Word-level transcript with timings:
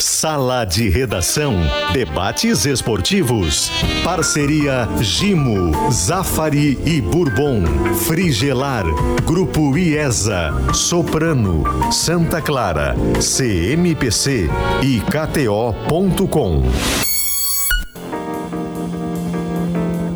Sala 0.00 0.64
de 0.64 0.88
Redação. 0.88 1.56
Debates 1.92 2.64
esportivos. 2.66 3.70
Parceria 4.04 4.88
Gimo, 5.00 5.90
Zafari 5.90 6.78
e 6.84 7.00
Bourbon. 7.00 7.64
Frigelar. 8.06 8.84
Grupo 9.24 9.76
IESA. 9.76 10.52
Soprano. 10.72 11.92
Santa 11.92 12.40
Clara. 12.40 12.94
CMPC 13.20 14.48
e 14.82 15.00
KTO.com. 15.00 16.62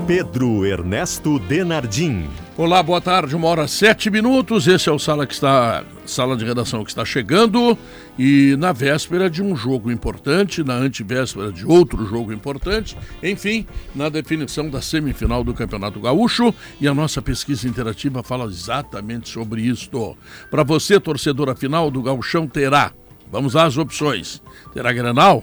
Pedro 0.07 0.64
Ernesto 0.67 1.39
Denardim. 1.39 2.29
Olá, 2.55 2.82
boa 2.82 3.00
tarde, 3.00 3.34
uma 3.34 3.48
hora 3.48 3.66
sete 3.66 4.11
minutos. 4.11 4.66
Esse 4.66 4.91
é 4.91 4.93
o 4.93 4.98
sala 4.98 5.27
que 5.27 5.32
está, 5.32 5.82
sala 6.05 6.37
de 6.37 6.45
redação 6.45 6.84
que 6.84 6.91
está 6.91 7.02
chegando 7.02 7.79
e 8.19 8.55
na 8.59 8.73
véspera 8.73 9.30
de 9.30 9.43
um 9.43 9.57
jogo 9.57 9.91
importante, 9.91 10.62
na 10.62 10.75
antivéspera 10.75 11.51
de 11.51 11.65
outro 11.65 12.05
jogo 12.05 12.30
importante, 12.30 12.95
enfim, 13.23 13.66
na 13.95 14.11
definição 14.11 14.69
da 14.69 14.83
semifinal 14.83 15.42
do 15.42 15.55
Campeonato 15.55 15.98
Gaúcho 15.98 16.55
e 16.78 16.87
a 16.87 16.92
nossa 16.92 17.23
pesquisa 17.23 17.66
interativa 17.66 18.23
fala 18.23 18.45
exatamente 18.45 19.30
sobre 19.30 19.62
isto. 19.62 20.14
Para 20.50 20.62
você, 20.62 21.00
torcedora 21.00 21.55
final 21.55 21.91
do 21.91 22.03
Gauchão, 22.03 22.47
terá, 22.47 22.92
vamos 23.30 23.56
às 23.56 23.78
opções, 23.78 24.42
terá 24.75 24.92
Granal, 24.92 25.42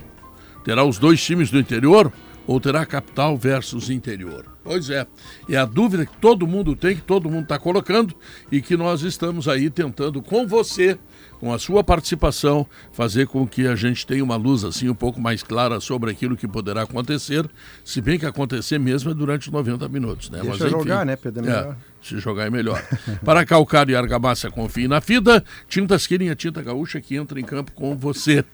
terá 0.64 0.84
os 0.84 1.00
dois 1.00 1.20
times 1.24 1.50
do 1.50 1.58
interior 1.58 2.14
ou 2.46 2.60
terá 2.60 2.86
capital 2.86 3.36
versus 3.36 3.90
interior? 3.90 4.59
Pois 4.70 4.88
é, 4.92 5.08
é 5.50 5.58
a 5.58 5.66
dúvida 5.66 6.06
que 6.06 6.16
todo 6.18 6.46
mundo 6.46 6.76
tem, 6.76 6.96
que 6.96 7.02
todo 7.02 7.28
mundo 7.28 7.42
está 7.42 7.58
colocando 7.58 8.14
e 8.52 8.62
que 8.62 8.78
nós 8.78 9.02
estamos 9.02 9.48
aí 9.48 9.68
tentando 9.68 10.22
com 10.22 10.46
você, 10.46 10.96
com 11.40 11.52
a 11.52 11.58
sua 11.58 11.84
participação, 11.84 12.68
fazer 12.92 13.26
com 13.26 13.48
que 13.48 13.66
a 13.66 13.76
gente 13.76 14.06
tenha 14.06 14.24
uma 14.24 14.36
luz 14.36 14.64
assim 14.64 14.88
um 14.88 14.94
pouco 14.94 15.20
mais 15.20 15.42
clara 15.42 15.80
sobre 15.80 16.12
aquilo 16.12 16.38
que 16.38 16.48
poderá 16.48 16.84
acontecer, 16.84 17.50
se 17.84 18.00
bem 18.00 18.20
que 18.20 18.28
acontecer 18.28 18.78
mesmo 18.78 19.10
é 19.10 19.16
durante 19.16 19.52
90 19.52 19.90
minutos, 19.90 20.30
né? 20.30 20.38
Deixa 20.40 20.52
Mas, 20.52 20.62
enfim, 20.62 20.70
jogar, 20.70 21.04
né, 21.04 21.16
Pedro? 21.16 21.46
É, 21.46 21.48
melhor. 21.48 21.74
É, 21.74 22.06
se 22.06 22.20
jogar 22.20 22.46
é 22.46 22.50
melhor. 22.52 22.88
Para 23.26 23.44
calcário 23.48 23.94
e 23.94 23.96
argamassa, 23.96 24.52
confie 24.52 24.88
na 24.88 25.02
FIDA. 25.02 25.44
Tintas 25.68 26.06
Quirinha, 26.06 26.36
tinta 26.36 26.62
gaúcha 26.62 27.02
que 27.02 27.16
entra 27.16 27.40
em 27.40 27.44
campo 27.44 27.72
com 27.72 27.98
você. 27.98 28.46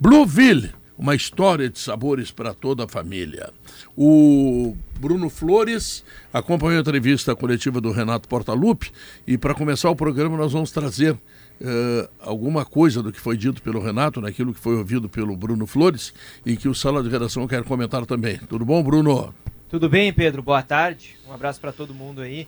Blueville 0.00 0.81
uma 1.02 1.16
história 1.16 1.68
de 1.68 1.80
sabores 1.80 2.30
para 2.30 2.54
toda 2.54 2.84
a 2.84 2.88
família. 2.88 3.50
O 3.96 4.76
Bruno 5.00 5.28
Flores 5.28 6.04
acompanhou 6.32 6.78
a 6.78 6.80
entrevista 6.80 7.34
coletiva 7.34 7.80
do 7.80 7.90
Renato 7.90 8.28
Portaluppi 8.28 8.92
e 9.26 9.36
para 9.36 9.52
começar 9.52 9.90
o 9.90 9.96
programa 9.96 10.36
nós 10.36 10.52
vamos 10.52 10.70
trazer 10.70 11.14
uh, 11.14 12.08
alguma 12.20 12.64
coisa 12.64 13.02
do 13.02 13.10
que 13.10 13.18
foi 13.18 13.36
dito 13.36 13.60
pelo 13.62 13.80
Renato, 13.80 14.20
naquilo 14.20 14.54
que 14.54 14.60
foi 14.60 14.76
ouvido 14.76 15.08
pelo 15.08 15.36
Bruno 15.36 15.66
Flores 15.66 16.14
e 16.46 16.56
que 16.56 16.68
o 16.68 16.74
Sala 16.74 17.02
de 17.02 17.08
Redação 17.08 17.48
quer 17.48 17.64
comentar 17.64 18.06
também. 18.06 18.38
Tudo 18.48 18.64
bom, 18.64 18.80
Bruno? 18.80 19.34
Tudo 19.68 19.88
bem, 19.88 20.12
Pedro? 20.12 20.40
Boa 20.40 20.62
tarde. 20.62 21.16
Um 21.28 21.32
abraço 21.32 21.60
para 21.60 21.72
todo 21.72 21.92
mundo 21.92 22.20
aí. 22.20 22.46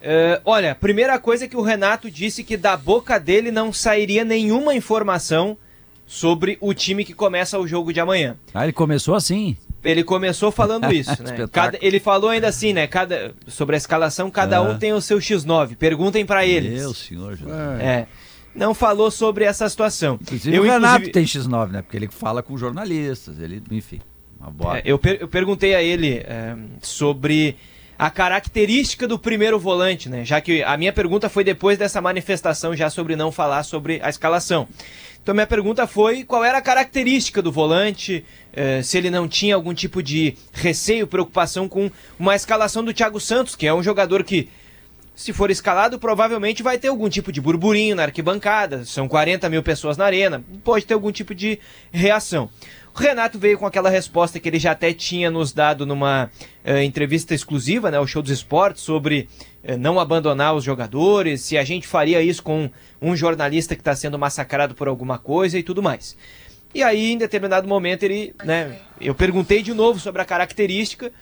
Uh, 0.00 0.40
olha, 0.46 0.74
primeira 0.74 1.18
coisa 1.18 1.46
que 1.46 1.56
o 1.56 1.60
Renato 1.60 2.10
disse 2.10 2.42
que 2.44 2.56
da 2.56 2.78
boca 2.78 3.20
dele 3.20 3.50
não 3.50 3.74
sairia 3.74 4.24
nenhuma 4.24 4.74
informação 4.74 5.58
sobre 6.10 6.58
o 6.60 6.74
time 6.74 7.04
que 7.04 7.14
começa 7.14 7.56
o 7.56 7.68
jogo 7.68 7.92
de 7.92 8.00
amanhã. 8.00 8.36
Ah, 8.52 8.64
ele 8.64 8.72
começou 8.72 9.14
assim? 9.14 9.56
Ele 9.84 10.02
começou 10.02 10.50
falando 10.50 10.90
isso, 10.92 11.22
né? 11.22 11.46
Cada, 11.52 11.78
ele 11.80 12.00
falou 12.00 12.30
ainda 12.30 12.48
assim, 12.48 12.72
né? 12.72 12.88
Cada, 12.88 13.32
sobre 13.46 13.76
a 13.76 13.78
escalação, 13.78 14.28
cada 14.28 14.60
um 14.60 14.76
tem 14.76 14.92
o 14.92 15.00
seu 15.00 15.18
X9. 15.18 15.76
Perguntem 15.76 16.26
para 16.26 16.44
eles. 16.44 16.80
Meu 16.80 16.92
senhor, 16.92 17.36
Jesus. 17.36 17.54
É. 17.80 18.08
Não 18.52 18.74
falou 18.74 19.08
sobre 19.08 19.44
essa 19.44 19.68
situação. 19.68 20.18
Inclusive 20.20 20.56
eu, 20.56 20.62
o 20.62 20.66
Renato 20.66 21.06
inclusive... 21.06 21.12
tem 21.12 21.24
X9, 21.24 21.70
né? 21.70 21.82
Porque 21.82 21.96
ele 21.96 22.08
fala 22.08 22.42
com 22.42 22.58
jornalistas, 22.58 23.38
ele, 23.38 23.62
enfim. 23.70 24.00
Uma 24.40 24.50
boa... 24.50 24.78
É, 24.78 24.82
eu, 24.84 24.98
per 24.98 25.18
eu 25.20 25.28
perguntei 25.28 25.76
a 25.76 25.82
ele 25.82 26.14
é, 26.14 26.56
sobre 26.82 27.56
a 27.96 28.10
característica 28.10 29.06
do 29.06 29.16
primeiro 29.16 29.60
volante, 29.60 30.08
né? 30.08 30.24
Já 30.24 30.40
que 30.40 30.60
a 30.64 30.76
minha 30.76 30.92
pergunta 30.92 31.28
foi 31.28 31.44
depois 31.44 31.78
dessa 31.78 32.00
manifestação 32.00 32.74
já 32.74 32.90
sobre 32.90 33.14
não 33.14 33.30
falar 33.30 33.62
sobre 33.62 34.00
a 34.02 34.08
escalação. 34.08 34.66
Então 35.22 35.34
minha 35.34 35.46
pergunta 35.46 35.86
foi 35.86 36.24
qual 36.24 36.42
era 36.42 36.58
a 36.58 36.62
característica 36.62 37.42
do 37.42 37.52
volante, 37.52 38.24
eh, 38.52 38.82
se 38.82 38.96
ele 38.96 39.10
não 39.10 39.28
tinha 39.28 39.54
algum 39.54 39.74
tipo 39.74 40.02
de 40.02 40.34
receio, 40.52 41.06
preocupação 41.06 41.68
com 41.68 41.90
uma 42.18 42.34
escalação 42.34 42.82
do 42.82 42.94
Thiago 42.94 43.20
Santos, 43.20 43.54
que 43.54 43.66
é 43.66 43.74
um 43.74 43.82
jogador 43.82 44.24
que, 44.24 44.48
se 45.14 45.32
for 45.34 45.50
escalado, 45.50 45.98
provavelmente 45.98 46.62
vai 46.62 46.78
ter 46.78 46.88
algum 46.88 47.08
tipo 47.08 47.30
de 47.30 47.40
burburinho 47.40 47.94
na 47.94 48.04
arquibancada, 48.04 48.84
são 48.86 49.06
40 49.06 49.48
mil 49.50 49.62
pessoas 49.62 49.98
na 49.98 50.06
arena, 50.06 50.42
pode 50.64 50.86
ter 50.86 50.94
algum 50.94 51.12
tipo 51.12 51.34
de 51.34 51.58
reação. 51.92 52.48
O 52.94 52.98
Renato 52.98 53.38
veio 53.38 53.58
com 53.58 53.66
aquela 53.66 53.88
resposta 53.88 54.40
que 54.40 54.48
ele 54.48 54.58
já 54.58 54.72
até 54.72 54.92
tinha 54.92 55.30
nos 55.30 55.52
dado 55.52 55.86
numa 55.86 56.30
eh, 56.64 56.82
entrevista 56.84 57.34
exclusiva, 57.34 57.90
né, 57.90 57.96
ao 57.96 58.06
Show 58.06 58.20
dos 58.20 58.32
Esportes, 58.32 58.82
sobre 58.82 59.28
eh, 59.62 59.76
não 59.76 60.00
abandonar 60.00 60.54
os 60.54 60.64
jogadores, 60.64 61.42
se 61.42 61.56
a 61.56 61.64
gente 61.64 61.86
faria 61.86 62.20
isso 62.20 62.42
com 62.42 62.70
um 63.00 63.14
jornalista 63.14 63.74
que 63.74 63.80
está 63.80 63.94
sendo 63.94 64.18
massacrado 64.18 64.74
por 64.74 64.88
alguma 64.88 65.18
coisa 65.18 65.58
e 65.58 65.62
tudo 65.62 65.82
mais. 65.82 66.16
E 66.74 66.82
aí, 66.82 67.12
em 67.12 67.18
determinado 67.18 67.66
momento, 67.66 68.02
ele, 68.02 68.34
né, 68.44 68.78
eu 69.00 69.14
perguntei 69.14 69.62
de 69.62 69.72
novo 69.72 69.98
sobre 69.98 70.22
a 70.22 70.24
característica 70.24 71.12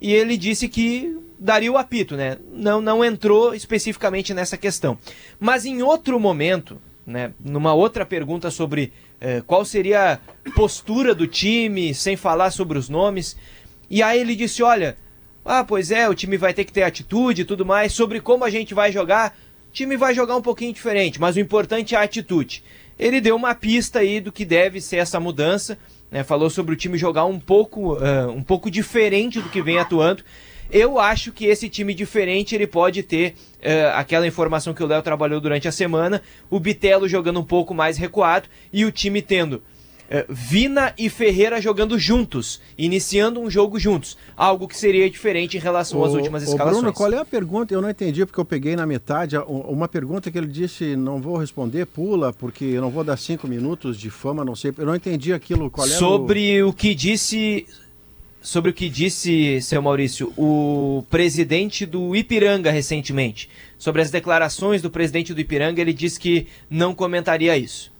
e 0.00 0.12
ele 0.12 0.36
disse 0.36 0.68
que 0.68 1.18
daria 1.38 1.72
o 1.72 1.78
apito, 1.78 2.16
né? 2.16 2.36
Não, 2.52 2.80
não 2.80 3.04
entrou 3.04 3.54
especificamente 3.54 4.32
nessa 4.32 4.56
questão. 4.56 4.98
Mas 5.38 5.64
em 5.64 5.82
outro 5.82 6.18
momento, 6.18 6.80
né, 7.06 7.32
numa 7.38 7.74
outra 7.74 8.04
pergunta 8.04 8.50
sobre 8.50 8.92
eh, 9.20 9.42
qual 9.46 9.64
seria 9.64 10.20
a 10.44 10.50
postura 10.50 11.14
do 11.14 11.26
time, 11.26 11.94
sem 11.94 12.16
falar 12.16 12.50
sobre 12.50 12.78
os 12.78 12.88
nomes, 12.88 13.36
e 13.88 14.02
aí 14.02 14.20
ele 14.20 14.34
disse: 14.34 14.62
olha 14.62 14.96
ah, 15.46 15.62
pois 15.62 15.92
é, 15.92 16.08
o 16.08 16.14
time 16.14 16.36
vai 16.36 16.52
ter 16.52 16.64
que 16.64 16.72
ter 16.72 16.82
atitude 16.82 17.42
e 17.42 17.44
tudo 17.44 17.64
mais. 17.64 17.92
Sobre 17.92 18.20
como 18.20 18.44
a 18.44 18.50
gente 18.50 18.74
vai 18.74 18.90
jogar, 18.90 19.36
o 19.68 19.72
time 19.72 19.96
vai 19.96 20.12
jogar 20.12 20.36
um 20.36 20.42
pouquinho 20.42 20.72
diferente, 20.72 21.20
mas 21.20 21.36
o 21.36 21.40
importante 21.40 21.94
é 21.94 21.98
a 21.98 22.02
atitude. 22.02 22.64
Ele 22.98 23.20
deu 23.20 23.36
uma 23.36 23.54
pista 23.54 24.00
aí 24.00 24.20
do 24.20 24.32
que 24.32 24.44
deve 24.44 24.80
ser 24.80 24.96
essa 24.96 25.20
mudança, 25.20 25.78
né? 26.10 26.24
falou 26.24 26.50
sobre 26.50 26.74
o 26.74 26.76
time 26.76 26.98
jogar 26.98 27.26
um 27.26 27.38
pouco, 27.38 27.94
uh, 27.94 28.28
um 28.34 28.42
pouco 28.42 28.68
diferente 28.70 29.40
do 29.40 29.48
que 29.48 29.62
vem 29.62 29.78
atuando. 29.78 30.24
Eu 30.70 30.98
acho 30.98 31.32
que 31.32 31.46
esse 31.46 31.68
time 31.68 31.94
diferente 31.94 32.54
ele 32.54 32.66
pode 32.66 33.02
ter 33.02 33.34
uh, 33.58 33.94
aquela 33.94 34.26
informação 34.26 34.74
que 34.74 34.82
o 34.82 34.86
Léo 34.86 35.02
trabalhou 35.02 35.40
durante 35.40 35.68
a 35.68 35.72
semana, 35.72 36.22
o 36.50 36.58
Bitelo 36.60 37.08
jogando 37.08 37.40
um 37.40 37.44
pouco 37.44 37.74
mais 37.74 37.96
recuado 37.96 38.48
e 38.72 38.84
o 38.84 38.92
time 38.92 39.22
tendo 39.22 39.62
é, 40.08 40.24
Vina 40.28 40.94
e 40.96 41.08
Ferreira 41.08 41.60
jogando 41.60 41.98
juntos, 41.98 42.60
iniciando 42.78 43.40
um 43.40 43.50
jogo 43.50 43.78
juntos. 43.78 44.16
Algo 44.36 44.68
que 44.68 44.76
seria 44.76 45.08
diferente 45.10 45.56
em 45.56 45.60
relação 45.60 46.02
às 46.04 46.12
últimas 46.12 46.42
escalações. 46.42 46.78
Bruno, 46.78 46.92
qual 46.92 47.12
é 47.12 47.18
a 47.18 47.24
pergunta? 47.24 47.74
Eu 47.74 47.82
não 47.82 47.90
entendi 47.90 48.24
porque 48.24 48.38
eu 48.38 48.44
peguei 48.44 48.76
na 48.76 48.86
metade. 48.86 49.36
Uma 49.36 49.88
pergunta 49.88 50.30
que 50.30 50.38
ele 50.38 50.46
disse: 50.46 50.96
não 50.96 51.20
vou 51.20 51.36
responder, 51.36 51.86
pula, 51.86 52.32
porque 52.32 52.64
eu 52.64 52.80
não 52.80 52.90
vou 52.90 53.02
dar 53.02 53.16
cinco 53.16 53.48
minutos 53.48 53.98
de 53.98 54.10
fama, 54.10 54.44
não 54.44 54.54
sei. 54.54 54.72
Eu 54.76 54.86
não 54.86 54.94
entendi 54.94 55.32
aquilo. 55.32 55.70
Qual 55.70 55.86
Sobre 55.86 56.62
o... 56.62 56.68
o 56.68 56.72
que 56.72 56.94
disse. 56.94 57.66
Sobre 58.46 58.70
o 58.70 58.72
que 58.72 58.88
disse, 58.88 59.60
seu 59.60 59.82
Maurício, 59.82 60.32
o 60.36 61.04
presidente 61.10 61.84
do 61.84 62.14
Ipiranga 62.14 62.70
recentemente. 62.70 63.50
Sobre 63.76 64.00
as 64.00 64.08
declarações 64.08 64.80
do 64.80 64.88
presidente 64.88 65.34
do 65.34 65.40
Ipiranga, 65.40 65.80
ele 65.80 65.92
disse 65.92 66.20
que 66.20 66.46
não 66.70 66.94
comentaria 66.94 67.58
isso. 67.58 67.92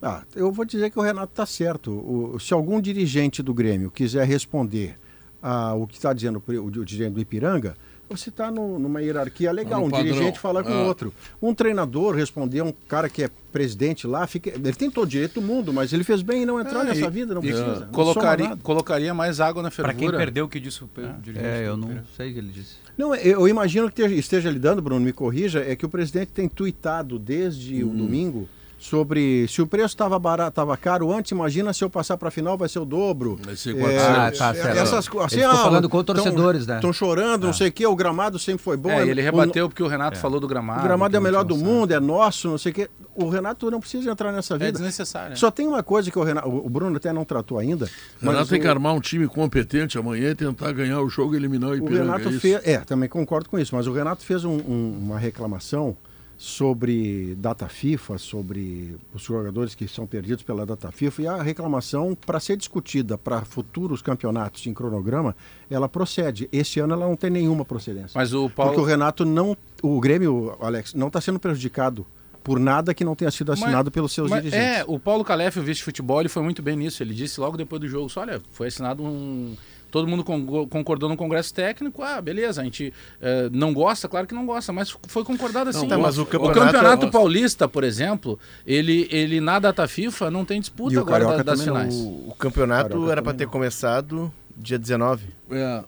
Ah, 0.00 0.22
eu 0.34 0.50
vou 0.50 0.64
dizer 0.64 0.90
que 0.90 0.98
o 0.98 1.02
Renato 1.02 1.32
está 1.32 1.44
certo. 1.44 1.90
O, 1.90 2.40
se 2.40 2.54
algum 2.54 2.80
dirigente 2.80 3.42
do 3.42 3.52
Grêmio 3.52 3.90
quiser 3.90 4.26
responder 4.26 4.96
a, 5.42 5.74
o 5.74 5.86
que 5.86 5.96
está 5.96 6.14
dizendo 6.14 6.42
o, 6.48 6.52
o, 6.52 6.70
dirigente 6.70 7.10
do 7.10 7.20
Ipiranga, 7.20 7.76
você 8.08 8.30
está 8.30 8.50
numa 8.50 9.02
hierarquia 9.02 9.52
legal. 9.52 9.84
Um 9.84 9.90
dirigente 9.90 10.38
falar 10.38 10.64
com 10.64 10.70
o 10.70 10.74
ah. 10.74 10.84
outro. 10.84 11.12
Um 11.40 11.54
treinador 11.54 12.14
responder 12.14 12.60
a 12.60 12.64
um 12.64 12.72
cara 12.72 13.08
que 13.08 13.24
é 13.24 13.30
presidente 13.52 14.06
lá, 14.06 14.26
fica, 14.26 14.50
ele 14.50 14.72
tem 14.74 14.90
todo 14.90 15.04
o 15.04 15.08
direito 15.08 15.40
do 15.40 15.42
mundo, 15.42 15.72
mas 15.72 15.92
ele 15.92 16.04
fez 16.04 16.20
bem 16.22 16.42
em 16.42 16.46
não 16.46 16.60
entrar 16.60 16.82
é, 16.82 16.88
nessa 16.88 17.06
e, 17.06 17.10
vida, 17.10 17.34
não 17.34 17.40
precisa. 17.40 17.80
Não 17.80 17.88
colocaria, 17.88 18.56
colocaria 18.62 19.14
mais 19.14 19.40
água 19.40 19.62
na 19.62 19.70
fervura. 19.70 19.94
Para 19.94 20.06
quem 20.06 20.16
perdeu 20.16 20.44
o 20.44 20.48
que 20.48 20.60
disse 20.60 20.84
o 20.84 20.90
é. 20.98 21.14
dirigente. 21.22 21.46
É, 21.46 21.66
eu 21.66 21.76
não 21.76 21.88
sei 22.16 22.30
o 22.30 22.32
que 22.34 22.38
ele 22.38 22.52
disse. 22.52 22.76
Não, 22.96 23.14
eu 23.14 23.48
imagino 23.48 23.90
que 23.90 24.02
esteja 24.02 24.50
lidando, 24.50 24.82
Bruno, 24.82 25.04
me 25.04 25.12
corrija, 25.12 25.64
é 25.66 25.74
que 25.74 25.86
o 25.86 25.88
presidente 25.88 26.32
tem 26.32 26.48
tuitado 26.48 27.18
desde 27.18 27.82
hum. 27.82 27.90
o 27.90 27.96
domingo 27.96 28.48
sobre 28.78 29.46
se 29.48 29.60
o 29.60 29.66
preço 29.66 29.88
estava 29.88 30.18
barato, 30.18 30.50
estava 30.50 30.76
caro 30.76 31.12
antes, 31.12 31.32
imagina 31.32 31.72
se 31.72 31.82
eu 31.82 31.90
passar 31.90 32.16
para 32.16 32.28
a 32.28 32.30
final 32.30 32.56
vai 32.56 32.68
ser 32.68 32.78
o 32.78 32.84
dobro. 32.84 33.38
Vai 33.44 33.56
ser 33.56 33.76
é, 33.76 33.98
ah, 33.98 34.32
tá 34.36 34.54
certo. 34.54 34.78
Essas, 34.78 35.08
assim, 35.20 35.42
ah, 35.42 35.54
falando 35.56 35.88
com 35.88 36.02
torcedores, 36.04 36.64
tão, 36.64 36.74
né? 36.74 36.78
Estão 36.78 36.92
chorando, 36.92 37.44
não 37.44 37.50
ah. 37.50 37.54
sei 37.54 37.68
o 37.68 37.72
quê, 37.72 37.86
o 37.86 37.96
gramado 37.96 38.38
sempre 38.38 38.62
foi 38.62 38.76
bom. 38.76 38.90
É, 38.90 39.06
ele 39.06 39.20
rebateu 39.20 39.66
o, 39.66 39.68
porque 39.68 39.82
o 39.82 39.88
Renato 39.88 40.16
é. 40.16 40.20
falou 40.20 40.38
do 40.38 40.46
gramado. 40.46 40.80
O 40.80 40.84
gramado 40.84 41.16
é 41.16 41.18
o 41.18 41.22
melhor 41.22 41.44
do 41.44 41.56
mundo, 41.56 41.92
é 41.92 41.98
nosso, 41.98 42.48
não 42.48 42.58
sei 42.58 42.70
o 42.70 42.74
quê. 42.74 42.90
O 43.16 43.28
Renato 43.28 43.68
não 43.68 43.80
precisa 43.80 44.08
entrar 44.08 44.30
nessa 44.30 44.54
é 44.54 44.58
vida. 44.58 44.68
É 44.68 44.72
desnecessário. 44.72 45.36
Só 45.36 45.50
tem 45.50 45.66
uma 45.66 45.82
coisa 45.82 46.08
que 46.08 46.18
o 46.18 46.22
Renato, 46.22 46.48
o 46.48 46.70
Bruno 46.70 46.96
até 46.96 47.12
não 47.12 47.24
tratou 47.24 47.58
ainda. 47.58 47.88
O 48.22 48.26
Renato 48.26 48.48
tem 48.48 48.60
que 48.60 48.68
armar 48.68 48.94
um 48.94 49.00
time 49.00 49.26
competente 49.26 49.98
amanhã 49.98 50.30
e 50.30 50.34
tentar 50.36 50.70
ganhar 50.70 51.00
o 51.00 51.08
jogo 51.08 51.34
e 51.34 51.36
eliminar 51.36 51.70
o 51.70 51.76
Ipiranga. 51.76 52.12
O 52.12 52.16
Renato 52.16 52.28
é 52.28 52.38
fez, 52.38 52.60
é, 52.64 52.78
também 52.78 53.08
concordo 53.08 53.48
com 53.48 53.58
isso, 53.58 53.74
mas 53.74 53.88
o 53.88 53.92
Renato 53.92 54.24
fez 54.24 54.44
um, 54.44 54.56
um, 54.56 54.98
uma 55.00 55.18
reclamação 55.18 55.96
sobre 56.40 57.34
data 57.34 57.68
FIFA, 57.68 58.16
sobre 58.16 58.96
os 59.12 59.22
jogadores 59.22 59.74
que 59.74 59.88
são 59.88 60.06
perdidos 60.06 60.44
pela 60.44 60.64
data 60.64 60.92
FIFA, 60.92 61.22
e 61.22 61.26
a 61.26 61.42
reclamação, 61.42 62.14
para 62.14 62.38
ser 62.38 62.56
discutida 62.56 63.18
para 63.18 63.44
futuros 63.44 64.00
campeonatos 64.00 64.64
em 64.68 64.72
cronograma, 64.72 65.34
ela 65.68 65.88
procede. 65.88 66.48
Este 66.52 66.78
ano 66.78 66.94
ela 66.94 67.08
não 67.08 67.16
tem 67.16 67.28
nenhuma 67.28 67.64
procedência. 67.64 68.12
Mas 68.14 68.32
o 68.32 68.48
Paulo. 68.48 68.70
Porque 68.72 68.80
o 68.80 68.88
Renato 68.88 69.24
não. 69.24 69.56
O 69.82 70.00
Grêmio, 70.00 70.56
Alex, 70.60 70.94
não 70.94 71.08
está 71.08 71.20
sendo 71.20 71.40
prejudicado 71.40 72.06
por 72.44 72.60
nada 72.60 72.94
que 72.94 73.04
não 73.04 73.16
tenha 73.16 73.30
sido 73.32 73.50
assinado 73.52 73.86
Mas- 73.86 73.92
pelos 73.92 74.12
seus 74.12 74.30
Mas, 74.30 74.42
dirigentes. 74.42 74.78
É, 74.78 74.84
o 74.86 74.98
Paulo 74.98 75.24
Calef, 75.24 75.58
o 75.58 75.62
vice-futebol, 75.62 76.20
ele 76.20 76.28
foi 76.28 76.42
muito 76.42 76.62
bem 76.62 76.76
nisso. 76.76 77.02
Ele 77.02 77.12
disse 77.12 77.40
logo 77.40 77.56
depois 77.56 77.80
do 77.80 77.88
jogo, 77.88 78.08
só, 78.08 78.20
olha, 78.20 78.40
foi 78.52 78.68
assinado 78.68 79.02
um... 79.02 79.56
Todo 79.90 80.06
mundo 80.06 80.22
con- 80.22 80.66
concordou 80.68 81.08
no 81.08 81.16
congresso 81.16 81.52
técnico, 81.54 82.02
ah, 82.02 82.20
beleza, 82.20 82.60
a 82.60 82.64
gente 82.64 82.92
eh, 83.20 83.48
não 83.52 83.72
gosta, 83.72 84.06
claro 84.08 84.26
que 84.26 84.34
não 84.34 84.44
gosta, 84.44 84.72
mas 84.72 84.94
foi 85.06 85.24
concordado 85.24 85.70
assim. 85.70 85.88
tá, 85.88 85.96
mas 85.96 86.18
o 86.18 86.22
o 86.22 86.26
campeonato, 86.26 86.72
campeonato- 86.72 87.10
paulista, 87.10 87.66
por 87.66 87.84
exemplo, 87.84 88.38
ele, 88.66 89.08
ele 89.10 89.40
na 89.40 89.58
data 89.58 89.88
FIFA 89.88 90.30
não 90.30 90.44
tem 90.44 90.60
disputa 90.60 90.92
E 90.94 90.98
o 90.98 91.00
agora 91.00 91.24
da- 91.38 91.42
das 91.42 91.58
não. 91.60 91.66
finais. 91.66 91.94
O, 91.94 92.28
o 92.28 92.34
campeonato 92.38 92.90
Carioca 92.90 93.12
era 93.12 93.22
para 93.22 93.32
ter 93.34 93.44
não. 93.44 93.50
começado 93.52 94.32
dia 94.56 94.78
19. 94.78 95.24
É. 95.50 95.82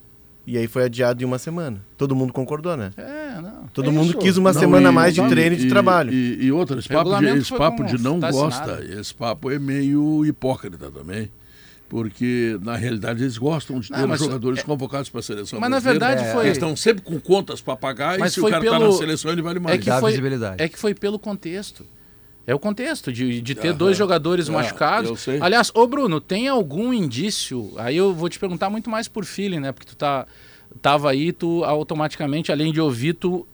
E 0.47 0.56
aí 0.56 0.67
foi 0.67 0.85
adiado 0.85 1.23
em 1.23 1.26
uma 1.26 1.38
semana. 1.38 1.81
Todo 1.99 2.17
mundo 2.17 2.32
concordou, 2.32 2.76
né? 2.76 2.91
É, 2.97 3.41
não. 3.41 3.69
Todo 3.75 3.88
É 3.91 3.93
mundo 3.93 4.11
isso. 4.11 4.19
quis 4.19 4.37
uma 4.38 4.52
Não, 4.52 4.58
semana 4.61 4.88
a 4.88 4.93
mais 4.93 5.14
de 5.14 5.29
treino 5.29 5.55
e 5.55 5.58
de 5.58 5.69
trabalho. 5.69 6.12
E, 6.12 6.47
e 6.47 6.50
outra, 6.50 6.79
esse 6.79 6.88
papo, 6.88 7.19
de, 7.19 7.26
esse 7.26 7.55
papo 7.56 7.85
de 7.85 8.02
não 8.02 8.19
tá 8.19 8.31
gosta, 8.32 8.73
assinado. 8.73 9.00
esse 9.00 9.14
papo 9.14 9.50
é 9.50 9.58
meio 9.58 10.25
hipócrita 10.25 10.91
também. 10.91 11.31
Porque, 11.91 12.57
na 12.63 12.77
realidade, 12.77 13.21
eles 13.25 13.37
gostam 13.37 13.81
de 13.81 13.89
ter 13.89 14.07
Não, 14.07 14.17
jogadores 14.17 14.61
é- 14.61 14.63
convocados 14.63 15.11
para 15.11 15.19
a 15.19 15.23
seleção 15.25 15.59
Mas, 15.59 15.69
na 15.69 15.81
verdade, 15.81 16.25
foi- 16.33 16.45
Eles 16.45 16.57
estão 16.57 16.77
sempre 16.77 17.03
com 17.03 17.19
contas 17.19 17.61
para 17.61 17.75
pagar 17.77 18.17
Mas 18.17 18.31
e 18.31 18.35
se 18.35 18.41
foi 18.41 18.49
o 18.49 18.53
cara 18.53 18.65
está 18.65 18.79
pelo- 18.79 18.93
na 18.93 18.97
seleção, 18.97 19.33
ele 19.33 19.43
vale 19.43 19.59
mais. 19.59 19.75
É 19.75 19.79
que, 19.83 19.91
foi, 20.01 20.11
visibilidade. 20.13 20.63
é 20.63 20.69
que 20.69 20.79
foi 20.79 20.95
pelo 20.95 21.19
contexto. 21.19 21.85
É 22.47 22.55
o 22.55 22.61
contexto 22.61 23.13
de, 23.13 23.41
de 23.43 23.55
ter 23.57 23.71
Aham. 23.71 23.77
dois 23.77 23.97
jogadores 23.97 24.49
É, 24.49 24.53
machucados. 24.53 25.11
eu 25.11 25.17
sei. 25.17 25.39
Aliás, 25.43 25.73
ô 25.75 25.85
Bruno, 25.89 26.21
tem 26.21 26.47
algum 26.47 26.93
indício? 26.95 27.73
Aí 27.77 27.97
eu 27.97 28.15
vou 28.15 28.29
te 28.29 28.39
perguntar 28.39 28.71
muito 28.71 28.89
mais 28.89 29.09
por 29.09 29.25
feeling, 29.25 29.59
né? 29.59 29.73
Porque 29.73 29.87
tu 29.89 29.97
tá, 29.97 30.29
tava 30.81 31.11
aí, 31.11 31.33
tu 31.33 31.65
automaticamente, 31.65 32.53
além 32.53 32.73
de 32.73 32.81
ouvir, 32.81 33.15
tu 33.15 33.45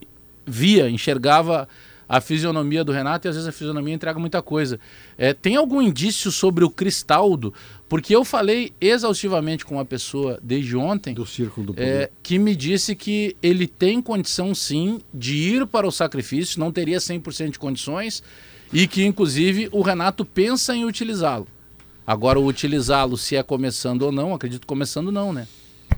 via, 0.46 0.90
enxergava 0.90 1.66
a 2.08 2.20
fisionomia 2.20 2.84
do 2.84 2.92
Renato 2.92 3.26
e 3.26 3.28
às 3.28 3.34
vezes 3.34 3.48
a 3.48 3.52
fisionomia 3.52 3.94
entrega 3.94 4.18
muita 4.18 4.40
coisa. 4.40 4.78
É, 5.18 5.34
tem 5.34 5.56
algum 5.56 5.82
indício 5.82 6.30
sobre 6.30 6.64
o 6.64 6.70
Cristaldo? 6.70 7.52
Porque 7.88 8.14
eu 8.14 8.24
falei 8.24 8.72
exaustivamente 8.80 9.64
com 9.64 9.74
uma 9.76 9.84
pessoa 9.84 10.38
desde 10.42 10.76
ontem 10.76 11.14
Do 11.14 11.26
círculo 11.26 11.68
do 11.68 11.74
poder. 11.74 11.86
é, 11.88 12.10
que 12.22 12.38
me 12.38 12.54
disse 12.56 12.94
que 12.94 13.36
ele 13.42 13.66
tem 13.66 14.00
condição 14.00 14.54
sim 14.54 15.00
de 15.12 15.34
ir 15.36 15.66
para 15.66 15.86
o 15.86 15.90
sacrifício, 15.92 16.60
não 16.60 16.70
teria 16.72 16.98
100% 16.98 17.50
de 17.50 17.58
condições 17.58 18.22
e 18.72 18.86
que 18.86 19.04
inclusive 19.04 19.68
o 19.72 19.82
Renato 19.82 20.24
pensa 20.24 20.74
em 20.74 20.84
utilizá-lo. 20.84 21.46
Agora, 22.06 22.38
o 22.38 22.46
utilizá-lo, 22.46 23.16
se 23.16 23.34
é 23.36 23.42
começando 23.42 24.02
ou 24.02 24.12
não, 24.12 24.32
acredito 24.32 24.64
começando 24.66 25.10
não, 25.10 25.32
né? 25.32 25.48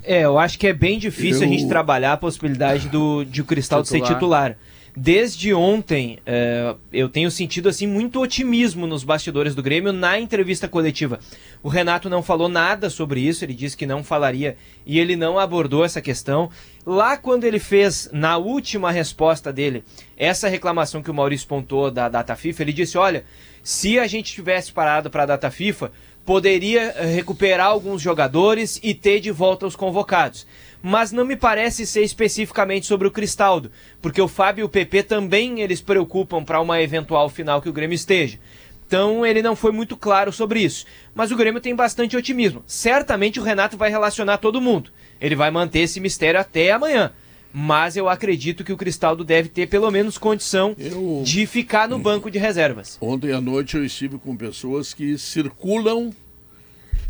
É, 0.03 0.25
eu 0.25 0.39
acho 0.39 0.59
que 0.59 0.67
é 0.67 0.73
bem 0.73 0.99
difícil 0.99 1.43
Eu- 1.43 1.49
a 1.49 1.51
gente 1.53 1.69
trabalhar 1.69 2.13
a 2.15 2.17
possibilidade 2.17 2.89
do, 2.89 3.25
de 3.25 3.43
o 3.43 3.45
Cristaldo 3.45 3.87
ser 3.89 4.01
Titular. 4.03 4.57
Desde 5.01 5.55
ontem, 5.55 6.19
é, 6.27 6.75
eu 6.93 7.09
tenho 7.09 7.31
sentido 7.31 7.69
assim 7.69 7.87
muito 7.87 8.21
otimismo 8.21 8.85
nos 8.85 9.05
bastidores 9.05 9.55
do 9.55 9.63
Grêmio 9.63 9.93
na 9.93 10.19
entrevista 10.19 10.67
coletiva. 10.67 11.21
O 11.63 11.69
Renato 11.69 12.11
não 12.11 12.21
falou 12.21 12.49
nada 12.49 12.91
sobre 12.91 13.21
isso, 13.21 13.45
ele 13.45 13.55
disse 13.55 13.77
que 13.77 13.87
não 13.87 14.03
falaria 14.03 14.57
e 14.85 14.99
ele 14.99 15.15
não 15.15 15.39
abordou 15.39 15.85
essa 15.85 16.03
questão. 16.03 16.51
Lá 16.85 17.17
quando 17.17 17.45
ele 17.45 17.61
fez, 17.61 18.11
na 18.13 18.39
última 18.39 18.91
resposta 18.91 19.53
dele, 19.53 19.85
essa 20.17 20.49
reclamação 20.49 21.01
que 21.01 21.13
o 21.13 21.15
Maurício 21.15 21.47
pontou 21.47 21.93
da 21.93 22.09
data 22.09 22.35
FIFA, 22.35 22.63
ele 22.63 22.73
disse: 22.73 22.99
olha, 22.99 23.25
se 23.63 24.01
a 24.01 24.07
gente 24.09 24.35
tivesse 24.35 24.73
parado 24.73 25.09
para 25.09 25.23
a 25.23 25.27
data 25.27 25.49
FIFA, 25.49 25.93
poderia 26.29 26.93
eh, 26.97 27.07
recuperar 27.07 27.69
alguns 27.69 28.03
jogadores 28.03 28.79
e 28.83 28.93
ter 28.93 29.19
de 29.21 29.31
volta 29.31 29.65
os 29.65 29.75
convocados. 29.75 30.47
Mas 30.83 31.11
não 31.11 31.25
me 31.25 31.37
parece 31.37 31.85
ser 31.87 32.03
especificamente 32.03 32.87
sobre 32.87 33.09
o 33.09 33.11
Cristaldo, 33.11 33.71
porque 34.01 34.21
o 34.23 34.29
Fábio 34.29 34.63
e 34.63 34.65
o 34.65 34.69
PP 34.69 35.03
também 35.03 35.61
eles 35.61 35.81
preocupam 35.81 36.45
para 36.45 36.61
uma 36.61 36.81
eventual 36.81 37.29
final 37.29 37.61
que 37.61 37.69
o 37.69 37.73
Grêmio 37.73 37.95
esteja. 37.97 38.39
Então 38.87 39.27
ele 39.27 39.43
não 39.43 39.55
foi 39.57 39.71
muito 39.73 39.97
claro 39.97 40.33
sobre 40.33 40.61
isso. 40.61 40.87
Mas 41.15 41.31
o 41.31 41.37
Grêmio 41.37 41.61
tem 41.61 41.75
bastante 41.75 42.17
otimismo. 42.17 42.63
Certamente 42.67 43.39
o 43.39 43.43
Renato 43.43 43.77
vai 43.77 43.91
relacionar 43.91 44.39
todo 44.39 44.61
mundo. 44.61 44.91
Ele 45.21 45.35
vai 45.37 45.51
manter 45.51 45.81
esse 45.81 46.01
mistério 46.01 46.41
até 46.41 46.71
amanhã. 46.71 47.13
Mas 47.53 47.97
eu 47.97 48.09
acredito 48.09 48.63
que 48.63 48.73
o 48.73 48.77
Cristaldo 48.77 49.25
deve 49.25 49.49
ter 49.49 49.67
pelo 49.69 49.91
menos 49.91 50.17
condição 50.17 50.77
Eu- 50.79 51.23
de 51.25 51.45
ficar 51.47 51.89
no 51.89 51.99
banco 51.99 52.31
de 52.31 52.39
reservas. 52.39 52.97
Ontem 53.01 53.33
à 53.33 53.41
noite 53.41 53.77
eu 53.77 53.85
estive 53.85 54.19
com 54.19 54.37
pessoas 54.37 54.95
que 54.95 55.19
circulam 55.19 56.11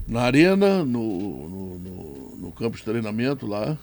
na 0.09 0.23
arena, 0.23 0.85
no, 0.85 1.49
no, 1.49 1.79
no- 1.79 2.37
no 2.39 2.53
campo 2.53 2.77
de 2.77 2.83
treinamento 2.83 3.47
lá, 3.47 3.77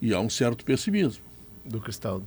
e 0.00 0.12
há 0.12 0.20
um 0.20 0.28
certo 0.30 0.64
pessimismo. 0.64 1.24
Do 1.68 1.80
Cristaldo. 1.80 2.24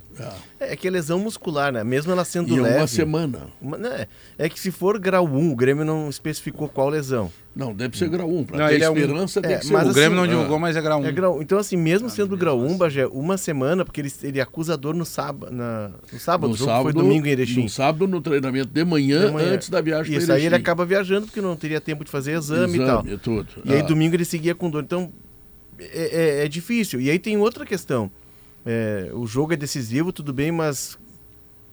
É. 0.60 0.72
É 0.72 0.76
que 0.76 0.86
é 0.86 0.90
lesão 0.90 1.18
muscular, 1.18 1.72
né? 1.72 1.82
Mesmo 1.82 2.12
ela 2.12 2.24
sendo 2.24 2.54
E 2.54 2.58
é 2.58 2.62
leve. 2.62 2.76
uma 2.78 2.86
semana. 2.86 3.48
uma- 3.60 3.76
né? 3.76 4.06
É 4.38 4.48
que 4.48 4.58
se 4.60 4.70
for 4.70 4.98
grau 5.00 5.26
1, 5.26 5.50
o 5.52 5.56
Grêmio 5.56 5.84
não 5.84 6.08
especificou 6.08 6.68
qual 6.68 6.88
lesão. 6.88 7.30
Não, 7.54 7.74
deve 7.74 7.98
ser 7.98 8.08
grau 8.08 8.30
1. 8.30 8.44
Para 8.44 8.58
Não, 8.58 8.68
ter 8.68 8.74
ele 8.76 8.84
é 8.84 8.88
um- 8.90 8.96
esperança 8.96 9.42
tem 9.42 9.52
é, 9.52 9.58
que 9.58 9.66
ser 9.66 9.72
mas 9.72 9.88
um. 9.88 9.90
o 9.90 9.94
Grêmio 9.94 10.16
não 10.16 10.22
assim, 10.22 10.32
divulgou, 10.32 10.58
mas 10.58 10.76
é 10.76 10.80
grau 10.80 11.00
1. 11.00 11.06
É 11.06 11.12
grau, 11.12 11.42
então, 11.42 11.58
assim, 11.58 11.76
mesmo 11.76 12.08
sendo 12.08 12.36
grau 12.36 12.58
1, 12.58 12.78
Bagé, 12.78 13.06
uma 13.08 13.36
semana, 13.36 13.84
porque 13.84 14.00
ele, 14.00 14.12
ele 14.22 14.40
acusa 14.40 14.76
dor 14.76 14.94
no 14.94 15.04
sábado. 15.04 15.52
Na, 15.52 15.90
no 16.12 16.18
sábado, 16.20 16.50
no 16.50 16.56
sábado, 16.56 16.82
foi 16.84 16.92
domingo 16.92 17.26
em 17.26 17.30
Erechim. 17.30 17.62
No 17.64 17.68
sábado, 17.68 18.06
no 18.06 18.20
treinamento 18.22 18.68
de 18.72 18.84
manhã, 18.84 19.26
De 19.26 19.32
manhã. 19.32 19.52
antes 19.54 19.68
da 19.68 19.80
viagem 19.80 20.16
Isso 20.16 20.32
aí 20.32 20.46
ele 20.46 20.54
acaba 20.54 20.86
viajando 20.86 21.26
porque 21.26 21.40
não 21.40 21.56
teria 21.56 21.80
tempo 21.80 22.04
de 22.04 22.10
fazer 22.10 22.32
exame, 22.38 22.78
e 22.78 22.86
tal. 22.86 23.06
e 23.06 23.18
tudo. 23.18 23.48
E 23.64 23.72
aí 23.74 23.80
Ah, 23.80 23.84
domingo 23.84 24.14
ele 24.14 24.24
seguia 24.24 24.54
com 24.54 24.70
dor. 24.70 24.82
Então 24.84 25.12
é, 25.78 26.40
é- 26.40 26.44
é 26.44 26.48
difícil. 26.48 27.00
E 27.00 27.10
aí 27.10 27.18
tem 27.18 27.36
outra 27.36 27.66
questão. 27.66 28.10
É, 28.64 29.10
o 29.12 29.26
jogo 29.26 29.52
é 29.52 29.56
decisivo, 29.56 30.12
tudo 30.12 30.32
bem, 30.32 30.52
mas 30.52 30.98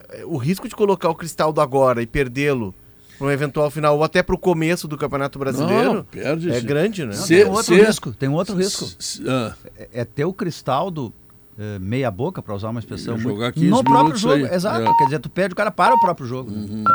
é, 0.08 0.24
o 0.24 0.36
risco 0.36 0.68
de 0.68 0.74
colocar 0.74 1.08
o 1.08 1.14
Cristaldo 1.14 1.60
agora 1.60 2.02
e 2.02 2.06
perdê-lo 2.06 2.74
para 3.18 3.26
um 3.28 3.30
eventual 3.30 3.70
final 3.70 3.96
ou 3.96 4.02
até 4.04 4.22
para 4.22 4.34
o 4.34 4.38
começo 4.38 4.88
do 4.88 4.96
Campeonato 4.96 5.38
Brasileiro 5.38 5.94
Não, 5.94 6.04
perde 6.04 6.50
é 6.50 6.60
grande, 6.60 7.04
né? 7.04 7.14
Não, 7.14 7.22
Se- 7.22 7.36
tem 7.36 7.44
um 7.44 7.50
outro 7.52 7.74
se- 7.76 7.82
risco, 7.84 8.12
tem 8.12 8.28
um 8.28 8.34
outro 8.34 8.56
risco. 8.56 8.84
S- 8.84 8.96
s- 8.98 9.22
ah, 9.28 9.54
É, 9.78 9.88
é 10.00 10.04
ter 10.04 10.24
o 10.24 10.32
Cristaldo 10.32 11.12
eh, 11.58 11.78
meia 11.78 12.10
boca, 12.10 12.40
para 12.42 12.54
usar 12.54 12.70
uma 12.70 12.80
expressão. 12.80 13.14
Muito- 13.18 13.28
jogar 13.28 13.52
15 13.52 13.66
no 13.68 13.84
próprio 13.84 14.16
jogo, 14.16 14.34
aí. 14.46 14.54
exato. 14.54 14.80
É. 14.80 14.96
Quer 14.98 15.04
dizer, 15.04 15.18
tu 15.18 15.28
perde 15.28 15.52
o 15.52 15.56
cara 15.56 15.70
para 15.70 15.94
o 15.94 16.00
próprio 16.00 16.26
jogo. 16.26 16.50
Então, 16.50 16.94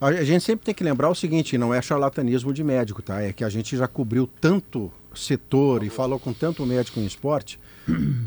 A 0.00 0.06
a 0.06 0.24
gente 0.24 0.42
sempre 0.42 0.64
tem 0.64 0.74
que 0.74 0.82
lembrar 0.82 1.10
o 1.10 1.14
seguinte, 1.14 1.58
não 1.58 1.74
é 1.74 1.82
charlatanismo 1.82 2.50
de 2.52 2.64
médico, 2.64 3.02
tá? 3.02 3.20
É 3.20 3.30
que 3.32 3.44
a 3.44 3.48
gente 3.50 3.76
já 3.76 3.86
cobriu 3.86 4.26
tanto 4.40 4.90
setor 5.14 5.84
e 5.84 5.90
falou 5.90 6.18
com 6.18 6.32
tanto 6.32 6.64
médico 6.64 6.98
em 6.98 7.04
esporte. 7.04 7.60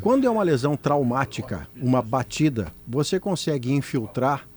Quando 0.02 0.26
é 0.26 0.30
uma 0.30 0.44
lesão 0.44 0.78
traumática, 0.78 1.68
uma 1.76 2.02
batida, 2.02 2.72
você 2.88 3.20
consegue 3.20 3.72
infiltrar 3.74 4.48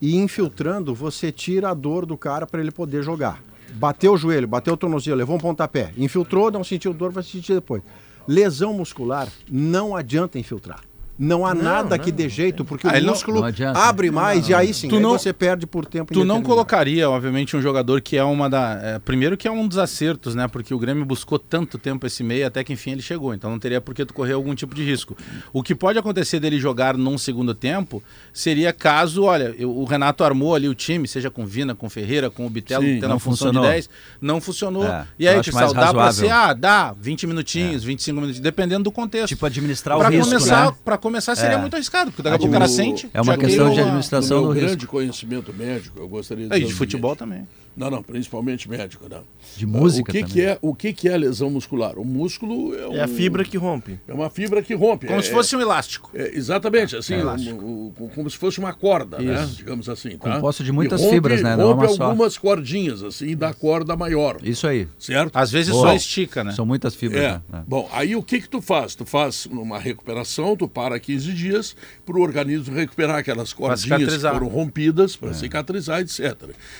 e 0.00 0.16
infiltrando 0.16 0.94
você 0.94 1.30
tira 1.30 1.70
a 1.70 1.74
dor 1.74 2.04
do 2.04 2.16
cara 2.16 2.46
para 2.46 2.60
ele 2.60 2.70
poder 2.70 3.02
jogar. 3.02 3.42
Bateu 3.74 4.14
o 4.14 4.16
joelho, 4.16 4.48
bateu 4.48 4.74
o 4.74 4.76
tornozelo, 4.76 5.16
levou 5.16 5.36
um 5.36 5.40
pontapé, 5.40 5.92
infiltrou, 5.96 6.50
não 6.50 6.64
sentiu 6.64 6.92
dor, 6.92 7.12
vai 7.12 7.22
sentir 7.22 7.54
depois. 7.54 7.82
Lesão 8.26 8.72
muscular 8.72 9.28
não 9.50 9.94
adianta 9.94 10.38
infiltrar. 10.38 10.80
Não 11.18 11.44
há 11.44 11.52
nada 11.52 11.98
que 11.98 12.12
dê 12.12 12.28
jeito, 12.28 12.64
porque 12.64 12.86
Ah, 12.86 12.92
o 12.96 13.00
não- 13.02 13.08
músculo 13.12 13.40
não 13.40 13.46
adianta. 13.48 13.78
abre 13.80 14.08
mais 14.10 14.48
e 14.48 14.54
aí 14.54 14.72
sim, 14.72 14.88
Tu 14.88 14.96
aí 14.96 15.02
não- 15.02 15.10
você 15.18 15.32
perde 15.32 15.66
por 15.66 15.84
tempo 15.84 16.14
Tu 16.14 16.24
não 16.24 16.40
colocaria, 16.42 17.10
obviamente, 17.10 17.56
um 17.56 17.60
jogador 17.60 18.00
que 18.00 18.16
é 18.16 18.22
uma 18.22 18.48
da. 18.48 18.78
é, 18.82 18.98
primeiro 19.00 19.36
que 19.36 19.48
é 19.48 19.50
um 19.50 19.66
dos 19.66 19.78
acertos, 19.78 20.34
né? 20.36 20.46
Porque 20.46 20.72
o 20.72 20.78
Grêmio 20.78 21.04
buscou 21.04 21.36
tanto 21.38 21.76
tempo 21.76 22.06
esse 22.06 22.22
meio 22.22 22.46
até 22.46 22.62
que 22.62 22.72
enfim 22.72 22.92
ele 22.92 23.02
chegou. 23.02 23.34
Então 23.34 23.50
não 23.50 23.58
teria 23.58 23.80
por 23.80 23.94
que 23.94 24.04
tu 24.04 24.14
correr 24.14 24.34
algum 24.34 24.54
tipo 24.54 24.74
de 24.74 24.84
risco. 24.84 25.16
O 25.52 25.60
que 25.62 25.74
pode 25.74 25.98
acontecer 25.98 26.38
dele 26.38 26.58
jogar 26.60 26.96
num 26.96 27.18
segundo 27.18 27.52
tempo 27.54 28.00
seria 28.32 28.72
caso, 28.72 29.24
olha, 29.24 29.54
eu- 29.58 29.76
o 29.76 29.84
Renato 29.84 30.22
armou 30.22 30.54
ali 30.54 30.68
o 30.68 30.74
time, 30.74 31.08
seja 31.08 31.30
com 31.30 31.44
Vina, 31.44 31.74
com 31.74 31.90
Ferreira, 31.90 32.30
com 32.30 32.46
o 32.46 32.50
Bitelo, 32.50 32.84
Sim, 32.84 32.94
tendo 33.00 33.08
não 33.08 33.16
a 33.16 33.18
função 33.18 33.48
funcionou. 33.48 33.62
de 33.64 33.70
10, 33.70 33.90
não 34.20 34.40
funcionou. 34.40 34.84
É, 34.84 35.04
e 35.18 35.26
aí, 35.26 35.40
mais 35.52 35.72
dá 35.72 35.92
pra 35.92 36.12
ser, 36.12 36.30
ah, 36.30 36.52
dá 36.52 36.94
20 36.96 37.26
minutinhos, 37.26 37.82
25 37.82 38.14
minutinhos, 38.20 38.40
dependendo 38.40 38.84
do 38.84 38.92
contexto. 38.92 39.28
tipo, 39.28 39.44
administrar 39.46 39.98
Pra 39.98 40.08
o 40.08 40.10
risco, 40.12 40.26
começar, 40.32 40.66
né? 40.66 40.76
Começar 41.08 41.34
seria 41.34 41.56
É. 41.56 41.60
muito 41.60 41.74
arriscado, 41.74 42.10
porque 42.10 42.22
daqui 42.22 42.36
a 42.36 42.38
pouco 42.38 42.50
o 42.50 42.58
cara 42.58 42.68
sente. 42.68 43.08
É 43.12 43.20
uma 43.20 43.36
questão 43.36 43.72
de 43.72 43.80
administração 43.80 44.38
do 44.38 44.42
meu 44.44 44.52
risco. 44.52 44.66
grande 44.68 44.86
conhecimento 44.86 45.52
médico, 45.52 45.98
eu 45.98 46.08
gostaria 46.08 46.48
de 46.48 46.56
E 46.56 46.64
de 46.64 46.72
futebol 46.74 47.16
também. 47.16 47.46
Não, 47.78 47.90
não, 47.90 48.02
principalmente 48.02 48.68
médico, 48.68 49.06
não. 49.08 49.22
De 49.56 49.64
música 49.66 50.10
o 50.10 50.12
que, 50.12 50.20
também. 50.20 50.34
que 50.34 50.42
é 50.42 50.58
O 50.60 50.74
que, 50.74 50.92
que 50.92 51.08
é 51.08 51.16
lesão 51.16 51.48
muscular? 51.50 51.98
O 51.98 52.04
músculo 52.04 52.74
é, 52.74 52.98
É 52.98 53.02
a 53.02 53.04
um- 53.04 53.08
fibra 53.08 53.44
que 53.44 53.56
rompe. 53.56 53.98
É 54.08 54.12
uma 54.12 54.28
fibra 54.28 54.60
que 54.62 54.74
rompe. 54.74 55.06
Como 55.06 55.18
é, 55.18 55.22
se 55.22 55.30
fosse 55.30 55.54
um 55.56 55.60
elástico. 55.60 56.10
é, 56.14 56.36
exatamente, 56.36 56.96
assim, 56.96 57.14
É 57.14 57.16
um- 57.18 57.20
elástico. 57.20 57.64
um- 57.64 57.92
um- 58.00 58.08
como 58.08 58.28
se 58.28 58.36
fosse 58.36 58.58
uma 58.58 58.72
corda, 58.72 59.18
né? 59.18 59.44
Isso. 59.44 59.56
Digamos 59.56 59.88
assim. 59.88 60.16
Tá? 60.18 60.34
Composto 60.34 60.64
de 60.64 60.72
muitas 60.72 61.00
rompe- 61.00 61.14
fibras, 61.14 61.42
né? 61.42 61.56
Não 61.56 61.70
é 61.70 61.72
Rompe 61.72 61.86
uma 61.86 61.94
só. 61.96 62.04
algumas 62.04 62.36
cordinhas, 62.36 63.02
assim, 63.02 63.36
da 63.36 63.54
corda 63.54 63.96
maior. 63.96 64.38
Isso 64.42 64.66
aí. 64.66 64.88
Certo? 64.98 65.36
Às 65.36 65.50
vezes 65.52 65.70
Boa. 65.72 65.88
só 65.88 65.94
estica, 65.94 66.42
né? 66.42 66.52
São 66.52 66.66
muitas 66.66 66.94
fibras. 66.94 67.22
É. 67.22 67.28
né? 67.32 67.42
É. 67.52 67.58
Bom, 67.66 67.88
aí 67.92 68.16
o 68.16 68.22
que 68.22 68.40
que 68.40 68.48
tu 68.48 68.60
faz? 68.60 68.94
Tu 68.94 69.04
faz 69.04 69.46
uma 69.46 69.78
recuperação, 69.78 70.56
tu 70.56 70.66
para 70.68 70.98
15 70.98 71.32
dias 71.32 71.76
para 72.04 72.16
o 72.18 72.20
organismo 72.22 72.74
recuperar 72.74 73.16
aquelas 73.18 73.52
cordinhas 73.52 74.14
que 74.14 74.20
foram 74.20 74.48
rompidas 74.48 75.14
É. 75.14 75.18
para 75.18 75.34
cicatrizar, 75.34 76.00
etc. 76.00 76.34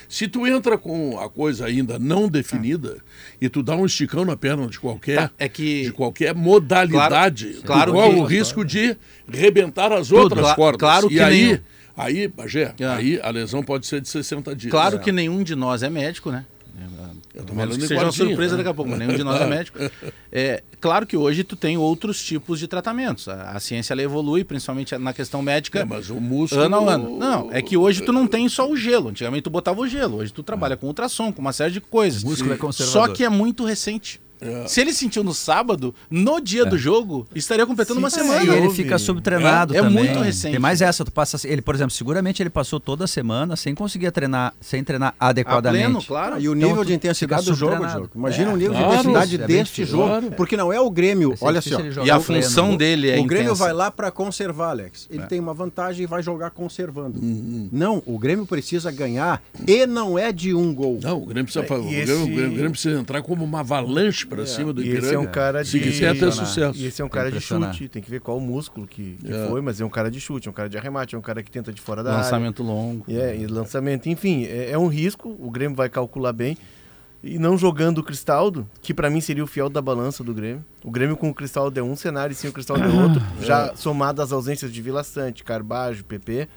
Se 0.07 0.27
tu 0.27 0.45
entra 0.45 0.77
com 0.77 0.88
a 1.19 1.29
coisa 1.29 1.65
ainda 1.65 1.97
não 1.99 2.27
definida 2.27 2.97
e 3.41 3.47
tu 3.49 3.61
dá 3.63 3.75
um 3.75 3.85
esticão 3.85 4.23
na 4.25 4.35
perna 4.37 4.67
de 4.67 4.79
qualquer, 4.79 5.15
Tá, 5.29 5.31
é 5.39 5.47
que- 5.49 5.83
de 5.83 5.91
qualquer 5.91 6.33
modalidade, 6.35 7.61
Claro- 7.63 7.93
corre 7.93 8.15
o 8.19 8.23
risco 8.23 8.63
de 8.65 8.95
rebentar 9.27 9.91
as 9.91 10.11
outras 10.11 10.41
Cla- 10.41 10.55
cordas. 10.55 10.79
claro 10.79 11.07
e 11.07 11.09
que 11.15 11.19
aí, 11.19 11.43
nenhum- 11.45 11.59
aí, 11.97 12.27
Bagé, 12.27 12.73
É. 12.79 12.85
aí 12.85 13.19
a 13.21 13.29
lesão 13.29 13.61
pode 13.63 13.85
ser 13.87 14.01
de 14.01 14.09
60 14.09 14.55
dias. 14.55 14.71
Claro 14.71 14.97
É. 14.97 14.99
que 14.99 15.11
nenhum 15.11 15.43
de 15.43 15.55
nós 15.55 15.83
é 15.83 15.89
médico, 15.89 16.31
né? 16.31 16.45
Eu 17.39 17.45
tô 17.45 17.53
falando 17.53 17.77
que 17.77 17.87
seja 17.87 18.03
uma 18.03 18.11
surpresa 18.11 18.51
né? 18.55 18.57
daqui 18.57 18.69
a 18.69 18.73
pouco, 18.73 18.91
mas 18.91 18.99
nenhum 18.99 19.15
de 19.15 19.23
nós 19.23 19.41
é 19.41 19.45
médico. 19.49 19.79
É, 20.31 20.63
claro 20.79 21.07
que 21.07 21.17
hoje 21.17 21.43
tu 21.43 21.55
tem 21.55 21.77
outros 21.77 22.23
tipos 22.23 22.59
de 22.59 22.67
tratamentos. 22.67 23.27
A, 23.27 23.51
a 23.51 23.59
ciência 23.59 23.93
ela 23.93 24.01
evolui, 24.01 24.43
principalmente 24.43 24.97
na 24.97 25.13
questão 25.13 25.41
médica, 25.41 25.79
É, 25.79 25.85
mas 25.85 26.09
o 26.09 26.15
músculo... 26.15 26.61
ano 26.61 26.75
a 26.89 26.93
ano. 26.93 27.17
Não, 27.17 27.49
é 27.51 27.61
que 27.61 27.77
hoje 27.77 28.03
tu 28.03 28.11
não 28.11 28.27
tem 28.27 28.47
só 28.49 28.69
o 28.69 28.75
gelo. 28.75 29.09
Antigamente 29.09 29.43
tu 29.43 29.49
botava 29.49 29.79
o 29.81 29.87
gelo. 29.87 30.17
Hoje 30.17 30.31
tu 30.33 30.43
trabalha 30.43 30.75
com 30.75 30.87
ultrassom, 30.87 31.31
com 31.31 31.41
uma 31.41 31.53
série 31.53 31.71
de 31.71 31.81
coisas. 31.81 32.23
O 32.23 32.27
músculo 32.27 32.53
é 32.53 32.57
conservador. 32.57 33.07
Só 33.07 33.13
que 33.13 33.23
é 33.23 33.29
muito 33.29 33.63
recente. 33.65 34.19
É. 34.41 34.67
Se 34.67 34.79
ele 34.81 34.93
sentiu 34.93 35.23
no 35.23 35.33
sábado, 35.33 35.93
no 36.09 36.39
dia 36.39 36.65
do 36.65 36.77
jogo, 36.77 37.27
estaria 37.35 37.65
completando 37.65 37.99
uma 37.99 38.09
Sim, 38.09 38.21
semana. 38.21 38.43
E 38.43 38.49
ele 38.57 38.69
fica 38.69 38.97
subtreinado 38.97 39.73
É, 39.73 39.77
é 39.79 39.81
também. 39.81 40.05
muito 40.05 40.19
recente. 40.19 40.51
Tem 40.51 40.59
mais 40.59 40.81
essa, 40.81 41.03
tu 41.03 41.11
passa 41.11 41.39
ele, 41.47 41.61
por 41.61 41.75
exemplo, 41.75 41.91
seguramente 41.91 42.41
ele 42.41 42.49
passou 42.49 42.79
toda 42.79 43.05
a 43.05 43.07
semana 43.07 43.55
sem 43.55 43.75
conseguir 43.75 44.11
treinar, 44.11 44.53
sem 44.61 44.83
treinar 44.83 45.13
A 45.19 45.27
adequadamente. 45.29 45.83
pleno, 45.85 46.03
claro. 46.03 46.35
Ah, 46.35 46.39
e 46.39 46.47
o 46.47 46.55
Então, 46.55 46.69
nível 46.69 46.83
tu 46.83 46.87
de 46.87 46.93
intensidade 46.93 47.45
do 47.45 47.53
jogo. 47.53 47.85
Diogo. 47.85 48.09
Imagina 48.15 48.51
É, 48.51 48.53
o 48.53 48.57
nível 48.57 48.73
claro, 48.73 48.87
de 48.89 48.93
intensidade 49.09 49.35
é 49.35 49.47
deste 49.47 49.75
difícil. 49.75 49.97
jogo. 49.97 50.07
Claro. 50.09 50.31
Porque 50.31 50.55
não 50.57 50.71
é 50.71 50.79
o 50.79 50.89
Grêmio. 50.89 51.35
Olha 51.41 51.59
difícil 51.59 51.77
ó, 51.77 51.81
ele 51.81 51.91
jogar 51.91 52.07
E 52.07 52.11
a 52.11 52.17
o 52.17 52.23
pleno. 52.23 52.43
função 52.43 52.77
dele 52.77 53.09
é 53.09 53.19
o 53.19 53.23
Grêmio 53.25 53.47
intensa. 53.51 53.63
vai 53.65 53.73
lá 53.73 53.91
para 53.91 54.09
conservar, 54.11 54.69
Alex. 54.71 55.07
Ele 55.11 55.23
tem 55.23 55.39
uma 55.39 55.53
vantagem 55.53 56.03
e 56.03 56.07
vai 56.07 56.21
jogar 56.23 56.49
conservando. 56.51 57.19
Não, 57.71 58.01
o 58.05 58.17
Grêmio 58.17 58.45
precisa 58.45 58.91
ganhar 58.91 59.41
e 59.67 59.85
não 59.85 60.17
é 60.17 60.31
de 60.31 60.53
um 60.53 60.73
gol. 60.73 60.99
Não, 61.01 61.17
o 61.21 61.25
Grêmio 61.25 61.43
precisa, 61.45 61.65
É, 61.65 61.67
fa- 61.67 61.75
o 61.75 61.83
Grêmio, 61.83 61.99
esse- 62.03 62.11
o 62.13 62.25
Grêmio- 62.25 62.47
o 62.47 62.53
Grêmio 62.53 62.71
precisa 62.71 62.99
entrar 62.99 63.21
como 63.21 63.43
uma 63.43 63.59
avalanche 63.61 64.25
para 64.29 64.45
cima 64.45 64.71
do 64.71 64.81
E 64.81 64.85
Ipiranga. 64.85 65.05
esse 65.07 65.15
é 65.15 65.19
um 65.19 65.25
cara 65.25 65.65
Se 65.65 65.71
de- 65.71 65.79
quiser 65.81 66.17
ter 66.17 66.31
sucesso. 66.31 66.77
E 66.79 66.85
esse 66.85 67.01
é 67.01 67.05
um 67.05 67.09
cara 67.09 67.31
de 67.31 67.41
chute, 67.41 67.89
tem 67.89 68.01
que 68.01 68.09
ver 68.09 68.21
qual 68.21 68.37
o 68.37 68.41
músculo 68.41 68.85
que, 68.87 69.17
que 69.23 69.33
É. 69.33 69.47
foi, 69.47 69.59
mas 69.61 69.81
é 69.81 69.85
um 69.85 69.89
cara 69.89 70.09
de 70.09 70.21
chute, 70.21 70.47
é 70.47 70.51
um 70.51 70.53
cara 70.53 70.69
de 70.69 70.77
arremate, 70.77 71.15
é 71.15 71.17
um 71.17 71.21
cara 71.21 71.41
que 71.43 71.51
tenta 71.51 71.73
de 71.73 71.81
fora 71.81 72.03
da 72.03 72.11
área. 72.11 72.23
Lançamento 72.23 72.63
longo. 72.63 73.03
E, 73.07 73.17
é, 73.17 73.35
e 73.35 73.47
lançamento, 73.47 74.07
enfim, 74.07 74.45
é, 74.45 74.71
é 74.71 74.77
um 74.77 74.87
risco, 74.87 75.35
o 75.39 75.49
Grêmio 75.51 75.75
vai 75.75 75.89
calcular 75.89 76.31
bem. 76.31 76.55
E 77.21 77.37
não 77.37 77.57
jogando 77.57 77.97
o 77.97 78.03
Cristaldo, 78.03 78.65
que 78.81 78.93
pra 78.93 79.09
mim 79.09 79.19
seria 79.19 79.43
o 79.43 79.47
fiel 79.47 79.67
da 79.69 79.81
balança 79.81 80.23
do 80.23 80.33
Grêmio. 80.33 80.63
O 80.85 80.89
Grêmio 80.89 81.17
com 81.17 81.29
o 81.29 81.33
Cristaldo 81.33 81.77
é 81.77 81.83
um 81.83 81.93
cenário 81.93 82.31
e 82.31 82.35
sem 82.35 82.49
o 82.49 82.53
Cristaldo 82.53 82.81
é 82.85 82.87
outro. 82.87 83.21
já 83.43 83.75
somado 83.75 84.21
às 84.21 84.31
ausências 84.31 84.71
de 84.71 84.81
Vila 84.81 85.03
Sante, 85.03 85.43
Carbajo, 85.43 86.05
PP. 86.05 86.47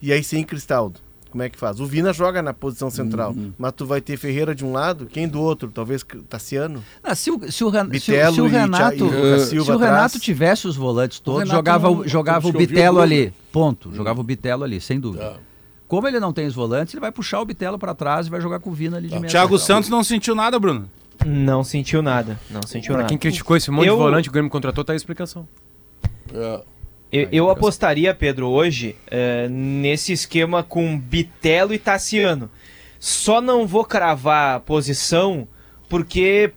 E 0.00 0.10
aí 0.10 0.24
sem 0.24 0.44
Cristaldo. 0.44 0.98
Como 1.32 1.42
é 1.42 1.48
que 1.48 1.58
faz? 1.58 1.80
O 1.80 1.86
Vina 1.86 2.12
joga 2.12 2.42
na 2.42 2.52
posição 2.52 2.90
central, 2.90 3.34
mas 3.58 3.72
tu 3.72 3.84
vai 3.86 4.00
ter 4.00 4.16
Ferreira 4.18 4.54
de 4.54 4.64
um 4.64 4.70
lado, 4.72 5.06
quem 5.06 5.26
do 5.26 5.40
outro? 5.40 5.68
Talvez 5.74 6.04
Tassiano? 6.28 6.84
Ah, 7.02 7.14
se, 7.14 7.30
o, 7.30 7.50
se, 7.50 7.64
o, 7.64 7.70
Ren- 7.70 7.88
se, 7.98 8.12
o- 8.12 8.32
se 8.34 8.40
o 8.42 8.46
e 8.46 8.50
Renato, 8.50 9.06
e 9.06 9.40
se 9.40 9.58
o 9.58 9.76
Renato 9.78 10.20
tivesse 10.20 10.68
os 10.68 10.76
volantes 10.76 11.18
todos, 11.18 11.48
jogava, 11.48 11.88
o- 11.90 11.96
não- 11.96 12.08
jogava 12.08 12.46
o 12.48 12.52
que 12.52 12.58
Bitelo 12.58 13.00
ali. 13.00 13.32
Ponto. 13.50 13.90
Jogava 13.94 14.20
o 14.20 14.22
Bitelo 14.22 14.62
ali, 14.62 14.80
sem 14.80 15.00
dúvida. 15.00 15.24
Tá. 15.30 15.36
Como 15.88 16.06
ele 16.06 16.20
não 16.20 16.32
tem 16.32 16.46
os 16.46 16.54
volantes, 16.54 16.94
ele 16.94 17.00
vai 17.00 17.10
puxar 17.10 17.40
o 17.40 17.44
Bitelo 17.44 17.78
para 17.78 17.94
trás 17.94 18.26
e 18.26 18.30
vai 18.30 18.40
jogar 18.40 18.60
com 18.60 18.70
o 18.70 18.72
Vina 18.74 18.98
ali 18.98 19.08
de 19.08 19.14
meia 19.18 19.26
Thiago 19.30 19.58
central. 19.58 19.76
Santos 19.78 19.90
não 19.90 20.04
sentiu 20.04 20.34
nada, 20.34 20.58
Bruno. 20.58 20.88
Não 21.26 21.64
sentiu 21.64 22.02
nada. 22.02 22.38
Não 22.50 22.60
sentiu 22.66 22.88
Pra 22.92 22.98
nada. 22.98 23.08
quem 23.08 23.16
criticou 23.18 23.56
esse 23.56 23.70
monte 23.70 23.86
Eu- 23.86 23.94
de 23.96 24.02
volante, 24.02 24.28
o 24.28 24.32
Grêmio 24.32 24.50
contratou, 24.50 24.84
tá 24.84 24.92
aí 24.92 24.96
a 24.96 24.98
explicação. 24.98 25.46
É. 26.34 26.60
Eu, 27.12 27.28
eu 27.30 27.50
apostaria, 27.50 28.14
Pedro, 28.14 28.48
hoje 28.48 28.96
eh, 29.10 29.46
nesse 29.50 30.14
esquema 30.14 30.62
com 30.62 30.98
Bitelo 30.98 31.74
e 31.74 31.78
Tassiano. 31.78 32.50
Só 32.98 33.38
não 33.42 33.66
vou 33.66 33.84
cravar 33.84 34.56
a 34.56 34.60
posição 34.60 35.46
porque 35.90 36.54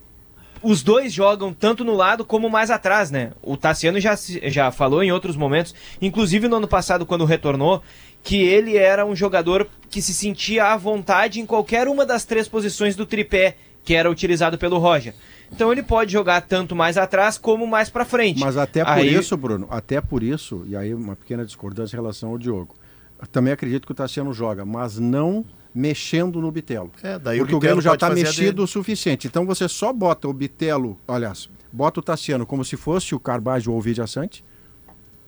os 0.63 0.81
dois 0.81 1.12
jogam 1.12 1.53
tanto 1.53 1.83
no 1.83 1.93
lado 1.93 2.24
como 2.24 2.50
mais 2.50 2.71
atrás, 2.71 3.12
né? 3.12 3.33
O 3.41 3.57
Tassiano 3.57 4.00
já, 4.00 4.15
já 4.43 4.71
falou 4.71 5.03
em 5.03 5.12
outros 5.12 5.35
momentos, 5.35 5.75
inclusive 6.01 6.47
no 6.47 6.55
ano 6.55 6.69
passado, 6.69 7.05
quando 7.05 7.25
retornou, 7.25 7.83
que 8.24 8.38
ele 8.41 8.77
era 8.77 9.05
um 9.05 9.15
jogador 9.15 9.67
que 9.89 10.01
se 10.01 10.13
sentia 10.13 10.71
à 10.71 10.77
vontade 10.77 11.41
em 11.41 11.45
qualquer 11.45 11.85
uma 11.89 12.05
das 12.05 12.24
três 12.24 12.47
posições 12.47 12.95
do 12.95 13.05
tripé 13.05 13.57
que 13.85 13.93
era 13.93 14.09
utilizado 14.11 14.57
pelo 14.57 14.77
Roger. 14.79 15.13
Então 15.51 15.71
ele 15.71 15.83
pode 15.83 16.11
jogar 16.11 16.41
tanto 16.41 16.75
mais 16.75 16.97
atrás 16.97 17.37
como 17.37 17.65
mais 17.67 17.89
pra 17.89 18.03
frente. 18.03 18.39
Mas 18.39 18.57
até 18.57 18.83
por 18.83 18.91
Aí- 18.93 19.13
isso, 19.15 19.37
Bruno, 19.37 19.67
até 19.69 20.01
por 20.01 20.23
isso, 20.23 20.63
e 20.67 20.75
aí 20.75 20.93
uma 20.93 21.15
pequena 21.15 21.45
discordância 21.45 21.95
em 21.95 21.99
relação 21.99 22.29
ao 22.31 22.37
Diogo. 22.37 22.75
Eu 23.21 23.27
também 23.27 23.53
acredito 23.53 23.85
que 23.85 23.91
o 23.91 23.95
Tassiano 23.95 24.33
joga, 24.33 24.65
mas 24.65 24.97
não 24.97 25.45
mexendo 25.73 26.41
no 26.41 26.51
Bitelo. 26.51 26.91
É, 27.03 27.19
daí 27.19 27.37
Porque 27.37 27.53
o, 27.53 27.59
Bitelo 27.59 27.59
Grêmio 27.59 27.81
já 27.81 27.93
está 27.93 28.09
mexido 28.09 28.63
o 28.63 28.67
suficiente. 28.67 29.27
Então 29.27 29.45
você 29.45 29.67
só 29.69 29.93
bota 29.93 30.27
o 30.27 30.33
Bitelo, 30.33 30.97
aliás, 31.07 31.49
bota 31.71 31.99
o 31.99 32.03
Tassiano 32.03 32.45
como 32.45 32.65
se 32.65 32.75
fosse 32.75 33.13
o 33.13 33.19
Carbajo 33.19 33.71
ou 33.71 33.77
o 33.77 33.81
Vidia 33.81 34.07
Sante. 34.07 34.43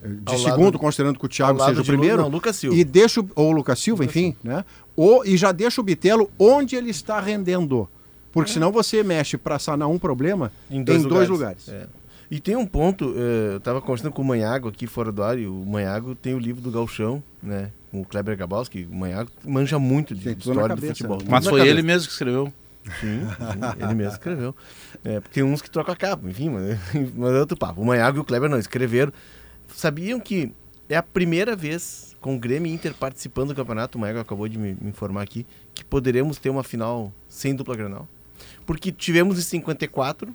eh, 0.02 0.08
De 0.08 0.34
Ao 0.34 0.38
segundo, 0.40 0.64
lado- 0.66 0.80
considerando 0.80 1.20
que 1.20 1.26
o 1.26 1.30
Thiago 1.30 1.60
seja 1.60 1.82
o 1.82 1.84
de 1.84 1.92
Lu- 1.92 1.98
primeiro. 1.98 2.22
Não, 2.24 2.30
Lucas 2.30 2.56
Silva. 2.56 2.76
E 2.76 2.84
deixa 2.84 3.20
o, 3.22 3.30
ou 3.36 3.50
o 3.50 3.52
Lucas 3.52 3.78
Silva, 3.80 4.04
enfim, 4.06 4.36
né? 4.44 4.64
Ou, 4.96 5.26
e 5.26 5.36
já 5.38 5.52
deixa 5.52 5.80
o 5.82 5.84
Bitelo 5.84 6.30
onde 6.40 6.76
ele 6.76 6.90
está 6.90 7.20
rendendo. 7.20 7.88
Porque 8.38 8.52
senão 8.52 8.72
você 8.72 9.04
mexe 9.04 9.38
para 9.38 9.58
sanar 9.58 9.88
um 9.88 9.98
problema 9.98 10.52
em 10.70 10.84
dois, 10.84 11.04
lugares. 11.28 11.68
É. 11.70 11.88
E 12.30 12.40
tem 12.40 12.56
um 12.56 12.66
ponto, 12.66 13.14
eh, 13.16 13.56
eu 13.56 13.60
tava 13.60 13.82
conversando 13.82 14.12
com 14.12 14.22
o 14.22 14.26
Manhago 14.26 14.68
aqui 14.68 14.86
fora 14.86 15.12
do 15.12 15.24
ar, 15.24 15.40
e 15.40 15.48
o 15.48 15.66
Manhago 15.66 16.14
tem 16.14 16.34
o 16.34 16.40
livro 16.40 16.62
do 16.62 16.70
Galchão, 16.70 17.24
né? 17.42 17.72
Com 17.90 18.02
o 18.02 18.06
Kleber 18.06 18.36
Gabalski, 18.38 18.86
o 18.92 18.96
Manhago 18.96 19.32
manja 19.46 19.80
muito 19.80 20.14
de 20.14 20.26
Tem 20.26 20.34
história 20.34 20.62
do 20.64 20.68
cabeça, 20.68 20.88
futebol. 20.88 21.18
né? 21.20 21.26
Mas 21.30 21.46
foi 21.46 21.60
cabeça. 21.60 21.74
ele 21.74 21.82
mesmo 21.82 22.08
que 22.08 22.14
escreveu. 22.14 22.54
Sim, 23.00 23.22
sim, 23.22 23.84
ele 23.84 23.94
mesmo 23.94 24.14
escreveu. 24.14 24.56
É, 25.04 25.20
porque 25.22 25.36
tem 25.36 25.44
uns 25.44 25.62
que 25.62 25.70
trocam 25.70 25.94
a 25.94 25.98
capa, 25.98 26.30
enfim, 26.30 26.50
mas, 26.50 26.78
mas 27.16 27.34
é 27.34 27.40
outro 27.40 27.58
papo. 27.58 27.82
O 27.82 27.86
Manhago 27.86 28.18
e 28.18 28.20
o 28.20 28.26
Kleber 28.26 28.50
não, 28.50 28.60
escreveram. 28.60 29.12
Sabiam 29.74 30.20
que 30.20 30.52
é 30.90 30.98
a 30.98 31.04
primeira 31.04 31.56
vez 31.56 32.16
com 32.20 32.36
o 32.36 32.40
Grêmio 32.40 32.70
e 32.70 32.74
Inter 32.74 32.94
participando 32.94 33.50
do 33.50 33.56
campeonato, 33.56 33.98
o 33.98 34.02
Manhago 34.02 34.20
acabou 34.20 34.48
de 34.50 34.58
me, 34.58 34.78
me 34.82 34.90
informar 34.90 35.22
aqui, 35.22 35.46
que 35.74 35.84
poderemos 35.86 36.38
ter 36.38 36.50
uma 36.50 36.64
final 36.64 37.12
sem 37.30 37.56
dupla 37.56 37.76
Granal. 37.76 38.08
Porque 38.68 38.92
tivemos 38.92 39.40
em 39.40 39.42
54 39.42 40.32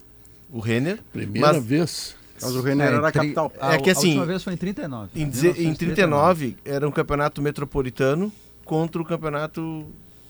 o 0.50 0.58
Renner, 0.58 0.98
Primeira 1.12 1.52
Mas- 1.52 1.64
vez. 1.64 2.16
Mas 2.40 2.56
o 2.56 2.60
Renner 2.60 2.88
É, 2.88 2.94
era 2.96 3.08
a 3.08 3.12
tri- 3.12 3.20
capital. 3.20 3.52
A, 3.60 3.74
É 3.74 3.78
que 3.78 3.88
a 3.88 3.92
assim, 3.92 4.08
última 4.08 4.26
vez 4.26 4.42
foi 4.42 4.54
em 4.54 4.56
39. 4.56 5.10
Em, 5.14 5.26
deze- 5.28 5.46
em 5.50 5.52
1939. 5.70 5.76
39 5.76 6.56
era 6.64 6.88
um 6.88 6.90
campeonato 6.90 7.40
metropolitano 7.40 8.32
contra 8.64 9.00
o 9.00 9.04
campeonato 9.04 9.86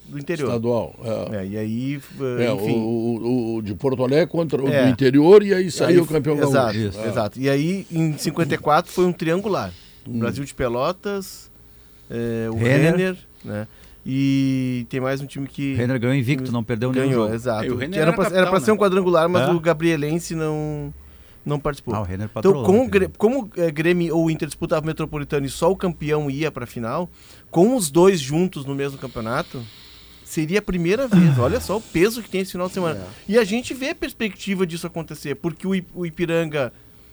do 0.06 0.18
interior. 0.18 0.49
Estadual. 0.49 0.94
É. 1.30 1.37
É, 1.37 1.47
e 1.47 1.56
aí, 1.56 2.00
É, 2.38 2.44
é, 2.44 2.52
o, 2.52 2.56
enfim. 2.56 2.75
o- 2.76 3.54
o 3.56 3.62
de 3.62 3.75
Porto 3.75 4.02
Alegre 4.04 4.26
contra 4.26 4.62
o 4.62 4.68
É. 4.68 4.85
do 4.85 4.90
interior 4.90 5.42
e 5.42 5.54
aí 5.54 5.62
Aí 5.64 5.71
saiu 5.71 6.02
o 6.02 6.04
f- 6.04 6.12
campeão 6.12 6.37
Exato, 6.37 6.76
gaúcho. 6.78 6.99
É. 7.00 7.09
exato. 7.09 7.40
E 7.40 7.49
aí, 7.49 7.87
em 7.90 8.18
54, 8.18 8.92
foi 8.92 9.06
um 9.06 9.12
triangular. 9.12 9.73
Hum. 10.06 10.18
Brasil 10.18 10.44
de 10.44 10.52
Pelotas, 10.52 11.50
é, 12.11 12.49
o 12.50 12.56
Renner. 12.56 12.92
Renner, 12.97 13.16
né? 13.44 13.66
E 14.04 14.85
tem 14.88 15.00
mais 15.00 15.21
um 15.21 15.26
time 15.26 15.47
que 15.47 15.75
O 15.75 15.76
Renner 15.76 15.99
ganhou 16.00 16.14
invicto, 16.16 16.50
não 16.50 16.64
perdeu 16.64 16.92
nenhum 16.92 17.06
ganhou, 17.09 17.32
exato. 17.32 17.64
E 17.82 17.85
era 17.97 18.11
era 18.11 18.12
pra 18.50 18.59
né? 18.59 18.61
ser 18.64 18.73
um 18.73 18.76
quadrangular, 18.76 19.28
mas 19.28 19.49
É. 19.49 19.52
o 19.52 19.61
Gabrielense 19.61 20.35
não, 20.35 20.92
não 21.47 21.61
participou. 21.61 21.94
Ah, 21.94 22.00
o 22.00 22.02
Renner 22.02 22.25
Então, 22.28 22.35
patrolou. 22.42 22.64
como, 22.64 22.78
o 22.80 22.82
entendeu? 22.87 23.09
Grê- 23.09 23.16
como 23.16 23.49
é, 23.56 23.71
Grêmio 23.71 24.16
ou 24.16 24.28
Inter 24.28 24.49
disputavam 24.49 24.82
o 24.82 24.87
Metropolitano 24.87 25.47
e 25.47 25.49
só 25.49 25.71
o 25.71 25.76
campeão 25.76 26.28
ia 26.28 26.50
pra 26.50 26.66
final, 26.66 27.09
com 27.50 27.76
os 27.76 27.90
dois 27.92 28.18
juntos 28.21 28.64
no 28.64 28.75
mesmo 28.75 28.99
campeonato, 28.99 29.62
seria 30.25 30.59
a 30.59 30.62
primeira 30.62 31.06
vez. 31.06 31.38
Olha 31.38 31.61
só 31.61 31.76
o 31.76 31.80
peso 31.80 32.23
que 32.23 32.28
tem 32.28 32.40
esse 32.40 32.52
final 32.52 32.66
de 32.66 32.75
semana. 32.75 33.00
E 33.28 33.38
a 33.38 33.44
gente 33.44 33.73
vê 33.73 33.90
a 33.90 33.94
perspectiva 33.94 34.66
disso 34.66 34.85
acontecer, 34.87 35.37
porque 35.37 35.64
o, 35.64 35.71
o 35.94 36.04
Ipiranga 36.04 36.73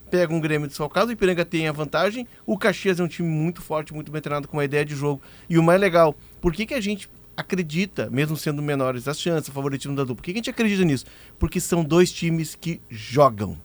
pega 0.09 0.33
um 0.33 0.39
Grêmio 0.39 0.67
desfalcado, 0.67 1.09
o 1.09 1.13
Ipiranga 1.13 1.45
tem 1.45 1.67
a 1.67 1.71
vantagem, 1.71 2.25
o 2.43 2.57
Caxias 2.57 2.99
é 2.99 3.03
um 3.03 3.07
time 3.07 3.29
muito 3.29 3.61
forte, 3.61 3.93
muito 3.93 4.11
bem 4.11 4.19
treinado, 4.19 4.47
com 4.47 4.57
uma 4.57 4.65
ideia 4.65 4.83
de 4.83 4.95
jogo. 4.95 5.21
E 5.47 5.55
o 5.59 5.61
mais 5.61 5.79
legal, 5.79 6.15
por 6.41 6.53
que, 6.53 6.65
que 6.65 6.73
a 6.73 6.81
gente 6.81 7.09
acredita, 7.35 8.09
mesmo 8.09 8.35
sendo 8.35 8.61
menores 8.61 9.07
as 9.07 9.19
chances, 9.19 9.47
o 9.49 9.51
favoritismo 9.51 9.95
da 9.95 10.03
dupla, 10.03 10.15
por 10.17 10.23
que, 10.23 10.33
que 10.33 10.37
a 10.37 10.41
gente 10.41 10.49
acredita 10.49 10.83
nisso? 10.83 11.05
Porque 11.37 11.59
são 11.59 11.83
dois 11.83 12.11
times 12.11 12.53
que 12.55 12.81
jogam. 12.89 13.57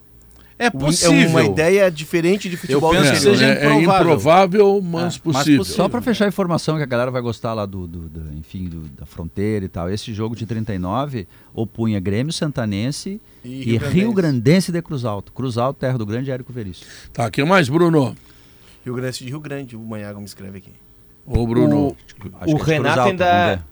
É 0.56 0.66
É 0.66 0.70
possível. 0.70 1.28
uma 1.30 1.42
ideia 1.42 1.90
diferente 1.90 2.48
de 2.48 2.56
futebol 2.56 2.92
penso 2.92 3.06
do 3.06 3.10
que 3.10 3.16
seja 3.18 3.44
é, 3.44 3.48
é 3.50 3.74
improvável. 3.74 3.82
improvável, 4.04 4.80
mas 4.80 4.92
É, 5.00 5.04
mas 5.04 5.18
possível. 5.18 5.58
possível. 5.58 5.64
Só 5.64 5.88
para 5.88 6.00
fechar 6.00 6.26
a 6.26 6.28
informação 6.28 6.76
que 6.76 6.84
a 6.84 6.86
galera 6.86 7.10
vai 7.10 7.20
gostar 7.20 7.54
lá 7.54 7.66
do, 7.66 7.88
do- 7.88 8.08
do- 8.08 8.38
enfim, 8.38 8.68
do- 8.68 8.82
da 8.90 9.04
fronteira 9.04 9.64
e 9.64 9.68
tal. 9.68 9.90
Esse 9.90 10.14
jogo 10.14 10.36
de 10.36 10.46
39 10.46 11.26
opunha 11.52 11.98
Grêmio 11.98 12.32
Santanense 12.32 13.20
e, 13.44 13.76
Rio 13.78 14.12
Grandense 14.12 14.70
de 14.70 14.80
Cruz 14.80 15.04
Alto. 15.04 15.32
Cruz 15.32 15.58
Alto, 15.58 15.80
terra 15.80 15.98
do 15.98 16.06
grande 16.06 16.30
Érico 16.30 16.52
Veríssimo. 16.52 16.86
Tá, 17.12 17.28
que 17.28 17.42
mais, 17.44 17.68
Bruno? 17.68 18.14
Rio 18.84 18.94
Grande 18.94 19.18
de 19.18 19.24
Rio 19.24 19.40
Grande, 19.40 19.74
o 19.74 19.80
Manhago 19.80 20.20
me 20.20 20.26
escreve 20.26 20.58
aqui. 20.58 20.70
Ô, 21.26 21.46
Bruno. 21.46 21.88
O- 21.88 21.96
Acho 22.40 22.54
O 22.54 22.56
Renato 22.58 23.00
Alto, 23.00 23.10
ainda- 23.10 23.56
ver. 23.56 23.62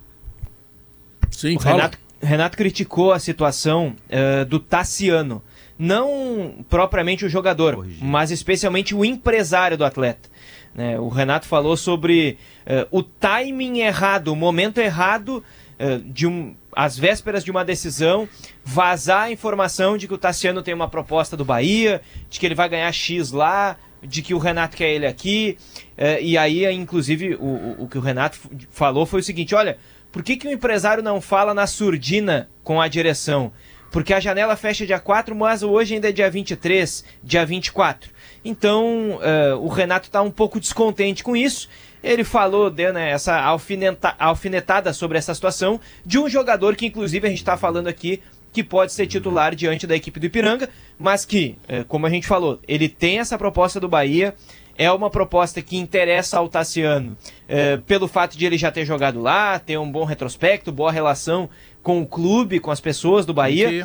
Sim, 1.30 1.56
O 1.56 1.60
fala. 1.60 1.76
Renato, 1.76 1.98
Renato 2.22 2.56
criticou 2.56 3.12
a 3.12 3.18
situação 3.18 3.94
eh, 4.08 4.44
do 4.44 4.58
Tassiano. 4.60 5.42
Não 5.78 6.64
propriamente 6.68 7.24
o 7.24 7.28
jogador, 7.28 7.74
Corrigir. 7.76 8.04
mas 8.04 8.30
especialmente 8.30 8.94
o 8.94 9.04
empresário 9.04 9.76
do 9.76 9.84
atleta. 9.84 10.30
né? 10.74 10.98
o 10.98 11.08
Renato 11.08 11.46
falou 11.46 11.76
sobre 11.76 12.38
eh, 12.64 12.86
o 12.90 13.02
timing 13.02 13.80
errado, 13.80 14.28
o 14.28 14.36
momento 14.36 14.78
errado 14.78 15.42
eh, 15.78 15.98
de 16.04 16.26
um, 16.26 16.54
às 16.74 16.96
vésperas 16.98 17.42
de 17.44 17.50
uma 17.50 17.64
decisão, 17.64 18.28
vazar 18.64 19.24
a 19.24 19.30
informação 19.32 19.96
de 19.98 20.06
que 20.08 20.14
o 20.14 20.18
Tassiano 20.18 20.62
tem 20.62 20.72
uma 20.74 20.88
proposta 20.88 21.36
do 21.36 21.44
Bahia, 21.44 22.00
de 22.30 22.38
que 22.38 22.46
ele 22.46 22.54
vai 22.54 22.68
ganhar 22.68 22.90
X 22.92 23.32
lá, 23.32 23.76
de 24.02 24.22
que 24.22 24.34
o 24.34 24.38
Renato 24.38 24.76
quer 24.76 24.90
ele 24.90 25.06
aqui. 25.06 25.56
eh, 25.96 26.20
e 26.22 26.36
aí, 26.36 26.64
inclusive, 26.72 27.34
o, 27.36 27.84
o, 27.84 27.88
que 27.88 27.98
o 27.98 28.00
Renato 28.00 28.38
falou 28.70 29.06
foi 29.06 29.20
o 29.20 29.22
seguinte: 29.22 29.54
olha, 29.54 29.78
por 30.10 30.22
que, 30.22 30.36
que 30.36 30.46
o 30.46 30.52
empresário 30.52 31.02
não 31.02 31.20
fala 31.20 31.54
na 31.54 31.66
surdina 31.66 32.48
com 32.62 32.80
a 32.80 32.88
direção? 32.88 33.52
Porque 33.90 34.14
a 34.14 34.20
janela 34.20 34.56
fecha 34.56 34.86
dia 34.86 34.98
4, 34.98 35.34
mas 35.36 35.62
hoje 35.62 35.94
ainda 35.94 36.08
é 36.08 36.12
dia 36.12 36.30
23, 36.30 37.04
dia 37.22 37.44
24. 37.44 38.10
Então, 38.44 39.18
eh, 39.22 39.54
o 39.54 39.68
Renato 39.68 40.08
está 40.08 40.22
um 40.22 40.30
pouco 40.30 40.58
descontente 40.58 41.22
com 41.22 41.36
isso. 41.36 41.68
Ele 42.02 42.24
falou, 42.24 42.68
deu 42.70 42.92
né, 42.92 43.10
essa 43.10 43.38
alfineta- 43.40 44.16
alfinetada 44.18 44.92
sobre 44.92 45.18
essa 45.18 45.34
situação 45.34 45.78
de 46.04 46.18
um 46.18 46.28
jogador 46.28 46.74
que, 46.74 46.86
inclusive, 46.86 47.26
a 47.26 47.30
gente 47.30 47.38
está 47.38 47.56
falando 47.56 47.86
aqui 47.86 48.20
que 48.52 48.62
pode 48.62 48.92
ser 48.92 49.06
titular 49.06 49.54
diante 49.54 49.86
da 49.86 49.96
equipe 49.96 50.20
do 50.20 50.26
Ipiranga, 50.26 50.68
mas 50.98 51.24
que, 51.24 51.56
eh, 51.66 51.84
como 51.88 52.06
a 52.06 52.10
gente 52.10 52.26
falou, 52.26 52.60
ele 52.68 52.88
tem 52.88 53.18
essa 53.18 53.38
proposta 53.38 53.80
do 53.80 53.88
Bahia, 53.88 54.34
é 54.76 54.90
uma 54.90 55.10
proposta 55.10 55.60
que 55.62 55.76
interessa 55.76 56.38
ao 56.38 56.48
Tassiano 56.48 57.16
eh, 57.48 57.78
pelo 57.86 58.06
fato 58.08 58.36
de 58.36 58.44
ele 58.44 58.58
já 58.58 58.70
ter 58.70 58.84
jogado 58.84 59.20
lá, 59.20 59.58
ter 59.58 59.78
um 59.78 59.90
bom 59.90 60.04
retrospecto, 60.04 60.70
boa 60.70 60.92
relação 60.92 61.48
com 61.82 62.00
o 62.00 62.06
clube, 62.06 62.60
com 62.60 62.70
as 62.70 62.80
pessoas 62.80 63.24
do 63.26 63.34
Bahia, 63.34 63.84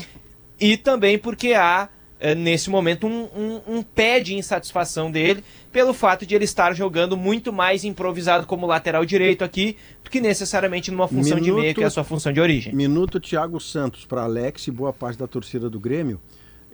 e 0.59 0.75
também 0.77 1.17
porque 1.17 1.53
há, 1.53 1.89
nesse 2.35 2.69
momento, 2.69 3.05
um, 3.05 3.23
um, 3.35 3.61
um 3.77 3.83
pé 3.83 4.19
de 4.19 4.33
insatisfação 4.35 5.11
dele 5.11 5.43
pelo 5.71 5.93
fato 5.93 6.25
de 6.25 6.33
ele 6.33 6.45
estar 6.45 6.73
jogando 6.73 7.15
muito 7.15 7.53
mais 7.53 7.83
improvisado 7.83 8.47
como 8.47 8.65
lateral 8.65 9.05
direito 9.05 9.43
aqui 9.43 9.77
do 10.03 10.09
que 10.09 10.19
necessariamente 10.19 10.89
numa 10.89 11.07
função 11.07 11.37
de 11.39 11.51
meia, 11.51 11.61
Minuto- 11.61 11.75
que 11.75 11.83
é 11.83 11.87
a 11.87 11.89
sua 11.91 12.03
função 12.03 12.33
de 12.33 12.39
origem. 12.41 12.73
Minuto 12.73 13.19
Thiago 13.19 13.59
Santos 13.59 14.05
para 14.05 14.23
Alex 14.23 14.67
e 14.67 14.71
boa 14.71 14.91
parte 14.91 15.19
da 15.19 15.27
torcida 15.27 15.69
do 15.69 15.79
Grêmio. 15.79 16.19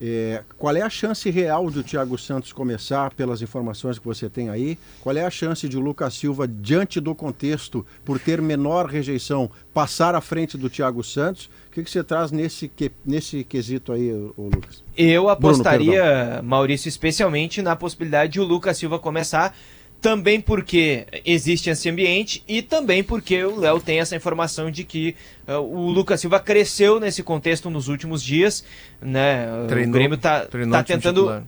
É, 0.01 0.41
qual 0.57 0.75
é 0.75 0.81
a 0.81 0.89
chance 0.89 1.29
real 1.29 1.69
de 1.69 1.79
o 1.79 1.83
Thiago 1.83 2.17
Santos 2.17 2.51
começar, 2.51 3.13
pelas 3.13 3.41
informações 3.41 3.99
que 3.99 4.05
você 4.05 4.29
tem 4.29 4.49
aí? 4.49 4.77
Qual 4.99 5.15
é 5.15 5.23
a 5.23 5.29
chance 5.29 5.69
de 5.69 5.77
o 5.77 5.79
Lucas 5.79 6.15
Silva, 6.15 6.47
diante 6.47 6.99
do 6.99 7.13
contexto, 7.13 7.85
por 8.03 8.19
ter 8.19 8.41
menor 8.41 8.87
rejeição, 8.87 9.49
passar 9.73 10.15
à 10.15 10.19
frente 10.19 10.57
do 10.57 10.69
Thiago 10.69 11.03
Santos? 11.03 11.49
O 11.73 11.75
que, 11.75 11.83
que 11.83 11.89
você 11.89 12.03
traz 12.03 12.31
nesse, 12.31 12.67
que, 12.67 12.91
nesse 13.03 13.43
quesito 13.43 13.91
aí, 13.91 14.13
ô, 14.13 14.31
ô 14.37 14.43
Lucas? 14.43 14.83
Eu 14.95 15.27
apostaria, 15.27 16.39
Maurício, 16.43 16.87
especialmente 16.87 17.63
na 17.63 17.75
possibilidade 17.75 18.33
de 18.33 18.39
o 18.39 18.43
Lucas 18.43 18.77
Silva 18.77 18.99
começar, 18.99 19.57
também 19.99 20.39
porque 20.39 21.07
existe 21.25 21.71
esse 21.71 21.89
ambiente 21.89 22.43
e 22.47 22.61
também 22.61 23.03
porque 23.03 23.43
o 23.43 23.59
Léo 23.59 23.79
tem 23.79 23.99
essa 23.99 24.15
informação 24.15 24.69
de 24.69 24.83
que 24.83 25.15
uh, 25.47 25.53
o 25.53 25.89
Lucas 25.89 26.21
Silva 26.21 26.39
cresceu 26.39 26.99
nesse 26.99 27.23
contexto 27.23 27.71
nos 27.71 27.87
últimos 27.87 28.21
dias, 28.21 28.63
né? 29.01 29.47
o 29.63 29.65
Treinou- 29.65 29.93
Grêmio 29.93 30.17
tá, 30.19 30.41
tá 30.41 30.45
o 30.45 30.49
time 30.61 30.83
tentando 30.83 31.21
titular. 31.21 31.43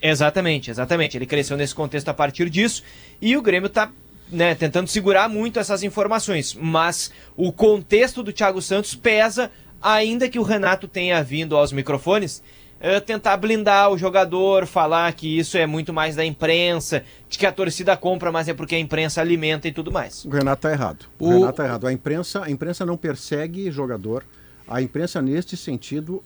Exatamente, 0.00 0.70
exatamente. 0.70 1.14
Ele 1.14 1.26
cresceu 1.26 1.58
nesse 1.58 1.74
contexto 1.74 2.08
a 2.08 2.14
partir 2.14 2.48
disso 2.48 2.82
e 3.20 3.36
o 3.36 3.42
Grêmio 3.42 3.68
tá 3.68 3.92
né, 4.30 4.54
tentando 4.54 4.88
segurar 4.88 5.28
muito 5.28 5.58
essas 5.58 5.82
informações. 5.82 6.54
Mas 6.60 7.10
o 7.36 7.52
contexto 7.52 8.22
do 8.22 8.32
Thiago 8.32 8.60
Santos 8.62 8.94
pesa, 8.94 9.50
ainda 9.80 10.28
que 10.28 10.38
o 10.38 10.42
Renato 10.42 10.88
tenha 10.88 11.22
vindo 11.22 11.56
aos 11.56 11.72
microfones. 11.72 12.42
eh, 12.78 13.00
tentar 13.00 13.38
blindar 13.38 13.90
o 13.90 13.96
jogador, 13.96 14.66
falar 14.66 15.10
que 15.14 15.38
isso 15.38 15.56
é 15.56 15.64
muito 15.64 15.94
mais 15.94 16.14
da 16.14 16.22
imprensa, 16.22 17.02
de 17.26 17.38
que 17.38 17.46
a 17.46 17.50
torcida 17.50 17.96
compra, 17.96 18.30
mas 18.30 18.48
é 18.48 18.54
porque 18.54 18.74
a 18.74 18.78
imprensa 18.78 19.18
alimenta 19.22 19.66
e 19.66 19.72
tudo 19.72 19.90
mais. 19.90 20.26
O 20.26 20.28
Renato 20.28 20.58
está 20.58 20.72
errado. 20.72 21.06
O, 21.18 21.26
O- 21.26 21.30
Renato 21.30 21.50
está 21.52 21.64
errado. 21.64 21.86
A 21.86 21.92
imprensa, 21.94 22.44
a 22.44 22.50
imprensa 22.50 22.84
não 22.84 22.98
persegue 22.98 23.70
jogador. 23.70 24.24
A 24.68 24.82
imprensa, 24.82 25.22
neste 25.22 25.56
sentido, 25.56 26.22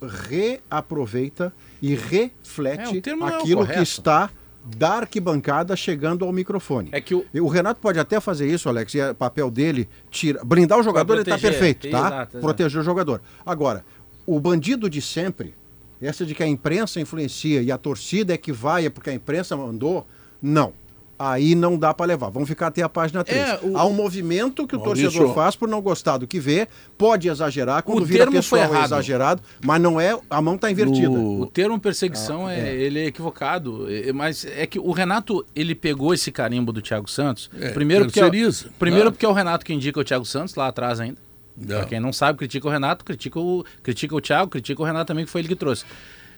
reaproveita 0.69 1.53
e 1.81 1.95
É, 1.95 1.97
reflete 1.97 3.03
é 3.09 3.15
o 3.15 3.25
aquilo 3.25 3.61
que 3.61 3.67
correto. 3.73 3.83
está 3.83 4.31
da 4.65 4.99
arquibancada 4.99 5.75
chegando 5.75 6.25
ao 6.25 6.33
microfone. 6.33 6.91
É 6.93 7.01
que 7.01 7.15
o, 7.15 7.25
O 7.35 7.49
Renato 7.49 7.81
pode 7.81 7.99
até 7.99 8.21
fazer 8.21 8.53
isso, 8.53 8.69
Alex, 8.69 8.95
e 8.95 9.01
é 9.01 9.15
papel 9.15 9.51
dele, 9.51 9.89
tira, 10.11 10.45
blindar 10.45 10.79
o 10.79 10.83
jogador, 10.83 11.15
ele 11.15 11.23
está 11.23 11.39
proteger, 11.39 11.59
perfeito, 11.59 11.91
tá? 11.91 11.99
exato, 11.99 12.15
exato. 12.15 12.39
Proteger 12.41 12.81
o 12.81 12.85
jogador. 12.85 13.23
Agora, 13.45 13.85
o 14.27 14.39
bandido 14.39 14.89
de 14.89 15.01
sempre, 15.01 15.55
essa 16.01 16.25
de 16.25 16.35
que 16.35 16.43
a 16.43 16.47
imprensa 16.47 17.01
influencia 17.01 17.63
e 17.63 17.73
a 17.73 17.79
torcida 17.79 18.35
é 18.35 18.37
que 18.37 18.53
vai, 18.53 18.87
é 18.87 18.91
porque 18.91 19.11
a 19.11 19.15
imprensa 19.15 19.57
mandou, 19.57 20.07
não. 20.41 20.73
Aí 21.23 21.55
não 21.55 21.77
dá 21.77 21.93
para 21.93 22.07
levar. 22.07 22.31
Vamos 22.31 22.49
ficar 22.49 22.69
até 22.69 22.81
a 22.81 22.89
página 22.89 23.23
3. 23.23 23.39
É, 23.47 23.61
o- 23.63 23.77
Há 23.77 23.85
um 23.85 23.93
movimento 23.93 24.67
que 24.67 24.75
o 24.75 24.81
Maurício- 24.81 25.11
torcedor 25.11 25.35
faz 25.35 25.55
por 25.55 25.69
não 25.69 25.83
gostar 25.83 26.17
do 26.17 26.27
que 26.27 26.41
vê, 26.41 26.67
pode 26.97 27.29
exagerar, 27.29 27.83
quando 27.83 28.01
O 28.01 28.05
vira 28.07 28.25
termo 28.25 28.43
foi 28.43 28.59
pessoal 28.61 28.81
é 28.81 28.85
exagerado, 28.87 29.43
mas 29.63 29.79
não 29.83 30.01
é, 30.01 30.19
a 30.31 30.41
mão 30.41 30.55
está 30.55 30.71
invertida. 30.71 31.11
O 31.11 31.45
termo 31.45 31.79
perseguição 31.79 32.49
é, 32.49 32.75
ele 32.75 33.01
é 33.01 33.05
equivocado, 33.05 33.87
é- 33.93 34.15
mas 34.15 34.47
é 34.47 34.67
que 34.67 34.79
o 34.79 34.93
Renato 34.93 35.45
ele 35.55 35.75
pegou 35.75 36.15
esse 36.15 36.33
carimbo 36.33 36.73
do 36.73 36.81
Thiago 36.81 37.11
Santos. 37.11 37.51
É, 37.61 37.69
primeiro 37.69 38.07
porque 38.07 38.19
é, 38.19 38.23
terceiriza, 38.23 38.71
primeiro 38.79 39.03
claro. 39.05 39.13
porque 39.13 39.27
é 39.27 39.29
o 39.29 39.33
Renato 39.33 39.63
que 39.63 39.75
indica 39.75 40.01
o 40.01 40.05
Thiago 40.05 40.25
Santos 40.25 40.55
lá 40.55 40.69
atrás 40.69 41.01
ainda. 41.01 41.19
Pra 41.67 41.85
quem 41.85 42.01
não 42.01 42.15
sabe, 42.15 42.39
critica 42.39 42.67
o 42.67 42.71
Renato, 42.71 43.05
critica 43.05 43.39
o, 43.39 43.63
critica 43.83 44.15
o 44.17 44.21
Thiago, 44.23 44.51
critica 44.51 44.81
o 44.81 44.85
Renato 44.87 45.09
também, 45.09 45.27
que 45.27 45.31
foi 45.31 45.43
ele 45.43 45.49
que 45.49 45.55
trouxe. 45.57 45.85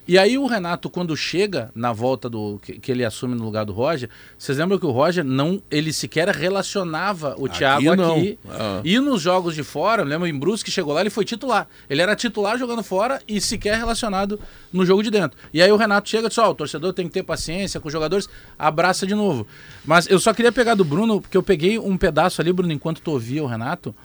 E 0.05 0.17
aí 0.17 0.37
o 0.37 0.45
Renato, 0.45 0.89
quando 0.89 1.15
chega 1.15 1.71
na 1.73 1.93
volta 1.93 2.29
do 2.29 2.59
que, 2.61 2.73
que 2.73 2.91
ele 2.91 3.05
assume 3.05 3.35
no 3.35 3.43
lugar 3.43 3.63
do 3.63 3.71
Roger, 3.71 4.09
vocês 4.37 4.57
lembram 4.57 4.77
que 4.77 4.85
o 4.85 4.91
Roger 4.91 5.23
não, 5.23 5.61
ele 5.71 5.93
sequer 5.93 6.27
relacionava 6.27 7.35
o 7.37 7.47
Thiago 7.47 7.95
não. 7.95 8.15
aqui. 8.15 8.37
Ah. 8.49 8.81
E 8.83 8.99
nos 8.99 9.21
jogos 9.21 9.55
de 9.55 9.63
fora, 9.63 10.01
eu 10.01 10.05
lembro 10.05 10.27
em 10.27 10.37
Brusque 10.37 10.69
chegou 10.69 10.93
lá, 10.93 11.01
ele 11.01 11.09
foi 11.09 11.23
titular. 11.23 11.67
Ele 11.89 12.01
era 12.01 12.15
titular 12.15 12.57
jogando 12.57 12.83
fora 12.83 13.21
e 13.27 13.39
sequer 13.39 13.77
relacionado 13.77 14.39
no 14.73 14.85
jogo 14.85 15.01
de 15.01 15.09
dentro. 15.09 15.37
E 15.53 15.61
aí 15.61 15.71
o 15.71 15.77
Renato 15.77 16.09
chega 16.09 16.25
e 16.27 16.29
diz: 16.29 16.37
Ó, 16.37 16.51
o 16.51 16.55
torcedor 16.55 16.91
tem 16.91 17.07
que 17.07 17.13
ter 17.13 17.23
paciência 17.23 17.79
com 17.79 17.87
os 17.87 17.93
jogadores, 17.93 18.27
abraça 18.59 19.07
de 19.07 19.15
novo. 19.15 19.47
Mas 19.85 20.09
eu 20.09 20.19
só 20.19 20.33
queria 20.33 20.51
pegar 20.51 20.75
do 20.75 20.83
Bruno, 20.83 21.21
porque 21.21 21.37
eu 21.37 21.43
peguei 21.43 21.79
um 21.79 21.95
pedaço 21.95 22.41
ali, 22.41 22.51
Bruno, 22.51 22.73
enquanto 22.73 23.01
tu 23.01 23.11
ouvia 23.11 23.43
o 23.43 23.47
Renato. 23.47 23.95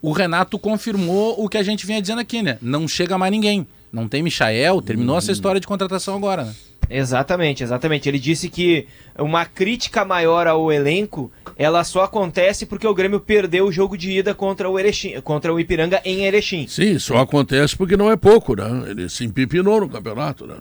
O 0.00 0.12
Renato 0.12 0.58
confirmou 0.58 1.42
o 1.42 1.48
que 1.48 1.58
a 1.58 1.62
gente 1.62 1.84
vinha 1.84 2.00
dizendo 2.00 2.20
aqui, 2.20 2.40
né? 2.40 2.56
Não 2.62 2.86
chega 2.86 3.18
mais 3.18 3.32
ninguém. 3.32 3.66
Não 3.92 4.06
tem 4.08 4.22
Michael, 4.22 4.82
terminou 4.82 5.16
essa 5.16 5.32
história 5.32 5.60
de 5.60 5.66
contratação 5.66 6.14
agora, 6.16 6.44
né? 6.44 6.54
Exatamente, 6.90 7.62
exatamente. 7.62 8.08
Ele 8.08 8.18
disse 8.18 8.48
que 8.48 8.86
uma 9.18 9.44
crítica 9.44 10.04
maior 10.04 10.46
ao 10.46 10.72
elenco, 10.72 11.30
ela 11.56 11.84
só 11.84 12.04
acontece 12.04 12.64
porque 12.64 12.86
o 12.86 12.94
Grêmio 12.94 13.20
perdeu 13.20 13.66
o 13.66 13.72
jogo 13.72 13.96
de 13.96 14.10
ida 14.10 14.34
contra 14.34 14.68
o 14.70 14.78
Erechim, 14.78 15.20
contra 15.20 15.52
o 15.52 15.60
Ipiranga 15.60 16.00
em 16.04 16.24
Erechim. 16.24 16.66
Sim, 16.66 16.98
só 16.98 17.18
acontece 17.18 17.76
porque 17.76 17.96
não 17.96 18.10
é 18.10 18.16
pouco, 18.16 18.54
né? 18.56 18.90
Ele 18.90 19.08
se 19.08 19.24
empipinou 19.24 19.80
no 19.80 19.88
campeonato, 19.88 20.46
né? 20.46 20.56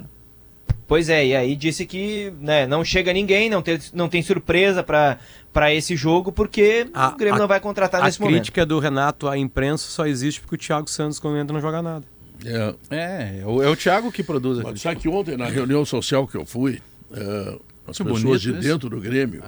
Pois 0.85 1.09
é, 1.09 1.25
e 1.27 1.35
aí 1.35 1.55
disse 1.55 1.85
que 1.85 2.31
né, 2.39 2.65
não 2.65 2.83
chega 2.83 3.11
ninguém, 3.11 3.49
não 3.49 3.61
tem, 3.61 3.77
não 3.93 4.07
tem 4.07 4.21
surpresa 4.21 4.81
pra 4.83 5.17
para 5.51 5.73
esse 5.73 5.95
jogo, 5.95 6.31
porque 6.31 6.87
A- 6.93 7.09
o 7.09 7.17
Grêmio 7.17 7.35
a- 7.35 7.39
não 7.39 7.47
vai 7.47 7.59
contratar 7.59 7.99
A 8.01 8.05
nesse 8.05 8.21
momento. 8.21 8.35
crítica 8.35 8.63
do 8.65 8.77
Renato 8.79 9.27
à 9.27 9.37
imprensa 9.37 9.89
só 9.89 10.05
existe 10.05 10.39
porque 10.39 10.55
o 10.55 10.57
Thiago 10.57 10.87
Santos, 10.87 11.19
quando 11.19 11.37
entra, 11.37 11.51
não 11.53 11.59
joga 11.61 11.81
nada. 11.81 12.05
É. 12.45 12.75
É, 12.89 13.39
é 13.41 13.45
o, 13.45 13.61
é 13.63 13.69
o 13.69 13.75
Thiago 13.75 14.11
que 14.11 14.23
produz 14.23 14.59
aqui. 14.59 14.69
Mas 14.71 14.81
sabe 14.81 14.99
que 14.99 15.07
ontem, 15.09 15.35
na 15.37 15.47
reunião 15.47 15.83
social 15.85 16.27
que 16.27 16.35
eu 16.35 16.45
fui, 16.45 16.81
é, 17.11 17.57
as 17.87 17.97
Que 17.97 18.03
pessoas 18.03 18.41
de 18.41 18.51
isso. 18.51 18.59
dentro 18.59 18.89
do 18.89 18.99
Grêmio, 18.99 19.43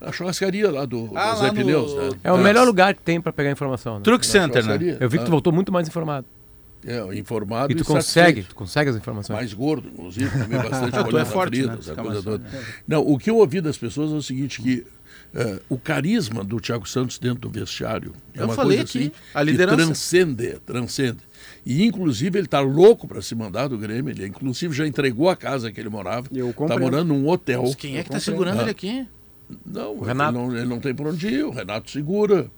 a 0.00 0.12
churrascaria 0.12 0.70
lá 0.70 0.84
do, 0.84 1.04
Ah, 1.04 1.06
do 1.06 1.14
lá 1.14 1.34
Zé 1.36 1.46
no- 1.48 1.54
Pneus, 1.54 1.94
né? 1.94 2.10
É 2.24 2.32
o 2.32 2.36
Ah, 2.36 2.38
melhor 2.38 2.66
lugar 2.66 2.94
que 2.94 3.00
tem 3.02 3.20
pra 3.20 3.32
pegar 3.32 3.50
informação. 3.50 3.96
Né? 3.96 4.00
Truck 4.04 4.26
Center, 4.26 4.64
né? 4.64 4.96
Eu 5.00 5.08
vi 5.08 5.18
que 5.18 5.24
tu 5.24 5.28
Ah. 5.28 5.30
voltou 5.30 5.52
muito 5.52 5.72
mais 5.72 5.88
informado. 5.88 6.26
É, 6.86 6.98
informado 7.16 7.72
E 7.72 7.76
tu 7.76 7.80
e 7.82 7.84
consegue, 7.86 8.42
tu 8.42 8.54
consegue 8.54 8.90
as 8.90 8.96
informações. 8.96 9.34
Mais 9.34 9.54
gordo, 9.54 9.88
inclusive, 9.88 10.28
comer 10.30 10.62
bastante 10.68 10.90
Tu 10.92 10.98
é 11.00 11.02
colheita 11.04 11.24
forte, 11.30 11.56
frita, 11.56 11.70
né? 11.70 11.76
coisa 11.76 12.02
mais 12.02 12.22
toda. 12.22 12.44
Não, 12.86 13.00
o 13.00 13.18
que 13.18 13.30
eu 13.30 13.38
ouvi 13.38 13.62
das 13.62 13.78
pessoas 13.78 14.12
é 14.12 14.14
o 14.14 14.22
seguinte, 14.22 14.60
que 14.60 14.84
eh, 15.34 15.60
o 15.70 15.78
carisma 15.78 16.44
do 16.44 16.60
Thiago 16.60 16.86
Santos 16.86 17.18
dentro 17.18 17.40
do 17.40 17.48
vestiário 17.48 18.12
é 18.34 18.40
Eu 18.42 18.44
uma 18.44 18.54
falei 18.54 18.76
coisa 18.76 18.90
aqui, 18.90 18.98
assim 18.98 19.12
a 19.32 19.42
liderança. 19.42 19.76
que 19.78 19.82
transcende, 19.86 20.56
transcende. 20.66 21.18
E, 21.66 21.82
inclusive, 21.84 22.38
ele 22.38 22.46
está 22.46 22.60
louco 22.60 23.08
para 23.08 23.22
se 23.22 23.34
mandar 23.34 23.68
do 23.68 23.78
Grêmio. 23.78 24.10
Ele, 24.12 24.26
inclusive, 24.26 24.74
já 24.74 24.86
entregou 24.86 25.30
a 25.30 25.36
casa 25.36 25.72
que 25.72 25.80
ele 25.80 25.88
morava. 25.88 26.28
Está 26.30 26.52
compreendo. 26.52 26.80
morando 26.80 27.08
num 27.14 27.28
hotel. 27.28 27.62
Mas 27.62 27.74
quem 27.74 27.96
é 27.96 28.02
que 28.02 28.10
tá 28.10 28.16
Eu 28.16 28.20
segurando 28.20 28.58
compreendo. 28.58 28.84
ele 28.84 29.00
aqui? 29.02 29.08
Não, 29.64 29.92
ele 29.92 30.04
Renato. 30.04 30.32
não, 30.32 30.56
ele 30.56 30.66
não 30.66 30.78
tem 30.80 30.94
por 30.94 31.06
onde 31.06 31.28
ir. 31.28 31.44
O 31.44 31.50
Renato 31.50 31.90
segura. 31.90 32.50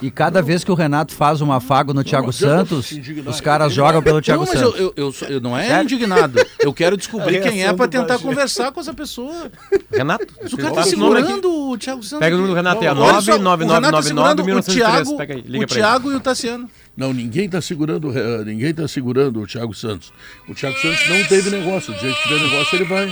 E 0.00 0.10
cada 0.10 0.40
vez 0.40 0.62
que 0.62 0.70
o 0.70 0.74
Renato 0.74 1.12
faz 1.12 1.40
um 1.40 1.50
afago 1.50 1.92
no 1.92 2.04
Thiago 2.04 2.26
não 2.26 2.32
Santos, 2.32 2.92
os 3.26 3.40
caras 3.40 3.72
jogam 3.72 4.00
pelo 4.00 4.22
Thiago 4.22 4.44
não, 4.44 4.52
mas 4.52 4.60
Santos. 4.60 4.78
eu, 4.78 4.94
eu, 4.96 5.12
eu, 5.28 5.40
não 5.40 5.58
é 5.58 5.66
Sério? 5.66 5.84
indignado. 5.84 6.38
Eu 6.60 6.72
quero 6.72 6.96
descobrir 6.96 7.42
quem 7.42 7.64
é 7.64 7.72
do 7.72 7.88
tentar 7.88 8.18
conversar 8.18 8.70
com 8.70 8.80
essa 8.80 8.94
pessoa. 8.94 9.50
Renato? 9.90 10.26
O 10.40 10.56
cara 10.56 10.74
tá 10.74 10.80
aqui. 10.82 10.90
segurando 10.90 11.70
o 11.70 11.76
Thiago 11.76 12.02
Santos. 12.02 12.20
Pega 12.20 12.36
o 12.36 12.38
número 12.38 12.54
do 12.54 12.56
Renato, 12.56 12.84
é 12.84 12.86
a 12.86 12.92
Olha 12.92 13.20
só, 13.20 13.32
o 13.32 13.56
Renato 13.56 13.66
tá 13.66 13.90
99999 13.90 14.02
segurando 14.06 14.40
o 14.40 14.44
1903. 14.44 14.76
Thiago, 14.76 15.16
Pega 15.16 15.34
aí, 15.34 15.40
o 15.40 15.42
liga 15.42 15.66
pra 15.66 15.76
ele. 15.76 15.84
Thiago 15.84 16.12
e 16.12 16.14
o 16.14 16.20
Tassiano. 16.20 16.70
Não, 16.98 17.12
ninguém 17.12 17.46
está 17.46 17.60
segurando, 17.60 18.10
eh, 18.10 18.44
ninguém 18.44 18.74
tá 18.74 18.88
segurando 18.88 19.40
o 19.40 19.46
Thiago 19.46 19.72
Santos. 19.72 20.12
O 20.48 20.54
Thiago 20.54 20.76
Santos 20.78 21.08
não 21.08 21.24
teve 21.28 21.48
negócio. 21.48 21.94
O 21.94 21.96
dia 21.96 22.12
que 22.12 22.22
tiver 22.24 22.40
negócio, 22.40 22.74
ele 22.76 22.84
vai. 22.86 23.08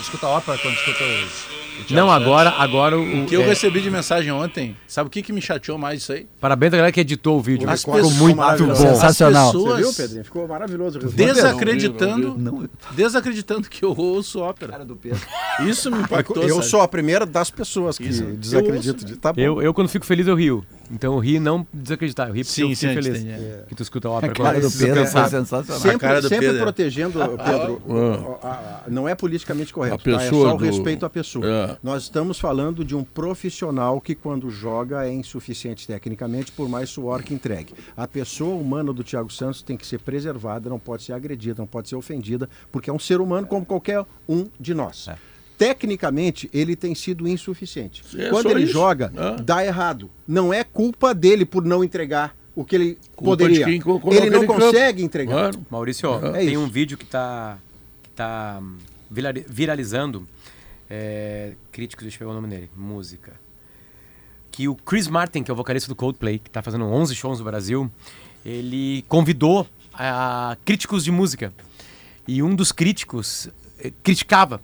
Escuta 0.00 0.26
a 0.26 0.30
ópera 0.30 0.58
quando 0.58 0.74
escuta 0.74 1.04
Não, 1.90 2.10
agora, 2.10 2.50
agora 2.50 2.98
o. 2.98 3.22
O 3.24 3.26
que 3.26 3.34
eu 3.34 3.42
é, 3.42 3.46
recebi 3.46 3.80
de 3.80 3.90
mensagem 3.90 4.30
ontem, 4.32 4.76
sabe 4.86 5.08
o 5.08 5.10
que, 5.10 5.22
que 5.22 5.32
me 5.32 5.40
chateou 5.40 5.76
mais 5.78 6.00
isso 6.02 6.12
aí? 6.12 6.26
Parabéns 6.40 6.72
à 6.72 6.76
galera 6.76 6.92
que 6.92 7.00
editou 7.00 7.38
o 7.38 7.40
vídeo. 7.40 7.68
As 7.68 7.80
Ficou 7.80 7.94
pessoas- 7.94 8.14
muito 8.16 8.36
maravilhoso. 8.36 8.82
bom. 8.84 8.94
Sensacional. 8.94 9.46
As 9.48 9.52
Você 9.52 9.58
pessoas 9.62 9.78
viu, 9.80 9.92
Pedrinho? 10.04 10.24
Ficou 10.24 10.48
maravilhoso. 10.48 10.98
o 10.98 11.02
resultado. 11.02 11.26
desacreditando, 11.34 12.34
Não 12.38 12.68
desacreditando 12.92 13.68
que 13.68 13.84
eu 13.84 13.94
ouço 13.96 14.40
ópera. 14.40 14.84
do 14.84 14.96
Pedro. 14.96 15.20
Isso 15.66 15.90
me 15.90 16.00
impactou. 16.00 16.42
Eu 16.42 16.56
sabe? 16.56 16.66
sou 16.66 16.80
a 16.80 16.88
primeira 16.88 17.24
das 17.26 17.50
pessoas 17.50 17.98
que 17.98 18.04
Isso. 18.08 18.24
desacredito. 18.24 19.04
De... 19.04 19.16
Tá 19.16 19.32
bom. 19.32 19.40
Eu, 19.40 19.62
eu, 19.62 19.72
quando 19.74 19.88
fico 19.88 20.04
feliz, 20.06 20.26
eu 20.26 20.34
rio. 20.34 20.64
Então 20.90 21.14
eu 21.14 21.18
rio 21.18 21.40
não 21.40 21.66
desacreditar, 21.74 22.28
eu 22.28 22.34
rio 22.34 22.44
porque 22.44 22.54
Sim, 22.54 22.62
eu 22.70 22.76
fico 22.76 22.80
sim, 22.80 23.02
feliz. 23.02 23.22
tem, 23.24 23.32
é. 23.32 23.64
Que 23.68 23.74
tu 23.74 23.82
escuta 23.82 24.06
a 24.06 24.10
ópera. 24.12 24.32
A 24.32 24.34
cara 24.36 24.60
do 24.60 24.70
Pedro 24.70 25.06
foi 25.06 25.24
sensacional. 25.28 25.80
Sempre, 25.80 25.98
cara 25.98 26.22
do 26.22 26.28
sempre 26.28 26.46
Pedro. 26.46 26.62
protegendo, 26.62 27.18
Pedro, 27.44 27.82
o- 27.86 28.38
a- 28.46 28.48
a- 28.48 28.82
não 28.88 29.08
é 29.08 29.14
politicamente 29.16 29.72
correto, 29.72 29.94
A 30.10 30.18
tá? 30.18 30.22
é 30.24 30.30
só 30.30 30.54
o 30.54 30.56
respeito 30.56 31.04
à 31.04 31.10
pessoa. 31.10 31.44
É. 31.72 31.76
Nós 31.82 32.04
estamos 32.04 32.38
falando 32.38 32.84
de 32.84 32.94
um 32.96 33.02
profissional 33.04 34.00
que, 34.00 34.14
quando 34.14 34.50
joga, 34.50 35.06
é 35.06 35.12
insuficiente 35.12 35.86
tecnicamente, 35.86 36.52
por 36.52 36.68
mais 36.68 36.88
suor 36.90 37.22
que 37.22 37.34
entregue. 37.34 37.74
A 37.96 38.06
pessoa 38.08 38.54
humana 38.54 38.92
do 38.92 39.02
Thiago 39.04 39.32
Santos 39.32 39.62
tem 39.62 39.76
que 39.76 39.86
ser 39.86 39.98
preservada, 40.00 40.68
não 40.70 40.78
pode 40.78 41.02
ser 41.04 41.12
agredida, 41.12 41.56
não 41.58 41.66
pode 41.66 41.88
ser 41.88 41.96
ofendida, 41.96 42.48
porque 42.72 42.90
é 42.90 42.92
um 42.92 42.98
ser 42.98 43.20
humano 43.20 43.46
como 43.46 43.64
qualquer 43.66 44.04
um 44.28 44.46
de 44.58 44.74
nós. 44.74 45.08
Tecnicamente, 45.58 46.50
ele 46.52 46.76
tem 46.76 46.94
sido 46.94 47.26
insuficiente. 47.26 48.02
É 48.16 48.28
Quando 48.28 48.50
ele 48.50 48.64
isso. 48.64 48.72
joga, 48.72 49.10
É. 49.16 49.42
dá 49.42 49.64
errado. 49.64 50.10
Não 50.28 50.52
é 50.52 50.62
culpa 50.62 51.14
dele 51.14 51.44
por 51.46 51.64
não 51.64 51.82
entregar 51.82 52.36
o 52.54 52.64
que 52.64 52.74
ele 52.76 52.98
Culpa 53.16 53.36
de 53.48 53.60
poderia. 53.60 53.66
Ele 53.68 53.80
não 53.84 53.96
ele 54.10 54.26
em 54.36 54.46
campo. 54.46 54.60
consegue 54.60 55.02
entregar. 55.02 55.32
Claro. 55.52 55.66
Maurício, 55.70 56.08
ó, 56.10 56.18
É 56.26 56.32
tem 56.40 56.48
isso. 56.50 56.60
um 56.60 56.68
vídeo 56.68 56.98
que 56.98 57.06
tá, 57.06 57.58
que 58.02 58.10
tá 58.10 58.62
virali- 59.10 59.46
viralizando. 59.48 60.26
É, 60.88 61.54
críticos, 61.72 62.04
deixa 62.04 62.16
eu 62.16 62.18
pegar 62.20 62.30
o 62.30 62.34
nome 62.34 62.48
dele. 62.48 62.70
Música. 62.76 63.34
Que 64.50 64.68
o 64.68 64.74
Chris 64.74 65.08
Martin, 65.08 65.42
que 65.42 65.50
é 65.50 65.54
o 65.54 65.56
vocalista 65.56 65.88
do 65.88 65.96
Coldplay, 65.96 66.38
que 66.38 66.50
tá 66.50 66.62
fazendo 66.62 66.84
11 66.84 67.14
shows 67.14 67.38
no 67.38 67.44
Brasil, 67.44 67.90
ele 68.44 69.04
convidou 69.08 69.66
a 69.92 70.56
críticos 70.64 71.04
de 71.04 71.10
música. 71.10 71.52
E 72.26 72.42
um 72.42 72.54
dos 72.54 72.72
críticos 72.72 73.48
eh, 73.78 73.92
criticava, 74.02 74.60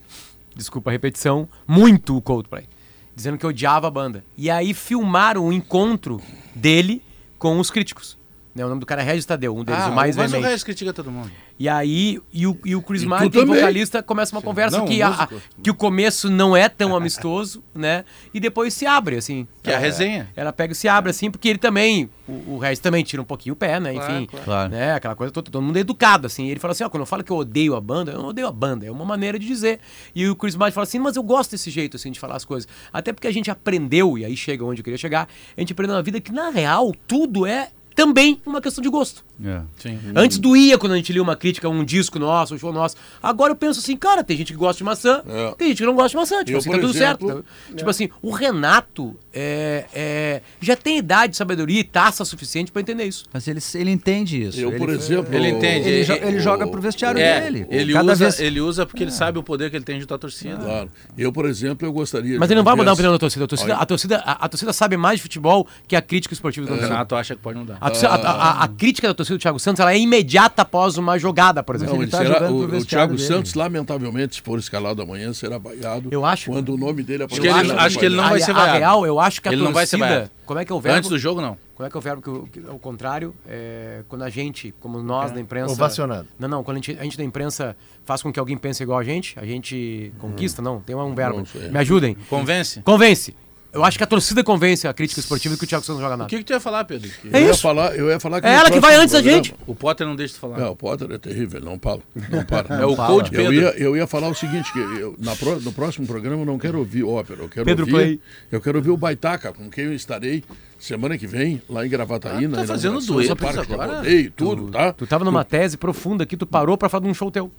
desculpa 0.56 0.90
a 0.90 0.92
repetição, 0.92 1.48
muito 1.66 2.16
o 2.16 2.22
Coldplay. 2.22 2.66
Dizendo 3.14 3.36
que 3.36 3.46
odiava 3.46 3.88
a 3.88 3.90
banda. 3.90 4.24
E 4.36 4.50
aí 4.50 4.72
filmaram 4.72 5.46
o 5.46 5.52
encontro 5.52 6.20
dele 6.54 7.02
com 7.38 7.58
os 7.60 7.70
críticos. 7.70 8.16
Né, 8.54 8.64
o 8.64 8.68
nome 8.68 8.80
do 8.80 8.86
cara 8.86 9.00
é 9.02 9.04
Regis 9.04 9.24
Tadeu, 9.24 9.56
um 9.56 9.64
deles, 9.64 9.80
Ah, 9.80 9.88
o 9.88 9.94
mais 9.94 10.14
mas 10.16 10.32
o. 10.32 10.40
Regis 10.40 10.62
critica 10.62 10.92
todo 10.92 11.10
mundo. 11.10 11.30
E 11.62 11.68
aí, 11.68 12.18
e 12.32 12.44
o, 12.44 12.58
e 12.64 12.74
o 12.74 12.82
Chris 12.82 13.04
E 13.04 13.06
Martin, 13.06 13.30
também. 13.30 13.54
vocalista, 13.54 14.02
começa 14.02 14.34
uma 14.34 14.42
conversa 14.42 14.78
Não, 14.78 14.84
que, 14.84 15.00
o 15.00 15.06
a- 15.06 15.28
que 15.62 15.70
o 15.70 15.74
começo 15.76 16.28
não 16.28 16.56
é 16.56 16.68
tão 16.68 16.90
amistoso, 16.96 17.62
né? 17.72 18.04
E 18.34 18.40
depois 18.40 18.74
se 18.74 18.84
abre, 18.84 19.14
assim. 19.16 19.46
Que 19.62 19.70
é 19.70 19.76
a 19.76 19.78
resenha. 19.78 20.28
Ela 20.34 20.52
pega 20.52 20.72
e 20.72 20.74
se 20.74 20.88
abre, 20.88 21.10
assim, 21.12 21.30
porque 21.30 21.48
ele 21.48 21.60
também, 21.60 22.10
o, 22.26 22.54
o 22.54 22.58
Regis 22.58 22.80
também 22.80 23.04
tira 23.04 23.22
um 23.22 23.24
pouquinho 23.24 23.52
o 23.52 23.56
pé, 23.56 23.78
né? 23.78 23.94
Enfim, 23.94 24.26
Claro, 24.26 24.44
claro. 24.44 24.70
né? 24.72 24.94
Aquela 24.94 25.14
coisa, 25.14 25.32
todo, 25.32 25.52
todo 25.52 25.62
mundo 25.62 25.76
é 25.76 25.80
educado, 25.82 26.26
assim. 26.26 26.48
Ele 26.48 26.58
fala 26.58 26.72
assim, 26.72 26.82
ó, 26.82 26.88
quando 26.88 27.02
eu 27.02 27.06
falo 27.06 27.22
que 27.22 27.30
eu 27.30 27.36
odeio 27.36 27.76
a 27.76 27.80
banda, 27.80 28.10
eu 28.10 28.18
não 28.18 28.30
odeio 28.30 28.48
a 28.48 28.52
banda, 28.52 28.84
é 28.84 28.90
uma 28.90 29.04
maneira 29.04 29.38
de 29.38 29.46
dizer. 29.46 29.78
E 30.16 30.26
o 30.28 30.34
Chris 30.34 30.56
Martin 30.56 30.74
fala 30.74 30.82
assim, 30.82 30.98
mas 30.98 31.14
eu 31.14 31.22
gosto 31.22 31.52
desse 31.52 31.70
jeito, 31.70 31.96
assim, 31.96 32.10
de 32.10 32.18
falar 32.18 32.34
as 32.34 32.44
coisas. 32.44 32.68
Até 32.92 33.12
porque 33.12 33.28
a 33.28 33.32
gente 33.32 33.52
aprendeu, 33.52 34.18
e 34.18 34.24
aí 34.24 34.36
chega 34.36 34.64
onde 34.64 34.80
eu 34.80 34.84
queria 34.84 34.98
chegar, 34.98 35.28
a 35.56 35.60
gente 35.60 35.72
aprendeu 35.72 35.94
na 35.94 36.02
vida 36.02 36.20
que, 36.20 36.32
na 36.32 36.50
real, 36.50 36.92
tudo 37.06 37.46
é 37.46 37.68
também 37.94 38.40
uma 38.46 38.60
questão 38.60 38.82
de 38.82 38.88
gosto. 38.88 39.24
É. 39.44 39.60
Sim. 39.76 39.98
Antes 40.14 40.38
doía 40.38 40.78
quando 40.78 40.92
a 40.92 40.96
gente 40.96 41.12
lia 41.12 41.22
uma 41.22 41.34
crítica, 41.34 41.68
um 41.68 41.84
disco 41.84 42.18
nosso, 42.18 42.54
um 42.54 42.58
show 42.58 42.72
nosso. 42.72 42.96
Agora 43.22 43.52
eu 43.52 43.56
penso 43.56 43.80
assim, 43.80 43.96
cara, 43.96 44.22
tem 44.22 44.36
gente 44.36 44.52
que 44.52 44.58
gosta 44.58 44.78
de 44.78 44.84
maçã, 44.84 45.22
É. 45.28 45.54
tem 45.58 45.68
gente 45.68 45.78
que 45.78 45.86
não 45.86 45.94
gosta 45.94 46.10
de 46.10 46.16
maçã. 46.16 46.38
Tipo 46.44 46.52
Eu, 46.52 46.58
assim, 46.58 46.70
tá 46.70 46.78
tudo 46.78 46.90
exemplo, 46.96 47.28
certo. 47.28 47.44
Tipo 47.76 47.90
assim, 47.90 48.08
o 48.22 48.30
Renato 48.30 49.16
é, 49.34 49.84
é, 49.92 50.42
já 50.60 50.76
tem 50.76 50.98
idade, 50.98 51.36
sabedoria 51.36 51.80
e 51.80 51.84
taça 51.84 52.24
suficiente 52.24 52.70
pra 52.70 52.80
entender 52.82 53.04
isso. 53.04 53.24
Mas 53.32 53.48
ele, 53.48 53.58
ele 53.74 53.90
entende 53.90 54.42
isso. 54.42 54.60
Eu, 54.60 54.68
ele, 54.70 54.78
por 54.78 54.90
exemplo. 54.90 55.34
Ele 55.34 55.48
entende. 55.48 55.88
Ele, 55.88 55.96
Ele- 55.96 56.04
jo- 56.04 56.12
ele 56.28 56.36
o- 56.36 56.40
joga 56.40 56.66
pro 56.68 56.80
vestiário 56.80 57.20
É, 57.20 57.40
dele. 57.40 57.66
ele, 57.70 57.92
Cada 57.94 58.12
usa, 58.12 58.24
vez... 58.26 58.40
ele 58.40 58.60
usa 58.60 58.86
porque 58.86 59.02
ele 59.02 59.10
sabe 59.10 59.38
o 59.38 59.42
poder 59.42 59.70
que 59.70 59.76
ele 59.76 59.84
tem 59.84 60.00
junto 60.00 60.14
à 60.14 60.18
torcida. 60.18 60.56
Claro. 60.56 60.90
Eu, 61.18 61.32
por 61.32 61.46
exemplo, 61.46 61.86
eu 61.86 61.92
gostaria. 61.92 62.38
Mas 62.38 62.48
de 62.48 62.54
ele 62.54 62.58
não 62.60 62.64
vai 62.64 62.74
mudar 62.76 62.92
a 62.92 62.94
tivesse- 62.94 63.00
opinião 63.00 63.12
da 63.12 63.18
torcida. 63.18 63.44
A 63.44 63.48
torcida, 63.48 63.74
a 63.76 63.86
torcida, 63.86 64.16
a, 64.18 64.44
a 64.44 64.48
torcida 64.48 64.72
sabe 64.72 64.96
mais 64.96 65.16
de 65.16 65.22
futebol 65.22 65.66
que 65.88 65.96
a 65.96 66.02
crítica 66.02 66.32
esportiva 66.34 66.66
O 66.66 66.68
torcida. 66.68 66.88
Renato 66.88 67.14
acha 67.16 67.34
que 67.34 67.42
pode 67.42 67.58
mudar. 67.58 67.78
A, 67.82 67.90
torcida- 67.90 68.08
a- 68.10 68.32
a- 68.60 68.64
a 68.64 68.68
crítica 68.68 69.08
da 69.08 69.14
torcida 69.14 69.36
do 69.38 69.40
Thiago 69.40 69.58
Santos 69.58 69.80
ela 69.80 69.92
é 69.92 69.98
imediata 69.98 70.62
após 70.62 70.96
uma 70.96 71.18
jogada, 71.18 71.62
por 71.62 71.74
exemplo. 71.76 71.94
Não, 71.94 72.02
ele 72.02 72.10
ele 72.10 72.10
tá 72.12 72.18
será, 72.38 72.50
o, 72.50 72.64
o 72.64 72.84
Thiago 72.84 73.14
dele. 73.14 73.26
Santos, 73.26 73.54
lamentavelmente, 73.54 74.36
se 74.36 74.40
for 74.42 74.58
escalado 74.58 75.02
amanhã, 75.02 75.32
será 75.32 75.58
vaiado. 75.58 76.08
Eu 76.10 76.24
acho- 76.24 76.50
Quando 76.50 76.74
o 76.74 76.76
nome 76.76 77.02
dele 77.02 77.24
aparecer 77.24 77.50
na 77.74 77.82
acho 77.82 77.98
que 77.98 78.04
ele 78.04 78.16
não 78.16 78.28
vai 78.28 78.40
a, 78.40 78.44
ser 78.44 78.50
a 78.52 78.54
vaiado. 78.54 78.78
real, 78.78 79.06
eu 79.06 79.18
acho 79.20 79.40
que 79.42 79.48
a 79.48 79.52
Ele 79.52 79.62
não 79.62 79.72
vai 79.72 79.86
ser 79.86 79.96
vaiado. 79.96 80.30
Como 80.46 80.58
é 80.60 80.64
que 80.64 80.72
é 80.72 80.74
o 80.74 80.80
verbo? 80.80 80.98
Antes 80.98 81.08
do 81.10 81.18
jogo, 81.18 81.40
não. 81.40 81.56
Como 81.74 81.86
é 81.86 81.90
que 81.90 81.96
é 81.96 81.98
o 81.98 82.02
verbo 82.02 82.22
que, 82.22 82.30
o- 82.30 82.46
que 82.52 82.58
é 82.60 82.70
o 82.70 82.78
contrário? 82.78 83.34
É, 83.48 84.02
quando 84.08 84.22
a 84.22 84.28
gente, 84.30 84.74
como 84.80 85.02
nós 85.02 85.30
da 85.32 85.40
imprensa. 85.40 85.72
Ovacionado. 85.72 86.28
Não, 86.38 86.48
não, 86.48 86.62
quando 86.62 86.76
a 86.76 86.80
gente, 86.80 86.96
a 86.98 87.02
gente 87.02 87.16
da 87.16 87.24
imprensa 87.24 87.74
faz 88.04 88.22
com 88.22 88.32
que 88.32 88.38
alguém 88.38 88.56
pense 88.58 88.82
igual 88.82 88.98
a 88.98 89.04
gente, 89.04 89.38
a 89.38 89.46
gente 89.46 90.12
conquista, 90.18 90.60
não, 90.60 90.80
tem 90.80 90.94
um 90.94 91.14
verbo. 91.14 91.42
Me 91.70 91.78
ajudem. 91.78 92.16
Convence? 92.28 92.82
Convence. 92.82 93.34
Eu 93.72 93.82
acho 93.82 93.96
que 93.96 94.04
a 94.04 94.06
torcida 94.06 94.44
convence 94.44 94.86
a 94.86 94.92
crítica 94.92 95.18
esportiva 95.18 95.56
que 95.56 95.64
o 95.64 95.66
Thiago 95.66 95.82
Santos 95.82 95.98
não 95.98 96.04
joga 96.04 96.14
O 96.14 96.18
nada. 96.18 96.28
que, 96.28 96.36
que 96.38 96.44
tu 96.44 96.52
ia 96.52 96.60
falar, 96.60 96.84
Pedro? 96.84 97.08
Que 97.08 97.28
É 97.28 97.38
eu 97.40 97.44
Ia 97.46 97.50
isso. 97.52 97.62
falar, 97.62 97.96
eu 97.96 98.10
ia 98.10 98.20
falar 98.20 98.40
que 98.42 98.46
É 98.46 98.52
ela 98.52 98.70
que 98.70 98.78
vai 98.78 98.96
antes 98.96 99.12
da 99.12 99.22
gente. 99.22 99.54
O 99.66 99.74
Potter 99.74 100.06
não 100.06 100.14
deixa 100.14 100.34
tu 100.34 100.40
falar. 100.40 100.58
Não, 100.58 100.72
o 100.72 100.76
Potter 100.76 101.10
é 101.10 101.16
terrível, 101.16 101.58
não 101.60 101.78
para. 101.78 102.00
Não 102.30 102.44
para. 102.44 102.74
É 102.82 102.84
o 102.84 102.94
fala. 102.94 103.08
coach 103.14 103.32
Eu 103.34 103.38
Pedro. 103.44 103.54
ia, 103.54 103.68
eu 103.78 103.96
ia 103.96 104.06
falar 104.06 104.28
o 104.28 104.34
seguinte, 104.34 104.70
que 104.72 104.78
eu, 104.78 105.14
na 105.18 105.34
pro- 105.34 105.58
no 105.60 105.72
próximo 105.72 106.06
programa 106.06 106.42
eu 106.42 106.46
não 106.46 106.58
quero 106.58 106.78
ouvir 106.78 107.02
ópera, 107.02 107.42
eu 107.42 107.48
quero 107.48 107.64
Pedro 107.64 107.82
ouvir, 107.84 107.92
Play. 107.92 108.20
eu 108.50 108.60
quero 108.60 108.76
ouvir 108.78 108.90
o 108.90 108.96
Baitaca, 108.96 109.52
com 109.54 109.70
quem 109.70 109.84
eu 109.86 109.94
estarei 109.94 110.44
semana 110.78 111.16
que 111.16 111.26
vem, 111.26 111.62
lá 111.68 111.86
em 111.86 111.88
Gravataí, 111.88 112.44
Ah, 112.44 112.48
na 112.48 112.56
tá 112.58 112.66
fazendo 112.66 113.00
dueto 113.00 113.32
agora? 113.46 113.96
Rodeio, 113.98 114.30
tudo, 114.32 114.70
tá? 114.70 114.92
Tu 114.92 115.06
tava 115.06 115.24
numa 115.24 115.44
tese 115.44 115.78
profunda 115.78 116.24
aqui, 116.24 116.36
tu 116.36 116.46
parou 116.46 116.76
pra 116.76 116.88
falar 116.90 117.04
de 117.04 117.08
um 117.10 117.14
show 117.14 117.30
teu. 117.30 117.50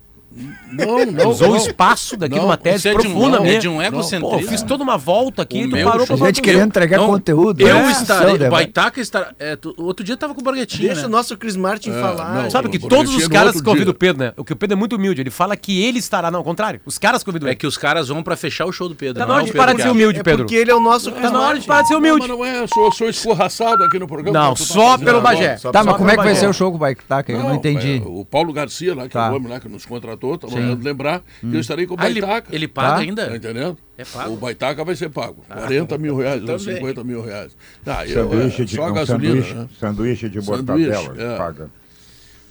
Não, 0.72 1.06
não, 1.06 1.30
Usou 1.30 1.50
o 1.50 1.52
não. 1.52 1.58
espaço 1.58 2.18
daqui 2.18 2.36
Não, 2.36 2.44
numa 2.44 2.58
tese 2.58 2.88
é 2.90 2.92
de 2.92 2.98
um, 2.98 3.02
profunda 3.14 3.48
é 3.48 3.58
de 3.60 3.68
um 3.70 3.76
Pô, 3.76 3.82
eu 3.82 3.88
egocentrismo. 3.88 4.48
fiz 4.50 4.62
toda 4.64 4.84
uma 4.84 4.98
volta 4.98 5.44
aqui, 5.44 5.66
O 5.66 5.70
tu 5.70 5.76
meu 5.76 5.88
parou 5.88 6.08
pra 6.08 6.18
falar 6.18 6.30
Gente 6.30 6.42
do 6.42 6.44
querendo 6.44 6.66
entregar 6.68 6.98
Não, 6.98 7.06
conteúdo. 7.08 7.62
Eu 7.62 7.76
né? 7.76 7.92
estarei. 7.92 8.24
Ação, 8.26 8.36
O 8.36 8.40
né, 8.40 8.50
Baitaca 8.50 9.00
estará. 9.00 9.32
É, 9.40 9.56
tu- 9.56 9.74
outro 9.78 10.04
dia 10.04 10.18
tava 10.18 10.34
com 10.34 10.42
o 10.42 10.44
Borghettini. 10.44 10.88
Deixa 10.88 11.02
né? 11.02 11.08
o 11.08 11.10
nosso 11.12 11.38
Chris 11.38 11.56
Martin 11.56 11.92
falar. 11.92 12.44
não. 12.44 12.50
Sabe 12.50 12.70
que 12.70 12.80
todos 12.80 13.14
os 13.16 13.28
caras 13.28 13.56
outro 13.56 13.64
convidam 13.72 13.92
o 13.92 13.96
Pedro, 13.96 14.24
né? 14.24 14.34
O 14.36 14.44
que 14.44 14.54
o 14.54 14.56
Pedro 14.56 14.76
é 14.76 14.80
muito 14.80 14.96
humilde. 14.96 15.22
Ele 15.22 15.30
fala 15.30 15.56
que 15.56 15.84
ele 15.84 16.00
estará, 16.00 16.32
não, 16.32 16.40
ao 16.40 16.44
contrário. 16.44 16.82
Os 16.86 16.98
caras 16.98 17.24
convidam 17.24 17.48
É 17.48 17.52
ele. 17.52 17.56
que 17.60 17.68
os 17.68 17.78
caras 17.78 18.08
vão 18.08 18.24
pra 18.24 18.36
fechar 18.36 18.66
o 18.66 18.72
show 18.72 18.90
do 18.90 18.96
Pedro. 18.96 19.20
Tá 19.20 19.26
não 19.28 19.28
na 19.28 19.34
é 19.34 19.36
hora 19.38 19.44
o 19.44 19.52
de 19.52 19.58
parar 19.58 19.74
de 19.74 19.82
ser 19.84 19.90
humilde, 19.90 20.20
É 20.20 20.24
Pedro. 20.24 20.44
porque 20.46 20.56
ele 20.56 20.72
é 20.72 20.76
o 20.76 20.80
nosso 20.80 21.12
Chris 21.12 21.24
Tá 21.24 21.32
na 21.32 21.42
hora 21.42 21.60
de 21.60 21.68
parar 21.68 21.82
de 21.84 21.88
ser 21.90 21.96
humilde. 21.96 22.28
mas 22.28 22.30
não 22.30 22.44
é, 22.46 22.60
eu 22.64 22.68
sou, 22.68 23.10
escorraçado 23.10 23.84
aqui 23.84 24.00
no 24.00 24.08
programa. 24.08 24.38
Não, 24.40 24.54
que 24.54 24.60
tá 24.60 24.74
só 24.74 24.98
pelo. 24.98 25.22
Bagé. 25.22 25.56
Tá, 25.72 25.84
mas 25.84 25.96
como 25.98 26.10
é 26.10 26.18
que 26.18 26.24
vai 26.24 26.36
ser 26.36 26.48
o 26.48 26.54
show 26.54 26.70
com 26.72 26.76
o 26.78 26.80
Baitaca? 26.80 27.32
Eu 27.32 27.40
não 27.40 27.56
entendi. 27.56 28.02
é, 28.04 28.08
o 28.08 28.26
Paulo 28.26 28.52
Garcia, 28.52 28.94
lá, 28.96 29.04
que 29.04 29.10
Tá. 29.10 29.28
é 29.28 29.32
o 29.32 29.36
homem 29.36 29.48
lá 29.50 29.60
que 29.60 29.70
nos 29.70 29.86
contratou, 29.86 30.23
tá 30.38 30.48
Sim. 30.48 30.56
mandando 30.56 30.84
lembrar 30.86 31.22
que 31.40 31.54
eu 31.56 31.60
estarei 31.60 31.86
com 31.86 31.94
o 31.96 31.98
Ah, 32.00 32.10
ele, 32.10 32.22
Baitaca. 32.22 32.56
ele 32.56 32.68
paga 32.68 32.90
Tá? 32.96 32.98
ainda? 32.98 33.28
Tá 33.30 33.36
entendendo? 33.36 33.78
É 33.98 34.06
pago? 34.06 34.34
O 34.34 34.38
Baitaca 34.38 34.84
vai 34.84 34.96
ser 34.96 35.10
pago. 35.10 35.44
40 35.50 35.98
mil 35.98 36.16
reais, 36.18 36.42
ou 36.42 36.48
também. 36.48 36.76
50 36.76 37.04
mil 37.04 37.22
reais. 37.24 37.56
Ah, 37.86 38.06
eu, 38.08 38.30
Sanduíche 38.30 38.62
é, 38.62 38.66
de, 38.66 38.76
só 38.76 38.84
a 38.84 38.92
um 38.92 38.94
gasolina, 38.94 39.34
sanduíche, 39.36 39.54
né? 39.56 39.68
sanduíche 39.80 40.30
de 40.30 40.42
Sanduíche, 40.42 40.90
mortadela, 40.90 41.34
é. 41.34 41.38
paga. 41.38 41.70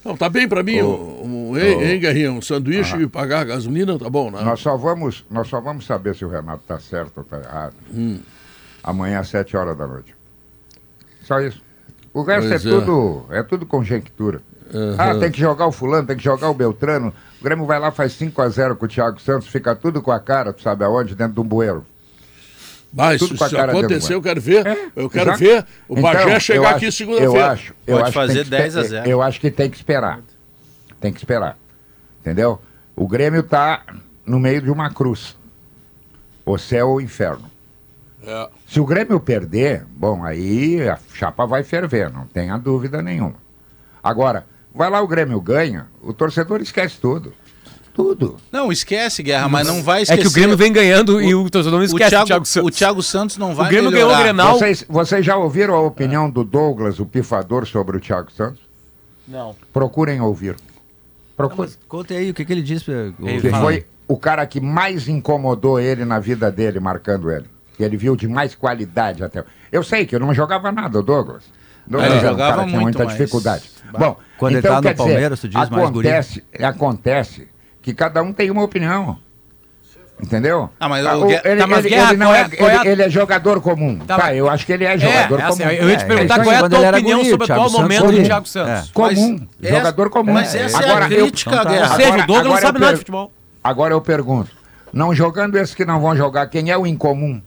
Não, 0.04 0.16
tá 0.16 0.28
bem 0.28 0.48
pra 0.48 0.62
mim, 0.64 0.82
um, 0.82 1.50
um, 1.52 1.58
hein, 1.58 2.00
Guerrinha? 2.00 2.32
Um 2.32 2.42
sanduíche 2.42 2.96
e 2.96 3.06
pagar 3.06 3.40
a 3.40 3.44
gasolina, 3.44 3.96
tá 3.98 4.10
bom, 4.10 4.30
né? 4.32 4.42
Nós 4.42 4.58
só 4.58 4.76
vamos, 4.76 5.24
nós 5.30 5.46
só 5.46 5.60
vamos 5.60 5.86
saber 5.86 6.14
se 6.16 6.24
o 6.24 6.28
Renato 6.28 6.62
está 6.62 6.78
certo 6.80 7.18
ou 7.18 7.22
está 7.22 7.38
errado 7.38 7.74
Hum. 7.94 8.18
amanhã 8.82 9.20
às 9.20 9.28
7 9.28 9.56
horas 9.56 9.78
da 9.78 9.86
noite. 9.86 10.12
Só 11.22 11.40
isso. 11.40 11.62
O 12.12 12.22
resto 12.22 12.46
é 12.46 12.58
Pois 12.58 12.66
é. 12.66 12.70
tudo, 12.70 13.26
é 13.30 13.42
tudo 13.44 13.64
conjectura. 13.64 14.42
Ah, 14.98 15.14
tem 15.14 15.30
que 15.30 15.38
jogar 15.38 15.66
o 15.66 15.72
fulano, 15.72 16.06
tem 16.06 16.16
que 16.16 16.24
jogar 16.24 16.50
o 16.50 16.54
Beltrano. 16.54 17.12
O 17.42 17.44
Grêmio 17.44 17.66
vai 17.66 17.80
lá, 17.80 17.90
faz 17.90 18.12
5x0 18.12 18.76
com 18.76 18.84
o 18.84 18.88
Thiago 18.88 19.20
Santos, 19.20 19.48
fica 19.48 19.74
tudo 19.74 20.00
com 20.00 20.12
a 20.12 20.20
cara, 20.20 20.52
tu 20.52 20.62
sabe 20.62 20.84
aonde? 20.84 21.16
Dentro 21.16 21.34
de 21.34 21.40
um 21.40 21.44
bueiro. 21.44 21.84
Mas 22.94 23.18
Tudo 23.18 23.36
se 23.36 23.42
dentro 23.50 23.58
acontecer, 23.78 24.14
eu 24.14 24.22
quero 24.22 24.40
ver. 24.40 24.92
eu 24.94 25.10
quero 25.10 25.30
Exato. 25.30 25.38
ver 25.40 25.66
o 25.88 25.98
Então, 25.98 26.02
Bagé 26.12 26.36
eu 26.36 26.40
chegar 26.40 26.68
acho- 26.68 26.76
aqui 26.76 26.84
Eu 26.86 26.92
segunda-feira. 26.92 27.50
acho, 27.50 27.74
eu 27.84 27.96
Pode 27.96 28.02
acho 28.02 28.12
que 28.12 28.18
fazer 28.18 28.34
tem 28.34 28.44
que 28.44 28.50
10 28.50 28.76
a 28.76 28.80
espe- 28.82 28.90
0. 28.90 29.08
Eu 29.10 29.22
acho 29.22 29.40
que 29.40 29.50
tem 29.50 29.68
que 29.70 29.76
esperar. 29.76 30.20
Tem 31.00 31.12
que 31.12 31.18
esperar. 31.18 31.58
Entendeu? 32.20 32.60
O 32.94 33.08
Grêmio 33.08 33.42
tá 33.42 33.82
no 34.24 34.38
meio 34.38 34.62
de 34.62 34.70
uma 34.70 34.88
cruz. 34.90 35.34
O 36.46 36.56
céu 36.58 36.90
ou 36.90 36.96
o 36.98 37.00
inferno. 37.00 37.50
É. 38.24 38.48
Se 38.68 38.78
o 38.78 38.86
Grêmio 38.86 39.18
perder, 39.18 39.84
bom, 39.96 40.22
aí 40.24 40.88
a 40.88 40.96
chapa 41.12 41.44
vai 41.44 41.64
ferver, 41.64 42.08
não 42.12 42.24
tenha 42.26 42.56
dúvida 42.56 43.02
nenhuma. 43.02 43.34
Agora, 44.00 44.46
vai 44.74 44.90
lá 44.90 45.00
o 45.00 45.06
Grêmio 45.06 45.40
ganha, 45.40 45.86
o 46.02 46.12
torcedor 46.12 46.60
esquece 46.60 46.98
tudo. 47.00 47.32
Tudo. 47.94 48.38
Não, 48.50 48.72
esquece, 48.72 49.22
Guerra, 49.22 49.50
mas 49.50 49.66
não 49.66 49.82
vai 49.82 50.02
esquecer. 50.02 50.20
É 50.20 50.22
que 50.22 50.28
o 50.28 50.32
Grêmio 50.32 50.56
vem 50.56 50.72
ganhando 50.72 51.20
e 51.20 51.34
o 51.34 51.50
torcedor 51.50 51.78
não 51.78 51.84
o 51.84 51.86
esquece 51.86 52.08
Thiago, 52.08 52.24
o 52.24 52.26
Thiago 52.26 52.46
Santos. 52.46 52.68
o 52.68 52.70
Thiago 52.78 53.02
Santos 53.02 53.36
não 53.36 53.54
vai 53.54 53.68
Grêmio 53.68 53.90
ganhou 53.90 54.08
o 54.08 54.12
melhorar. 54.12 54.22
Grenal. 54.24 54.58
Vocês, 54.58 54.84
vocês 54.88 55.26
já 55.26 55.36
ouviram 55.36 55.74
a 55.74 55.80
opinião 55.80 56.30
do 56.30 56.42
Douglas, 56.42 56.98
o 56.98 57.04
pifador, 57.04 57.66
sobre 57.66 57.98
o 57.98 58.00
Thiago 58.00 58.32
Santos? 58.32 58.60
Não. 59.28 59.54
Procurem 59.72 60.22
ouvir. 60.22 60.56
Procurem. 61.36 61.70
Conta 61.86 62.14
aí 62.14 62.30
o 62.30 62.34
que, 62.34 62.46
que 62.46 62.52
ele 62.52 62.62
disse. 62.62 62.90
Ele 62.90 63.50
foi 63.50 63.84
o 64.08 64.16
cara 64.16 64.46
que 64.46 64.60
mais 64.60 65.06
incomodou 65.06 65.78
ele 65.78 66.04
na 66.06 66.18
vida 66.18 66.50
dele, 66.50 66.80
marcando 66.80 67.30
ele. 67.30 67.46
Que 67.76 67.82
ele 67.82 67.98
viu 67.98 68.16
de 68.16 68.26
mais 68.26 68.54
qualidade 68.54 69.22
até. 69.22 69.44
Eu 69.70 69.82
sei 69.82 70.06
que 70.06 70.14
eu 70.14 70.20
não 70.20 70.32
jogava 70.32 70.72
nada, 70.72 70.98
o 70.98 71.02
Douglas. 71.02 71.44
Douglas 71.86 72.10
ele 72.12 72.18
um 72.18 72.28
jogava 72.30 72.50
cara 72.52 72.62
que 72.64 72.68
tinha 72.68 72.80
muito 72.80 72.96
muita 72.98 73.04
mais. 73.04 73.18
dificuldade. 73.18 73.70
Bom, 73.98 74.16
Quando 74.38 74.52
ele 74.52 74.58
então, 74.60 74.70
tá 74.70 74.76
no 74.76 74.82
quer 74.82 74.92
dizer, 74.94 75.04
Palmeiras, 75.10 75.40
tu 75.40 75.48
diz 75.48 75.68
mais 75.70 75.90
guri. 75.90 76.08
acontece, 76.08 76.44
acontece 76.62 77.48
que 77.82 77.92
cada 77.92 78.22
um 78.22 78.32
tem 78.32 78.50
uma 78.50 78.62
opinião. 78.62 79.18
Entendeu? 80.22 80.70
Ah, 80.78 80.88
mas 80.88 81.04
o 81.04 81.26
ele, 81.28 81.56
tá, 81.60 81.66
mas 81.66 81.84
ele- 81.84 81.94
ele 81.96 82.16
não 82.16 82.32
é, 82.32 82.42
é- 82.42 82.62
é 82.64 82.74
ele, 82.80 82.88
ele 82.90 83.02
é 83.02 83.10
jogador 83.10 83.60
comum. 83.60 83.98
Tá, 83.98 84.16
Tá, 84.16 84.22
mas- 84.26 84.36
eu 84.36 84.48
acho 84.48 84.64
que 84.64 84.72
ele 84.72 84.84
é 84.84 84.94
É, 84.94 84.98
jogador 84.98 85.40
é 85.40 85.42
assim, 85.42 85.62
comum. 85.64 85.72
eu 85.74 85.90
ia 85.90 85.96
te 85.96 86.04
É, 86.04 86.06
perguntar 86.06 86.34
então, 86.34 86.44
qual 86.44 86.54
é 86.54 86.58
a 86.58 86.68
tua 86.68 86.78
ele 86.78 86.88
opinião 86.96 87.18
guri, 87.18 87.30
sobre 87.30 87.42
o 87.42 87.52
atual 87.52 87.68
Santos 87.68 87.82
momento 87.82 88.12
do. 88.12 88.22
Thiago 88.24 88.46
Santos. 88.46 88.88
É. 88.88 88.92
Comum, 88.92 89.46
Essa- 89.62 89.76
jogador 89.76 90.10
comum. 90.10 90.32
Mas 90.32 90.54
essa 90.54 90.78
Agora, 90.78 91.04
é 91.06 91.08
a 91.08 91.10
eu- 91.10 91.24
crítica, 91.26 91.50
Então 91.50 91.64
tá. 91.64 91.70
Guerra. 91.70 91.90
Ou 91.90 91.96
seja, 91.96 92.12
o 92.12 92.26
Douglas 92.26 92.44
não 92.46 92.56
sabe 92.58 92.78
eu 92.78 92.80
nada 92.80 92.92
de 92.92 92.98
futebol. 93.00 93.32
Agora 93.64 93.94
eu 93.94 94.00
pergunto, 94.00 94.50
não 94.92 95.12
jogando 95.12 95.56
esses 95.56 95.74
que 95.74 95.84
não 95.84 96.00
vão 96.00 96.14
jogar, 96.14 96.46
quem 96.46 96.70
é 96.70 96.78
o 96.78 96.86
incomum? 96.86 97.42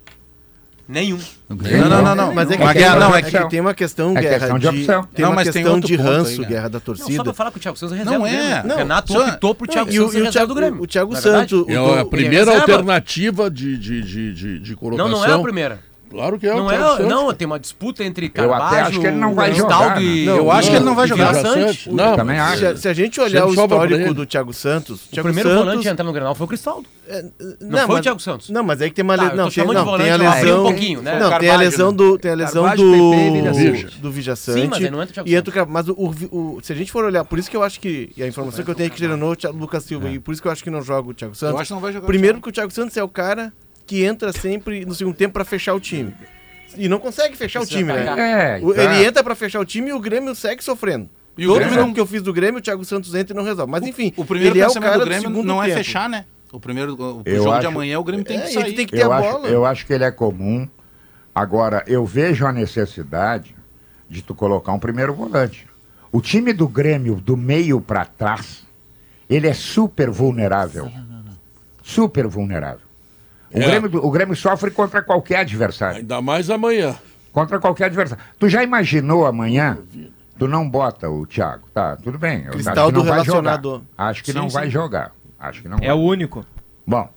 Nenhum. 0.88 1.18
Não, 1.50 1.90
não, 1.90 2.02
não, 2.04 2.16
não. 2.16 2.34
Mas 2.36 2.52
é 2.52 2.58
que, 2.58 2.74
Guerra, 2.74 2.96
não, 3.00 3.08
uma- 3.08 3.16
é 3.18 3.20
é 3.20 3.24
que 3.24 3.50
tem 3.50 3.60
uma 3.60 3.74
questão, 3.74 4.16
É 4.16 4.22
Guerra, 4.22 4.40
questão 4.40 4.60
de 4.60 4.68
opção. 4.68 5.04
tem 5.16 5.24
Não, 5.24 5.30
uma 5.32 5.36
mas 5.36 5.46
tem 5.46 5.54
questão 5.54 5.74
outro 5.74 5.88
de 5.88 5.98
ponto 5.98 6.10
aí, 6.10 6.16
ranço, 6.16 6.46
Guerra. 6.46 6.70
Da 6.70 6.78
Não, 6.78 6.80
só 6.80 6.86
torcida. 7.06 7.24
pra 7.24 7.34
falar 7.34 7.52
que 7.52 7.58
o 7.58 7.60
Thiago 7.60 7.78
Santos 7.78 7.98
é 7.98 8.04
Não 8.04 8.22
reserva 8.22 8.30
é. 8.46 8.64
Não, 8.64 8.78
Renato 8.78 9.14
só- 9.14 9.28
optou 9.30 9.56
pro 9.56 9.68
Thiago 9.68 9.92
E 9.92 10.00
o, 10.00 10.04
Santos 10.04 10.14
e 10.14 10.18
ser 10.18 10.22
o 10.22 10.26
reserva 10.26 10.32
Thiago, 10.32 10.48
do 10.48 10.56
Grêmio. 10.56 10.84
o 10.84 10.88
Thiago 10.88 11.14
é? 11.16 11.22
Santos... 11.22 11.54
o- 11.54 11.66
É 11.72 11.80
o- 11.82 12.00
a 12.00 12.06
primeira 12.06 12.54
alternativa 12.56 13.50
de, 13.50 13.78
de, 13.78 14.02
de, 14.04 14.34
de, 14.34 14.60
de 14.60 14.72
Não, 14.72 14.78
colocação. 14.78 15.12
não 15.12 15.26
é 15.26 15.34
a 15.34 15.40
primeira. 15.40 15.80
Claro 16.10 16.40
que 16.40 16.48
é 16.48 16.54
Não 16.54 16.68
o 16.68 16.72
é, 16.72 16.78
Santos. 16.78 17.08
não, 17.08 17.34
tem 17.34 17.46
uma 17.46 17.60
disputa 17.60 18.04
entre 18.04 18.32
Eu 18.34 18.54
até 18.54 18.60
Carvalho, 18.64 18.88
acho 18.88 19.00
que 19.00 19.08
ele 19.08 19.18
não 19.18 19.34
vai 19.36 19.50
Cristaldo 19.52 19.84
jogar, 19.86 20.02
e... 20.02 20.26
né? 20.26 20.32
Eu 20.38 20.52
acho 20.52 20.70
que 20.70 20.76
ele 20.76 20.86
não 20.86 20.96
vai 20.96 21.08
jogar. 21.08 21.34
Sante. 21.36 21.92
Não, 21.92 22.16
Também 22.16 22.38
mas- 22.38 22.50
acho. 22.52 22.60
Se, 22.60 22.66
a- 22.66 22.78
se 22.78 22.88
a 22.88 22.94
gente 22.94 23.20
olhar 23.20 23.42
Sempre 23.48 23.60
o 23.60 23.64
histórico 23.64 24.14
do 24.14 24.26
Thiago 24.26 24.54
Santos... 24.54 25.06
O 25.06 25.10
Thiago 25.10 25.28
primeiro 25.28 25.50
Santos, 25.50 25.66
volante 25.66 25.90
a 25.90 25.92
entrar 25.92 26.06
no 26.06 26.14
Grenal 26.14 26.36
foi 26.36 26.46
o 26.46 26.48
Cristaldo. 26.48 26.88
Não, 27.62 27.80
foi 27.80 27.86
o 27.86 27.94
mas- 27.94 28.02
Thiago 28.02 28.20
Santos. 28.20 28.50
Não, 28.50 28.64
mas 28.64 28.82
aí 28.82 28.90
que 28.90 28.96
tem 28.96 29.04
uma 29.04 29.16
Tá, 29.18 29.24
le- 29.24 29.30
eu 29.32 29.36
não, 29.36 29.50
tem, 29.50 29.66
não, 29.66 29.98
tem 29.98 30.10
a 30.12 30.14
eu 30.16 30.18
lesão. 30.18 30.60
um 30.62 30.64
pouquinho, 30.64 31.02
né? 31.02 31.20
Não, 31.20 31.38
tem 31.40 31.50
a 31.50 31.58
lesão 31.58 31.92
né? 31.92 31.98
do, 31.98 32.18
tem 32.18 32.32
a 32.32 32.36
lesão 32.36 32.64
Carvalho, 32.64 32.88
do 32.88 33.14
e 33.14 33.54
Sante. 33.82 34.00
do 34.00 34.12
Vijaçante. 34.12 34.62
Sim, 34.62 34.68
mas 34.70 34.84
aí 34.84 34.90
não 34.90 35.02
entra 35.02 35.12
o 35.12 35.14
Thiago 35.26 35.30
e 35.30 35.38
o 35.38 35.54
Car- 35.54 35.68
mas 35.70 35.88
o, 35.88 35.94
o- 35.94 36.56
o- 36.56 36.60
se 36.64 36.72
a 36.74 36.76
gente 36.76 36.92
for 36.92 37.04
olhar, 37.06 37.24
por 37.26 37.38
isso 37.40 37.50
que 37.50 37.58
eu 37.58 37.64
acho 37.64 37.80
que 37.80 38.12
e 38.18 38.24
a 38.24 38.28
informação 38.28 38.64
que 38.64 38.72
eu 38.72 38.76
tenho 38.76 38.88
é 38.88 38.90
que 38.90 38.98
treinou 38.98 39.34
o 39.36 39.52
Lucas 39.52 39.84
Silva 39.84 40.10
e 40.10 40.20
por 40.20 40.32
isso 40.32 40.42
que 40.42 40.48
eu 40.48 40.52
acho 40.52 40.64
que 40.64 40.70
não 40.70 40.82
joga 40.82 41.10
o 41.10 41.14
Thiago 41.14 41.36
Santos. 41.36 41.54
Eu 41.54 41.60
acho 41.60 41.68
que 41.68 41.74
não 41.74 41.82
vai 41.82 41.94
jogar 41.94 42.06
o 42.06 42.08
Primeiro 42.08 42.38
porque 42.40 42.50
o 42.50 42.54
Thiago 42.54 42.72
Santos 42.72 42.96
é 42.98 43.04
o 43.04 43.10
cara 43.10 43.54
que 43.86 44.04
entra 44.04 44.32
sempre 44.34 44.86
no 44.86 44.94
segundo 44.96 45.16
tempo 45.16 45.34
pra 45.34 45.46
fechar 45.46 45.74
o 45.74 45.80
time. 45.80 46.14
E 46.78 46.90
não 46.90 47.00
consegue 47.00 47.36
fechar 47.38 47.62
o 47.62 47.66
time, 47.66 47.92
né? 47.94 48.58
É, 48.60 48.60
O- 48.66 48.74
tá. 48.74 48.84
Ele 48.84 49.06
entra 49.06 49.24
pra 49.24 49.36
fechar 49.36 49.60
o 49.60 49.66
time 49.66 49.90
e 49.90 49.94
o 49.94 50.00
Grêmio 50.00 50.34
segue 50.36 50.64
sofrendo. 50.64 51.10
E 51.38 51.46
o 51.46 51.50
Todo 51.50 51.58
Grêmio 51.60 51.76
jogo 51.76 51.94
que 51.94 52.00
eu 52.00 52.06
fiz 52.06 52.22
do 52.22 52.34
Grêmio, 52.34 52.60
o 52.60 52.62
Thiago 52.62 52.84
Santos 52.86 53.14
entra 53.14 53.34
e 53.34 53.38
não 53.38 53.44
resolve. 53.44 53.72
Mas 53.72 53.84
enfim, 53.84 54.12
O 54.18 54.26
primeiro 54.26 54.56
ele 54.56 54.62
é 54.64 54.68
o 54.68 54.74
cara 54.74 54.94
do 54.98 55.00
do 55.00 55.06
Grêmio 55.06 55.30
segundo 55.30 55.46
não 55.46 55.62
é 55.62 55.68
tempo. 55.68 55.78
fechar, 55.78 56.10
né? 56.10 56.26
O 56.52 56.60
primeiro 56.60 56.94
o 56.96 57.22
Eu 57.26 57.36
jogo 57.44 57.52
de 57.52 57.58
acho- 57.60 57.68
amanhã 57.68 58.00
o 58.00 58.04
Grêmio 58.04 58.26
tem 58.26 58.38
É, 58.38 58.42
que 58.42 58.46
ele 58.48 58.62
sair. 58.62 58.74
tem 58.76 58.86
que 58.86 58.94
ter 58.94 59.04
Eu 59.04 59.12
a 59.12 59.18
acho, 59.18 59.32
bola. 59.32 59.48
eu 59.48 59.66
acho 59.66 59.86
que 59.86 59.94
ele 59.94 60.04
é 60.04 60.12
comum. 60.12 60.68
Agora, 61.34 61.84
eu 61.88 62.06
vejo 62.06 62.46
a 62.46 62.52
necessidade 62.54 63.54
de 64.10 64.22
tu 64.22 64.34
colocar 64.34 64.72
um 64.72 64.80
primeiro 64.80 65.14
volante. 65.14 65.68
O 66.12 66.22
time 66.22 66.54
do 66.54 66.68
Grêmio, 66.68 67.16
do 67.16 67.36
meio 67.36 67.82
para 67.82 68.06
trás, 68.06 68.64
ele 69.30 69.48
é 69.48 69.54
super 69.54 70.10
vulnerável. 70.10 70.90
Super 71.84 72.28
vulnerável. 72.28 72.85
O, 73.54 73.58
É. 73.58 73.66
Grêmio, 73.66 73.90
do- 73.90 74.06
o 74.06 74.12
Grêmio 74.12 74.36
sofre 74.36 74.72
contra 74.72 75.02
qualquer 75.02 75.38
adversário. 75.40 75.98
Ainda 75.98 76.22
mais 76.22 76.50
amanhã. 76.50 76.96
Contra 77.32 77.60
qualquer 77.60 77.86
adversário. 77.86 78.24
Tu 78.40 78.50
já 78.50 78.64
imaginou 78.64 79.26
amanhã? 79.26 79.78
Tu 80.38 80.48
não 80.48 80.70
bota 80.70 81.10
o 81.10 81.26
Thiago. 81.26 81.68
Tá, 81.74 81.96
tudo 81.96 82.18
bem. 82.18 82.34
Eu 82.34 82.40
acho 82.40 82.50
que 82.50 82.64
Cristaldo 82.64 82.98
não 83.00 83.06
vai 83.06 83.14
relacionado. 83.22 83.70
jogar. 83.72 83.86
Acho 83.98 84.24
que 84.24 84.32
Sim, 84.32 84.38
não 84.38 84.50
vai 84.50 84.66
sim. 84.66 84.72
jogar. 84.72 85.12
Acho 85.40 85.62
que 85.62 85.68
não 85.70 85.78
É 85.78 85.88
vai. 85.88 85.92
o 85.92 86.00
único. 86.00 86.46
Bom, 86.86 87.10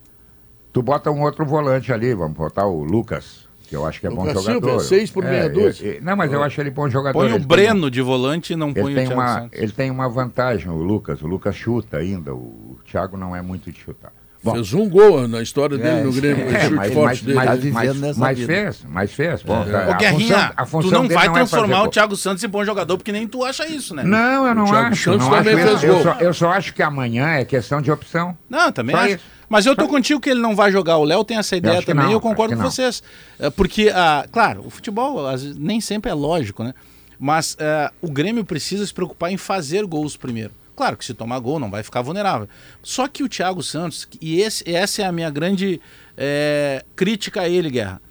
tu 0.71 0.81
bota 0.81 1.11
um 1.11 1.21
outro 1.21 1.45
volante 1.45 1.91
ali, 1.91 2.13
vamos 2.13 2.37
botar 2.37 2.65
o 2.65 2.83
Lucas, 2.83 3.47
que 3.67 3.75
eu 3.75 3.85
acho 3.85 3.99
que 3.99 4.07
é 4.07 4.09
bom 4.09 4.21
Lucas 4.25 4.43
Silva, 4.43 4.53
jogador. 4.53 4.75
é 4.77 4.79
seis 4.85 5.11
por 5.11 5.23
meia 5.23 5.49
dúzia. 5.49 5.93
é, 5.93 5.97
é, 5.97 6.01
não, 6.01 6.15
mas 6.15 6.31
eu 6.31 6.41
acho 6.43 6.59
ele 6.61 6.69
bom 6.71 6.89
jogador. 6.89 7.17
Põe 7.17 7.27
ele 7.27 7.35
o 7.35 7.39
tem 7.39 7.47
Breno 7.47 7.89
de 7.91 8.01
volante 8.01 8.53
e 8.53 8.55
não 8.55 8.73
põe 8.73 8.83
Ele 8.83 8.91
o 8.93 8.95
tem, 8.95 9.05
Thiago 9.07 9.21
uma, 9.21 9.33
Santos. 9.41 9.59
ele 9.59 9.71
tem 9.71 9.91
uma 9.91 10.07
vantagem, 10.09 10.69
o 10.69 10.75
Lucas. 10.81 11.21
O 11.21 11.27
Lucas 11.27 11.55
chuta 11.55 11.97
ainda. 11.97 12.33
O 12.33 12.77
Thiago 12.85 13.15
não 13.17 13.35
é 13.35 13.41
muito 13.41 13.71
de 13.71 13.79
chutar. 13.79 14.11
Bom, 14.41 14.53
Fez 14.53 14.73
um 14.73 14.87
gol 14.87 15.27
na 15.27 15.41
história 15.41 15.77
dele 15.77 16.01
no 16.01 16.13
Grêmio. 16.13 16.45
o 16.45 16.49
é, 16.49 16.59
chute 16.61 16.73
mas, 16.75 16.93
forte 16.93 17.07
mas, 17.09 17.21
dele. 17.21 17.33
mas, 17.73 17.91
Tá 17.91 17.93
mas- 17.99 18.17
mas 18.17 18.39
fez, 18.39 18.85
mas 18.87 19.11
fez. 19.11 19.43
Bom, 19.43 19.53
Ô, 19.59 19.91
a 19.91 19.93
Guerrinha, 19.95 20.53
função- 20.65 20.79
a 20.79 20.81
tu 20.81 20.91
não 20.91 21.07
vai 21.09 21.15
é 21.17 21.19
fazer 21.27 21.33
transformar 21.33 21.79
o 21.79 21.81
gol. 21.83 21.89
Thiago 21.91 22.15
Santos 22.15 22.43
em 22.43 22.47
bom 22.47 22.63
jogador, 22.63 22.97
porque 22.97 23.11
nem 23.11 23.27
tu 23.27 23.43
acha 23.43 23.67
isso, 23.67 23.93
né? 23.93 24.03
Não, 24.03 24.47
eu 24.47 24.55
não 24.55 24.63
Thiago 24.63 24.87
acho. 24.93 25.03
Santos 25.03 25.27
não 25.27 25.33
acho 25.33 25.43
também 25.43 25.59
isso. 25.59 25.67
fez 25.79 25.83
eu, 25.83 25.93
gol. 25.93 26.03
só, 26.03 26.13
eu 26.21 26.33
só 26.33 26.51
acho 26.51 26.73
que 26.73 26.81
amanhã 26.81 27.27
é 27.31 27.43
questão 27.43 27.81
de 27.81 27.91
opção. 27.91 28.37
Não, 28.49 28.71
também 28.71 28.95
Só 28.95 29.01
acho. 29.01 29.15
isso. 29.15 29.25
Mas 29.49 29.65
eu 29.65 29.75
tô 29.75 29.87
contigo 29.89 30.21
que 30.21 30.29
ele 30.29 30.39
não 30.39 30.55
vai 30.55 30.71
jogar. 30.71 30.97
O 30.97 31.03
Léo 31.03 31.23
tem 31.25 31.37
essa 31.37 31.57
ideia 31.57 31.73
acho 31.79 31.85
que 31.85 31.91
também, 31.91 32.05
não, 32.05 32.13
eu 32.13 32.21
concordo 32.21 32.53
acho 32.53 32.63
com 32.63 32.69
vocês. 32.71 33.03
É, 33.39 33.49
Porque, 33.49 33.91
ah, 33.93 34.25
claro, 34.31 34.63
o 34.65 34.69
futebol 34.69 35.25
nem 35.57 35.81
sempre 35.81 36.09
é 36.11 36.13
lógico, 36.13 36.63
né? 36.63 36.73
Mas 37.19 37.57
ah, 37.59 37.91
o 38.01 38.09
Grêmio 38.09 38.45
precisa 38.45 38.85
se 38.85 38.93
preocupar 38.93 39.31
em 39.31 39.37
fazer 39.37 39.85
gols 39.85 40.15
primeiro. 40.15 40.51
Claro 40.79 40.95
que 40.95 41.03
se 41.03 41.13
tomar 41.13 41.37
gol 41.39 41.59
não 41.59 41.69
vai 41.69 41.83
ficar 41.83 42.01
vulnerável. 42.01 42.47
Só 42.81 43.05
que 43.09 43.21
o 43.21 43.27
Thiago 43.27 43.61
Santos, 43.61 44.07
e 44.21 44.39
esse, 44.39 44.63
essa 44.73 45.01
é 45.01 45.05
a 45.05 45.11
minha 45.11 45.29
grande 45.29 45.81
é, 46.15 46.85
crítica 46.95 47.41
a 47.41 47.49
ele, 47.49 47.69
Guerra. 47.69 48.01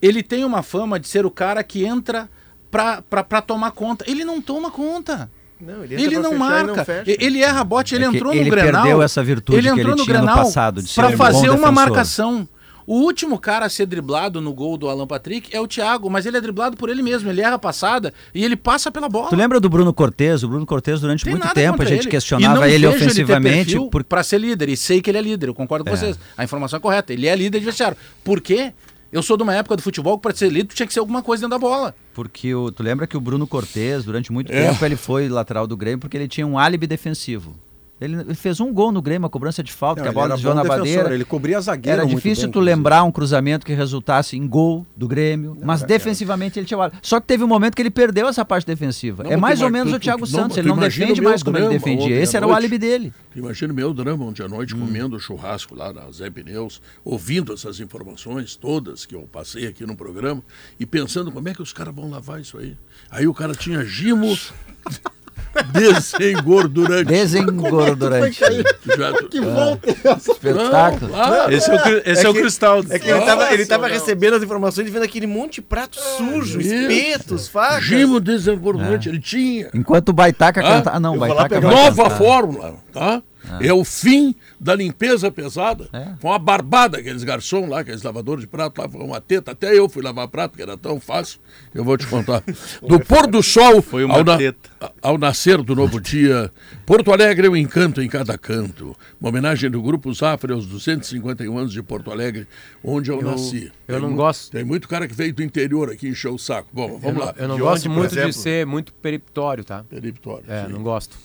Ele 0.00 0.22
tem 0.22 0.42
uma 0.42 0.62
fama 0.62 0.98
de 0.98 1.06
ser 1.06 1.26
o 1.26 1.30
cara 1.30 1.62
que 1.62 1.84
entra 1.84 2.26
pra, 2.70 3.02
pra, 3.02 3.22
pra 3.22 3.42
tomar 3.42 3.72
conta. 3.72 4.06
Ele 4.08 4.24
não 4.24 4.40
toma 4.40 4.70
conta. 4.70 5.30
Não, 5.60 5.84
Ele, 5.84 6.12
pra 6.12 6.20
não 6.20 6.34
e 6.34 6.38
marca. 6.38 6.82
fecha. 6.82 7.10
E- 7.10 7.18
ele 7.20 7.42
erra 7.42 7.62
bote, 7.62 7.94
ele 7.94 8.06
É 8.06 8.08
que 8.10 8.16
entrou 8.16 8.32
ele 8.32 8.44
no 8.46 8.50
Grenal. 8.50 8.82
perdeu 8.84 9.02
essa 9.02 9.22
virtude 9.22 9.58
ele 9.58 9.68
que 9.68 9.68
entrou 9.80 9.92
ele 9.92 9.98
no 10.00 10.04
tinha 10.06 10.18
no 10.20 10.24
Grenal 10.26 10.44
passado, 10.44 10.82
de 10.82 10.88
ser 10.88 10.94
pra 11.02 11.08
um 11.08 11.10
bom 11.12 11.16
fazer 11.18 11.38
uma 11.50 11.56
defensor. 11.58 11.72
marcação. 11.72 12.48
O 12.86 12.96
último 13.00 13.38
cara 13.38 13.66
a 13.66 13.68
ser 13.68 13.86
driblado 13.86 14.40
no 14.40 14.52
gol 14.52 14.76
do 14.76 14.88
Alan 14.88 15.06
Patrick 15.06 15.54
é 15.56 15.60
o 15.60 15.66
Thiago, 15.66 16.10
mas 16.10 16.26
ele 16.26 16.36
é 16.36 16.40
driblado 16.40 16.76
por 16.76 16.88
ele 16.90 17.02
mesmo. 17.02 17.30
Ele 17.30 17.40
erra 17.40 17.54
a 17.54 17.58
passada 17.58 18.12
e 18.34 18.44
ele 18.44 18.56
passa 18.56 18.90
pela 18.90 19.08
bola. 19.08 19.30
Tu 19.30 19.36
lembra 19.36 19.58
do 19.58 19.68
Bruno 19.68 19.92
Cortez? 19.92 20.42
O 20.42 20.48
Bruno 20.48 20.66
Cortez, 20.66 21.00
durante 21.00 21.24
Tem 21.24 21.32
muito 21.32 21.48
tempo, 21.54 21.80
a 21.82 21.84
gente 21.86 22.02
ele. 22.02 22.10
Questionava 22.10 22.68
ele 22.68 22.86
ofensivamente. 22.86 23.78
por- 23.90 24.04
pra 24.04 24.22
ser 24.22 24.38
líder. 24.38 24.68
E 24.68 24.76
sei 24.76 25.00
que 25.00 25.10
ele 25.10 25.18
é 25.18 25.22
líder. 25.22 25.48
Eu 25.48 25.54
concordo 25.54 25.84
com 25.84 25.96
vocês. 25.96 26.18
A 26.36 26.44
informação 26.44 26.76
é 26.76 26.80
correta. 26.80 27.12
Ele 27.12 27.26
é 27.26 27.34
líder 27.34 27.58
de 27.58 27.64
vestiário. 27.64 27.96
Por 28.22 28.40
quê? 28.40 28.72
Eu 29.10 29.22
sou 29.22 29.36
de 29.36 29.44
uma 29.44 29.54
época 29.54 29.76
do 29.76 29.82
futebol 29.82 30.18
que 30.18 30.22
para 30.22 30.34
ser 30.34 30.50
líder 30.50 30.74
tinha 30.74 30.86
que 30.86 30.92
ser 30.92 30.98
alguma 30.98 31.22
coisa 31.22 31.42
dentro 31.42 31.56
da 31.56 31.58
bola. 31.58 31.94
Porque 32.12 32.52
o, 32.54 32.72
tu 32.72 32.82
lembra 32.82 33.06
que 33.06 33.16
o 33.16 33.20
Bruno 33.20 33.46
Cortez, 33.46 34.04
durante 34.04 34.32
muito 34.32 34.52
É. 34.52 34.68
tempo, 34.70 34.84
ele 34.84 34.96
foi 34.96 35.28
lateral 35.28 35.66
do 35.68 35.76
Grêmio 35.76 36.00
porque 36.00 36.16
ele 36.16 36.26
tinha 36.28 36.46
um 36.46 36.58
álibi 36.58 36.86
defensivo. 36.86 37.54
Ele 38.00 38.34
fez 38.34 38.58
um 38.60 38.72
gol 38.72 38.90
no 38.90 39.00
Grêmio, 39.00 39.24
a 39.26 39.30
cobrança 39.30 39.62
de 39.62 39.72
falta, 39.72 40.00
Não, 40.00 40.04
que 40.04 40.08
a 40.08 40.12
bola 40.12 40.34
desviou 40.34 40.52
na 40.54 40.64
bandeira. 40.64 41.14
Ele 41.14 41.24
cobria 41.24 41.60
zagueiro 41.60 42.00
Era 42.00 42.06
difícil 42.08 42.44
bem, 42.44 42.52
tu 42.52 42.58
inclusive. 42.58 42.74
lembrar 42.76 43.04
um 43.04 43.12
cruzamento 43.12 43.64
que 43.64 43.72
resultasse 43.72 44.36
em 44.36 44.46
gol 44.48 44.84
do 44.96 45.06
Grêmio, 45.06 45.56
mas 45.62 45.82
defensivamente 45.82 46.58
ele 46.58 46.66
tinha. 46.66 46.90
Só 47.00 47.20
que 47.20 47.26
teve 47.26 47.44
um 47.44 47.46
momento 47.46 47.74
que 47.76 47.80
ele 47.82 47.90
perdeu 47.90 48.26
essa 48.28 48.44
parte 48.44 48.66
defensiva. 48.66 49.22
Não, 49.22 49.30
é 49.30 49.36
mais 49.36 49.60
tu 49.60 49.64
ou 49.64 49.70
menos 49.70 49.92
tu- 49.92 49.96
o 49.96 49.98
tu- 50.00 50.02
Thiago 50.02 50.20
não, 50.22 50.26
Santos, 50.26 50.56
ele 50.56 50.68
tu 50.68 50.74
não 50.74 50.82
defende 50.82 51.20
mais 51.20 51.42
como 51.42 51.56
ele 51.56 51.68
defendia. 51.68 52.20
Esse 52.20 52.36
era 52.36 52.46
o 52.46 52.52
álibi 52.52 52.78
dele. 52.78 53.12
Imagina 53.34 53.72
o 53.72 53.76
meu 53.76 53.94
drama 53.94 54.24
ontem 54.24 54.42
à 54.42 54.48
noite 54.48 54.74
Hum. 54.74 54.80
comendo 54.80 55.18
churrasco 55.20 55.74
lá 55.76 55.92
na 55.92 56.10
Zé 56.10 56.28
Pneus, 56.30 56.82
ouvindo 57.04 57.52
essas 57.54 57.78
informações 57.80 58.56
todas 58.56 59.06
que 59.06 59.14
eu 59.14 59.22
passei 59.22 59.66
aqui 59.68 59.86
no 59.86 59.96
programa 59.96 60.42
e 60.80 60.84
pensando 60.84 61.30
como 61.30 61.48
é 61.48 61.54
que 61.54 61.62
os 61.62 61.72
caras 61.72 61.94
vão 61.94 62.10
lavar 62.10 62.40
isso 62.40 62.58
aí. 62.58 62.76
Aí 63.10 63.26
o 63.28 63.32
cara 63.34 63.54
tinha 63.54 63.84
Gimo, 63.84 64.36
desengordurante. 65.72 67.04
Desengordurante. 67.04 68.40
Já- 68.40 69.12
Que 69.28 69.40
volta 69.40 69.90
é 69.90 70.08
essa? 70.08 70.32
Espetáculo. 70.32 71.14
Ah, 71.14 71.46
Esse 71.50 71.70
é 71.70 71.74
o, 71.74 72.02
esse 72.10 72.26
é, 72.26 72.28
o 72.28 72.34
que- 72.34 72.40
cristal. 72.40 72.80
É 72.90 72.98
que 72.98 73.08
ele 73.10 73.20
tava, 73.20 73.52
ele 73.52 73.66
tava 73.66 73.86
recebendo 73.88 74.34
as 74.34 74.42
informações 74.42 74.86
e 74.86 74.90
vendo 74.90 75.02
aquele 75.04 75.26
monte 75.26 75.54
de 75.56 75.62
prato 75.62 75.98
sujo, 75.98 76.60
isso. 76.60 76.72
espetos, 76.74 77.48
facas. 77.48 77.84
Gimo 77.84 78.20
desengordurante, 78.20 79.08
ele 79.08 79.20
tinha. 79.20 79.68
Enquanto 79.74 80.10
o 80.10 80.12
Baitaca 80.12 80.60
Ah, 80.60 80.64
canta. 80.64 80.90
Ah, 80.94 81.00
não, 81.00 81.12
o 81.12 81.16
eu 81.16 81.20
Baitaca 81.20 81.60
Nova 81.60 82.02
cantar. 82.04 82.18
fórmula, 82.18 82.74
tá? 82.92 83.22
É 83.60 83.72
o 83.72 83.84
fim 83.84 84.34
da 84.58 84.74
limpeza 84.74 85.30
pesada. 85.30 85.88
É. 85.92 86.14
Foi 86.20 86.30
uma 86.30 86.38
barbada 86.38 86.98
aqueles 86.98 87.22
garçons 87.24 87.68
lá, 87.68 87.80
aqueles 87.80 88.02
lavadores 88.02 88.42
de 88.42 88.46
prato 88.46 88.80
lá, 88.80 88.88
foi 88.88 89.00
uma 89.02 89.20
teta. 89.20 89.50
Até 89.52 89.76
eu 89.78 89.88
fui 89.88 90.02
lavar 90.02 90.28
prato, 90.28 90.56
que 90.56 90.62
era 90.62 90.76
tão 90.76 90.98
fácil. 90.98 91.38
Eu 91.74 91.84
vou 91.84 91.96
te 91.96 92.06
contar. 92.06 92.42
Do 92.86 92.98
pôr 93.00 93.26
do 93.26 93.42
sol 93.42 93.82
Foi 93.82 94.04
uma 94.04 94.14
ao, 94.14 94.24
na- 94.24 94.36
teta. 94.38 94.70
ao 95.02 95.18
nascer 95.18 95.62
do 95.62 95.74
novo 95.74 96.00
dia, 96.00 96.50
Porto 96.86 97.12
Alegre 97.12 97.46
é 97.46 97.50
um 97.50 97.56
encanto 97.56 98.00
em 98.02 98.08
cada 98.08 98.36
canto. 98.38 98.96
Uma 99.20 99.28
homenagem 99.30 99.70
do 99.70 99.80
Grupo 99.82 100.12
Zafra 100.12 100.54
aos 100.54 100.66
251 100.66 101.56
anos 101.58 101.72
de 101.72 101.82
Porto 101.82 102.10
Alegre, 102.10 102.46
onde 102.82 103.10
eu, 103.10 103.20
nasci. 103.22 103.70
eu 103.88 104.00
Tem 104.00 104.08
não 104.08 104.16
gosto. 104.16 104.50
Tem 104.52 104.64
muito 104.64 104.88
cara 104.88 105.06
que 105.08 105.14
veio 105.14 105.32
do 105.34 105.42
interior 105.42 105.90
aqui 105.90 106.08
encher 106.08 106.28
o 106.30 106.38
saco. 106.38 106.68
Bom, 106.72 106.88
Eu 106.90 106.98
vamos 106.98 107.18
não, 107.18 107.24
lá. 107.26 107.34
eu 107.36 107.48
não 107.48 107.56
De 107.56 107.62
gosto 107.62 107.86
onde, 107.86 107.98
muito 107.98 108.10
de 108.12 108.18
exemplo? 108.18 108.32
ser 108.34 108.66
muito 108.66 108.92
periptório, 108.94 109.64
tá? 109.64 109.84
Periptório. 109.88 110.44
É, 110.48 110.66
sim. 110.66 110.72
não 110.72 110.82
gosto. 110.82 111.16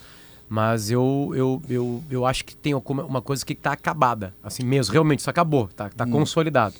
Mas 0.49 0.89
eu, 0.89 1.31
eu, 1.35 1.61
eu, 1.69 2.03
eu 2.09 2.25
acho 2.25 2.43
que 2.43 2.55
tem 2.55 2.73
alguma- 2.73 3.03
uma 3.03 3.21
coisa 3.21 3.45
que 3.45 3.53
tá 3.53 3.71
acabada. 3.73 4.33
Assim 4.43 4.63
mesmo, 4.63 4.91
realmente, 4.91 5.19
isso 5.19 5.29
acabou, 5.29 5.67
tá, 5.67 5.89
tá 5.89 6.07
consolidado. 6.07 6.73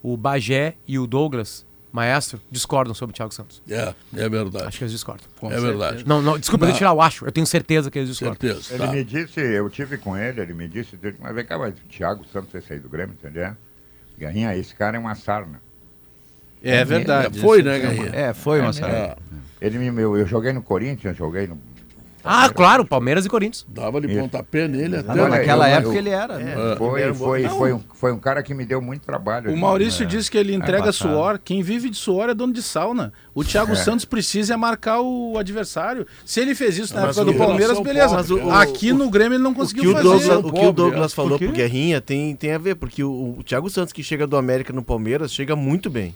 O 0.00 0.16
Bagé 0.16 0.76
e 0.86 0.96
o 0.98 1.06
Douglas, 1.06 1.66
maestro, 1.92 2.40
discordam 2.50 2.94
sobre 2.94 3.12
o 3.12 3.16
Thiago 3.16 3.34
Santos. 3.34 3.60
É, 3.68 3.92
é 4.16 4.28
verdade. 4.28 4.66
Acho 4.68 4.78
que 4.78 4.84
eles 4.84 4.92
discordam. 4.92 5.26
é 5.50 5.60
verdade. 5.60 6.04
Não, 6.06 6.22
não, 6.22 6.38
desculpa, 6.38 6.66
Não. 6.66 6.70
deixa 6.70 6.84
eu 6.84 6.88
tirar 6.88 6.92
o 6.92 7.02
acho. 7.02 7.24
Eu 7.26 7.32
tenho 7.32 7.46
certeza 7.46 7.90
que 7.90 7.98
eles 7.98 8.10
discordam. 8.10 8.38
Certeza. 8.40 8.74
Ele 8.74 8.86
tá. 8.86 8.92
me 8.92 9.02
disse, 9.04 9.40
eu 9.40 9.68
tive 9.68 9.98
com 9.98 10.16
ele, 10.16 10.40
ele 10.40 10.54
me 10.54 10.68
disse, 10.68 10.96
mas 11.20 11.34
vem 11.34 11.44
cá, 11.44 11.58
mas 11.58 11.74
o 11.74 11.88
Thiago 11.88 12.24
Santos 12.32 12.52
vai 12.52 12.62
sair 12.62 12.78
do 12.78 12.88
Grêmio, 12.88 13.16
entendeu? 13.20 13.56
Garrinha, 14.16 14.56
esse 14.56 14.72
cara 14.72 14.96
é 14.96 15.00
uma 15.00 15.16
sarna. 15.16 15.60
É 16.62 16.84
verdade. 16.84 17.36
É, 17.38 17.42
foi, 17.42 17.60
né, 17.62 17.78
Garrinha? 17.78 18.10
É, 18.12 18.32
foi 18.32 18.60
uma 18.60 18.72
sarna. 18.72 18.94
É, 18.96 19.16
Ele 19.60 19.78
me, 19.78 20.00
eu, 20.00 20.16
eu 20.16 20.26
joguei 20.26 20.52
no 20.52 20.62
Corinthians, 20.62 21.16
joguei 21.16 21.46
no. 21.48 21.58
Ah, 22.24 22.48
claro, 22.48 22.84
Palmeiras 22.86 23.26
e 23.26 23.28
Corinthians. 23.28 23.66
Dava-lhe 23.68 24.08
pontapé 24.18 24.66
nele 24.66 24.96
até. 24.96 25.14
Não, 25.14 25.28
naquela 25.28 25.68
eu- 25.68 25.76
época 25.76 25.94
eu- 25.94 25.98
ele 25.98 26.08
era. 26.10 26.38
né? 26.38 26.54
Foi, 26.78 27.14
foi, 27.14 27.48
foi, 27.48 27.72
um, 27.74 27.80
foi 27.94 28.12
um 28.12 28.18
cara 28.18 28.42
que 28.42 28.54
me 28.54 28.64
deu 28.64 28.80
muito 28.80 29.02
trabalho. 29.02 29.48
O 29.50 29.52
ali. 29.52 29.60
Maurício 29.60 30.04
É. 30.04 30.06
disse 30.06 30.30
que 30.30 30.38
ele 30.38 30.54
entrega 30.54 30.84
passado. 30.84 31.10
suor. 31.12 31.38
Quem 31.44 31.62
vive 31.62 31.90
de 31.90 31.96
suor 31.96 32.30
é 32.30 32.34
dono 32.34 32.52
de 32.52 32.62
sauna. 32.62 33.12
O 33.34 33.44
Thiago 33.44 33.76
Santos 33.76 34.04
precisa 34.04 34.54
é 34.54 34.56
marcar 34.56 35.00
o 35.00 35.36
adversário. 35.38 36.06
Se 36.24 36.40
ele 36.40 36.54
fez 36.54 36.78
isso 36.78 36.94
na 36.94 37.02
Mas 37.02 37.16
época 37.18 37.32
do 37.32 37.38
Palmeiras, 37.38 37.78
beleza. 37.80 38.14
Mas 38.14 38.30
o- 38.30 38.50
Aqui 38.50 38.92
o- 38.92 38.96
no 38.96 39.10
Grêmio 39.10 39.36
ele 39.36 39.42
não 39.42 39.50
O 39.50 39.54
que 39.54 39.60
conseguiu 39.60 39.90
o 39.90 39.94
fazer. 39.94 40.02
Douglas, 40.08 40.38
o, 40.38 40.42
que 40.44 40.50
Pobre, 40.50 40.66
o 40.68 40.72
Douglas 40.72 41.12
é. 41.12 41.14
falou 41.14 41.38
pro 41.38 41.52
Guerrinha 41.52 42.00
tem, 42.00 42.34
tem 42.36 42.52
a 42.52 42.58
ver, 42.58 42.76
porque 42.76 43.02
o, 43.04 43.36
o 43.38 43.42
Thiago 43.42 43.68
Santos 43.68 43.92
que 43.92 44.02
chega 44.02 44.26
do 44.26 44.36
América 44.36 44.72
no 44.72 44.82
Palmeiras 44.82 45.32
chega 45.32 45.54
muito 45.56 45.90
bem. 45.90 46.14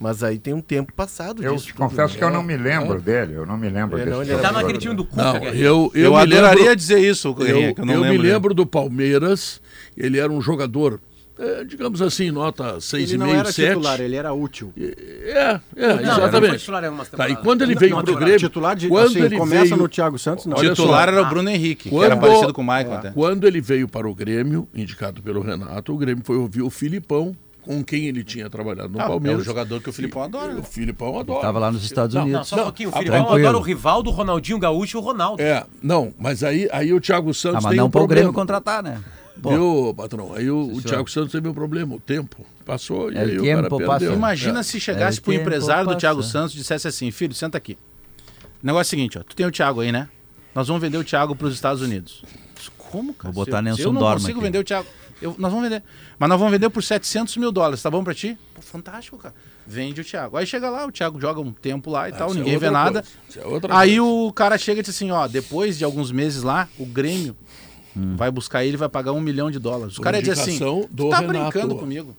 Mas 0.00 0.22
aí 0.22 0.38
tem 0.38 0.54
um 0.54 0.60
tempo 0.60 0.92
passado 0.92 1.42
Eu 1.42 1.54
disso. 1.54 1.66
te 1.66 1.72
tudo, 1.72 1.78
confesso 1.82 2.12
né? 2.14 2.18
que 2.18 2.24
eu 2.24 2.30
não 2.30 2.42
me 2.42 2.56
lembro 2.56 3.00
dele, 3.00 3.34
eu 3.34 3.44
não 3.44 3.56
me 3.56 3.68
lembro 3.68 3.96
Ele 3.98 4.04
desse 4.04 4.16
não, 4.16 4.22
ele 4.22 4.32
era 4.32 4.42
tá 4.42 4.52
naquele 4.52 4.78
time 4.78 4.94
do 4.94 5.04
Cuca, 5.04 5.22
Não, 5.22 5.36
eu, 5.46 5.90
eu, 5.92 6.04
Eu, 6.04 6.16
adoraria 6.16 6.60
lembro, 6.62 6.76
dizer 6.76 6.98
isso, 7.00 7.34
Guerrinha, 7.34 7.68
eu, 7.70 7.74
que 7.74 7.80
eu 7.80 7.84
não 7.86 7.94
eu 7.94 8.00
me 8.02 8.08
lembro. 8.10 8.22
lembro 8.26 8.54
do 8.54 8.64
Palmeiras, 8.64 9.60
ele 9.96 10.16
era 10.20 10.30
um 10.30 10.40
jogador, 10.40 11.00
eh, 11.36 11.64
digamos 11.64 12.00
assim, 12.00 12.30
nota 12.30 12.78
Ele 12.92 13.16
não 13.16 13.26
6,5, 13.26 13.34
era 13.40 13.52
7. 13.52 13.68
titular, 13.70 14.00
ele 14.00 14.14
era 14.14 14.32
útil. 14.32 14.72
É, 14.76 14.82
é, 14.84 15.60
Não, 15.88 15.88
ele 15.96 16.04
foi 16.04 16.04
exatamente. 16.04 16.58
titular 16.58 16.82
em 16.82 16.86
algumas 16.86 17.08
Tá, 17.08 17.28
e 17.28 17.34
quando 17.36 17.62
ele 17.62 17.74
Não, 17.74 17.80
veio 17.80 17.90
não, 17.90 17.96
pro 17.98 18.06
titular. 18.06 18.22
Grêmio, 18.24 18.38
Titular 18.48 18.76
de, 18.76 18.88
quando 18.88 19.06
assim, 19.06 19.20
ele 19.22 19.36
começa 19.36 19.64
veio, 19.64 19.76
no 19.76 19.88
Thiago 19.88 20.16
Santos, 20.18 20.46
não. 20.46 20.56
Titular 20.58 21.08
só. 21.08 21.12
era 21.16 21.22
o 21.22 21.28
Bruno 21.28 21.50
Henrique, 21.50 21.84
que 21.84 21.90
Quando- 21.90 22.04
era 22.04 22.16
parecido 22.16 22.52
com 22.54 22.62
o 22.62 22.64
Michael 22.64 22.92
até. 22.92 23.10
Quando 23.10 23.48
ele 23.48 23.60
veio 23.60 23.88
para 23.88 24.08
o 24.08 24.14
Grêmio, 24.14 24.68
indicado 24.72 25.20
pelo 25.22 25.40
Renato, 25.40 25.92
o 25.92 25.96
Grêmio 25.96 26.22
foi 26.24 26.36
ouvir 26.36 26.62
o 26.62 26.70
Filipão, 26.70 27.34
com 27.68 27.84
quem 27.84 28.06
ele 28.06 28.24
tinha 28.24 28.48
trabalhado 28.48 28.88
no 28.88 28.98
Ah, 28.98 29.06
Palmeiras. 29.08 29.40
é 29.40 29.42
um 29.42 29.44
jogador 29.44 29.82
que 29.82 29.90
o 29.90 29.92
Filipão 29.92 30.22
adora, 30.22 30.54
né? 30.54 30.60
O 30.60 30.62
Filipão 30.62 31.18
adora. 31.20 31.42
Tava 31.42 31.58
lá 31.58 31.70
nos 31.70 31.84
Estados 31.84 32.14
Não, 32.14 32.22
Não, 32.22 32.28
Unidos. 32.30 32.48
só 32.48 32.56
um 32.56 32.62
pouquinho. 32.64 32.88
O 32.88 32.92
Não, 32.92 32.98
Filipão 32.98 33.18
tranquilo. 33.24 33.46
adora 33.48 33.58
o 33.58 33.60
rival 33.60 34.02
do 34.02 34.10
Ronaldinho 34.10 34.58
Gaúcho 34.58 34.96
e 34.96 34.98
o 34.98 35.02
Ronaldo. 35.02 35.42
É, 35.42 35.66
não, 35.82 36.14
mas 36.18 36.42
aí, 36.42 36.66
aí 36.72 36.94
o 36.94 36.98
Thiago 37.00 37.34
Santos 37.34 37.58
Ah, 37.58 37.60
mas 37.60 37.70
tem 37.72 37.78
não 37.78 37.88
um 37.88 37.90
para 37.90 38.00
o 38.02 38.06
Grêmio 38.06 38.32
problema. 38.32 38.62
contratar, 38.62 38.82
né? 38.82 39.02
Pô, 39.42 39.50
Viu, 39.50 39.94
patrão? 39.94 40.32
Aí 40.34 40.50
o, 40.50 40.76
o. 40.76 40.80
Thiago 40.80 41.10
Santos 41.10 41.30
teve 41.30 41.46
um 41.46 41.52
problema, 41.52 41.94
o 41.94 42.00
tempo. 42.00 42.38
Passou 42.64 43.12
e 43.12 43.16
El 43.16 43.22
aí 43.22 43.38
o 43.38 43.44
cara 43.44 43.68
perdeu. 43.68 43.86
passa. 43.86 44.04
Imagina 44.06 44.60
É. 44.60 44.62
se 44.62 44.80
chegasse 44.80 45.18
É, 45.18 45.20
pro 45.20 45.32
tempo 45.32 45.42
empresário 45.44 45.84
do 45.84 45.88
passa. 45.88 45.98
Thiago 46.00 46.22
Santos 46.22 46.54
e 46.54 46.56
dissesse 46.56 46.88
assim, 46.88 47.10
filho, 47.10 47.34
senta 47.34 47.58
aqui. 47.58 47.76
O 48.62 48.66
negócio 48.66 48.80
é 48.80 48.96
o 48.96 48.98
seguinte, 48.98 49.18
ó, 49.18 49.22
tu 49.22 49.36
tem 49.36 49.44
o 49.46 49.50
Thiago 49.52 49.80
aí, 49.82 49.92
né? 49.92 50.08
Nós 50.54 50.66
vamos 50.68 50.80
vender 50.80 50.96
o 50.96 51.04
Thiago 51.04 51.36
para 51.36 51.46
os 51.46 51.54
Estados 51.54 51.82
Unidos. 51.82 52.22
Como, 52.78 53.12
cara? 53.12 53.30
Vou 53.32 53.44
botar 53.44 53.60
Nelson 53.60 53.82
eu 53.82 53.92
não 53.92 54.00
Dorma 54.00 54.14
consigo 54.18 54.38
aqui. 54.38 54.46
vender 54.46 54.58
o 54.60 54.64
Thiago, 54.64 54.86
eu- 55.22 55.34
nós 55.38 55.52
vamos 55.52 55.68
vender. 55.68 55.82
Mas 56.18 56.28
nós 56.28 56.38
vamos 56.38 56.52
vender 56.52 56.70
por 56.70 56.82
700 56.82 57.36
mil 57.36 57.50
dólares, 57.52 57.82
tá 57.82 57.90
bom 57.90 58.02
pra 58.04 58.14
ti? 58.14 58.36
Pô, 58.54 58.60
fantástico, 58.62 59.16
cara. 59.18 59.34
Vende 59.66 60.00
o 60.00 60.04
Thiago. 60.04 60.36
Aí 60.36 60.46
chega 60.46 60.70
lá, 60.70 60.86
o 60.86 60.92
Thiago 60.92 61.20
joga 61.20 61.40
um 61.40 61.52
tempo 61.52 61.90
lá 61.90 62.08
e 62.08 62.12
tal, 62.12 62.28
Isso 62.28 62.36
é 62.36 62.40
ninguém 62.40 62.58
vê 62.58 62.66
outra 62.66 62.84
nada. 62.84 63.04
é 63.36 63.46
outra 63.46 63.76
Aí 63.78 63.98
coisa. 63.98 64.02
o 64.02 64.32
cara 64.32 64.56
chega 64.58 64.80
e 64.80 64.82
diz 64.82 64.94
assim, 64.94 65.10
ó, 65.10 65.26
depois 65.28 65.76
de 65.76 65.84
alguns 65.84 66.10
meses 66.10 66.42
lá, 66.42 66.68
o 66.78 66.86
Grêmio 66.86 67.36
vai 68.16 68.30
buscar 68.30 68.64
ele 68.64 68.74
e 68.74 68.76
vai 68.78 68.88
pagar 68.88 69.12
um 69.12 69.20
milhão 69.20 69.50
de 69.50 69.58
dólares. 69.58 69.94
O 69.94 69.96
Por 69.96 70.04
cara 70.04 70.16
ia 70.18 70.22
dizer 70.22 70.40
assim, 70.40 70.58
do 70.90 71.08
tá 71.10 71.18
Renato. 71.18 71.26
brincando 71.26 71.76
comigo. 71.76 72.16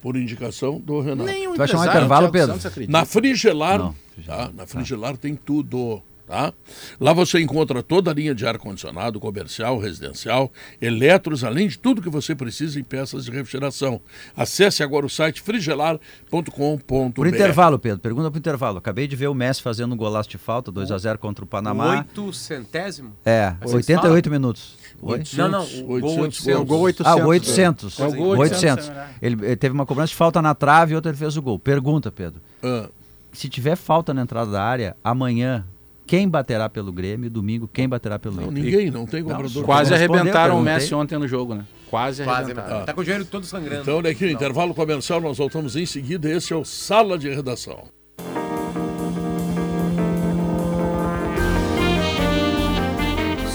Por 0.00 0.16
indicação 0.16 0.80
do 0.80 1.00
Renato. 1.00 1.30
O 1.30 1.52
Tu 1.52 1.56
vai 1.58 1.68
chamar 1.68 1.86
intervalo, 1.86 2.30
Pedro? 2.30 2.60
Santos. 2.60 2.88
Na 2.88 3.04
Frigelar, 3.04 3.78
Não, 3.78 3.94
tá? 4.26 4.50
Na 4.52 4.66
Frigelar 4.66 5.16
tem 5.16 5.36
tudo, 5.36 6.02
tá? 6.26 6.52
Lá 7.00 7.12
você 7.12 7.40
encontra 7.40 7.82
toda 7.82 8.10
a 8.10 8.14
linha 8.14 8.34
de 8.34 8.46
ar-condicionado, 8.46 9.18
comercial, 9.20 9.78
residencial, 9.78 10.50
eletros, 10.80 11.44
além 11.44 11.68
de 11.68 11.78
tudo 11.78 12.02
que 12.02 12.10
você 12.10 12.34
precisa 12.34 12.78
em 12.78 12.84
peças 12.84 13.24
de 13.24 13.30
refrigeração. 13.30 14.00
Acesse 14.36 14.82
agora 14.82 15.06
o 15.06 15.10
site 15.10 15.40
frigelar.com.br. 15.42 17.12
Por 17.14 17.26
intervalo, 17.26 17.78
Pedro. 17.78 18.00
Pergunta 18.00 18.30
pro 18.30 18.38
intervalo. 18.38 18.78
Acabei 18.78 19.06
de 19.06 19.16
ver 19.16 19.28
o 19.28 19.34
Messi 19.34 19.62
fazendo 19.62 19.92
um 19.94 19.96
golaço 19.96 20.28
de 20.28 20.38
falta, 20.38 20.72
2x0 20.72 21.18
contra 21.18 21.44
o 21.44 21.48
Panamá. 21.48 21.98
Oito 21.98 22.32
centésimo? 22.32 23.12
É, 23.24 23.54
Vocês 23.60 23.74
88 23.88 24.30
minutos. 24.30 24.76
Oi? 25.00 25.22
Não, 25.34 25.48
não, 25.48 25.64
o 25.64 26.00
gol 26.00 26.18
800 26.20 26.46
800. 26.46 26.60
O 26.60 26.64
gol 26.64 26.80
800. 26.80 27.06
Ah, 27.06 27.16
o 27.16 27.26
800. 27.28 28.00
É 28.00 28.06
o 28.06 28.12
gol 28.14 28.28
800. 28.38 28.88
800, 28.88 28.88
é 28.88 29.08
Ele, 29.20 29.46
ele 29.46 29.56
teve 29.56 29.74
uma 29.74 29.84
cobrança 29.84 30.10
de 30.10 30.16
falta 30.16 30.40
na 30.40 30.54
trave 30.54 30.92
e 30.92 30.94
outra 30.94 31.10
ele 31.10 31.18
fez 31.18 31.36
o 31.36 31.42
gol. 31.42 31.58
Pergunta, 31.58 32.12
Pedro. 32.12 32.40
Ah, 32.62 32.88
Se 33.32 33.48
tiver 33.48 33.76
falta 33.76 34.14
na 34.14 34.22
entrada 34.22 34.50
da 34.52 34.62
área, 34.62 34.96
amanhã, 35.02 35.66
quem 36.06 36.28
baterá 36.28 36.68
pelo 36.68 36.92
Grêmio? 36.92 37.30
Domingo, 37.30 37.68
quem 37.68 37.88
baterá 37.88 38.18
pelo 38.18 38.36
não, 38.36 38.44
Inter? 38.44 38.64
ninguém, 38.64 38.90
não 38.90 39.06
tem 39.06 39.22
cobrador. 39.22 39.64
Quase 39.64 39.90
Respondeu, 39.90 40.20
arrebentaram 40.20 40.58
o. 40.58 40.62
Messi 40.62 40.94
ontem 40.94 41.18
no 41.18 41.26
jogo, 41.26 41.54
né? 41.54 41.64
Quase 41.88 42.24
Quase, 42.24 42.52
arrebentaram. 42.52 42.86
tá 42.86 42.94
com 42.94 43.00
o 43.00 43.04
joelho 43.04 43.24
todo 43.24 43.44
sangrando. 43.44 43.82
Então, 43.82 43.98
olha 43.98 44.10
aqui, 44.10 44.24
o 44.24 44.30
intervalo 44.30 44.74
comercial, 44.74 45.20
nós 45.20 45.38
voltamos 45.38 45.76
em 45.76 45.84
seguida. 45.86 46.30
Esse 46.30 46.52
é 46.52 46.56
o 46.56 46.64
Sala 46.64 47.18
de 47.18 47.28
Redação. 47.28 47.84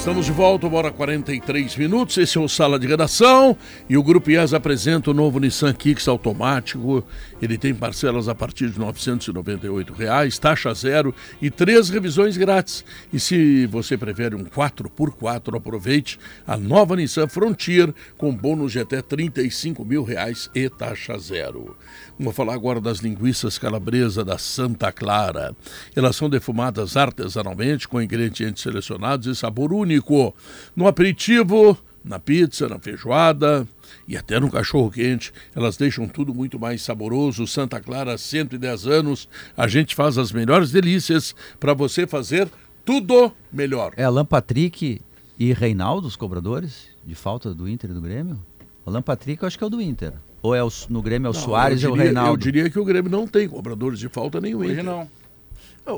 Estamos 0.08 0.26
de 0.26 0.32
volta, 0.32 0.67
e 0.67 0.91
43 0.91 1.76
minutos. 1.76 2.17
Esse 2.17 2.38
é 2.38 2.41
o 2.41 2.48
Sala 2.48 2.80
de 2.80 2.88
Redação 2.88 3.58
e 3.89 3.98
o 3.98 4.02
Grupo 4.02 4.32
IES 4.32 4.54
apresenta 4.54 5.12
o 5.12 5.13
novo 5.13 5.38
Nissan 5.38 5.74
Kicks 5.74 6.08
automático. 6.08 7.04
Ele 7.41 7.58
tem 7.58 7.76
parcelas 7.76 8.30
a 8.30 8.34
partir 8.34 8.70
de 8.70 8.80
998 8.80 9.91
reais, 9.91 10.39
taxa 10.39 10.74
zero 10.74 11.13
e 11.41 11.52
três 11.52 11.89
revisões 11.89 12.38
grátis. 12.38 12.86
E 13.12 13.20
se 13.20 13.65
você 13.65 13.98
prefere 13.98 14.34
um 14.34 14.46
4x4, 14.46 15.58
aproveite 15.58 16.17
a 16.48 16.56
nova 16.56 16.96
Nissan 16.96 17.28
Frontier 17.28 17.93
com 18.17 18.34
bônus 18.34 18.72
de 18.72 18.80
até 18.80 19.02
35 19.02 19.84
mil 19.84 20.04
reais 20.04 20.50
e 20.56 20.70
taxa 20.70 21.17
zero. 21.20 21.76
Vamos 22.19 22.36
falar 22.36 22.56
agora 22.56 22.82
das 22.82 22.97
linguiças 22.97 23.60
calabresa 23.60 24.25
da 24.25 24.39
Santa 24.39 24.91
Clara. 24.91 25.56
Elas 25.95 26.15
são 26.15 26.27
defumadas 26.27 26.97
artesanalmente 26.97 27.88
com 27.88 28.01
ingredientes 28.01 28.63
selecionados 28.63 29.27
e 29.27 29.36
sabor 29.36 29.71
único. 29.71 30.34
No 30.75 30.88
aperitivo, 30.88 31.77
na 32.03 32.17
pizza, 32.17 32.67
na 32.67 32.80
feijoada 32.80 33.67
e 34.08 34.17
até 34.17 34.39
no 34.39 34.49
cachorro 34.49 34.89
quente. 34.89 35.32
Elas 35.56 35.77
deixam 35.77 36.08
tudo 36.08 36.34
muito 36.34 36.60
mais 36.60 36.82
saboroso. 36.82 37.45
Santa 37.45 37.80
Clara, 37.80 38.17
110 38.17 38.88
anos. 38.88 39.30
A 39.56 39.67
gente 39.67 39.93
faz 39.93 40.17
as 40.17 40.32
melhores 40.32 40.71
delícias 40.71 41.36
para 41.60 41.75
você 41.75 42.08
fazer 42.08 42.49
tudo 42.84 43.32
melhor. 43.53 43.93
É 43.95 44.03
Alan 44.03 44.25
Patrick 44.25 45.01
e 45.38 45.53
Reinaldo, 45.53 46.08
os 46.08 46.15
cobradores 46.15 46.88
de 47.06 47.13
falta 47.13 47.53
do 47.53 47.69
Inter 47.69 47.91
e 47.91 47.93
do 47.93 48.01
Grêmio? 48.01 48.43
Alan 48.88 49.03
Patrick 49.03 49.43
eu 49.43 49.47
acho 49.47 49.56
que 49.56 49.63
é 49.63 49.67
o 49.67 49.69
do 49.69 49.80
Inter. 49.80 50.13
Ou 50.41 50.54
é 50.56 50.63
o, 50.63 50.69
no 50.89 51.02
Grêmio 51.02 51.28
é 51.28 51.32
o 51.32 51.34
Não, 51.34 51.39
Soares 51.39 51.82
eu 51.84 51.89
ou 51.89 51.95
o 51.95 51.97
diria- 51.97 52.12
Reinaldo? 52.12 52.32
Eu 52.34 52.38
diria 52.38 52.69
que 52.69 52.80
o 52.80 52.86
Grêmio 52.86 53.10
não 53.12 53.26
tem 53.28 53.47
cobradores 53.50 54.00
de 54.00 54.08
falta 54.08 54.39
nenhum. 54.39 54.60
Hoje 54.60 54.71
Inter. 54.73 54.84
não. 54.84 55.08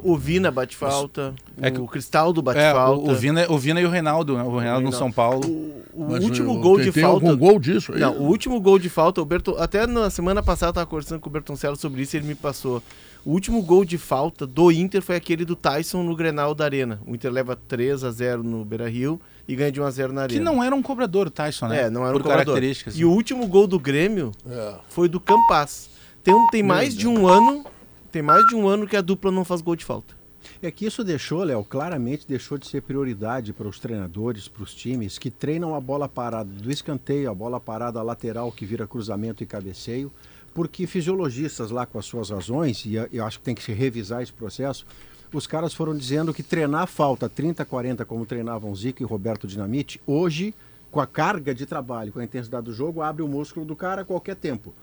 O 0.04 0.16
Vina 0.16 0.52
bate 0.52 0.76
falta, 0.78 1.34
É 1.60 1.72
que- 1.72 1.80
o 1.82 1.88
Cristaldo 1.88 2.44
bate 2.44 2.60
É, 2.60 2.72
falta. 2.72 3.02
o, 3.02 3.12
o, 3.12 3.16
Vina, 3.16 3.48
o 3.50 3.58
Vina 3.58 3.82
e 3.82 3.86
o 3.88 3.90
Reinaldo, 3.90 4.38
né? 4.38 4.44
O 4.44 4.56
Reinaldo 4.60 4.86
no. 4.86 4.92
São 4.94 5.12
Paulo. 5.12 5.48
O, 5.48 6.04
o 6.04 6.14
último 6.22 6.52
eu- 6.54 6.60
gol 6.60 6.76
tem- 6.76 6.86
de 6.86 6.92
tem 6.92 7.02
falta. 7.04 7.26
algum 7.26 7.36
gol 7.36 7.60
disso 7.60 7.94
aí? 7.94 8.00
Não, 8.00 8.14
o 8.18 8.28
último 8.28 8.62
gol 8.62 8.78
de 8.78 8.88
falta, 8.88 9.20
o 9.20 9.26
Berton, 9.26 9.56
até 9.58 9.88
na 9.88 10.12
semana 10.12 10.44
passada 10.44 10.70
eu 10.70 10.74
tava 10.74 10.86
conversando 10.86 11.20
com 11.20 11.28
o 11.28 11.34
Bertoncello 11.34 11.76
sobre 11.76 12.04
isso 12.04 12.16
e 12.16 12.20
ele 12.20 12.28
me 12.28 12.36
passou. 12.36 12.84
O 13.26 13.32
último 13.32 13.64
gol 13.64 13.84
de 13.84 13.98
falta 13.98 14.46
do 14.46 14.72
Inter 14.72 15.02
foi 15.02 15.16
aquele 15.16 15.44
do 15.44 15.56
Tyson 15.56 16.04
no 16.04 16.16
Grenal 16.16 16.54
da 16.54 16.66
Arena. 16.66 17.02
O 17.08 17.16
Inter 17.16 17.32
leva 17.32 17.56
3 17.56 18.04
a 18.04 18.12
0 18.12 18.44
no 18.44 18.64
Beira-Rio 18.64 19.20
e 19.52 19.56
ganha 19.56 19.72
de 19.72 19.82
1 19.82 19.84
a 19.86 19.92
0 19.92 20.14
na 20.14 20.22
Arena. 20.22 20.40
Que 20.40 20.44
não 20.46 20.64
era 20.64 20.76
um 20.76 20.82
cobrador, 20.82 21.28
o 21.28 21.30
Tyson, 21.32 21.68
né? 21.68 21.84
É, 21.84 21.90
não 21.90 22.04
era 22.04 22.12
Por 22.14 22.20
um 22.22 22.24
cobrador. 22.24 22.46
características. 22.54 22.98
E 22.98 23.04
o 23.04 23.10
último 23.12 23.48
gol 23.48 23.66
do 23.68 23.80
Grêmio 23.80 24.32
É. 24.48 24.76
foi 24.90 25.10
do 25.10 25.20
Campas. 25.20 25.90
Tem, 26.24 26.34
um- 26.34 26.48
tem 26.48 26.62
mais 26.62 26.96
de 26.96 27.08
um 27.08 27.28
ano, 27.28 27.66
tem 28.12 28.22
mais 28.22 28.46
de 28.48 28.56
um 28.56 28.68
ano 28.68 28.86
que 28.88 28.96
a 28.96 29.02
dupla 29.02 29.32
não 29.32 29.44
faz 29.44 29.62
gol 29.62 29.76
de 29.76 29.84
falta. 29.84 30.14
É 30.62 30.70
que 30.70 30.86
isso 30.86 31.04
deixou, 31.04 31.44
Léo, 31.44 31.64
claramente 31.64 32.28
deixou 32.28 32.58
de 32.58 32.68
ser 32.68 32.82
prioridade 32.82 33.52
para 33.54 33.68
os 33.68 33.80
treinadores, 33.80 34.48
para 34.48 34.64
os 34.64 34.74
times 34.74 35.18
que 35.18 35.30
treinam 35.32 35.74
a 35.74 35.80
bola 35.82 36.08
parada 36.08 36.50
do 36.52 36.72
escanteio, 36.72 37.30
a 37.30 37.34
bola 37.34 37.60
parada 37.60 38.02
lateral 38.02 38.52
que 38.52 38.66
vira 38.66 38.86
cruzamento 38.88 39.42
e 39.42 39.46
cabeceio, 39.46 40.12
porque 40.54 40.86
fisiologistas 40.86 41.72
lá 41.72 41.86
com 41.86 41.98
as 41.98 42.06
suas 42.06 42.30
razões, 42.30 42.86
e 42.86 42.96
eu 43.12 43.26
acho 43.26 43.40
que 43.40 43.46
tem 43.46 43.56
que 43.56 43.64
se 43.64 43.72
revisar 43.74 44.22
esse 44.22 44.34
processo, 44.34 44.86
os 45.38 45.46
caras 45.48 45.74
foram 45.74 45.96
dizendo 45.96 46.34
que 46.34 46.42
treinar 46.44 46.88
falta 46.88 47.30
30, 47.30 47.64
40, 47.66 48.06
como 48.06 48.26
treinavam 48.26 48.76
Zico 48.76 49.02
e 49.04 49.06
Roberto 49.06 49.46
Dinamite, 49.48 50.02
hoje, 50.08 50.54
com 50.92 51.00
a 51.00 51.06
carga 51.08 51.54
de 51.54 51.66
trabalho, 51.66 52.12
com 52.12 52.20
a 52.20 52.24
intensidade 52.24 52.66
do 52.66 52.74
jogo, 52.74 53.02
abre 53.02 53.22
o 53.22 53.28
músculo 53.28 53.66
do 53.66 53.76
cara 53.76 54.02
a 54.02 54.06
qualquer 54.06 54.36
tempo. 54.36 54.74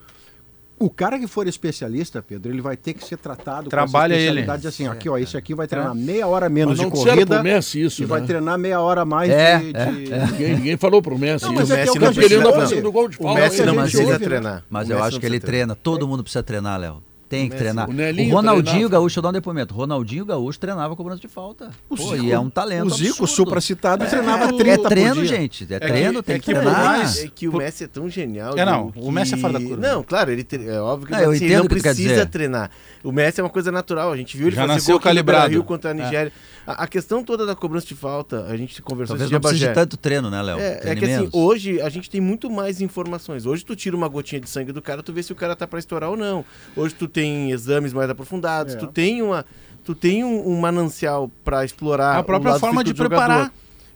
O 0.78 0.90
cara 0.90 1.18
que 1.18 1.26
for 1.26 1.48
especialista, 1.48 2.22
Pedro, 2.22 2.52
ele 2.52 2.60
vai 2.60 2.76
ter 2.76 2.92
que 2.92 3.02
ser 3.02 3.16
tratado 3.16 3.70
Trabalha 3.70 4.12
com 4.14 4.20
essa 4.20 4.28
ele. 4.28 4.40
especialidade 4.40 4.68
assim, 4.68 4.86
aqui, 4.86 5.08
ó, 5.08 5.16
esse 5.16 5.34
aqui 5.34 5.54
vai 5.54 5.66
treinar 5.66 5.94
meia 5.94 6.26
hora 6.26 6.50
menos 6.50 6.76
Mas 6.76 6.86
não 6.86 6.90
de 6.90 7.02
corrida 7.02 7.34
pro 7.36 7.42
Messi 7.44 7.80
isso, 7.82 8.02
e 8.02 8.04
vai 8.04 8.20
né? 8.20 8.26
treinar 8.26 8.58
meia 8.58 8.78
hora 8.78 9.02
mais 9.02 9.30
É, 9.30 9.58
de... 9.58 9.74
é, 9.74 9.84
de- 9.90 10.32
Ninguém, 10.32 10.54
ninguém 10.56 10.76
falou 10.76 11.00
pro 11.00 11.18
Messi 11.18 11.46
Não, 11.46 11.54
isso. 11.54 11.60
mas 11.62 11.70
é 11.70 11.72
é 11.72 11.76
o 11.76 11.78
Messi 11.80 11.92
que 11.92 11.98
a 11.98 12.00
não 12.08 12.12
gente 12.12 12.24
Ele 12.26 12.36
não 12.36 12.46
ouve. 12.48 12.58
precisa 12.58 12.82
do 12.82 12.92
gol 12.92 13.08
de 13.08 13.16
O. 13.18 13.34
Messi 13.34 13.62
não 13.64 13.74
precisa 13.74 14.12
né? 14.12 14.18
treinar. 14.18 14.64
Mas 14.68 14.86
O 14.88 14.92
eu 14.92 14.96
Messi 14.96 15.06
acho 15.08 15.14
não 15.16 15.20
que 15.20 15.26
ele 15.26 15.40
treina, 15.40 15.74
todo 15.74 16.06
mundo 16.06 16.22
precisa 16.22 16.42
treinar, 16.42 16.78
Léo. 16.78 17.02
Tem 17.28 17.48
que 17.48 17.54
Messi- 17.54 17.64
treinar. 17.64 17.88
o 17.88 17.92
O, 17.92 17.94
Ronaldinho 17.94 18.62
treinava. 18.64 18.88
Gaúcho, 18.88 19.06
deixa 19.08 19.18
eu 19.18 19.22
dar 19.22 19.28
um 19.30 19.32
depoimento. 19.32 19.74
O 19.74 19.76
Ronaldinho 19.76 20.24
Gaúcho 20.24 20.60
treinava 20.60 20.94
cobrança 20.94 21.20
de 21.20 21.26
falta. 21.26 21.70
Pô, 21.88 21.96
Zico- 21.96 22.14
e 22.16 22.30
é 22.30 22.38
um 22.38 22.48
talento 22.48 22.86
O 22.86 22.90
Zico, 22.90 23.08
absurdo. 23.24 23.26
supracitado, 23.32 24.06
treinava 24.06 24.44
É 24.44 24.52
30 24.52 24.78
por 24.82 24.88
treino, 24.88 25.14
dia. 25.16 25.24
gente. 25.24 25.64
É 25.64 25.80
que- 25.80 25.86
treino, 25.88 26.18
é 26.20 26.22
tem 26.22 26.38
que 26.40 26.46
que 26.46 26.54
por 26.54 26.60
treinar. 26.62 26.84
mais- 26.84 27.24
É 27.24 27.28
que 27.28 27.48
o 27.48 27.56
Messi 27.56 27.82
é 27.84 27.86
tão 27.88 28.08
genial. 28.08 28.56
É, 28.56 28.64
não, 28.64 28.90
Diego, 28.92 29.08
o 29.08 29.10
Messi 29.10 29.32
é 29.32 29.36
que- 29.36 29.40
fora 29.40 29.52
da 29.54 29.60
curva. 29.60 29.76
Não, 29.76 30.02
claro, 30.04 30.30
ele 30.30 30.44
tre- 30.44 30.68
é 30.68 30.80
óbvio 30.80 31.08
que 31.08 31.14
É, 31.14 31.16
assim, 31.24 31.44
ele 31.44 31.54
não 31.56 31.64
o 31.64 31.68
que 31.68 31.80
precisa 31.80 32.26
treinar. 32.26 32.70
O 33.02 33.10
Messi 33.10 33.40
é 33.40 33.42
uma 33.42 33.50
coisa 33.50 33.72
natural. 33.72 34.12
A 34.12 34.16
gente 34.16 34.36
viu 34.36 34.46
ele 34.46 34.54
Já 34.56 34.62
fazer 34.62 34.74
nasceu 34.74 34.92
gol 34.92 34.98
aqui 34.98 35.04
no 35.08 35.10
calibrado. 35.10 35.50
Rio 35.50 35.64
contra 35.64 35.90
a 35.90 35.94
É. 35.94 36.32
A, 36.66 36.84
a 36.84 36.86
questão 36.88 37.22
toda 37.22 37.46
da 37.46 37.54
cobrança 37.54 37.86
de 37.86 37.94
falta, 37.94 38.44
a 38.46 38.56
gente 38.56 38.80
conversou 38.82 39.14
Talvez 39.16 39.30
não 39.30 39.40
precise 39.40 39.68
de 39.68 39.72
tanto 39.74 39.96
treino, 39.96 40.28
né, 40.30 40.42
Léo? 40.42 40.58
É, 40.58 40.80
é 40.82 40.94
que 40.96 41.04
assim, 41.04 41.28
hoje 41.32 41.80
a 41.80 41.88
gente 41.88 42.10
tem 42.10 42.20
muito 42.20 42.50
mais 42.50 42.80
informações. 42.80 43.46
Hoje 43.46 43.64
tu 43.64 43.76
tira 43.76 43.96
uma 43.96 44.08
gotinha 44.08 44.40
de 44.40 44.48
sangue 44.50 44.72
do 44.72 44.82
cara, 44.82 45.02
tu 45.02 45.12
vê 45.12 45.22
se 45.22 45.32
o 45.32 45.36
cara 45.36 45.54
tá 45.54 45.66
pra 45.66 45.78
estourar 45.78 46.10
ou 46.10 46.16
não. 46.16 46.44
Hoje 46.76 46.94
tu 46.94 47.06
tem 47.06 47.50
exames 47.52 47.92
mais 47.92 48.10
aprofundados, 48.10 48.74
É. 48.74 48.76
tu 48.76 48.86
tem 48.88 49.22
uma 49.22 49.44
tu 49.84 49.94
tem 49.94 50.24
um, 50.24 50.48
um 50.48 50.58
manancial 50.60 51.30
pra 51.44 51.64
explorar 51.64 52.16
A 52.16 52.20
o 52.20 52.24
própria 52.24 52.50
lado 52.50 52.60
forma 52.60 52.82
de 52.82 52.90
jogador. 52.90 53.08
preparar. 53.08 53.52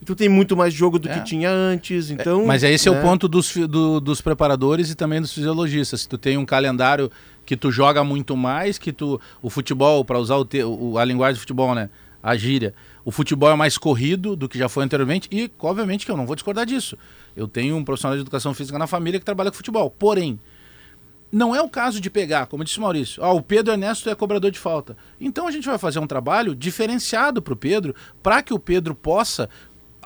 Tu 0.06 0.14
tem 0.14 0.28
muito 0.28 0.56
mais 0.56 0.72
jogo 0.72 0.98
do 1.00 1.08
É. 1.08 1.14
que 1.18 1.24
tinha 1.24 1.50
antes, 1.50 2.10
então... 2.10 2.46
Mas 2.46 2.62
esse 2.62 2.88
é 2.88 2.90
o 2.90 2.94
né? 2.94 3.02
ponto 3.02 3.26
dos, 3.28 3.52
do- 3.68 4.00
dos 4.00 4.20
preparadores 4.20 4.88
e 4.90 4.94
também 4.94 5.20
dos 5.20 5.32
fisiologistas. 5.32 6.02
Se 6.02 6.08
tu 6.08 6.16
tem 6.16 6.38
um 6.38 6.46
calendário 6.46 7.10
que 7.44 7.56
tu 7.56 7.70
joga 7.72 8.02
muito 8.04 8.36
mais, 8.36 8.78
que 8.78 8.92
tu 8.92 9.20
o 9.42 9.50
futebol, 9.50 10.04
para 10.04 10.18
usar 10.18 10.36
o 10.36 10.44
te- 10.44 10.62
o- 10.62 10.96
a 10.96 11.04
linguagem 11.04 11.34
do 11.34 11.40
futebol, 11.40 11.74
né, 11.74 11.90
a 12.22 12.36
gíria, 12.36 12.74
o 13.04 13.10
futebol 13.10 13.50
é 13.50 13.56
mais 13.56 13.78
corrido 13.78 14.36
do 14.36 14.48
que 14.48 14.58
já 14.58 14.68
foi 14.68 14.84
anteriormente 14.84 15.28
e, 15.32 15.50
obviamente, 15.58 16.04
que 16.04 16.12
eu 16.12 16.16
não 16.16 16.26
vou 16.26 16.34
discordar 16.36 16.66
disso. 16.66 16.96
Eu 17.36 17.48
tenho 17.48 17.76
um 17.76 17.84
profissional 17.84 18.16
de 18.16 18.20
educação 18.22 18.52
física 18.52 18.78
na 18.78 18.86
família 18.86 19.18
que 19.18 19.24
trabalha 19.24 19.50
com 19.50 19.56
futebol. 19.56 19.90
Porém, 19.90 20.38
não 21.32 21.54
é 21.54 21.62
o 21.62 21.68
caso 21.68 22.00
de 22.00 22.10
pegar, 22.10 22.46
como 22.46 22.64
disse 22.64 22.78
o 22.78 22.82
Maurício, 22.82 23.22
ah, 23.22 23.32
o 23.32 23.40
Pedro 23.40 23.72
Ernesto 23.72 24.10
é 24.10 24.14
cobrador 24.14 24.50
de 24.50 24.58
falta. 24.58 24.96
Então 25.20 25.46
a 25.46 25.50
gente 25.50 25.66
vai 25.66 25.78
fazer 25.78 25.98
um 26.00 26.06
trabalho 26.06 26.54
diferenciado 26.54 27.40
para 27.40 27.52
o 27.52 27.56
Pedro, 27.56 27.94
para 28.22 28.42
que 28.42 28.52
o 28.52 28.58
Pedro 28.58 28.94
possa. 28.94 29.48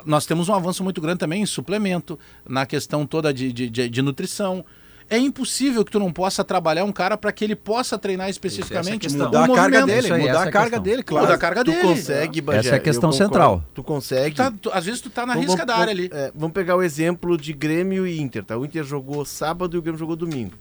Nós 0.05 0.27
temos 0.27 0.49
um 0.51 0.55
avanço 0.55 0.85
muito 0.85 1.01
grande 1.01 1.19
também 1.21 1.41
em 1.43 1.47
suplemento, 1.47 2.19
na 2.47 2.67
questão 2.67 3.07
toda 3.07 3.33
de, 3.33 3.51
de, 3.53 3.71
de- 3.71 3.89
de 3.89 4.03
nutrição. 4.03 4.65
É 5.11 5.19
impossível 5.19 5.85
que 5.85 5.93
tu 5.93 5.99
não 5.99 6.11
possa 6.13 6.43
trabalhar 6.43 6.85
um 6.85 6.91
cara 6.93 7.17
para 7.17 7.31
que 7.31 7.45
ele 7.45 7.55
possa 7.55 7.99
treinar 7.99 8.29
especificamente 8.31 9.01
questão. 9.01 9.23
um 9.23 9.25
Mudar 9.27 9.45
a 9.45 9.49
carga 9.49 9.81
movimento. 9.81 9.87
dele, 9.87 9.99
Isso 10.07 10.15
aí, 10.15 10.21
mudar 10.23 10.33
a 10.41 10.45
é 10.45 10.49
a 10.49 10.51
carga 10.51 10.71
questão. 10.71 10.83
dele, 10.83 11.03
claro. 11.03 11.25
Mudar 11.27 11.35
a 11.35 11.39
carga 11.39 11.65
Tu 11.65 11.71
dele. 11.71 11.83
consegue, 11.83 12.41
Bagé, 12.41 12.59
Essa 12.61 12.69
é 12.71 12.75
a 12.77 12.81
questão 12.81 13.13
central. 13.13 13.63
Tu 13.75 13.83
consegue... 13.83 14.35
Tá- 14.37 14.51
tu- 14.61 14.71
às 14.73 14.85
vezes 14.85 15.01
tu 15.01 15.11
tá 15.11 15.27
na 15.27 15.35
Vamos- 15.35 15.49
risca 15.51 15.67
da 15.67 15.75
vamos- 15.75 15.89
área 15.89 15.93
ali. 15.93 16.11
é, 16.13 16.33
vamos 16.35 16.55
pegar 16.55 16.75
o 16.77 16.83
exemplo 16.83 17.37
de 17.37 17.53
Grêmio 17.53 18.07
e 18.07 18.19
Inter, 18.21 18.43
tá? 18.45 18.57
O 18.57 18.65
Inter 18.65 18.83
jogou 18.83 19.25
sábado 19.25 19.77
e 19.77 19.79
o 19.79 19.83
Grêmio 19.83 19.99
jogou 19.99 20.17
domingo. 20.17 20.53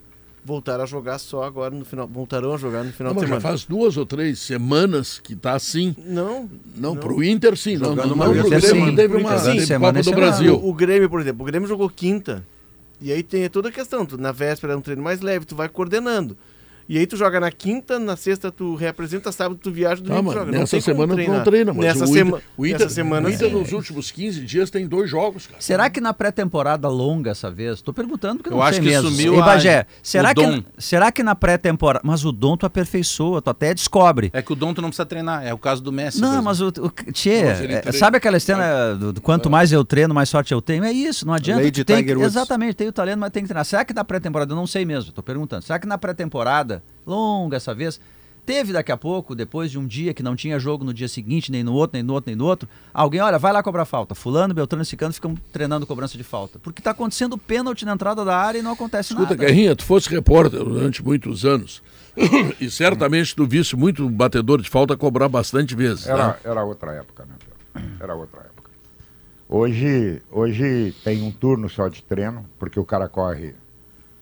Voltaram 0.45 0.83
a 0.83 0.85
jogar 0.85 1.19
só 1.19 1.41
agora 1.43 1.73
no 1.73 1.85
final. 1.85 2.05
Voltarão 2.05 2.53
a 2.53 2.57
jogar 2.57 2.83
no 2.83 2.91
final 2.91 3.13
Não, 3.13 3.21
de 3.21 3.27
mas 3.27 3.29
já 3.29 3.39
semana. 3.39 3.57
faz 3.57 3.63
duas 3.63 3.95
ou 3.95 4.05
três 4.05 4.39
semanas 4.39 5.17
que 5.23 5.37
tá 5.37 5.53
assim. 5.53 5.95
Não. 5.97 6.49
Não, 6.75 6.97
pro 6.97 7.23
Inter 7.23 7.55
sim, 7.57 7.77
não, 7.77 7.91
Jogando 7.91 8.09
não, 8.09 8.15
não 8.17 8.33
vez 8.33 8.41
pro 8.41 8.43
por 8.43 8.49
Grêmio, 8.59 8.67
semana. 8.67 8.91
que 8.91 8.95
teve 8.97 9.15
uma 9.17 9.37
semana 9.39 9.59
Copa 9.79 9.93
do 9.93 10.03
semana. 10.03 10.25
Brasil. 10.27 10.55
O, 10.55 10.69
o 10.69 10.73
Grêmio, 10.73 11.09
por 11.09 11.21
exemplo, 11.21 11.43
o 11.43 11.45
Grêmio 11.45 11.65
jogou 11.69 11.89
quinta. 11.89 12.45
E 13.03 13.11
aí 13.11 13.21
tem 13.21 13.49
toda 13.49 13.67
a 13.67 13.71
questão. 13.71 14.05
Tu, 14.05 14.17
na 14.17 14.31
véspera 14.31 14.71
é 14.71 14.75
um 14.77 14.81
treino 14.81 15.03
mais 15.03 15.19
leve, 15.19 15.45
tu 15.45 15.57
vai 15.57 15.67
coordenando. 15.67 16.37
E 16.87 16.97
aí 16.97 17.07
tu 17.07 17.15
joga 17.15 17.39
na 17.39 17.49
quinta, 17.51 17.97
na 17.97 18.15
sexta 18.17 18.51
tu 18.51 18.75
reapresenta, 18.75 19.31
sábado 19.31 19.59
tu 19.61 19.71
viaja, 19.71 20.01
Ah, 20.01 20.03
domingo 20.07 20.21
tu 20.21 20.25
mas 20.25 20.33
joga. 20.45 20.51
nessa 20.59 20.81
semana 20.81 21.15
tu 21.15 21.31
não 21.31 21.43
treina, 21.43 21.73
mas 21.73 21.85
nessa 21.85 22.03
o, 22.03 22.07
sema- 22.07 22.41
o 22.57 22.65
Inter, 22.65 22.79
nessa 22.79 22.93
semana 22.95 23.27
o 23.27 23.31
Inter 23.31 23.47
sim. 23.49 23.53
nos 23.55 23.71
últimos 23.71 24.11
15 24.11 24.41
dias 24.41 24.69
tem 24.69 24.87
dois 24.87 25.09
jogos, 25.09 25.47
cara. 25.47 25.61
Será 25.61 25.89
que 25.89 26.01
na 26.01 26.13
pré-temporada 26.13 26.87
longa 26.89 27.31
essa 27.31 27.49
vez? 27.49 27.81
Tô 27.81 27.93
perguntando 27.93 28.37
porque 28.37 28.49
eu 28.49 28.57
não 28.57 28.61
acho 28.63 28.73
sei 28.79 28.83
que 28.83 28.89
mesmo. 28.89 29.09
sumiu 29.09 29.33
Ei, 29.35 29.39
a- 29.39 29.45
Bagé, 29.45 29.85
será 30.01 30.31
o 30.31 30.35
que, 30.35 30.45
dom. 30.45 30.63
será 30.77 31.11
que 31.11 31.23
na 31.23 31.35
pré-temporada... 31.35 32.01
Mas 32.03 32.25
o 32.25 32.31
dom 32.31 32.57
tu 32.57 32.65
aperfeiçoa, 32.65 33.41
tu 33.41 33.49
até 33.49 33.73
descobre. 33.73 34.29
É 34.33 34.41
que 34.41 34.51
o 34.51 34.55
Dom 34.55 34.73
tu 34.73 34.81
não 34.81 34.89
precisa 34.89 35.05
treinar. 35.05 35.45
É 35.45 35.53
o 35.53 35.57
caso 35.57 35.81
do 35.81 35.91
Messi. 35.91 36.19
Não, 36.19 36.41
mas 36.41 36.59
o, 36.61 36.67
o 36.67 37.11
Tchê, 37.11 37.29
é, 37.85 37.91
sabe 37.91 38.17
aquela 38.17 38.39
cena 38.39 38.93
do, 38.95 39.13
do 39.13 39.21
quanto 39.21 39.49
mais 39.49 39.71
eu 39.71 39.83
treino, 39.85 40.13
mais 40.13 40.29
sorte 40.29 40.53
eu 40.53 40.61
tenho? 40.61 40.83
É 40.83 40.91
isso, 40.91 41.25
não 41.25 41.33
adianta. 41.33 41.61
lei 41.61 41.71
tu 41.71 41.75
de 41.75 41.83
tem 41.85 41.97
Tiger 41.97 42.15
que- 42.15 42.21
Woods. 42.23 42.35
exatamente, 42.35 42.73
tem 42.75 42.87
o 42.87 42.91
talento, 42.93 43.19
mas 43.19 43.31
tem 43.31 43.43
que 43.43 43.47
treinar. 43.47 43.65
Será 43.65 43.85
que 43.85 43.93
na 43.93 44.03
pré-temporada, 44.03 44.51
eu 44.51 44.55
não 44.55 44.65
sei 44.67 44.85
mesmo, 44.85 45.11
tô 45.11 45.21
perguntando. 45.21 45.63
Será 45.63 45.77
que 45.79 45.87
na 45.87 45.97
pré-temporada, 45.97 46.72
longa 47.05 47.57
essa 47.57 47.73
vez, 47.73 47.99
teve 48.45 48.73
daqui 48.73 48.91
a 48.91 48.97
pouco, 48.97 49.35
depois 49.35 49.71
de 49.71 49.79
um 49.79 49.85
dia 49.85 50.13
que 50.13 50.23
não 50.23 50.35
tinha 50.35 50.59
jogo 50.59 50.83
no 50.83 50.93
dia 50.93 51.07
seguinte, 51.07 51.51
nem 51.51 51.63
no 51.63 51.73
outro, 51.73 51.95
nem 51.95 52.03
no 52.03 52.13
outro, 52.13 52.29
nem 52.29 52.35
no 52.35 52.45
outro, 52.45 52.67
alguém, 52.93 53.21
olha, 53.21 53.37
vai 53.37 53.53
lá 53.53 53.63
cobrar 53.63 53.85
falta. 53.85 54.13
Fulano, 54.13 54.53
Beltrano 54.53 54.83
e 54.83 54.85
Cicano 54.85 55.13
ficam 55.13 55.35
treinando 55.51 55.87
cobrança 55.87 56.17
de 56.17 56.23
falta. 56.23 56.59
Porque 56.59 56.81
tá 56.81 56.91
acontecendo 56.91 57.37
pênalti 57.37 57.85
na 57.85 57.93
entrada 57.93 58.23
da 58.25 58.37
área 58.37 58.59
e 58.59 58.61
não 58.61 58.73
acontece 58.73 59.13
Escuta, 59.13 59.31
nada. 59.31 59.45
Guerrinha, 59.45 59.75
tu 59.75 59.83
fosse 59.83 60.09
repórter 60.09 60.63
durante 60.63 61.03
muitos 61.03 61.45
anos 61.45 61.81
e 62.59 62.69
certamente 62.69 63.35
tu 63.35 63.45
visse 63.45 63.75
muito 63.75 64.09
batedor 64.09 64.61
de 64.61 64.69
falta 64.69 64.95
cobrar 64.95 65.29
bastante 65.29 65.75
vezes. 65.75 66.07
Era, 66.07 66.27
né? 66.27 66.35
era 66.43 66.63
outra 66.63 66.93
época, 66.93 67.25
né, 67.25 67.35
Pedro? 67.39 67.97
Era 67.99 68.15
outra 68.15 68.41
época. 68.41 68.53
Hoje, 69.47 70.21
hoje 70.31 70.95
tem 71.03 71.21
um 71.23 71.31
turno 71.31 71.69
só 71.69 71.87
de 71.87 72.01
treino, 72.03 72.45
porque 72.57 72.79
o 72.79 72.85
cara 72.85 73.07
corre 73.07 73.55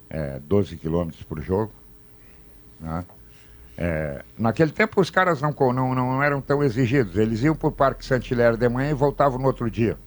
é, 0.10 0.39
12 0.39 0.78
quilômetros 0.78 1.24
por 1.24 1.41
jogo. 1.41 1.72
Né? 2.82 3.05
É, 3.77 4.23
naquele 4.38 4.71
tempo 4.71 4.99
os 4.99 5.09
caras 5.09 5.41
não, 5.41 5.55
não, 5.73 5.95
não 5.95 6.23
eram 6.23 6.41
tão 6.41 6.63
exigidos. 6.63 7.15
Eles 7.15 7.41
iam 7.43 7.55
para 7.55 7.69
o 7.69 7.71
Parque 7.71 8.05
Santilher 8.05 8.57
de 8.57 8.67
manhã 8.67 8.91
e 8.91 8.93
voltavam 8.93 9.39
no 9.39 9.47
outro 9.47 9.69
dia. 9.69 9.97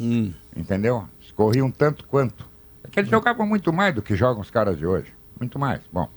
Hum. 0.00 0.32
Entendeu? 0.56 1.06
Corriam 1.34 1.70
tanto 1.70 2.06
quanto. 2.06 2.48
É 2.82 2.88
que 2.88 2.98
eles 2.98 3.10
jogavam 3.10 3.46
muito 3.46 3.72
mais 3.72 3.94
do 3.94 4.00
que 4.00 4.16
jogam 4.16 4.40
os 4.40 4.50
caras 4.50 4.78
de 4.78 4.86
hoje. 4.86 5.12
Muito 5.38 5.58
mais. 5.58 5.80
Bom. 5.92 6.08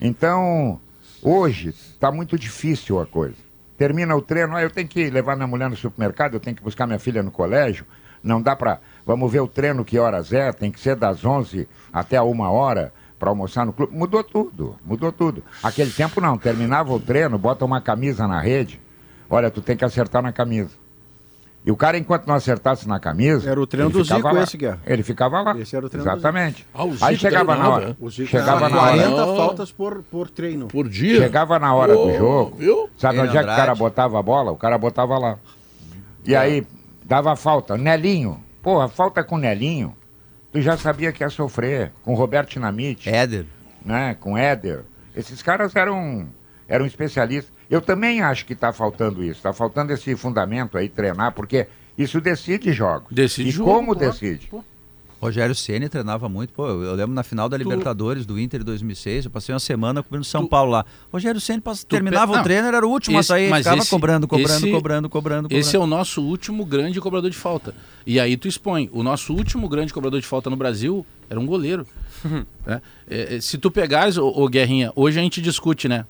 Então, 0.00 0.80
hoje 1.20 1.70
está 1.70 2.12
muito 2.12 2.38
difícil 2.38 3.00
a 3.00 3.06
coisa. 3.06 3.36
Termina 3.76 4.14
o 4.14 4.22
treino, 4.22 4.54
ah, 4.54 4.62
eu 4.62 4.70
tenho 4.70 4.86
que 4.86 5.10
levar 5.10 5.34
minha 5.34 5.48
mulher 5.48 5.68
no 5.68 5.76
supermercado, 5.76 6.34
eu 6.34 6.40
tenho 6.40 6.56
que 6.56 6.62
buscar 6.62 6.86
minha 6.86 7.00
filha 7.00 7.22
no 7.22 7.32
colégio. 7.32 7.84
Não 8.22 8.40
dá 8.40 8.54
para. 8.54 8.80
Vamos 9.04 9.30
ver 9.30 9.40
o 9.40 9.48
treino 9.48 9.84
que 9.84 9.98
horas 9.98 10.32
é, 10.32 10.52
tem 10.52 10.70
que 10.70 10.78
ser 10.78 10.94
das 10.94 11.24
11 11.24 11.68
até 11.92 12.16
a 12.16 12.22
uma 12.22 12.50
hora 12.50 12.92
para 13.24 13.30
almoçar 13.30 13.64
no 13.64 13.72
clube. 13.72 13.96
Mudou 13.96 14.22
tudo, 14.22 14.76
mudou 14.84 15.10
tudo. 15.10 15.42
Aquele 15.62 15.90
tempo 15.90 16.20
não, 16.20 16.36
terminava 16.36 16.92
o 16.92 17.00
treino, 17.00 17.38
bota 17.38 17.64
uma 17.64 17.80
camisa 17.80 18.28
na 18.28 18.38
rede. 18.38 18.78
Olha, 19.30 19.50
tu 19.50 19.62
tem 19.62 19.74
que 19.74 19.84
acertar 19.84 20.22
na 20.22 20.30
camisa. 20.30 20.72
E 21.64 21.70
o 21.72 21.76
cara, 21.76 21.96
enquanto 21.96 22.26
não 22.26 22.34
acertasse 22.34 22.86
na 22.86 23.00
camisa. 23.00 23.50
Era 23.50 23.58
o 23.58 23.66
treino 23.66 23.88
do 23.88 24.04
Zico 24.04 24.20
lá. 24.20 24.42
esse, 24.42 24.58
Guerra. 24.58 24.78
Ele 24.86 25.02
ficava 25.02 25.40
lá. 25.40 25.58
Esse 25.58 25.74
era 25.74 25.86
o 25.86 25.88
treino 25.88 26.04
do 26.04 26.12
Exatamente. 26.12 26.66
Ah, 26.74 26.84
o 26.84 26.92
Zico 26.92 27.04
Aí 27.06 27.16
chegava 27.16 27.44
na 27.44 27.62
treinava, 27.62 27.74
hora. 27.76 27.88
né? 27.88 27.96
O 27.98 28.10
Zico 28.10 28.28
Chegava 28.28 28.60
dava 28.60 28.68
na 28.68 28.82
hora. 28.82 28.92
40 28.98 29.16
Não. 29.26 29.36
faltas 29.36 29.72
por, 29.72 30.02
por 30.02 30.28
treino. 30.28 30.66
Por 30.68 30.86
dia. 30.86 31.16
Chegava 31.22 31.58
na 31.58 31.74
hora 31.74 31.96
Ô, 31.96 32.04
do 32.08 32.18
jogo. 32.18 32.56
Viu? 32.58 32.90
Sabe 32.98 33.16
Ele 33.18 33.28
onde 33.28 33.38
é 33.38 33.40
que 33.40 33.44
o 33.46 33.48
cara 33.48 33.62
Andrade. 33.62 33.78
botava 33.78 34.18
a 34.18 34.22
bola? 34.22 34.52
O 34.52 34.56
cara 34.58 34.76
botava 34.76 35.16
lá. 35.18 35.38
E 36.26 36.36
aí, 36.36 36.66
dava 37.02 37.34
falta. 37.34 37.78
Nelinho. 37.78 38.38
Porra, 38.62 38.86
falta 38.86 39.24
com 39.24 39.38
Nelinho. 39.38 39.94
Tu 40.54 40.60
já 40.60 40.76
sabia 40.76 41.10
que 41.10 41.24
ia 41.24 41.28
sofrer. 41.28 41.90
Com 42.04 42.14
Roberto 42.14 42.50
Dinamite, 42.50 43.10
Éder. 43.10 43.44
né? 43.84 44.14
Com 44.20 44.38
Éder. 44.38 44.84
Esses 45.12 45.42
caras 45.42 45.74
eram, 45.74 46.28
eram 46.68 46.86
especialistas. 46.86 47.52
Eu 47.68 47.80
também 47.80 48.22
acho 48.22 48.46
que 48.46 48.52
está 48.52 48.72
faltando 48.72 49.20
isso. 49.24 49.32
Está 49.32 49.52
faltando 49.52 49.92
esse 49.92 50.14
fundamento 50.14 50.78
aí, 50.78 50.88
treinar, 50.88 51.32
porque 51.32 51.66
isso 51.98 52.20
decide 52.20 52.72
jogos. 52.72 53.08
Decide 53.10 53.48
e 53.48 53.50
jogo, 53.50 53.68
como 53.68 53.96
claro. 53.96 54.12
decide? 54.12 54.48
Rogério 55.24 55.54
Ceni 55.54 55.88
treinava 55.88 56.28
muito. 56.28 56.52
Pô, 56.52 56.66
eu, 56.68 56.94
lembro 56.94 57.14
na 57.14 57.22
final 57.22 57.48
da 57.48 57.56
Libertadores 57.56 58.24
do 58.26 58.38
Inter 58.38 58.60
de 58.60 58.66
2006, 58.66 59.24
eu 59.24 59.30
passei 59.30 59.52
uma 59.54 59.58
semana 59.58 60.02
cobrindo 60.02 60.24
São 60.24 60.46
Paulo 60.46 60.70
lá. 60.72 60.84
Rogério 61.12 61.40
Ceni 61.40 61.62
terminava 61.88 62.32
o 62.32 62.42
treino, 62.42 62.68
era 62.68 62.86
o 62.86 62.90
último 62.90 63.18
esse- 63.18 63.32
a 63.32 63.36
sair, 63.36 63.48
mas 63.50 63.60
ficava 63.64 63.80
esse- 63.82 63.90
cobrando, 63.90 64.28
cobrando, 64.28 64.52
esse- 64.64 64.70
cobrando, 64.70 65.08
cobrando, 65.08 65.42
cobrando. 65.48 65.60
Esse 65.60 65.74
é 65.76 65.78
o 65.78 65.86
nosso 65.86 66.22
último 66.22 66.64
grande 66.64 67.00
cobrador 67.00 67.30
de 67.30 67.36
falta. 67.36 67.74
E 68.06 68.20
aí 68.20 68.36
tu 68.36 68.46
expõe, 68.46 68.88
o 68.92 69.02
nosso 69.02 69.32
último 69.34 69.68
grande 69.68 69.92
cobrador 69.92 70.20
de 70.20 70.26
falta 70.26 70.48
no 70.50 70.56
Brasil 70.56 71.04
era 71.30 71.40
um 71.40 71.46
goleiro. 71.46 71.86
né? 72.66 72.80
É, 73.08 73.36
é, 73.36 73.40
se 73.40 73.58
tu 73.58 73.70
pegares, 73.70 74.16
ô, 74.16 74.28
ô 74.28 74.48
Guerrinha, 74.48 74.92
hoje 74.94 75.18
a 75.18 75.22
gente 75.22 75.40
discute, 75.40 75.88
né? 75.88 76.04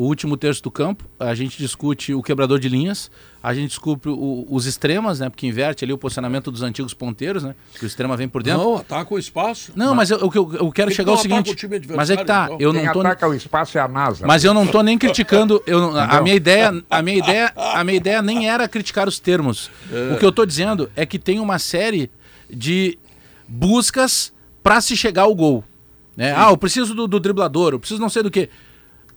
O 0.00 0.04
último 0.06 0.34
terço 0.34 0.62
do 0.62 0.70
campo, 0.70 1.04
a 1.18 1.34
gente 1.34 1.58
discute 1.58 2.14
o 2.14 2.22
quebrador 2.22 2.58
de 2.58 2.70
linhas, 2.70 3.10
a 3.42 3.52
gente 3.52 3.68
discute 3.68 4.08
o- 4.08 4.46
os 4.48 4.64
extremas, 4.64 5.20
né? 5.20 5.28
Porque 5.28 5.46
inverte 5.46 5.84
ali 5.84 5.92
o 5.92 5.98
posicionamento 5.98 6.50
dos 6.50 6.62
antigos 6.62 6.94
ponteiros, 6.94 7.42
né? 7.44 7.54
Que 7.78 7.84
o 7.84 7.86
extrema 7.86 8.16
vem 8.16 8.26
por 8.26 8.42
dentro. 8.42 8.62
Não, 8.62 8.76
ataca 8.78 9.12
o 9.12 9.18
espaço. 9.18 9.72
Não, 9.76 9.94
mas 9.94 10.10
eu, 10.10 10.16
eu, 10.18 10.30
eu- 10.34 10.54
eu 10.54 10.72
quero 10.72 10.88
Quem 10.88 10.96
chegar 10.96 11.10
ao 11.12 11.18
ataca 11.18 11.28
seguinte. 11.28 11.52
o 11.52 11.54
time 11.54 11.76
adversário, 11.76 11.96
Mas 11.98 12.08
é 12.08 12.16
que 12.16 12.24
tá, 12.24 12.44
então? 12.46 12.56
eu 12.58 12.72
Quem 12.72 12.82
não 12.86 12.92
tô. 12.94 13.00
ataca 13.00 13.28
o 13.28 13.34
espaço 13.34 13.76
é 13.76 13.80
a 13.82 13.86
NASA. 13.88 14.26
Mas 14.26 14.42
eu 14.42 14.54
não 14.54 14.66
tô 14.66 14.82
nem 14.82 14.96
criticando. 14.96 15.62
Eu, 15.66 15.78
não- 15.82 15.94
a 15.94 16.22
minha 16.22 16.34
ideia, 16.34 16.82
a 16.88 17.02
minha 17.02 17.18
ideia, 17.18 17.52
a 17.54 17.84
minha 17.84 17.96
ideia 17.98 18.22
nem 18.22 18.48
era 18.48 18.66
criticar 18.66 19.06
os 19.06 19.18
termos. 19.20 19.70
O 20.14 20.18
que 20.18 20.24
eu 20.24 20.32
tô 20.32 20.46
dizendo 20.46 20.90
é 20.96 21.04
que 21.04 21.18
tem 21.18 21.38
uma 21.40 21.58
série 21.58 22.10
de 22.48 22.98
buscas 23.46 24.32
para 24.62 24.80
se 24.80 24.96
chegar 24.96 25.22
ao 25.24 25.34
gol. 25.34 25.62
Né? 26.16 26.32
Ah, 26.34 26.48
eu 26.50 26.56
preciso 26.56 26.94
do, 26.94 27.06
do 27.06 27.20
driblador, 27.20 27.72
eu 27.74 27.78
preciso 27.78 28.00
não 28.00 28.08
sei 28.08 28.22
do 28.22 28.30
que. 28.30 28.48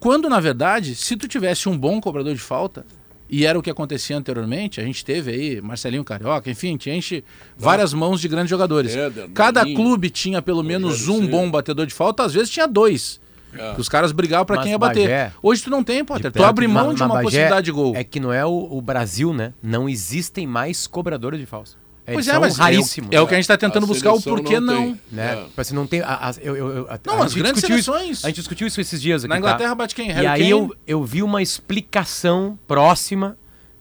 Quando 0.03 0.27
na 0.27 0.41
verdade, 0.41 0.95
se 0.95 1.15
tu 1.15 1.29
tivesse 1.29 1.69
um 1.69 1.77
bom 1.77 2.01
cobrador 2.01 2.35
de 2.35 2.41
falta 2.41 2.85
e 3.29 3.45
era 3.45 3.57
o 3.57 3.61
que 3.61 3.69
acontecia 3.69 4.17
anteriormente, 4.17 4.81
a 4.81 4.83
gente 4.83 5.05
teve 5.05 5.31
aí 5.31 5.61
Marcelinho 5.61 6.03
Carioca, 6.03 6.51
enfim, 6.51 6.67
a 6.67 6.71
gente 6.71 6.89
enche 6.89 7.23
várias 7.57 7.93
mãos 7.93 8.19
de 8.19 8.27
grandes 8.27 8.49
jogadores. 8.49 8.93
Éder, 8.93 9.29
Cada 9.29 9.61
Marinho, 9.61 9.77
clube 9.77 10.09
tinha 10.09 10.41
pelo 10.41 10.61
menos 10.61 11.07
um 11.07 11.25
bom 11.25 11.49
batedor 11.49 11.85
de 11.85 11.93
falta, 11.93 12.23
às 12.23 12.33
vezes 12.33 12.49
tinha 12.49 12.67
dois. 12.67 13.21
É. 13.57 13.75
Os 13.77 13.87
caras 13.87 14.11
brigavam 14.11 14.45
pra 14.45 14.57
Mas, 14.57 14.63
quem 14.63 14.71
ia 14.73 14.77
bater. 14.77 15.07
Bagé, 15.07 15.31
Hoje 15.41 15.63
tu 15.63 15.69
não 15.69 15.81
tem, 15.81 16.03
Potter. 16.03 16.33
Tu 16.33 16.43
abre 16.43 16.67
mão 16.67 16.93
de 16.93 17.01
uma 17.01 17.07
Bagé 17.15 17.23
possibilidade 17.23 17.65
de 17.65 17.71
gol. 17.71 17.95
É 17.95 18.03
que 18.03 18.19
não 18.19 18.33
é 18.33 18.45
o, 18.45 18.67
o 18.71 18.81
Brasil, 18.81 19.33
né? 19.33 19.53
Não 19.63 19.87
existem 19.87 20.45
mais 20.45 20.85
cobradores 20.85 21.39
de 21.39 21.45
falso. 21.45 21.77
Eles 22.05 22.15
pois 22.15 22.27
é, 22.27 22.37
mas 22.39 22.53
é 22.53 22.61
o- 22.61 22.63
raríssimos. 22.63 23.09
é 23.13 23.21
o 23.21 23.27
que 23.27 23.33
a 23.33 23.37
gente 23.37 23.47
tá 23.47 23.57
tentando 23.57 23.85
A 23.85 23.87
buscar 23.87 24.11
o 24.13 24.21
porquê 24.21 24.59
não. 24.59 24.75
tem. 24.75 25.01
né? 25.11 25.33
É. 25.35 25.45
Você 25.63 25.73
não 25.73 25.87
tem. 25.87 26.01
a- 26.01 26.29
a- 26.29 26.33
eu, 26.41 26.55
eu, 26.55 26.67
eu- 26.77 26.87
a- 26.89 26.99
Não, 27.05 27.21
a 27.21 27.25
as 27.25 27.31
gente 27.31 27.41
grandes 27.41 27.61
discutiu 27.61 27.77
isso- 27.77 27.91
seleções. 27.93 28.25
a 28.25 28.27
gente 28.27 28.35
discutiu 28.35 28.67
isso 28.67 28.81
esses 28.81 29.01
dias 29.01 29.23
aqui. 29.23 29.29
Na 29.29 29.37
Inglaterra 29.37 29.69
tá? 29.69 29.75
bate 29.75 29.95
quem? 29.95 30.09
E 30.09 30.11
Harry 30.11 30.27
aí 30.27 30.39
Kane? 30.39 30.49
eu, 30.51 30.75
eu 30.85 31.03
vi 31.03 31.23
uma 31.23 31.41
explicação 31.41 32.59
próxima, 32.67 33.37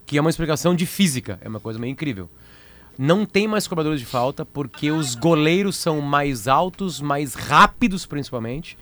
que 0.06 0.16
é 0.16 0.20
uma 0.20 0.30
explicação 0.30 0.74
de 0.74 0.86
física. 0.86 1.38
É 1.42 1.48
uma 1.48 1.58
coisa 1.60 1.78
meio 1.78 1.90
incrível. 1.90 2.28
Não 2.98 3.24
tem 3.26 3.48
mais 3.48 3.66
cobradores 3.66 3.98
de 3.98 4.06
falta 4.06 4.44
porque 4.44 4.90
os 4.92 5.14
goleiros 5.14 5.76
são 5.76 6.00
mais 6.00 6.46
altos, 6.46 7.00
mais 7.00 7.34
rápidos 7.34 8.06
principalmente. 8.06 8.76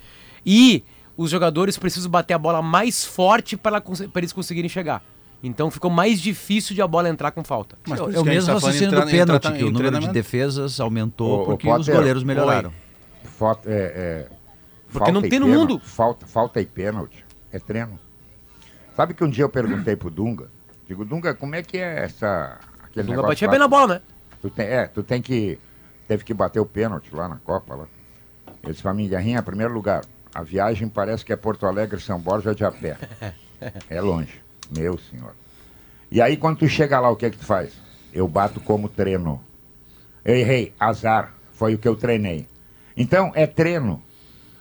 E 0.44 0.82
os 1.16 1.30
jogadores 1.30 1.78
precisam 1.78 2.10
bater 2.10 2.34
a 2.34 2.38
bola 2.38 2.60
mais 2.60 3.04
forte 3.04 3.56
para 3.56 3.76
ela 3.76 3.80
cons- 3.80 4.06
para 4.12 4.20
eles 4.20 4.32
conseguirem 4.32 4.68
chegar. 4.68 5.02
Então 5.42 5.70
ficou 5.70 5.90
mais 5.90 6.20
difícil 6.20 6.74
de 6.74 6.82
a 6.82 6.86
bola 6.86 7.08
entrar 7.08 7.30
com 7.30 7.42
falta. 7.42 7.78
É, 7.86 7.90
o- 7.90 7.94
isso 8.10 8.18
é 8.18 8.20
o 8.20 8.24
mesmo 8.24 8.46
tá 8.48 8.52
raciocínio 8.54 8.90
do 9.00 9.06
pênalti, 9.06 9.40
trata- 9.42 9.56
que 9.56 9.64
o 9.64 9.70
número 9.70 9.98
de 9.98 10.08
defesas 10.08 10.78
aumentou 10.80 11.42
ô, 11.42 11.44
porque 11.46 11.66
os 11.68 11.76
Potter, 11.78 11.94
goleiros 11.94 12.22
melhoraram. 12.24 12.72
Falta, 13.38 13.70
é, 13.70 13.74
é, 13.74 14.28
Porque 14.92 14.98
falta 14.98 15.12
não 15.12 15.22
tem 15.22 15.38
no 15.40 15.46
pênalti- 15.46 15.58
mundo. 15.72 15.80
Falta, 15.82 16.26
falta 16.26 16.60
e 16.60 16.66
pênalti. 16.66 17.24
É 17.50 17.58
treino. 17.58 17.98
Sabe 18.94 19.14
que 19.14 19.24
um 19.24 19.30
dia 19.30 19.44
eu 19.44 19.48
perguntei 19.48 19.96
pro 19.96 20.10
Dunga? 20.10 20.50
Digo, 20.86 21.04
Dunga, 21.06 21.34
como 21.34 21.54
é 21.54 21.62
que 21.62 21.78
é 21.78 22.04
essa. 22.04 22.58
Aquele 22.84 23.06
Dunga 23.06 23.22
batia 23.22 23.48
bem 23.48 23.58
na 23.58 23.68
bola, 23.68 23.94
né? 23.94 24.00
Tu 24.42 24.50
tem, 24.50 24.66
é, 24.66 24.86
tu 24.86 25.02
tem 25.02 25.22
que. 25.22 25.58
Teve 26.06 26.22
que 26.24 26.34
bater 26.34 26.60
o 26.60 26.66
pênalti 26.66 27.14
lá 27.14 27.28
na 27.28 27.36
Copa. 27.36 27.74
Lá. 27.74 27.86
Ele 28.62 28.72
disse 28.72 28.82
pra 28.82 28.92
mim, 28.92 29.08
Guerrinha, 29.08 29.42
primeiro 29.42 29.72
lugar, 29.72 30.02
a 30.34 30.42
viagem 30.42 30.88
parece 30.88 31.24
que 31.24 31.32
é 31.32 31.36
Porto 31.36 31.64
Alegre, 31.66 31.98
São 32.00 32.18
Borja 32.18 32.54
de 32.54 32.62
a 32.64 32.70
pé. 32.70 32.96
É 33.88 34.00
longe. 34.00 34.42
Meu 34.76 34.98
senhor. 34.98 35.34
E 36.10 36.20
aí 36.20 36.36
quando 36.36 36.58
tu 36.58 36.68
chega 36.68 36.98
lá, 37.00 37.10
o 37.10 37.16
que 37.16 37.26
é 37.26 37.30
que 37.30 37.36
tu 37.38 37.44
faz? 37.44 37.72
Eu 38.12 38.26
bato 38.26 38.60
como 38.60 38.88
treino. 38.88 39.40
Eu 40.24 40.34
errei, 40.36 40.72
azar. 40.78 41.32
Foi 41.52 41.74
o 41.74 41.78
que 41.78 41.86
eu 41.86 41.94
treinei. 41.96 42.46
Então, 42.96 43.30
é 43.34 43.46
treino. 43.46 44.02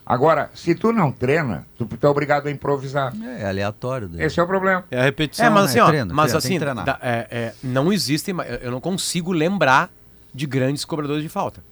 Agora, 0.06 0.50
se 0.56 0.74
tu 0.74 0.92
não 0.92 1.12
treina, 1.12 1.68
tu, 1.78 1.86
tu 1.86 2.08
é 2.08 2.10
obrigado 2.10 2.48
a 2.48 2.52
improvisar. 2.52 3.14
É 3.40 3.48
aleatório. 3.48 4.08
daí. 4.08 4.26
Esse 4.26 4.40
é 4.40 4.44
o 4.44 4.48
problema. 4.48 4.84
É 4.90 5.00
a 5.00 5.04
repetição. 5.04 5.46
É, 5.46 5.50
mas 5.50 5.64
né? 5.66 5.70
assim, 5.70 5.80
ó, 5.80 5.88
treino, 5.88 6.14
mas 6.16 6.32
treino, 6.32 6.66
assim, 6.72 6.84
da- 6.84 7.00
é, 7.02 7.28
é, 7.30 7.54
não 7.64 7.94
existem, 7.94 8.36
eu 8.62 8.72
não 8.72 8.82
consigo 8.82 9.32
lembrar 9.32 9.92
de 10.34 10.46
grandes 10.48 10.84
cobradores 10.84 11.22
de 11.22 11.30
falta. 11.30 11.64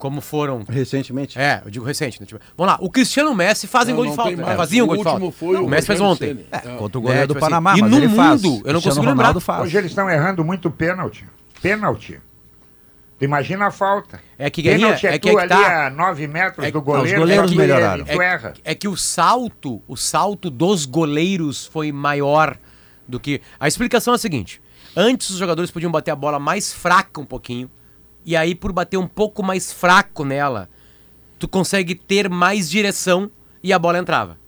Como 0.00 0.20
foram. 0.22 0.64
Recentemente. 0.68 1.38
É, 1.38 1.60
eu 1.64 1.70
digo 1.70 1.84
recente, 1.84 2.18
né? 2.20 2.26
Tipo, 2.26 2.40
vamos 2.56 2.72
lá, 2.72 2.78
o 2.80 2.90
Cristiano 2.90 3.32
Messi 3.34 3.66
fazem 3.68 3.94
Não, 3.94 4.02
gol 4.02 4.10
de 4.10 4.16
não 4.16 4.24
falta. 4.24 4.36
mais. 4.42 4.56
Faziam 4.56 4.84
O 4.84 4.88
gol 4.88 4.96
de 4.96 5.04
falta. 5.04 5.22
último 5.24 5.30
foi 5.30 5.56
o 5.60 5.66
o 5.66 5.68
Messi 5.68 5.86
fez 5.86 6.00
ontem. 6.00 6.46
É, 6.50 6.56
É. 6.56 6.60
contra 6.76 6.98
o 6.98 7.02
goleiro 7.02 7.22
É, 7.22 7.26
do 7.26 7.34
tipo 7.34 7.44
assim, 7.44 7.50
Panamá, 7.50 7.76
e 7.76 7.80
mas 7.82 7.90
no 7.90 7.96
ele 7.98 8.08
faz. 8.08 8.42
mundo, 8.42 8.48
eu 8.66 8.72
não 8.72 8.80
Cristiano 8.80 8.82
consigo 8.96 9.06
lembrar. 9.06 9.40
Faz. 9.40 9.62
Hoje 9.62 9.76
eles 9.78 9.90
estão 9.90 10.10
errando 10.10 10.42
muito 10.44 10.70
pênalti. 10.70 11.24
Pênalti. 11.62 12.18
Tu 13.18 13.24
imagina 13.26 13.66
a 13.66 13.70
falta. 13.70 14.18
É 14.38 14.48
que, 14.48 14.62
Guerrinha, 14.62 14.86
Pênalti 14.86 15.06
é, 15.06 15.14
é 15.14 15.18
que 15.18 15.28
é 15.28 15.32
que 15.34 15.38
ali 15.38 15.48
tá- 15.50 15.86
a 15.88 15.90
9 15.90 16.26
metros 16.26 16.66
é 16.66 16.70
do 16.70 16.80
goleiro. 16.80 17.06
os 17.12 17.18
goleiros 17.18 17.44
é 17.50 17.52
que 17.52 17.58
melhoraram. 17.60 18.06
Erra. 18.08 18.54
É 18.64 18.74
que 18.74 18.88
o 18.88 18.96
salto, 18.96 19.82
o 19.86 19.94
salto 19.96 20.48
dos 20.48 20.86
goleiros 20.86 21.66
foi 21.66 21.92
maior 21.92 22.56
do 23.06 23.20
que. 23.20 23.42
A 23.60 23.68
explicação 23.68 24.14
é 24.14 24.16
a 24.16 24.18
seguinte: 24.18 24.62
antes 24.96 25.28
os 25.28 25.36
jogadores 25.36 25.70
podiam 25.70 25.92
bater 25.92 26.10
a 26.10 26.16
bola 26.16 26.38
mais 26.38 26.72
fraca 26.72 27.20
um 27.20 27.26
pouquinho, 27.26 27.70
e 28.24 28.36
aí 28.36 28.54
por 28.54 28.72
bater 28.72 28.96
um 28.96 29.06
pouco 29.06 29.42
mais 29.42 29.72
fraco 29.72 30.24
nela, 30.24 30.68
tu 31.38 31.48
consegue 31.48 31.94
ter 31.94 32.28
mais 32.28 32.68
direção 32.70 33.30
e 33.62 33.72
a 33.72 33.78
bola 33.78 33.98
entrava. 33.98 34.38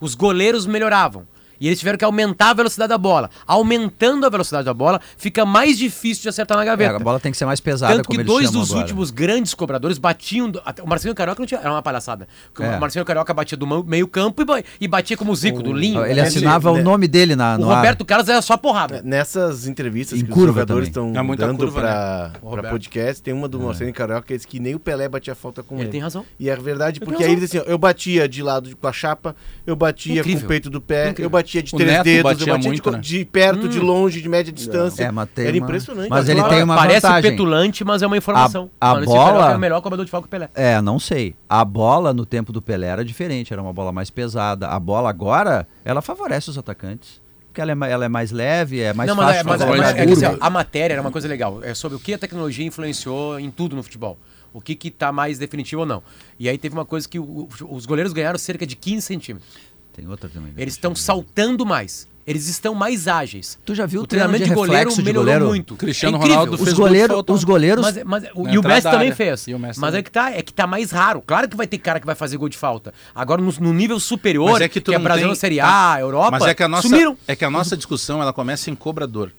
Os 0.00 0.14
goleiros 0.14 0.66
melhoravam. 0.66 1.26
E 1.60 1.66
eles 1.66 1.78
tiveram 1.78 1.98
que 1.98 2.04
aumentar 2.04 2.50
a 2.50 2.54
velocidade 2.54 2.88
da 2.88 2.96
bola. 2.98 3.28
Aumentando 3.46 4.24
a 4.24 4.28
velocidade 4.30 4.64
da 4.64 4.72
bola, 4.72 5.00
fica 5.18 5.44
mais 5.44 5.76
difícil 5.76 6.22
de 6.22 6.28
acertar 6.30 6.56
na 6.56 6.62
É, 6.62 6.66
gaveta. 6.66 6.96
a 6.96 6.98
bola 6.98 7.20
tem 7.20 7.30
que 7.30 7.36
ser 7.38 7.44
mais 7.44 7.60
pesada, 7.60 7.94
Tanto 7.96 8.06
como 8.06 8.16
que 8.18 8.22
eles 8.22 8.32
dois 8.32 8.50
dos 8.50 8.70
agora. 8.70 8.80
últimos 8.84 9.10
grandes 9.10 9.52
cobradores 9.54 9.98
batiam. 9.98 10.50
do- 10.50 10.62
até- 10.64 10.82
O 10.82 10.88
Marcelinho 10.88 11.14
Carioca 11.14 11.38
não 11.40 11.46
tinha. 11.46 11.60
Era 11.60 11.70
uma 11.70 11.82
palhaçada. 11.82 12.26
É. 12.58 12.76
O 12.76 12.80
Marcelinho 12.80 13.04
Carioca 13.04 13.34
batia 13.34 13.58
do 13.58 13.66
mão- 13.66 13.82
meio-campo 13.84 14.40
e, 14.40 14.44
ba- 14.44 14.62
e 14.80 14.88
batia 14.88 15.16
como 15.16 15.32
o 15.32 15.36
Zico, 15.36 15.62
do 15.62 15.72
Linho. 15.72 16.04
Ele 16.04 16.14
né? 16.20 16.26
assinava 16.26 16.72
né? 16.72 16.80
o 16.80 16.82
nome 16.82 17.06
dele 17.06 17.36
na, 17.36 17.56
O 17.56 17.58
no 17.58 17.70
ar. 17.70 17.76
Roberto 17.76 18.04
Carlos 18.04 18.28
era 18.28 18.40
só 18.40 18.56
porrada. 18.56 19.02
Nessas 19.04 19.66
entrevistas 19.66 20.18
Em 20.18 20.24
que 20.24 20.30
curva 20.30 20.48
os 20.50 20.54
jogadores 20.54 20.88
estão 20.88 21.10
É 21.14 21.36
dando 21.36 21.70
pra, 21.72 22.30
né? 22.32 22.38
O 22.42 22.48
Roberto. 22.48 22.70
podcast, 22.70 23.22
tem 23.22 23.34
uma 23.34 23.48
do 23.48 23.60
Marcelo 23.60 23.92
Carioca 23.92 24.22
que 24.26 24.36
diz 24.36 24.46
que 24.46 24.58
nem 24.58 24.74
o 24.74 24.78
Pelé 24.80 25.08
batia 25.08 25.34
falta 25.34 25.62
com 25.62 25.74
ele. 25.74 25.84
Ele 25.84 25.90
tem 25.90 26.00
razão. 26.00 26.24
E 26.38 26.48
é 26.48 26.56
verdade, 26.56 26.98
Ele 26.98 27.04
porque 27.04 27.22
aí 27.22 27.32
ele 27.32 27.40
diz 27.40 27.50
assim, 27.50 27.58
ó, 27.58 27.70
eu 27.70 27.76
batia 27.76 28.28
de 28.28 28.42
lado 28.42 28.74
com 28.76 28.86
a 28.86 28.92
chapa, 28.92 29.36
eu 29.66 29.76
batia 29.76 30.22
com 30.24 30.30
o 30.30 30.40
peito 30.46 30.70
do 30.70 30.80
pé, 30.80 31.10
Incrível. 31.10 31.24
eu 31.26 31.30
batia 31.30 31.49
de 31.50 31.74
O 31.74 31.78
três 31.78 31.90
Neto 31.92 32.04
dedos, 32.04 32.22
batia 32.22 32.44
eu 32.52 32.54
batia 32.56 32.70
muito, 32.70 32.90
de, 32.90 32.96
né? 32.96 33.02
de 33.02 33.24
perto, 33.24 33.68
de 33.68 33.78
longe, 33.80 34.22
de 34.22 34.28
média 34.28 34.52
distância. 34.52 35.04
É, 35.04 35.10
mas 35.10 35.28
tem 35.34 35.46
Era 35.46 35.56
uma- 35.56 35.64
impressionante. 35.64 36.08
Mas 36.08 36.28
ele 36.28 36.42
tem 36.44 36.62
uma 36.62 36.76
Parece 36.76 37.06
vantagem. 37.06 37.30
petulante, 37.30 37.84
mas 37.84 38.02
é 38.02 38.06
uma 38.06 38.16
informação. 38.16 38.70
A- 38.80 38.92
a 38.92 39.00
bola- 39.00 39.52
é 39.52 39.56
o 39.56 39.58
melhor 39.58 39.80
cobrador 39.80 40.04
de 40.04 40.10
falta 40.10 40.26
que 40.26 40.28
o 40.28 40.30
Pelé. 40.30 40.48
É, 40.54 40.80
não 40.80 40.98
sei. 40.98 41.34
A 41.48 41.64
bola 41.64 42.14
no 42.14 42.24
tempo 42.24 42.52
do 42.52 42.62
Pelé 42.62 42.86
era 42.86 43.04
diferente, 43.04 43.52
era 43.52 43.60
uma 43.60 43.72
bola 43.72 43.90
mais 43.92 44.10
pesada. 44.10 44.68
A 44.68 44.78
bola 44.78 45.10
agora, 45.10 45.66
ela 45.84 46.00
favorece 46.00 46.48
os 46.50 46.56
atacantes. 46.56 47.20
Porque 47.48 47.60
ela 47.60 47.72
é, 47.72 47.90
ela 47.90 48.04
é 48.04 48.08
mais 48.08 48.30
leve, 48.30 48.80
é 48.80 48.92
mais 48.92 49.08
não, 49.08 49.16
mas, 49.16 49.26
fácil 49.26 49.40
é, 49.40 49.42
mas, 49.42 49.52
fazer 49.60 49.70
mas 49.70 49.80
mais 49.80 49.96
é 49.96 50.06
que, 50.06 50.12
assim, 50.26 50.38
a 50.40 50.50
matéria 50.50 50.94
era 50.94 51.00
uma 51.02 51.10
coisa 51.10 51.26
legal. 51.26 51.58
É 51.64 51.74
sobre 51.74 51.96
o 51.96 52.00
que 52.00 52.14
a 52.14 52.18
tecnologia 52.18 52.64
influenciou 52.64 53.40
em 53.40 53.50
tudo 53.50 53.74
no 53.74 53.82
futebol. 53.82 54.16
O 54.52 54.60
que 54.60 54.74
que 54.76 54.88
tá 54.90 55.10
mais 55.12 55.36
definitivo 55.38 55.80
ou 55.82 55.86
não. 55.86 56.02
E 56.38 56.48
aí 56.48 56.56
teve 56.58 56.74
uma 56.76 56.84
coisa 56.84 57.08
que 57.08 57.18
o- 57.18 57.48
os 57.68 57.86
goleiros 57.86 58.12
ganharam 58.12 58.38
cerca 58.38 58.64
de 58.66 58.74
15 58.76 59.02
centímetros. 59.06 59.48
Tem 59.92 60.06
outra 60.08 60.28
também. 60.28 60.52
Eles 60.56 60.74
estão 60.74 60.94
saltando 60.94 61.64
mais. 61.66 62.08
Eles 62.26 62.46
estão 62.48 62.74
mais 62.74 63.08
ágeis. 63.08 63.58
Tu 63.64 63.74
já 63.74 63.86
viu 63.86 64.02
o 64.02 64.06
treinamento 64.06 64.44
de 64.44 64.50
de 64.50 64.54
goleiro 64.54 64.76
reflexo 64.76 64.98
de 65.02 65.04
melhorou 65.04 65.24
goleiro? 65.24 65.46
muito. 65.46 65.74
Cristiano 65.74 66.16
É. 66.18 66.20
Ronaldo 66.20 66.52
Os, 66.54 66.60
fez 66.60 66.74
de 66.76 66.80
goleiro, 66.80 67.24
os 67.26 67.44
goleiros... 67.44 67.82
Mas, 67.84 68.04
mas, 68.04 68.24
o, 68.34 68.44
Na 68.44 68.52
e 68.52 68.58
o 68.58 68.62
Messi 68.62 68.82
também 68.88 69.12
fez. 69.12 69.48
E 69.48 69.54
o 69.54 69.58
Messi 69.58 69.80
Mas 69.80 69.88
também. 69.88 69.98
é 70.00 70.02
que, 70.02 70.10
tá, 70.12 70.30
é 70.30 70.42
que 70.42 70.52
tá 70.54 70.66
mais 70.66 70.90
raro. 70.92 71.22
Claro 71.26 71.48
que 71.48 71.56
vai 71.56 71.66
ter 71.66 71.78
cara 71.78 71.98
que 71.98 72.06
vai 72.06 72.14
fazer 72.14 72.36
gol 72.36 72.48
de 72.48 72.56
falta. 72.58 72.94
Agora, 73.14 73.42
no, 73.42 73.50
no 73.58 73.72
nível 73.72 73.98
superior, 73.98 74.50
Mas 74.50 74.58
que, 74.58 74.64
é 74.64 74.68
que 74.68 74.80
tu 74.80 74.92
é 74.92 74.98
não 74.98 75.02
Brasil 75.02 75.26
tem- 75.28 75.34
Série 75.34 75.60
A, 75.60 75.96
Europa, 75.98 76.30
Mas 76.32 76.42
é 76.44 76.54
que 76.54 76.62
a 76.62 76.68
nossa, 76.68 76.86
sumiram. 76.88 77.16
é 77.26 77.34
que 77.34 77.44
a 77.44 77.50
nossa 77.50 77.76
discussão 77.76 78.22
ela 78.22 78.32
começa 78.32 78.70
em 78.70 78.76
cobrador. 78.76 79.32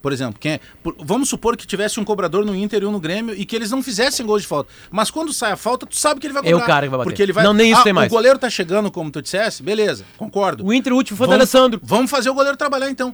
Por 0.00 0.12
exemplo, 0.12 0.38
quem 0.38 0.52
é- 0.52 0.60
por- 0.82 0.94
vamos 1.00 1.28
supor 1.28 1.56
que 1.56 1.66
tivesse 1.66 1.98
um 1.98 2.04
cobrador 2.04 2.44
no 2.44 2.54
Inter 2.54 2.82
e 2.82 2.86
um 2.86 2.92
no 2.92 3.00
Grêmio 3.00 3.34
e 3.34 3.44
que 3.44 3.56
eles 3.56 3.70
não 3.70 3.82
fizessem 3.82 4.24
gol 4.24 4.38
de 4.38 4.46
falta. 4.46 4.70
Mas 4.90 5.10
quando 5.10 5.32
sai 5.32 5.52
a 5.52 5.56
falta, 5.56 5.86
tu 5.86 5.96
sabe 5.96 6.20
que 6.20 6.26
ele 6.26 6.34
vai 6.34 6.42
É 6.44 6.48
o 6.50 6.52
cobrar. 6.52 6.66
cara 6.66 6.86
que 6.86 6.90
vai 6.90 6.98
bater. 6.98 7.10
Porque 7.10 7.22
ele 7.22 7.32
vai. 7.32 7.42
Não, 7.42 7.52
nem 7.52 7.72
isso 7.72 7.80
Ah, 7.80 7.84
tem 7.84 7.92
mais. 7.92 8.10
O 8.10 8.14
goleiro 8.14 8.38
tá 8.38 8.48
chegando, 8.48 8.90
como 8.92 9.10
tu 9.10 9.20
dissesse, 9.20 9.62
beleza, 9.62 10.04
concordo. 10.16 10.64
O 10.64 10.72
Inter, 10.72 10.92
o 10.92 10.96
último 10.96 11.16
foi 11.16 11.26
o 11.26 11.30
vamos, 11.30 11.38
D'Alessandro. 11.50 11.80
Vamos 11.82 12.10
fazer 12.10 12.30
o 12.30 12.34
goleiro 12.34 12.56
trabalhar 12.56 12.88
então. 12.88 13.12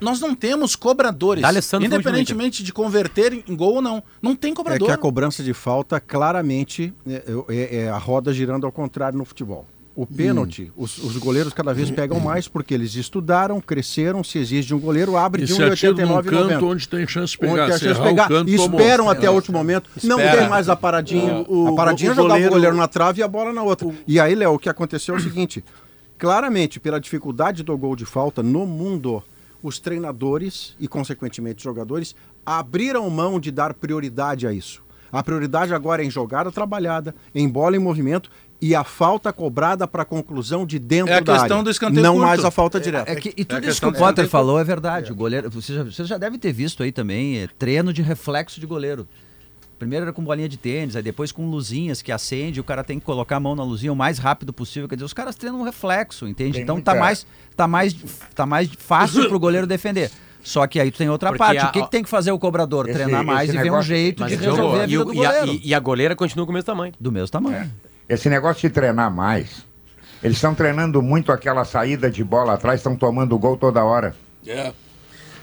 Nós 0.00 0.18
não 0.18 0.34
temos 0.34 0.74
cobradores. 0.74 1.44
O 1.44 1.76
independentemente 1.84 2.62
de 2.64 2.72
converter 2.72 3.44
em 3.46 3.54
gol 3.54 3.74
ou 3.76 3.82
não. 3.82 4.02
Não 4.20 4.34
tem 4.34 4.50
É 4.50 4.54
cobrador. 4.54 4.88
que 4.88 4.92
a 4.92 4.96
cobrança 4.96 5.42
de 5.42 5.52
falta 5.54 6.00
claramente 6.00 6.92
é, 7.06 7.22
é- 7.48 7.76
é 7.84 7.88
a 7.90 7.98
roda 7.98 8.32
girando 8.32 8.64
ao 8.66 8.72
contrário 8.72 9.16
no 9.18 9.24
futebol. 9.24 9.66
O 9.96 10.04
pênalti, 10.04 10.72
os, 10.76 10.98
os 10.98 11.16
goleiros 11.18 11.52
cada 11.52 11.72
vez 11.72 11.88
pegam 11.88 12.18
mais 12.18 12.48
porque 12.48 12.74
eles 12.74 12.96
estudaram, 12.96 13.60
cresceram, 13.60 14.24
se 14.24 14.38
exige 14.38 14.74
um 14.74 14.80
goleiro, 14.80 15.16
abre 15.16 15.42
E 15.42 15.46
de 15.46 15.54
se 15.54 15.62
atira 15.62 15.92
num 16.04 16.16
1,89 16.16 16.24
canto 16.28 16.66
onde 16.66 16.88
tem 16.88 17.06
chance 17.06 17.30
de 17.32 17.38
pegar. 17.38 17.66
Onde 17.66 17.78
tem 17.80 17.92
o 17.92 18.02
pegar. 18.02 18.28
canto, 18.28 18.50
e 18.50 18.56
tomou. 18.56 18.80
esperam 18.80 19.08
até 19.08 19.30
o 19.30 19.34
último 19.34 19.56
momento. 19.56 19.88
Não 20.02 20.18
Espera. 20.18 20.40
tem 20.40 20.48
mais 20.48 20.68
a 20.68 20.74
paradinha. 20.74 21.44
O- 21.48 21.68
a 21.68 21.76
paradinha 21.76 22.10
o 22.10 22.12
é 22.12 22.16
jogar 22.16 22.28
goleiro- 22.30 22.50
o 22.50 22.54
goleiro 22.54 22.76
na 22.76 22.88
trave 22.88 23.20
e 23.20 23.22
a 23.22 23.28
bola 23.28 23.52
na 23.52 23.62
outra. 23.62 23.88
E 24.04 24.18
aí, 24.18 24.34
Léo, 24.34 24.54
o 24.54 24.58
que 24.58 24.68
aconteceu 24.68 25.14
é 25.14 25.18
o 25.18 25.20
seguinte: 25.20 25.64
claramente, 26.18 26.80
pela 26.80 27.00
dificuldade 27.00 27.62
do 27.62 27.76
gol 27.78 27.94
de 27.94 28.04
falta 28.04 28.42
no 28.42 28.66
mundo, 28.66 29.22
os 29.62 29.78
treinadores 29.78 30.74
e, 30.80 30.88
consequentemente, 30.88 31.58
os 31.58 31.62
jogadores 31.62 32.16
abriram 32.44 33.08
mão 33.10 33.38
de 33.38 33.50
dar 33.50 33.74
prioridade 33.74 34.46
a 34.46 34.52
isso. 34.52 34.82
A 35.12 35.22
prioridade 35.22 35.72
agora 35.72 36.02
é 36.02 36.06
em 36.06 36.10
jogada 36.10 36.50
trabalhada, 36.50 37.14
em 37.32 37.48
bola 37.48 37.76
em 37.76 37.78
movimento 37.78 38.28
e 38.66 38.74
a 38.74 38.82
falta 38.84 39.32
cobrada 39.32 39.86
para 39.86 40.04
conclusão 40.04 40.64
de 40.64 40.78
dentro 40.78 41.12
É 41.12 41.16
a 41.16 41.20
da 41.20 41.32
questão 41.34 41.56
área. 41.58 41.64
do 41.64 41.70
escanteio 41.70 42.02
Não 42.02 42.14
curto. 42.14 42.26
mais 42.26 42.44
a 42.44 42.50
falta 42.50 42.80
direta. 42.80 43.10
É 43.10 43.14
que, 43.16 43.34
e 43.36 43.44
tudo 43.44 43.64
a 43.66 43.68
isso 43.68 43.80
que 43.80 43.86
o 43.86 43.92
Potter 43.92 44.26
falou 44.28 44.58
é 44.58 44.64
verdade. 44.64 45.12
O 45.12 45.14
goleiro, 45.14 45.50
você, 45.50 45.74
já, 45.74 45.82
você 45.84 46.04
já 46.04 46.16
deve 46.16 46.38
ter 46.38 46.52
visto 46.52 46.82
aí 46.82 46.90
também 46.90 47.38
é, 47.40 47.48
treino 47.58 47.92
de 47.92 48.00
reflexo 48.00 48.58
de 48.60 48.66
goleiro. 48.66 49.06
Primeiro 49.78 50.04
era 50.04 50.12
com 50.12 50.22
bolinha 50.24 50.48
de 50.48 50.56
tênis, 50.56 50.96
aí 50.96 51.02
depois 51.02 51.30
com 51.32 51.50
luzinhas 51.50 52.00
que 52.00 52.10
acende, 52.12 52.60
o 52.60 52.64
cara 52.64 52.82
tem 52.84 52.98
que 52.98 53.04
colocar 53.04 53.36
a 53.36 53.40
mão 53.40 53.54
na 53.54 53.64
luzinha 53.64 53.92
o 53.92 53.96
mais 53.96 54.18
rápido 54.18 54.52
possível. 54.52 54.88
Quer 54.88 54.94
dizer, 54.94 55.04
os 55.04 55.12
caras 55.12 55.34
treinam 55.34 55.60
um 55.60 55.64
reflexo, 55.64 56.26
entende? 56.26 56.52
Tem 56.54 56.62
então 56.62 56.80
tá, 56.80 56.94
mais, 56.94 57.26
tá, 57.56 57.66
mais, 57.68 57.94
tá 58.34 58.46
mais 58.46 58.70
fácil 58.78 59.28
pro 59.28 59.38
goleiro 59.38 59.66
defender. 59.66 60.10
Só 60.42 60.66
que 60.66 60.78
aí 60.78 60.90
tu 60.90 60.98
tem 60.98 61.08
outra 61.10 61.30
Porque 61.30 61.38
parte. 61.38 61.58
a- 61.58 61.68
o 61.68 61.72
que, 61.72 61.82
que 61.82 61.90
tem 61.90 62.02
que 62.02 62.08
fazer 62.08 62.30
o 62.30 62.38
cobrador? 62.38 62.88
Esse- 62.88 62.98
Treinar 62.98 63.24
mais 63.24 63.48
esse 63.48 63.58
e 63.58 63.60
ver 63.60 63.62
um 63.62 63.72
negócio- 63.72 63.88
jeito 63.88 64.20
Mas 64.20 64.30
de 64.30 64.36
resolver 64.36 64.62
jogo- 64.62 64.76
a 64.78 64.84
e, 64.84 64.86
vida 64.86 65.02
o- 65.02 65.04
do 65.06 65.14
e 65.14 65.26
a, 65.26 65.32
goleiro. 65.32 65.52
e- 65.62 65.68
e 65.68 65.74
a 65.74 65.80
goleira 65.80 66.16
continua 66.16 66.46
com 66.46 66.52
o 66.52 66.54
mesmo 66.54 66.66
tamanho. 66.66 66.92
Do 67.00 67.10
mesmo 67.12 67.28
tamanho. 67.28 67.70
Esse 68.08 68.28
negócio 68.28 68.62
de 68.68 68.74
treinar 68.74 69.10
mais, 69.10 69.64
eles 70.22 70.36
estão 70.36 70.54
treinando 70.54 71.00
muito 71.02 71.32
aquela 71.32 71.64
saída 71.64 72.10
de 72.10 72.22
bola 72.22 72.54
atrás, 72.54 72.80
estão 72.80 72.96
tomando 72.96 73.38
gol 73.38 73.56
toda 73.56 73.82
hora. 73.84 74.14
É. 74.46 74.72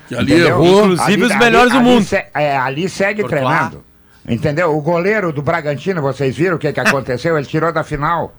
Que 0.08 0.16
ali 0.16 0.34
Entendeu? 0.34 0.48
errou. 0.48 0.84
Inclusive 0.92 1.24
os 1.24 1.36
melhores 1.38 1.72
do 1.72 1.80
ali 1.80 1.88
mundo. 1.88 2.04
se- 2.06 2.26
é, 2.34 2.58
ali 2.58 2.88
segue 2.90 3.22
Courtois. 3.22 3.42
treinando. 3.42 3.84
Entendeu? 4.28 4.76
O 4.78 4.82
goleiro 4.82 5.32
do 5.34 5.42
Bragantino, 5.42 6.02
vocês 6.02 6.36
viram 6.36 6.56
o 6.58 6.60
que, 6.60 6.72
que 6.72 6.80
aconteceu? 6.82 7.38
Ele 7.38 7.48
tirou 7.48 7.72
da 7.72 7.84
final. 7.84 8.36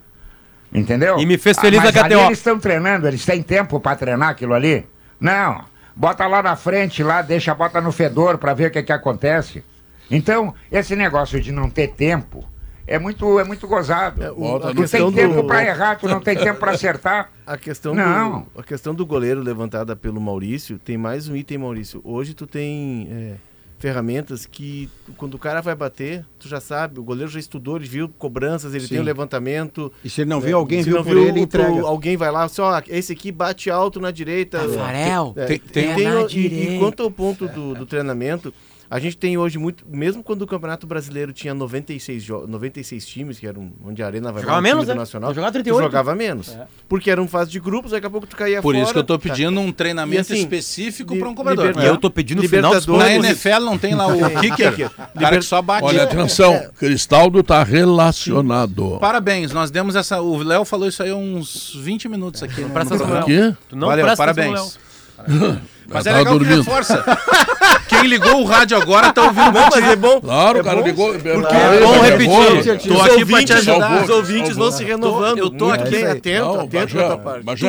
Entendeu? 0.72 1.18
E 1.18 1.26
me 1.26 1.36
fez 1.36 1.58
feliz 1.58 1.80
ah, 1.80 1.84
na 1.84 1.92
mas 1.92 2.02
ali 2.04 2.14
eles 2.14 2.38
estão 2.38 2.58
treinando, 2.58 3.06
eles 3.06 3.24
têm 3.26 3.42
tempo 3.42 3.78
para 3.78 3.96
treinar 3.96 4.30
aquilo 4.30 4.54
ali? 4.54 4.86
Não. 5.20 5.64
Bota 5.94 6.26
lá 6.26 6.42
na 6.42 6.56
frente, 6.56 7.02
lá, 7.02 7.20
deixa, 7.20 7.54
bota 7.54 7.78
no 7.80 7.92
fedor 7.92 8.38
para 8.38 8.54
ver 8.54 8.68
o 8.68 8.70
que, 8.70 8.82
que 8.82 8.92
acontece. 8.92 9.62
Então, 10.10 10.54
esse 10.70 10.96
negócio 10.96 11.38
de 11.40 11.52
não 11.52 11.68
ter 11.68 11.88
tempo 11.88 12.42
é 12.86 12.98
muito, 12.98 13.38
é 13.38 13.44
muito 13.44 13.66
gozado. 13.66 14.22
É, 14.22 14.30
o- 14.30 14.58
Tu 14.60 14.66
tem 14.66 14.74
questão 14.76 15.12
tempo 15.12 15.34
do- 15.42 15.44
para 15.46 15.64
errar, 15.64 15.96
tu 15.96 16.08
não 16.08 16.20
tem 16.20 16.36
tempo 16.36 16.58
para 16.60 16.72
acertar. 16.72 17.30
A 17.46 17.56
questão, 17.56 17.94
Não. 17.94 18.46
do, 18.54 18.60
a 18.60 18.62
questão 18.62 18.94
do 18.94 19.04
goleiro 19.04 19.40
levantada 19.42 19.94
pelo 19.96 20.20
Maurício 20.20 20.78
tem 20.78 20.96
mais 20.96 21.28
um 21.28 21.34
item, 21.36 21.58
Maurício. 21.58 22.00
Hoje 22.04 22.34
tu 22.34 22.46
tem 22.46 23.08
é, 23.10 23.34
ferramentas 23.78 24.46
que, 24.46 24.88
quando 25.16 25.34
o 25.34 25.38
cara 25.38 25.60
vai 25.60 25.74
bater, 25.74 26.24
tu 26.38 26.46
já 26.48 26.60
sabe, 26.60 27.00
o 27.00 27.02
goleiro 27.02 27.28
já 27.30 27.40
estudou, 27.40 27.76
ele 27.76 27.86
viu 27.88 28.08
cobranças, 28.16 28.74
ele 28.74 28.84
Sim. 28.84 28.90
tem 28.90 29.00
o 29.00 29.02
levantamento. 29.02 29.92
E 30.04 30.08
se 30.08 30.20
ele 30.20 30.30
não 30.30 30.40
viu, 30.40 30.56
alguém 30.56 30.84
Se 30.84 30.88
viu 30.90 30.98
não 30.98 31.04
por 31.04 31.16
ele 31.16 31.30
e 31.40 31.46
tu- 31.46 31.56
entrega. 31.58 31.82
alguém 31.82 32.16
vai 32.16 32.30
lá, 32.30 32.48
só, 32.48 32.74
ah, 32.76 32.82
esse 32.88 33.12
aqui 33.12 33.32
bate 33.32 33.68
alto 33.70 33.98
na 33.98 34.12
direita. 34.12 34.60
Tafarel, 34.60 35.32
É, 35.36 35.46
tem- 35.46 35.58
tem, 35.58 35.94
tem- 35.96 36.06
o- 36.08 36.14
na 36.14 36.20
e- 36.20 36.24
e, 36.24 36.28
direita. 36.28 36.78
quanto 36.78 37.02
ao 37.02 37.10
ponto 37.10 37.48
do, 37.48 37.74
do 37.74 37.84
treinamento, 37.86 38.54
a 38.94 38.98
gente 38.98 39.16
tem 39.16 39.38
hoje 39.38 39.58
muito, 39.58 39.84
mesmo 39.88 40.22
quando 40.22 40.42
o 40.42 40.46
Campeonato 40.46 40.86
Brasileiro 40.86 41.32
tinha 41.32 41.54
96, 41.54 42.22
jo- 42.22 42.46
96 42.46 43.06
times, 43.06 43.38
que 43.38 43.46
era 43.46 43.58
um, 43.58 43.72
onde 43.84 44.02
a 44.02 44.06
Arena 44.06 44.30
vai 44.30 44.42
Jogava 44.42 44.58
time 44.60 44.68
menos, 44.68 44.86
do 44.86 44.92
né? 44.92 44.94
Nacional, 45.00 45.32
jogava 45.34 45.50
tu 45.50 45.54
38. 45.54 45.82
jogava 45.84 46.14
menos. 46.14 46.56
Porque 46.88 47.10
era 47.10 47.20
um 47.22 47.26
fase 47.26 47.50
de 47.50 47.58
grupos, 47.58 47.92
daqui 47.92 48.06
a 48.06 48.10
pouco 48.10 48.26
tu 48.26 48.36
caía 48.36 48.60
Por 48.60 48.74
fora. 48.74 48.84
isso 48.84 48.92
que 48.92 48.98
eu 48.98 49.04
tô 49.04 49.18
Tá. 49.18 49.22
pedindo 49.30 49.58
um 49.58 49.72
treinamento 49.72 50.20
assim, 50.32 50.42
específico 50.42 51.16
para 51.16 51.28
um 51.28 51.34
cobrador. 51.34 51.68
liber- 51.68 51.84
E 51.84 51.86
eu 51.86 51.96
tô 51.96 52.10
pedindo 52.10 52.42
no 52.42 52.48
final 52.48 52.72
Libertadores- 52.74 53.22
Na. 53.22 53.28
NFL 53.30 53.60
não 53.64 53.78
tem 53.78 53.94
lá 53.94 54.06
o 54.08 54.12
kicker, 54.40 54.90
o 55.14 55.18
cara 55.18 55.38
que 55.38 55.44
só 55.44 55.62
bate. 55.62 55.84
Olha, 55.86 56.02
atenção, 56.02 56.68
Cristaldo 56.78 57.40
está 57.40 57.62
relacionado. 57.64 58.98
Parabéns, 59.00 59.52
nós 59.52 59.70
demos 59.70 59.96
essa. 59.96 60.20
O 60.20 60.42
Léo 60.42 60.64
falou 60.64 60.86
isso 60.88 61.02
aí 61.02 61.10
há 61.10 61.16
uns 61.16 61.74
20 61.76 62.08
minutos 62.08 62.42
aqui. 62.42 62.56
Programa. 62.62 62.80
atenção. 62.82 63.18
Aqui? 63.20 63.56
Tu 63.68 63.74
não 63.76 63.88
Valeu, 63.88 64.04
presta 64.04 64.24
atenção, 64.24 64.68
parabéns. 65.16 65.62
Mas 65.88 66.06
é 66.06 66.12
legal 66.12 66.32
que 66.32 66.38
dormindo. 66.38 66.62
reforça. 66.62 67.04
Quem 67.88 68.08
ligou 68.08 68.40
o 68.40 68.44
rádio 68.44 68.76
agora 68.76 69.12
tá 69.12 69.22
ouvindo 69.22 69.52
Não, 69.52 69.68
mas 69.70 69.84
é 69.84 69.96
bom. 69.96 70.20
Claro, 70.20 70.58
é 70.58 70.60
o 70.60 70.64
cara 70.64 70.76
bom, 70.78 70.86
ligou. 70.86 71.12
Porque 71.12 71.28
é 71.28 71.80
bom 71.80 72.00
repetir. 72.00 72.88
Tô 72.88 72.94
os 72.94 73.00
aqui 73.02 73.24
pra 73.26 73.44
te 73.44 73.52
ajudar. 73.52 74.02
Os 74.04 74.10
ouvintes 74.10 74.56
vão 74.56 74.72
se 74.72 74.84
renovando. 74.84 75.38
eu 75.38 75.50
tô 75.50 75.70
aqui. 75.70 76.04
atento, 76.04 76.44
Não, 76.44 76.60
atento 76.60 76.94
da 76.96 77.06
tua 77.06 77.18
parte. 77.18 77.60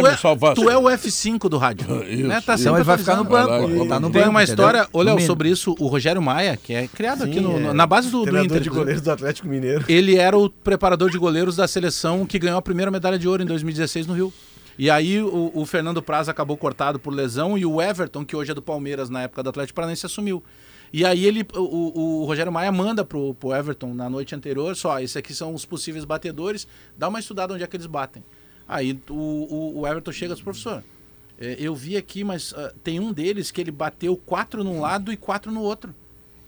Tu 0.56 0.70
é, 0.70 0.74
é 0.74 0.78
o 0.78 0.84
F5 0.84 1.50
do 1.50 1.58
rádio. 1.58 2.04
Isso, 2.04 2.28
né? 2.28 2.42
Tá 2.42 2.58
sempre 2.58 2.84
vai 2.84 2.98
ficar 2.98 3.16
no 3.16 3.24
banco. 3.24 3.50
Vai 3.50 3.62
lá, 3.62 3.66
Ele 3.68 3.88
tá 3.88 4.00
no 4.00 4.10
Tem 4.10 4.22
banco, 4.22 4.32
uma 4.32 4.44
história, 4.44 4.88
ô 4.92 5.02
Léo, 5.02 5.16
No 5.16 5.22
sobre 5.22 5.50
isso, 5.50 5.76
o 5.80 5.88
Rogério 5.88 6.22
Maia, 6.22 6.58
que 6.62 6.74
é 6.74 6.88
criado 6.88 7.24
aqui 7.24 7.40
é. 7.40 7.74
na 7.74 7.86
base 7.86 8.10
do, 8.10 8.24
Inter. 8.24 8.62
de 8.62 8.70
goleiros 8.70 9.02
do 9.02 9.12
Atlético 9.12 9.48
Mineiro. 9.48 9.86
Ele 9.88 10.18
era 10.18 10.38
o 10.38 10.50
preparador 10.50 11.10
de 11.10 11.18
goleiros 11.18 11.56
da 11.56 11.68
seleção 11.68 12.26
que 12.26 12.40
ganhou 12.40 12.58
a 12.58 12.62
primeira 12.62 12.90
medalha 12.90 13.20
de 13.20 13.28
ouro 13.28 13.44
em 13.44 13.46
2016 13.46 14.08
no 14.08 14.14
Rio. 14.14 14.34
E 14.78 14.90
aí 14.90 15.22
o, 15.22 15.52
o 15.54 15.66
Fernando 15.66 16.02
Praz 16.02 16.28
acabou 16.28 16.58
cortado 16.58 17.00
por 17.00 17.14
lesão 17.14 17.58
e 17.58 17.66
o 17.66 17.82
Everton, 17.82 18.26
que 18.26 18.36
hoje 18.36 18.52
é 18.52 18.56
do 18.56 18.62
Palmeiras 18.62 19.10
na 19.10 19.24
época 19.24 19.44
do 19.44 19.50
Atlético 19.50 19.76
Paranaense, 19.76 20.06
assumiu. 20.06 20.44
E 20.92 21.06
aí 21.06 21.26
ele, 21.26 21.46
o, 21.56 22.22
o- 22.22 22.26
Rogério 22.26 22.52
Maia 22.52 22.72
manda 22.72 23.04
pro, 23.04 23.34
pro 23.36 23.54
Everton 23.54 23.94
na 23.94 24.10
noite 24.10 24.36
anterior, 24.36 24.76
só, 24.76 25.00
esses 25.00 25.18
aqui 25.18 25.34
são 25.34 25.54
os 25.54 25.66
possíveis 25.66 26.06
batedores, 26.06 26.68
dá 26.98 27.08
uma 27.08 27.20
estudada 27.20 27.54
onde 27.54 27.64
é 27.64 27.68
que 27.68 27.76
eles 27.76 27.88
batem. 27.88 28.24
Aí 28.68 29.00
o, 29.10 29.14
o, 29.14 29.80
o 29.82 29.88
Everton 29.88 30.12
chega 30.12 30.34
e 30.34 30.36
diz, 30.36 30.44
professor, 30.44 30.84
é, 31.40 31.56
eu 31.60 31.74
vi 31.76 31.98
aqui, 31.98 32.24
mas 32.24 32.54
ah, 32.56 32.74
tem 32.84 33.00
um 33.00 33.12
deles 33.12 33.50
que 33.52 33.60
ele 33.60 33.72
bateu 33.72 34.16
quatro 34.16 34.64
num 34.64 34.80
lado 34.82 35.12
e 35.12 35.18
quatro 35.18 35.52
no 35.52 35.62
outro. 35.62 35.94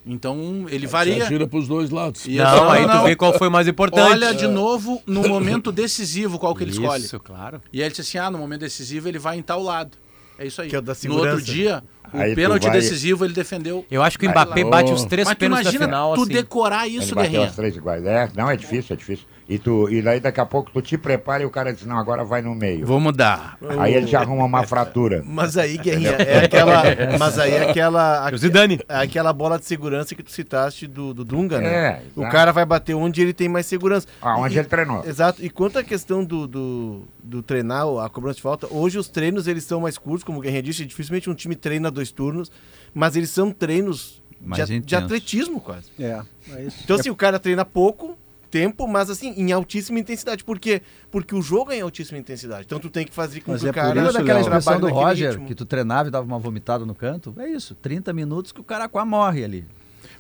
Então 0.06 0.66
ele 0.70 0.86
varia. 0.86 1.24
Atira 1.24 1.47
para 1.47 1.58
os 1.58 1.68
dois 1.68 1.89
lados. 1.89 2.26
E 2.28 2.36
Não, 2.38 2.70
aí 2.70 2.86
não. 2.86 2.99
tu 2.99 3.06
vê 3.06 3.16
qual 3.16 3.34
foi 3.38 3.49
mais 3.49 3.68
importante. 3.68 4.12
Olha 4.12 4.34
de 4.34 4.47
novo 4.47 5.01
no 5.06 5.22
momento 5.28 5.72
decisivo 5.72 6.38
qual 6.38 6.53
que 6.56 6.64
ele 6.64 6.72
escolhe. 6.72 7.03
Isso, 7.03 7.20
claro. 7.20 7.62
E 7.74 7.80
aí 7.80 7.84
ele 7.88 7.89
disse 7.89 8.01
assim: 8.01 8.18
ah, 8.20 8.30
no 8.30 8.38
momento 8.38 8.62
decisivo 8.62 9.08
ele 9.08 9.18
vai 9.18 9.38
em 9.38 9.41
tal 9.41 9.64
lado. 9.64 9.97
É 10.38 10.45
isso 10.45 10.62
aí. 10.62 10.70
Que 10.70 10.76
é 10.76 10.80
o 10.80 10.82
da 10.82 10.93
no 11.06 11.14
outro 11.16 11.39
segurança. 11.39 11.45
dia, 11.45 11.84
o 12.14 12.18
Aí 12.18 12.36
pênalti 12.36 12.64
vai- 12.64 12.72
decisivo 12.74 13.24
ele 13.26 13.34
defendeu. 13.34 13.86
Eu 13.89 14.03
acho 14.03 14.20
que 14.20 14.28
o 14.28 14.30
Mbappé 14.30 14.64
bate 14.66 14.91
os 14.91 15.06
três 15.06 15.26
Mas 15.28 15.38
pênaltis 15.38 15.64
da 15.66 15.72
imagina 15.72 15.86
final, 15.86 16.14
tu 16.14 16.22
assim. 16.24 16.34
decorar 16.34 16.88
isso, 16.88 17.16
Guerrinha. 17.16 17.45
as 17.47 17.56
três 17.56 17.76
iguais. 17.76 18.06
É, 18.06 18.30
não, 18.36 18.49
é 18.51 18.56
difícil, 18.58 18.93
é 18.93 18.97
difícil. 18.97 19.26
E, 19.48 19.60
tu, 19.60 19.88
e 19.89 20.02
daí 20.02 20.20
daqui 20.20 20.39
a 20.39 20.46
pouco 20.46 20.72
tu 20.72 20.82
te 20.82 20.98
prepara 20.98 21.43
e 21.43 21.46
o 21.46 21.52
cara 21.52 21.72
diz, 21.72 21.86
não, 21.86 21.98
agora 22.00 22.24
vai 22.24 22.41
no 22.41 22.56
meio. 22.56 22.84
Vou 22.86 23.00
mudar. 23.00 23.60
Aí 23.78 23.93
ele 23.93 24.08
te 24.08 24.16
arruma 24.16 24.43
uma 24.43 24.64
fratura. 24.66 25.22
Mas 25.24 25.56
aí, 25.56 25.78
Guerrinha, 25.78 26.12
é 26.14 26.46
aquela. 26.46 26.84
Mas 27.20 27.38
aí 27.38 27.52
é 27.52 27.70
aquela. 27.70 28.32
O 28.34 28.38
Zidane. 28.38 28.80
é 28.89 28.98
aquela 28.98 29.32
bola 29.32 29.60
de 29.60 29.66
segurança 29.66 30.16
que 30.16 30.24
tu 30.24 30.32
citaste 30.32 30.88
do, 30.88 31.14
do 31.14 31.24
Dunga, 31.24 31.62
né? 31.62 31.68
É, 31.74 32.02
o 32.16 32.22
exato. 32.22 32.32
cara 32.32 32.52
vai 32.52 32.66
bater 32.66 32.96
onde 32.96 33.22
ele 33.22 33.34
tem 33.34 33.48
mais 33.48 33.68
segurança. 33.68 34.08
Aonde 34.20 34.56
E- 34.56 34.60
ele 34.60 34.68
treinou. 34.68 35.04
Exato. 35.06 35.46
E 35.46 35.50
quanto 35.50 35.78
à 35.78 35.84
questão 35.84 36.24
do, 36.24 36.48
do, 36.48 37.02
do 37.24 37.43
treinar, 37.43 37.86
a 38.04 38.10
cobrança 38.10 38.38
de 38.38 38.41
falta, 38.41 38.68
hoje 38.72 38.98
os 38.98 39.08
treinos 39.08 39.48
eles 39.48 39.64
são 39.64 39.82
mais 39.82 39.98
curtos, 39.98 40.24
como 40.24 40.39
o 40.39 40.41
Guerrinha 40.41 40.64
disse, 40.64 40.86
dificilmente 40.86 41.30
um 41.30 41.36
time 41.36 41.56
treina 41.56 41.91
dois 41.91 42.12
turnos, 42.12 42.52
mas 42.93 43.16
eles 43.16 43.30
são 43.30 43.52
treinos 43.52 44.24
de, 44.41 44.80
de 44.80 44.96
atletismo 44.96 45.62
quase. 45.62 45.91
É, 46.00 46.22
é 46.52 46.64
isso. 46.64 46.78
Então, 46.84 46.96
assim, 46.96 47.10
o 47.12 47.16
cara 47.16 47.38
treina 47.39 47.64
pouco 47.64 48.18
tempo, 48.56 48.88
mas 48.88 49.10
assim, 49.10 49.34
em 49.36 49.51
altíssima 49.51 49.99
intensidade. 49.99 50.43
Por 50.45 50.58
quê? 50.58 50.82
Porque 51.12 51.36
o 51.36 51.41
jogo 51.41 51.72
é 51.74 51.78
em 51.78 51.82
altíssima 51.82 52.18
intensidade. 52.18 52.64
Então 52.66 52.80
tu 52.80 52.89
tem 52.89 53.06
que 53.06 53.14
fazer 53.14 53.41
com 53.41 53.51
Mas 53.51 53.62
que 53.62 53.68
é 53.68 53.72
o 53.72 53.74
cara 53.74 53.88
isso, 53.89 53.97
Lembra 53.97 54.14
daquela 54.14 54.39
Léo, 54.39 54.47
expressão 54.47 54.80
do 54.80 54.88
Roger, 54.88 55.32
ritmo. 55.32 55.47
que 55.47 55.56
tu 55.56 55.66
treinava 55.66 56.08
e 56.08 56.12
dava 56.12 56.26
uma 56.26 56.39
vomitada 56.39 56.86
no 56.86 56.95
canto? 56.95 57.34
É 57.38 57.49
isso, 57.49 57.76
30 57.76 58.14
minutos 58.14 58.53
que 58.53 58.62
o 58.62 58.64
cara 58.64 58.88
quase 58.88 59.10
morre 59.10 59.43
ali. 59.43 59.66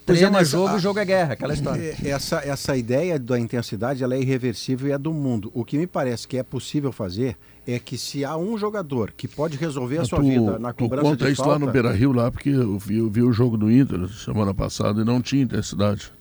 Pois 0.05 0.19
é, 0.19 0.21
Treino 0.21 0.35
é 0.37 0.39
mas 0.39 0.49
jogo, 0.49 0.67
a- 0.67 0.77
jogo 0.77 0.99
é 0.99 1.05
guerra, 1.05 1.33
aquela 1.33 1.53
história. 1.53 1.95
É, 2.03 2.09
Essa, 2.09 2.37
essa 2.45 2.75
ideia 2.75 3.17
da 3.17 3.39
intensidade 3.39 4.03
ela 4.03 4.13
é 4.15 4.19
irreversível 4.19 4.89
e 4.89 4.91
é 4.91 4.97
do 4.97 5.13
mundo. 5.13 5.49
O 5.53 5.63
que 5.63 5.77
me 5.77 5.87
parece 5.87 6.27
que 6.27 6.37
é 6.37 6.43
possível 6.43 6.91
fazer 6.91 7.37
é 7.65 7.79
que 7.79 7.97
se 7.97 8.23
há 8.25 8.35
um 8.37 8.55
jogador 8.57 9.11
que 9.15 9.27
pode 9.27 9.57
resolver 9.57 9.95
a 9.95 9.99
Mas 10.01 10.09
sua 10.09 10.19
tu, 10.19 10.25
vida 10.25 10.59
na 10.59 10.73
tu 10.73 10.83
cobrança 10.83 11.09
conta 11.09 11.25
de 11.25 11.31
isso 11.31 11.41
falta, 11.43 11.57
lá 11.59 11.65
no 11.65 11.71
Beira 11.71 11.91
Rio, 11.91 12.11
lá, 12.11 12.29
porque 12.29 12.49
eu 12.49 12.77
vi, 12.77 12.97
eu 12.97 13.09
vi 13.09 13.23
o 13.23 13.31
jogo 13.31 13.57
do 13.57 13.71
Inter 13.71 14.07
semana 14.09 14.53
passada 14.53 15.01
e 15.01 15.05
não 15.05 15.21
tinha 15.21 15.41
intensidade. 15.43 16.11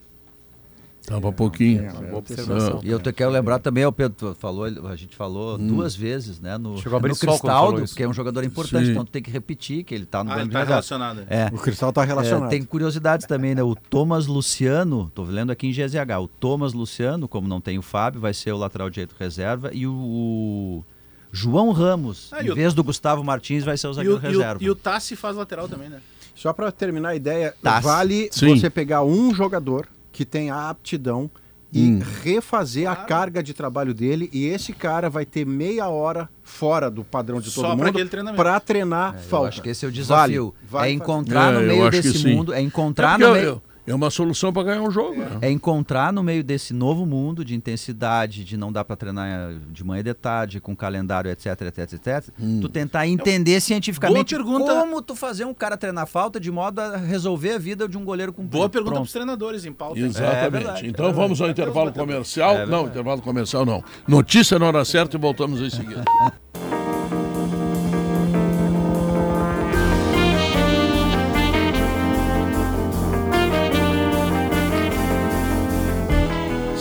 Tava 1.07 1.31
pouquinho. 1.33 1.93
Boa 1.93 2.17
observação. 2.19 2.81
E 2.83 2.89
eu 2.91 2.99
te 2.99 3.13
quero 3.13 3.31
lembrar 3.31 3.59
também, 3.59 3.85
o 3.85 3.93
Pedro 3.93 4.35
falou, 4.35 4.65
a 4.65 4.97
gente 4.97 5.15
falou 5.15 5.59
duas 5.59 5.95
vezes, 5.95 6.41
né? 6.41 6.57
No, 6.57 6.79
Chegou 6.79 6.97
a 6.97 6.99
abrir 6.99 7.11
no 7.11 7.17
Cristaldo, 7.17 7.85
que 7.95 8.03
é 8.03 8.09
um 8.09 8.13
jogador 8.15 8.43
importante, 8.43 8.87
Sim. 8.87 8.93
então 8.93 9.05
tem 9.05 9.23
que 9.23 9.31
repetir 9.31 9.85
que 9.85 9.95
ele 9.95 10.07
tá 10.07 10.25
no 10.25 10.33
Ah, 10.33 10.41
ele 10.41 10.51
tá 10.51 10.65
relacionado. 10.65 11.25
É. 11.29 11.51
o 11.53 11.59
Cristal 11.59 11.91
está 11.91 12.03
relacionado. 12.05 12.47
É, 12.47 12.49
tem 12.49 12.63
curiosidades 12.63 13.27
também, 13.27 13.55
né? 13.55 13.63
O 13.63 13.75
Thomas 13.75 14.27
Luciano, 14.27 15.11
tô 15.15 15.25
lendo 15.25 15.53
aqui 15.53 15.67
em 15.67 15.73
GZH, 15.73 16.19
o 16.23 16.27
Thomas 16.29 16.73
Luciano, 16.73 17.29
como 17.29 17.47
não 17.47 17.61
tem 17.61 17.79
o 17.79 17.83
Fábio, 17.83 18.19
vai 18.21 18.33
ser 18.33 18.53
o 18.53 18.57
lateral 18.57 18.89
direito 18.89 19.15
reserva, 19.19 19.71
e 19.75 19.87
o, 19.87 19.93
o 19.93 20.85
João 21.31 21.71
Ramos, 21.73 22.31
Ah, 22.33 22.43
em 22.43 22.51
o- 22.51 22.55
vez 22.55 22.73
do 22.73 22.83
Gustavo 22.83 23.23
Martins, 23.23 23.63
vai 23.63 23.77
ser 23.77 23.89
o 23.89 23.93
zagueiro 23.93 24.17
o, 24.19 24.25
e, 24.25 24.27
o, 24.27 24.31
reserva. 24.39 24.65
e 24.65 24.71
o 24.71 24.75
Tassi 24.75 25.17
faz 25.17 25.37
lateral 25.37 25.69
também, 25.69 25.91
né? 25.91 26.01
Só 26.35 26.53
para 26.55 26.73
terminar 26.73 27.11
a 27.11 27.15
ideia, 27.15 27.55
Tá. 27.63 27.79
vale 27.79 28.29
Sim. 28.33 28.57
você 28.57 28.71
pegar 28.71 29.05
um 29.05 29.35
jogador 29.35 29.87
que 30.15 30.25
tem 30.25 30.49
a 30.51 30.71
aptidão 30.71 31.29
e 31.73 31.99
refazer 32.23 32.89
a 32.89 32.95
carga 32.95 33.43
de 33.43 33.53
trabalho 33.53 33.93
dele. 33.93 34.31
E 34.33 34.45
esse 34.47 34.73
cara 34.73 35.11
vai 35.11 35.27
ter 35.27 35.45
meia 35.45 35.89
hora 35.89 36.29
fora 36.41 36.89
do 36.89 37.03
padrão 37.03 37.41
de 37.41 37.51
Só 37.51 37.63
todo 37.63 37.77
pra 37.79 37.93
mundo 37.93 38.35
para 38.37 38.61
treinar 38.61 39.15
Eu 39.17 39.21
falta. 39.29 39.49
acho 39.49 39.61
que 39.63 39.69
esse 39.71 39.85
é 39.85 39.89
o 39.89 39.91
desafio. 39.93 40.55
Vale, 40.63 40.71
vai 40.71 40.91
é 40.91 40.93
encontrar 40.93 41.53
É, 41.53 41.55
no 41.57 41.61
eu 41.63 41.67
meio 41.67 41.91
desse 41.91 42.29
mundo, 42.29 42.55
é 42.55 42.59
É, 42.59 42.63
encontrar 42.63 43.19
porque 43.19 43.25
no 43.33 43.37
é- 43.37 43.41
meio. 43.43 43.63
É 43.87 43.95
uma 43.95 44.11
solução 44.11 44.53
para 44.53 44.63
ganhar 44.65 44.83
um 44.83 44.91
jogo. 44.91 45.21
né? 45.21 45.39
É 45.43 45.51
encontrar 45.51 46.13
no 46.13 46.23
meio 46.23 46.43
desse 46.43 46.73
novo 46.73 47.05
mundo 47.05 47.45
de 47.45 47.55
intensidade, 47.55 48.45
de 48.45 48.57
não 48.57 48.73
dar 48.73 48.85
para 48.85 48.97
treinar 48.97 49.55
de 49.71 49.85
manhã 49.85 50.01
e 50.01 50.03
de 50.03 50.15
tarde, 50.15 50.61
com 50.61 50.75
calendário, 50.75 51.31
etc, 51.31 51.61
etc, 51.63 51.93
etc. 51.93 52.35
Tu 52.61 52.69
tentar 52.69 53.07
entender 53.07 53.61
cientificamente 53.61 54.35
Boa 54.35 54.45
pergunta. 54.45 54.75
como 54.75 55.03
tu 55.03 55.15
fazer 55.15 55.45
um 55.45 55.55
cara 55.55 55.77
treinar 55.77 56.07
falta 56.07 56.41
de 56.41 56.51
modo 56.51 56.81
a 56.81 56.97
resolver 56.97 57.53
a 57.53 57.59
vida 57.59 57.89
de 57.89 57.99
um 57.99 58.05
goleiro 58.05 58.33
com 58.33 58.45
Boa 58.45 58.69
pergunta 58.69 58.95
para 58.95 59.03
os 59.03 59.13
treinadores 59.13 59.65
em 59.65 59.73
pauta. 59.73 59.99
Exatamente. 59.99 60.45
É 60.45 60.51
verdade, 60.51 60.87
então 60.87 61.07
é 61.07 61.13
vamos 61.13 61.41
ao 61.41 61.51
intervalo 61.51 61.93
comercial. 61.93 62.67
não, 62.67 62.87
intervalo 62.87 63.21
comercial 63.21 63.67
não. 63.67 63.83
Notícia 64.07 64.59
na 64.59 64.67
hora 64.67 64.85
certa 64.85 65.17
e 65.17 65.21
voltamos 65.21 65.61
em 65.61 65.71
seguida. 65.71 66.05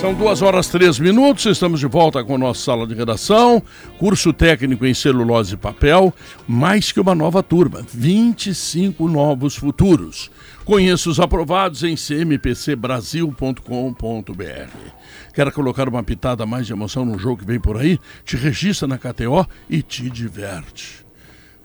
São 0.03 0.13
duas 0.13 0.41
horas 0.41 0.67
três 0.67 0.99
minutos, 0.99 1.45
estamos 1.45 1.79
de 1.79 1.87
volta 1.87 2.21
com 2.25 2.35
a 2.35 2.37
nossa 2.37 2.59
sala 2.59 2.85
de 2.85 2.93
redação, 2.93 3.63
curso 3.97 4.33
técnico 4.33 4.85
em 4.85 4.93
celulose 4.93 5.53
e 5.53 5.57
papel, 5.57 6.13
mais 6.45 6.91
que 6.91 6.99
uma 6.99 7.15
nova 7.15 7.41
turma, 7.41 7.85
25 7.93 9.07
novos 9.07 9.55
futuros. 9.55 10.29
Conheça 10.65 11.09
os 11.09 11.21
aprovados 11.21 11.83
em 11.83 11.95
cmpcbrasil.com.br. 11.95 14.77
Quer 15.33 15.51
colocar 15.53 15.87
uma 15.87 16.03
pitada 16.03 16.45
mais 16.45 16.67
de 16.67 16.73
emoção 16.73 17.05
no 17.05 17.17
jogo 17.17 17.37
que 17.37 17.45
vem 17.45 17.61
por 17.61 17.77
aí? 17.77 17.97
Te 18.25 18.35
registra 18.35 18.85
na 18.85 18.97
KTO 18.97 19.47
e 19.69 19.81
te 19.81 20.09
diverte. 20.09 21.05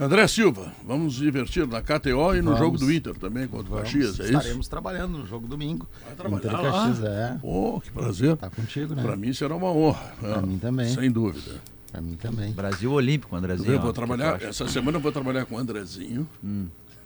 André 0.01 0.29
Silva, 0.29 0.73
vamos 0.87 1.05
nos 1.07 1.15
divertir 1.17 1.67
na 1.67 1.83
KTO 1.83 2.33
e 2.35 2.39
no 2.41 2.53
Vamos. 2.53 2.59
jogo 2.61 2.79
do 2.79 2.93
Inter 2.93 3.15
também 3.17 3.49
contra 3.49 3.75
o 3.75 3.77
Caxias, 3.79 4.21
é 4.21 4.25
isso? 4.25 4.33
Estaremos 4.37 4.69
trabalhando 4.69 5.19
no 5.19 5.27
jogo 5.27 5.49
domingo. 5.49 5.89
trabalhar 6.17 6.37
Inter 6.39 6.53
lá? 6.53 6.73
Caxias, 6.87 7.05
é. 7.05 7.37
Oh, 7.43 7.81
que 7.81 7.91
prazer. 7.91 8.37
Tá 8.37 8.49
contigo, 8.49 8.95
né? 8.95 9.03
Para 9.03 9.17
mim 9.17 9.33
será 9.33 9.57
uma 9.57 9.73
honra. 9.73 10.13
Pra 10.21 10.41
mim 10.41 10.57
também. 10.57 10.95
Sem 10.95 11.11
dúvida. 11.11 11.61
Pra 11.91 12.01
mim 12.01 12.15
também. 12.15 12.53
Brasil 12.53 12.93
Olímpico, 12.93 13.35
Andrezinho. 13.35 13.73
Eu 13.73 13.81
vou 13.81 13.93
trabalhar, 13.93 14.41
essa 14.41 14.69
semana 14.69 14.99
eu 14.99 15.01
vou 15.03 15.11
trabalhar 15.11 15.47
com 15.47 15.57
o 15.57 15.59
Andrezinho, 15.59 16.29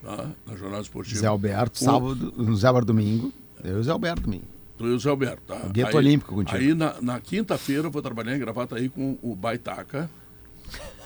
tá? 0.03 0.27
na 0.47 0.55
Jornada 0.57 0.83
Esportiva. 0.83 1.19
Zé 1.19 1.27
Alberto, 1.29 1.81
O- 1.81 1.85
sábado, 1.85 2.35
no 2.37 2.55
Zé 2.57 2.67
Alberto 2.67 2.87
domingo. 2.89 3.33
Eu 3.65 3.79
e 3.79 3.81
o 3.81 3.83
Zé 3.85 3.91
Alberto 3.91 4.23
domingo. 4.23 4.45
Tu 4.77 4.87
e 4.87 4.91
o 4.91 4.99
Zé 4.99 5.09
Alberto, 5.09 5.43
tá? 5.47 5.57
Gueto 5.73 5.89
Aí- 5.91 5.97
Olímpico 5.97 6.35
contigo. 6.35 6.59
Aí 6.59 6.75
na, 6.75 7.01
na 7.01 7.21
quinta-feira 7.21 7.87
eu 7.87 7.91
vou 7.91 8.03
trabalhar 8.03 8.37
em 8.37 8.39
Gravataí 8.39 8.89
com 8.91 9.17
o 9.23 9.35
Baitaca, 9.35 10.11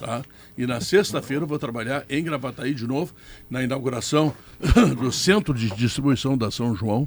tá? 0.00 0.22
E 0.56 0.66
na 0.66 0.80
sexta-feira 0.80 1.44
eu 1.44 1.46
vou 1.48 1.58
trabalhar 1.58 2.04
em 2.08 2.22
Gravataí 2.24 2.74
de 2.74 2.86
novo, 2.86 3.12
na 3.50 3.62
inauguração 3.62 4.32
do 4.98 5.12
Centro 5.12 5.52
de 5.54 5.70
Distribuição 5.70 6.36
da 6.36 6.50
São 6.50 6.74
João, 6.74 7.06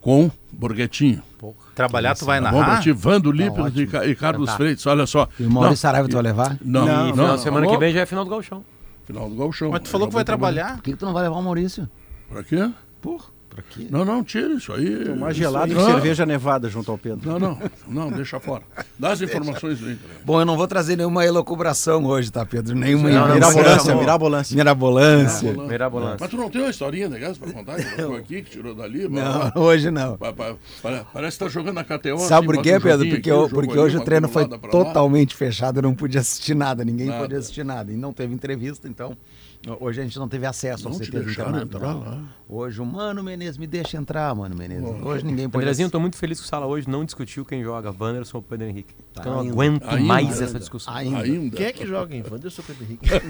com 0.00 0.30
Borghetinho. 0.52 1.22
Trabalhar, 1.74 2.14
tu 2.14 2.24
vai 2.24 2.40
Tá 2.40 2.50
bom 2.50 2.60
narrar? 2.60 2.80
ti? 2.80 2.92
Vando 2.92 3.30
Tá 3.30 3.36
Lípido 3.36 3.80
e, 4.06 4.10
e 4.10 4.14
Carlos 4.14 4.48
Tá. 4.50 4.56
Freitas, 4.56 4.86
olha 4.86 5.06
só. 5.06 5.28
E 5.38 5.44
o 5.44 5.50
Maurício 5.50 5.78
Saraiva 5.78 6.08
tu 6.08 6.14
vai 6.14 6.22
levar? 6.22 6.56
Não, 6.64 6.86
Não, 6.86 7.14
não, 7.16 7.38
semana 7.38 7.66
não, 7.66 7.72
que 7.72 7.78
vem 7.78 7.92
já 7.92 8.00
é 8.00 8.06
final 8.06 8.24
do 8.24 8.30
Gauchão. 8.30 8.64
Final 9.04 9.28
do 9.28 9.34
Galchão. 9.34 9.70
Mas 9.70 9.82
tu 9.82 9.88
falou 9.88 10.06
Eu 10.06 10.10
que 10.10 10.14
vai 10.14 10.24
trabalhar. 10.24 10.76
Por 10.76 10.82
que, 10.84 10.92
que 10.92 10.96
tu 10.96 11.04
não 11.04 11.12
vai 11.12 11.24
levar 11.24 11.36
o 11.36 11.42
Maurício? 11.42 11.88
Pra 12.28 12.44
quê? 12.44 12.70
Porra, 13.00 13.24
pra 13.50 13.62
quê? 13.68 13.86
Não, 13.90 14.04
não, 14.04 14.22
tira 14.24 14.54
isso 14.54 14.72
aí. 14.72 15.04
Tomar 15.04 15.32
gelado 15.34 15.72
aí- 15.72 15.78
e 15.78 15.80
Ah, 15.82 15.84
cerveja 15.86 16.24
nevada 16.24 16.68
junto 16.68 16.90
ao 16.90 16.96
Pedro. 16.96 17.28
Não, 17.28 17.38
não, 17.38 17.58
não, 17.88 18.10
deixa 18.12 18.38
fora. 18.40 18.62
Dá 18.98 19.12
as 19.12 19.20
informações 19.20 19.80
Inter. 19.80 19.98
Bom, 20.24 20.40
eu 20.40 20.44
não 20.46 20.56
vou 20.56 20.66
trazer 20.68 20.96
nenhuma 20.96 21.24
elocubração 21.26 22.04
hoje, 22.06 22.30
tá, 22.30 22.46
Pedro? 22.46 22.74
Nenhuma 22.74 23.10
Não, 23.10 23.26
não, 23.28 23.34
Mirabolância, 23.34 23.94
mirabolância. 23.94 24.56
Mirabolância. 24.56 25.52
Mirabolância. 25.52 26.16
Mas 26.20 26.30
tu 26.30 26.36
não 26.36 26.48
tem 26.48 26.60
uma 26.62 26.70
historinha 26.70 27.08
legal 27.08 27.34
pra 27.34 27.52
contar? 27.52 27.76
Que 27.76 27.96
colocou 27.96 28.16
aqui, 28.16 28.42
que 28.42 28.50
tirou 28.50 28.74
dali? 28.74 29.08
Não, 29.08 29.52
hoje 29.62 29.90
não. 29.90 30.16
Pa- 30.16 30.32
pa- 30.32 30.54
pa- 30.82 31.06
Parece 31.12 31.38
que 31.38 31.44
tá 31.44 31.50
jogando 31.50 31.74
na 31.74 31.84
KTO. 31.84 32.18
Sabe 32.18 32.34
assim, 32.34 32.46
por 32.46 32.56
bota 32.56 32.62
quê, 32.62 32.80
Pedro? 32.80 32.98
Porque, 33.06 33.16
aqui, 33.16 33.28
eu- 33.28 33.48
porque 33.48 33.78
hoje 33.78 33.96
o 33.96 34.04
treino 34.04 34.28
foi 34.28 34.46
totalmente 34.48 35.34
fechado, 35.34 35.78
eu 35.78 35.82
não 35.82 35.94
podia 35.94 36.20
assistir 36.20 36.54
nada, 36.54 36.84
ninguém 36.84 37.10
podia 37.10 37.38
assistir 37.38 37.64
nada. 37.64 37.92
E 37.92 37.96
não 37.96 38.12
teve 38.12 38.32
entrevista, 38.34 38.88
então 38.88 39.16
hoje 39.78 40.00
a 40.00 40.04
gente 40.04 40.18
não 40.18 40.28
teve 40.28 40.46
acesso 40.46 40.84
Não 40.84 40.92
ao 40.92 40.98
te 41.00 41.10
CT 41.10 41.20
do 41.20 41.30
internato. 41.30 41.64
entrar 41.64 41.92
não. 41.94 42.00
lá. 42.00 42.24
Hoje 42.48 42.80
o 42.80 42.86
Mano 42.86 43.22
Menezes 43.22 43.58
me 43.58 43.66
deixa 43.66 43.96
entrar, 43.96 44.34
Mano 44.34 44.56
Menezes. 44.56 44.88
Hoje 45.02 45.24
ninguém 45.24 45.48
pode 45.48 45.62
Andrezinho, 45.62 45.90
tô 45.90 46.00
muito 46.00 46.16
feliz 46.16 46.40
que 46.40 46.46
o 46.46 46.48
Sala 46.48 46.66
hoje 46.66 46.88
não 46.88 47.04
discutiu 47.04 47.44
quem 47.44 47.62
joga, 47.62 47.94
Wanderson 47.98 48.38
ou 48.38 48.42
Pedro 48.42 48.66
Henrique. 48.66 48.94
Eu 49.16 49.24
não 49.24 49.40
Ainda. 49.40 49.52
aguento 49.52 49.84
Ainda. 49.88 50.02
mais 50.04 50.40
essa 50.40 50.58
discussão. 50.58 50.92
Ainda. 50.94 51.18
Ainda. 51.20 51.56
Quem 51.56 51.66
é 51.66 51.72
que 51.72 51.86
joga 51.86 52.16
em 52.16 52.22
Wanderson 52.28 52.62
Pedro 52.62 52.84
Henrique? 52.84 53.08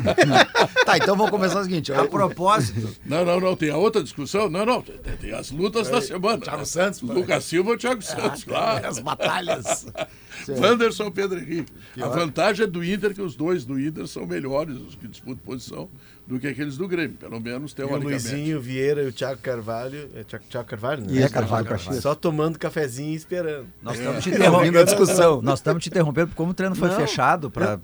Tá, 0.86 0.96
então 0.96 1.14
vamos 1.16 1.30
começar 1.30 1.60
o 1.60 1.62
seguinte. 1.62 1.92
A 1.92 2.06
propósito, 2.06 2.96
Não, 3.04 3.24
não, 3.24 3.38
não, 3.38 3.54
tem 3.54 3.70
a 3.70 3.76
outra 3.76 4.02
discussão. 4.02 4.48
Não, 4.48 4.64
não, 4.64 4.82
tem, 4.82 4.96
tem 5.16 5.32
as 5.32 5.50
lutas 5.50 5.88
da 5.88 6.00
semana. 6.00 6.38
Thiago 6.38 6.64
Santos. 6.66 7.00
Lucas 7.02 7.44
Silva 7.44 7.70
ou 7.70 7.76
Thiago 7.78 8.02
Santos, 8.02 8.44
claro. 8.44 8.86
As 8.86 8.98
batalhas. 8.98 9.86
Wanderson 10.48 11.04
ou 11.04 11.10
Pedro 11.10 11.38
Henrique. 11.38 11.72
A 12.00 12.08
vantagem 12.08 12.64
é 12.64 12.66
do 12.66 12.84
Inter 12.84 13.14
que 13.14 13.22
os 13.22 13.34
dois 13.36 13.64
do 13.64 13.78
Inter 13.80 14.06
são 14.06 14.26
melhores, 14.26 14.76
os 14.76 14.94
que 14.94 15.06
disputam 15.08 15.38
posição, 15.44 15.88
do 16.26 16.38
que 16.38 16.46
aqueles 16.46 16.76
do 16.76 16.86
Grêmio, 16.86 17.16
pelo 17.16 17.40
menos 17.40 17.72
E 17.72 17.74
o 17.74 17.76
teoricamente. 17.76 18.08
Luizinho 18.10 18.60
Vieira 18.60 19.02
e 19.02 19.08
o 19.08 19.12
Thiago 19.12 19.40
Carvalho. 19.42 20.08
É 20.14 20.22
Thiago, 20.22 20.44
Thiago 20.48 20.68
Carvalho, 20.68 21.02
né? 21.02 21.08
E 21.10 21.22
é 21.22 21.28
Carvalho, 21.28 21.66
Caxias. 21.66 21.96
Só 22.02 22.14
tomando 22.14 22.58
cafezinho 22.58 23.12
e 23.12 23.16
esperando. 23.16 23.66
nós 23.82 23.98
estamos 23.98 24.22
te 24.22 24.30
Ouvindo 24.30 24.44
a 24.44 24.48
interrompendo. 24.58 24.84
discussão. 24.84 25.42
Nós 25.42 25.58
estamos 25.58 25.82
te 25.82 25.88
interrompendo 25.88 26.28
porque 26.28 26.36
como 26.36 26.50
o 26.52 26.54
treino 26.54 26.76
foi 26.76 26.90
fechado 26.90 27.50
para 27.50 27.76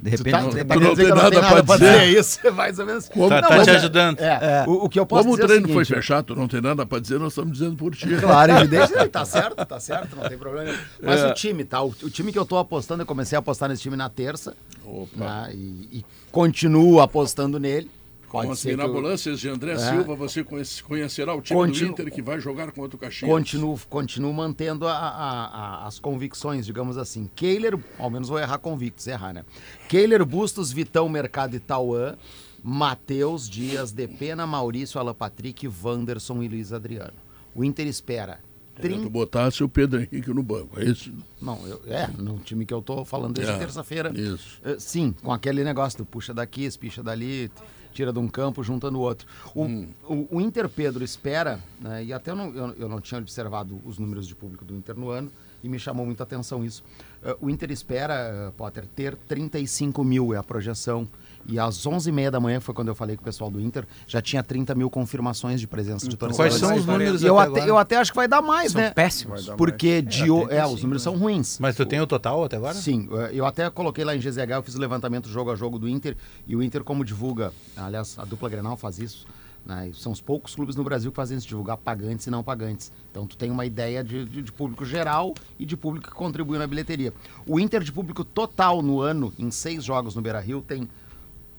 de 0.00 0.10
repente 0.10 0.30
Tá, 0.30 0.42
não 0.42 0.50
tem 0.50 0.64
tá 0.64 0.74
não 0.74 0.80
dizer 0.90 0.96
tem 0.96 1.04
que 1.04 1.10
não 1.10 1.16
nada 1.22 1.40
nada 1.40 1.54
pra 1.54 1.62
pra 1.64 1.76
dizer. 1.76 2.00
dizer 2.00 2.18
isso. 2.20 2.40
É 2.46 2.50
mais 2.50 2.78
ou 2.78 2.86
menos. 2.86 3.08
Como, 3.08 3.28
Tá, 3.28 3.40
Não, 3.42 3.48
tá 3.48 3.62
te 3.62 3.70
é- 3.70 3.76
ajudando. 3.76 4.20
É, 4.20 4.64
o, 4.66 4.84
o 4.84 4.88
que 4.88 4.98
eu 4.98 5.06
posso 5.06 5.22
como 5.24 5.36
o 5.36 5.40
é 5.40 5.46
treino 5.46 5.68
foi 5.68 5.84
seguinte, 5.84 6.02
fechado, 6.02 6.24
tu 6.26 6.34
não 6.36 6.48
tem 6.48 6.60
nada 6.60 6.84
pra 6.84 6.98
dizer, 6.98 7.18
nós 7.20 7.32
estamos 7.32 7.52
dizendo 7.58 7.76
por 7.76 7.94
ti. 7.94 8.08
Claro, 8.16 8.52
evidente. 8.52 8.92
Tá 9.10 9.24
certo, 9.24 9.64
tá 9.64 9.78
certo, 9.80 10.16
não 10.16 10.28
tem 10.28 10.36
problema. 10.36 10.64
nenhum. 10.72 10.78
Mas 11.02 11.20
É. 11.20 11.30
o 11.30 11.34
time, 11.34 11.64
tá? 11.64 11.77
O, 11.82 11.88
o 11.88 12.10
time 12.10 12.32
que 12.32 12.38
eu 12.38 12.44
tô 12.46 12.56
apostando, 12.58 13.02
eu 13.02 13.06
comecei 13.06 13.36
a 13.36 13.38
apostar 13.40 13.68
nesse 13.68 13.82
time 13.82 13.96
na 13.96 14.08
terça. 14.08 14.56
Opa. 14.84 15.16
né, 15.46 15.50
E, 15.54 15.98
e 15.98 16.04
continuo 16.32 17.00
apostando 17.00 17.58
nele. 17.58 17.90
Com 18.28 18.40
as 18.50 18.60
que 18.60 18.68
eu 18.68 18.76
mirabolâncias 18.76 19.40
de 19.40 19.48
André 19.48 19.72
É. 19.72 19.78
Silva, 19.78 20.14
você 20.14 20.44
conhece- 20.44 20.82
conhecerá 20.82 21.34
o 21.34 21.40
time 21.40 21.58
do 21.66 21.84
Inter 21.86 22.12
que 22.12 22.20
vai 22.20 22.38
jogar 22.38 22.70
contra 22.72 22.94
o 22.94 22.98
Caxias. 22.98 23.30
continuo, 23.30 23.80
continuo 23.88 24.34
mantendo 24.34 24.86
a- 24.86 24.92
a- 24.92 25.46
a- 25.46 25.86
as 25.86 25.98
convicções, 25.98 26.66
digamos 26.66 26.98
assim. 26.98 27.30
Keiler, 27.34 27.78
ao 27.98 28.10
menos 28.10 28.28
vou 28.28 28.38
errar 28.38 28.58
convictos, 28.58 29.06
errar, 29.06 29.32
né? 29.32 29.46
Keiler, 29.88 30.26
Bustos, 30.26 30.70
Vitão, 30.70 31.08
Mercado 31.08 31.56
e 31.56 31.58
Tauan. 31.58 32.16
Matheus, 32.62 33.48
Dias, 33.48 33.92
Depena, 33.92 34.46
Maurício, 34.46 35.00
Alan 35.00 35.14
Patrick, 35.14 35.66
Wanderson 35.82 36.42
e 36.42 36.48
Luiz 36.48 36.70
Adriano. 36.72 37.14
O 37.54 37.64
Inter 37.64 37.86
espera. 37.86 38.40
É, 38.78 38.82
30 38.82 39.02
tu 39.02 39.10
botasse 39.10 39.62
o 39.64 39.68
Pedro 39.68 40.00
Henrique 40.00 40.30
no 40.32 40.42
banco, 40.42 40.78
é 40.80 40.84
isso? 40.84 41.12
Não, 41.40 41.58
eu- 41.66 41.80
é, 41.86 42.08
no 42.18 42.38
time 42.38 42.64
que 42.64 42.72
eu 42.72 42.80
tô 42.80 43.04
falando 43.04 43.34
desde 43.34 43.52
É, 43.52 43.58
terça-feira. 43.58 44.10
isso. 44.18 44.60
Eh, 44.64 44.76
sim, 44.78 45.12
com 45.22 45.32
aquele 45.32 45.64
negócio, 45.64 45.98
tu 45.98 46.04
puxa 46.04 46.32
daqui, 46.32 46.64
espicha 46.64 47.02
dali, 47.02 47.50
tira 47.92 48.12
de 48.12 48.18
um 48.18 48.28
campo, 48.28 48.62
junta 48.62 48.90
no 48.90 49.00
outro. 49.00 49.26
O, 49.54 49.64
Hum. 49.64 49.88
o, 50.08 50.36
o 50.36 50.40
Inter 50.40 50.68
Pedro 50.68 51.02
espera, 51.04 51.58
né, 51.80 52.04
e 52.04 52.12
até 52.12 52.30
eu 52.30 52.36
não, 52.36 52.54
eu, 52.54 52.74
eu 52.78 52.88
não 52.88 53.00
tinha 53.00 53.20
observado 53.20 53.80
os 53.84 53.98
números 53.98 54.26
de 54.26 54.34
público 54.34 54.64
do 54.64 54.74
Inter 54.76 54.96
no 54.96 55.08
ano, 55.10 55.30
e 55.62 55.68
me 55.68 55.78
chamou 55.78 56.06
muita 56.06 56.22
atenção 56.22 56.64
isso. 56.64 56.84
Eh, 57.24 57.36
o 57.40 57.50
Inter 57.50 57.70
espera, 57.72 58.14
eh, 58.14 58.52
Potter, 58.56 58.86
ter 58.86 59.16
35 59.16 60.04
mil, 60.04 60.32
é 60.32 60.36
a 60.36 60.42
projeção. 60.42 61.08
E 61.46 61.58
às 61.58 61.76
11h30 61.86 62.30
da 62.30 62.40
manhã, 62.40 62.60
foi 62.60 62.74
quando 62.74 62.88
eu 62.88 62.94
falei 62.94 63.16
com 63.16 63.22
o 63.22 63.24
pessoal 63.24 63.50
do 63.50 63.60
Inter, 63.60 63.86
já 64.06 64.20
tinha 64.20 64.42
30 64.42 64.74
mil 64.74 64.90
confirmações 64.90 65.60
de 65.60 65.66
presença 65.66 66.06
de 66.08 66.16
torcedores. 66.16 66.36
Quais 66.58 66.60
são 66.60 66.76
os 66.76 66.84
números 66.86 67.22
E 67.22 67.26
eu 67.26 67.38
até 67.38 67.68
eu 67.70 67.78
até 67.78 67.96
acho 67.96 68.10
que 68.12 68.16
vai 68.16 68.28
dar 68.28 68.42
mais, 68.42 68.72
São 68.72 68.80
né? 68.80 68.90
péssimos. 68.90 69.48
Porque 69.56 70.02
de, 70.02 70.30
o- 70.30 70.48
é, 70.50 70.66
os 70.66 70.82
números 70.82 71.02
são 71.02 71.16
ruins. 71.16 71.58
Mas 71.58 71.74
tu 71.76 71.86
tem 71.86 72.00
o 72.00 72.06
total 72.06 72.44
até 72.44 72.56
agora? 72.56 72.74
Sim, 72.74 73.08
eh, 73.12 73.30
eu 73.32 73.46
até 73.46 73.68
coloquei 73.70 74.04
lá 74.04 74.14
em 74.14 74.18
GZH, 74.18 74.50
eu 74.50 74.62
fiz 74.62 74.74
o 74.74 74.78
levantamento 74.80 75.28
jogo 75.28 75.50
a 75.50 75.56
jogo 75.56 75.78
do 75.78 75.88
Inter, 75.88 76.16
e 76.46 76.54
o 76.54 76.62
Inter, 76.62 76.84
como 76.84 77.04
divulga, 77.04 77.52
aliás, 77.76 78.18
a 78.18 78.24
dupla 78.24 78.48
Grenal 78.50 78.76
faz 78.76 78.98
isso, 78.98 79.26
né, 79.64 79.90
são 79.94 80.12
os 80.12 80.20
poucos 80.20 80.54
clubes 80.54 80.76
no 80.76 80.84
Brasil 80.84 81.10
que 81.10 81.16
fazem 81.16 81.36
isso, 81.36 81.46
divulgar 81.48 81.76
pagantes 81.78 82.26
e 82.26 82.30
não 82.30 82.42
pagantes. 82.42 82.92
Então 83.10 83.26
tu 83.26 83.36
tem 83.36 83.50
uma 83.50 83.64
ideia 83.66 84.04
de, 84.04 84.24
de- 84.26 84.42
de 84.42 84.52
público 84.52 84.84
geral 84.84 85.34
e 85.58 85.64
de 85.66 85.76
público 85.76 86.08
que 86.08 86.14
contribui 86.14 86.58
na 86.58 86.66
bilheteria. 86.66 87.12
O 87.46 87.58
Inter 87.58 87.82
de 87.82 87.90
público 87.92 88.22
total 88.24 88.82
no 88.82 89.00
ano, 89.00 89.32
em 89.38 89.50
seis 89.50 89.82
jogos 89.84 90.14
no 90.14 90.20
Beira-Rio, 90.22 90.60
tem 90.62 90.88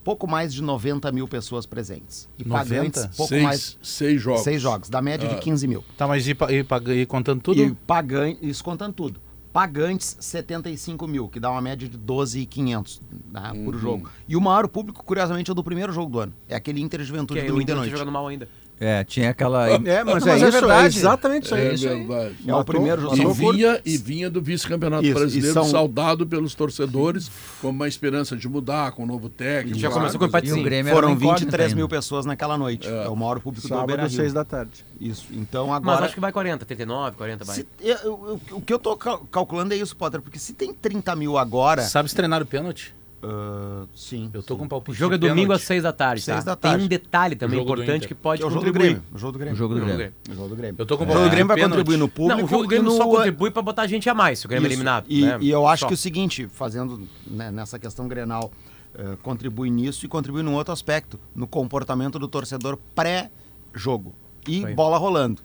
pouco 0.03 0.27
mais 0.27 0.53
de 0.53 0.61
90 0.61 1.11
mil 1.11 1.27
pessoas 1.27 1.65
presentes. 1.65 2.27
E 2.37 2.47
90? 2.47 2.69
pagantes, 2.69 3.05
pouco 3.15 3.29
seis, 3.29 3.43
mais... 3.43 3.77
seis 3.81 4.21
jogos. 4.21 4.41
Seis 4.43 4.61
jogos, 4.61 4.89
da 4.89 5.01
média 5.01 5.27
de 5.27 5.35
15 5.37 5.67
mil. 5.67 5.83
Tá, 5.97 6.07
mas 6.07 6.27
e, 6.27 6.31
e, 6.31 7.01
e 7.01 7.05
contando 7.05 7.41
tudo? 7.41 7.61
E 7.61 7.71
pagantes, 7.73 8.39
isso 8.41 8.63
contando 8.63 8.93
tudo. 8.93 9.21
Pagantes, 9.51 10.15
75 10.19 11.07
mil, 11.07 11.27
que 11.27 11.39
dá 11.39 11.49
uma 11.49 11.59
média 11.59 11.89
de 11.89 11.97
12,500 11.97 13.01
né, 13.31 13.51
por 13.65 13.73
Uhum. 13.73 13.79
jogo. 13.81 14.09
E 14.27 14.35
o 14.35 14.41
maior 14.41 14.67
público, 14.67 15.03
curiosamente, 15.03 15.49
é 15.49 15.51
o 15.51 15.55
do 15.55 15.63
primeiro 15.63 15.91
jogo 15.91 16.11
do 16.11 16.19
ano. 16.19 16.33
É 16.47 16.55
aquele 16.55 16.79
Inter 16.81 16.99
Que 16.99 17.05
Juventude 17.05 17.39
aí 17.39 17.47
do 17.47 17.53
o 17.53 17.53
domingo 17.55 17.65
de 17.65 17.71
Inter 17.71 17.75
noite. 17.81 17.91
jogando 17.91 18.11
mal 18.13 18.27
ainda. 18.27 18.47
É, 18.79 19.03
tinha 19.03 19.31
aquela. 19.31 19.69
É, 19.69 20.03
mas, 20.05 20.23
Não, 20.23 20.31
é, 20.33 20.37
isso, 20.37 20.51
verdade. 20.51 20.83
é 20.83 20.87
exatamente 20.99 21.43
isso 21.45 21.55
aí. 21.55 21.67
É 21.67 21.73
isso 21.73 21.89
aí. 21.89 22.07
É 22.47 22.55
o 22.55 22.63
primeiro 22.63 23.01
jogo. 23.01 23.15
E 23.17 23.33
vinha, 23.33 23.81
e 23.85 23.97
vinha 23.97 24.29
do 24.29 24.41
vice-campeonato 24.41 25.03
e 25.05 25.13
brasileiro, 25.13 25.53
são- 25.53 25.65
saudado 25.65 26.25
pelos 26.25 26.55
torcedores, 26.55 27.29
com 27.61 27.69
uma 27.71 27.87
esperança 27.89 28.37
de 28.37 28.47
mudar, 28.47 28.93
com 28.93 29.03
um 29.03 29.05
novo 29.05 29.27
técnico. 29.29 29.77
Já 29.77 29.89
várias 29.89 30.13
começou 30.13 30.19
com 30.19 30.25
empate 30.27 30.47
E 30.47 30.53
o. 30.53 30.63
Grêmio 30.63 30.89
era 30.91 30.95
Foram 30.95 31.09
uma 31.09 31.15
incógnita 31.17 31.39
23 31.41 31.63
ainda. 31.67 31.75
mil 31.75 31.89
pessoas 31.89 32.25
naquela 32.25 32.57
noite. 32.57 32.87
É, 32.87 33.09
o 33.09 33.15
maior 33.17 33.41
público 33.41 33.67
do 33.67 33.69
Sábado, 33.69 33.87
Beira 33.87 34.09
seis 34.09 34.31
da 34.31 34.45
tarde. 34.45 34.85
Isso. 34.99 35.25
Então 35.31 35.67
Mas 35.67 35.75
agora. 35.77 36.05
acho 36.05 36.13
que 36.13 36.19
vai 36.21 36.31
40, 36.31 36.65
39, 36.65 37.17
40 37.17 37.43
vai. 37.43 37.55
se- 37.57 37.67
eu- 37.81 37.97
eu- 37.97 38.39
eu- 38.49 38.57
o 38.57 38.61
que 38.61 38.73
eu 38.73 38.79
tô 38.79 38.95
cal- 38.95 39.27
calculando 39.31 39.73
é 39.73 39.77
isso, 39.77 39.93
Potter, 39.95 40.21
porque 40.21 40.39
se 40.39 40.53
tem 40.53 40.73
30 40.73 41.15
mil 41.17 41.37
agora. 41.37 41.81
Sabe 41.81 42.07
se 42.09 42.15
treinar 42.15 42.41
o 42.41 42.45
pênalti? 42.45 42.93
Ah, 43.21 43.85
sim. 43.93 44.29
Eu 44.33 44.41
tô 44.41 44.55
com 44.55 44.63
um 44.63 44.65
O 44.65 44.69
palpite. 44.69 44.97
jogo 44.97 45.15
é 45.15 45.17
domingo 45.17 45.51
às 45.51 45.61
6 45.63 45.83
da 45.83 45.91
tarde, 45.91 46.21
Seis 46.21 46.39
tá? 46.43 46.51
da 46.51 46.55
Tem 46.55 46.71
tarde. 46.71 46.85
um 46.85 46.87
detalhe 46.87 47.35
também 47.35 47.59
jogo 47.59 47.73
importante 47.73 48.07
que 48.07 48.15
pode 48.15 48.39
Que 48.39 48.45
é 48.45 48.47
o 48.47 48.49
jogo 48.49 48.63
do 48.63 48.67
contribuir. 48.67 48.93
Grêmio. 48.93 49.03
O 49.13 49.17
jogo 49.17 49.31
do 49.33 49.39
Grêmio. 49.39 49.53
O 49.53 49.57
jogo 49.57 49.73
do 49.73 49.79
jogo 49.79 49.91
do 49.91 49.97
Grêmio. 49.97 50.13
O 50.29 50.33
jogo 50.35 50.49
do 50.49 50.55
Grêmio. 50.55 50.75
Eu 50.79 50.85
tô 50.85 50.97
com 50.97 51.03
O 51.03 51.07
jogo 51.07 51.19
do 51.23 51.29
Grêmio 51.29 51.47
vai 51.47 51.55
pênalti. 51.57 51.71
contribuir 51.71 51.97
no 51.97 52.07
público. 52.07 52.37
Não, 52.39 52.45
o 52.45 52.47
jogo 52.49 52.63
do 52.63 52.69
Grêmio 52.69 52.91
no- 52.91 52.97
só 52.97 53.05
contribui 53.05 53.51
pra 53.51 53.61
botar 53.61 53.87
gente 53.87 54.09
a 54.09 54.13
mais, 54.13 54.39
se 54.39 54.45
o 54.45 54.49
Grêmio 54.49 54.65
é 54.65 54.67
Isso. 54.67 54.73
eliminado. 54.75 55.05
E, 55.09 55.25
né? 55.25 55.37
e 55.41 55.49
eu 55.49 55.67
acho 55.67 55.81
Só. 55.81 55.87
que 55.87 55.93
o 55.93 55.97
seguinte, 55.97 56.47
fazendo 56.51 57.01
né, 57.27 57.51
nessa 57.51 57.77
questão 57.77 58.07
Grenal, 58.07 58.51
eh, 58.95 59.17
contribui 59.21 59.69
nisso 59.69 60.05
e 60.05 60.09
contribui 60.09 60.41
num 60.43 60.53
outro 60.55 60.71
aspecto, 60.73 61.19
no 61.35 61.45
comportamento 61.47 62.17
do 62.19 62.27
torcedor 62.27 62.77
pré-jogo 62.95 64.13
e 64.47 64.65
Aí. 64.65 64.73
bola 64.73 64.97
rolando. 64.97 65.41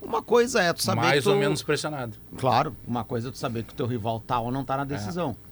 Uma 0.00 0.20
coisa 0.20 0.60
é 0.60 0.72
tu 0.72 0.82
saber 0.82 1.00
Mais 1.00 1.18
que 1.18 1.22
tu, 1.22 1.30
ou 1.30 1.36
menos 1.38 1.62
pressionado. 1.62 2.16
Claro, 2.36 2.74
uma 2.86 3.04
coisa 3.04 3.28
é 3.28 3.30
tu 3.30 3.38
saber 3.38 3.62
que 3.62 3.72
o 3.72 3.76
teu 3.76 3.86
rival 3.86 4.18
tá 4.18 4.40
ou 4.40 4.50
não 4.50 4.64
tá 4.64 4.76
na 4.76 4.84
decisão. 4.84 5.36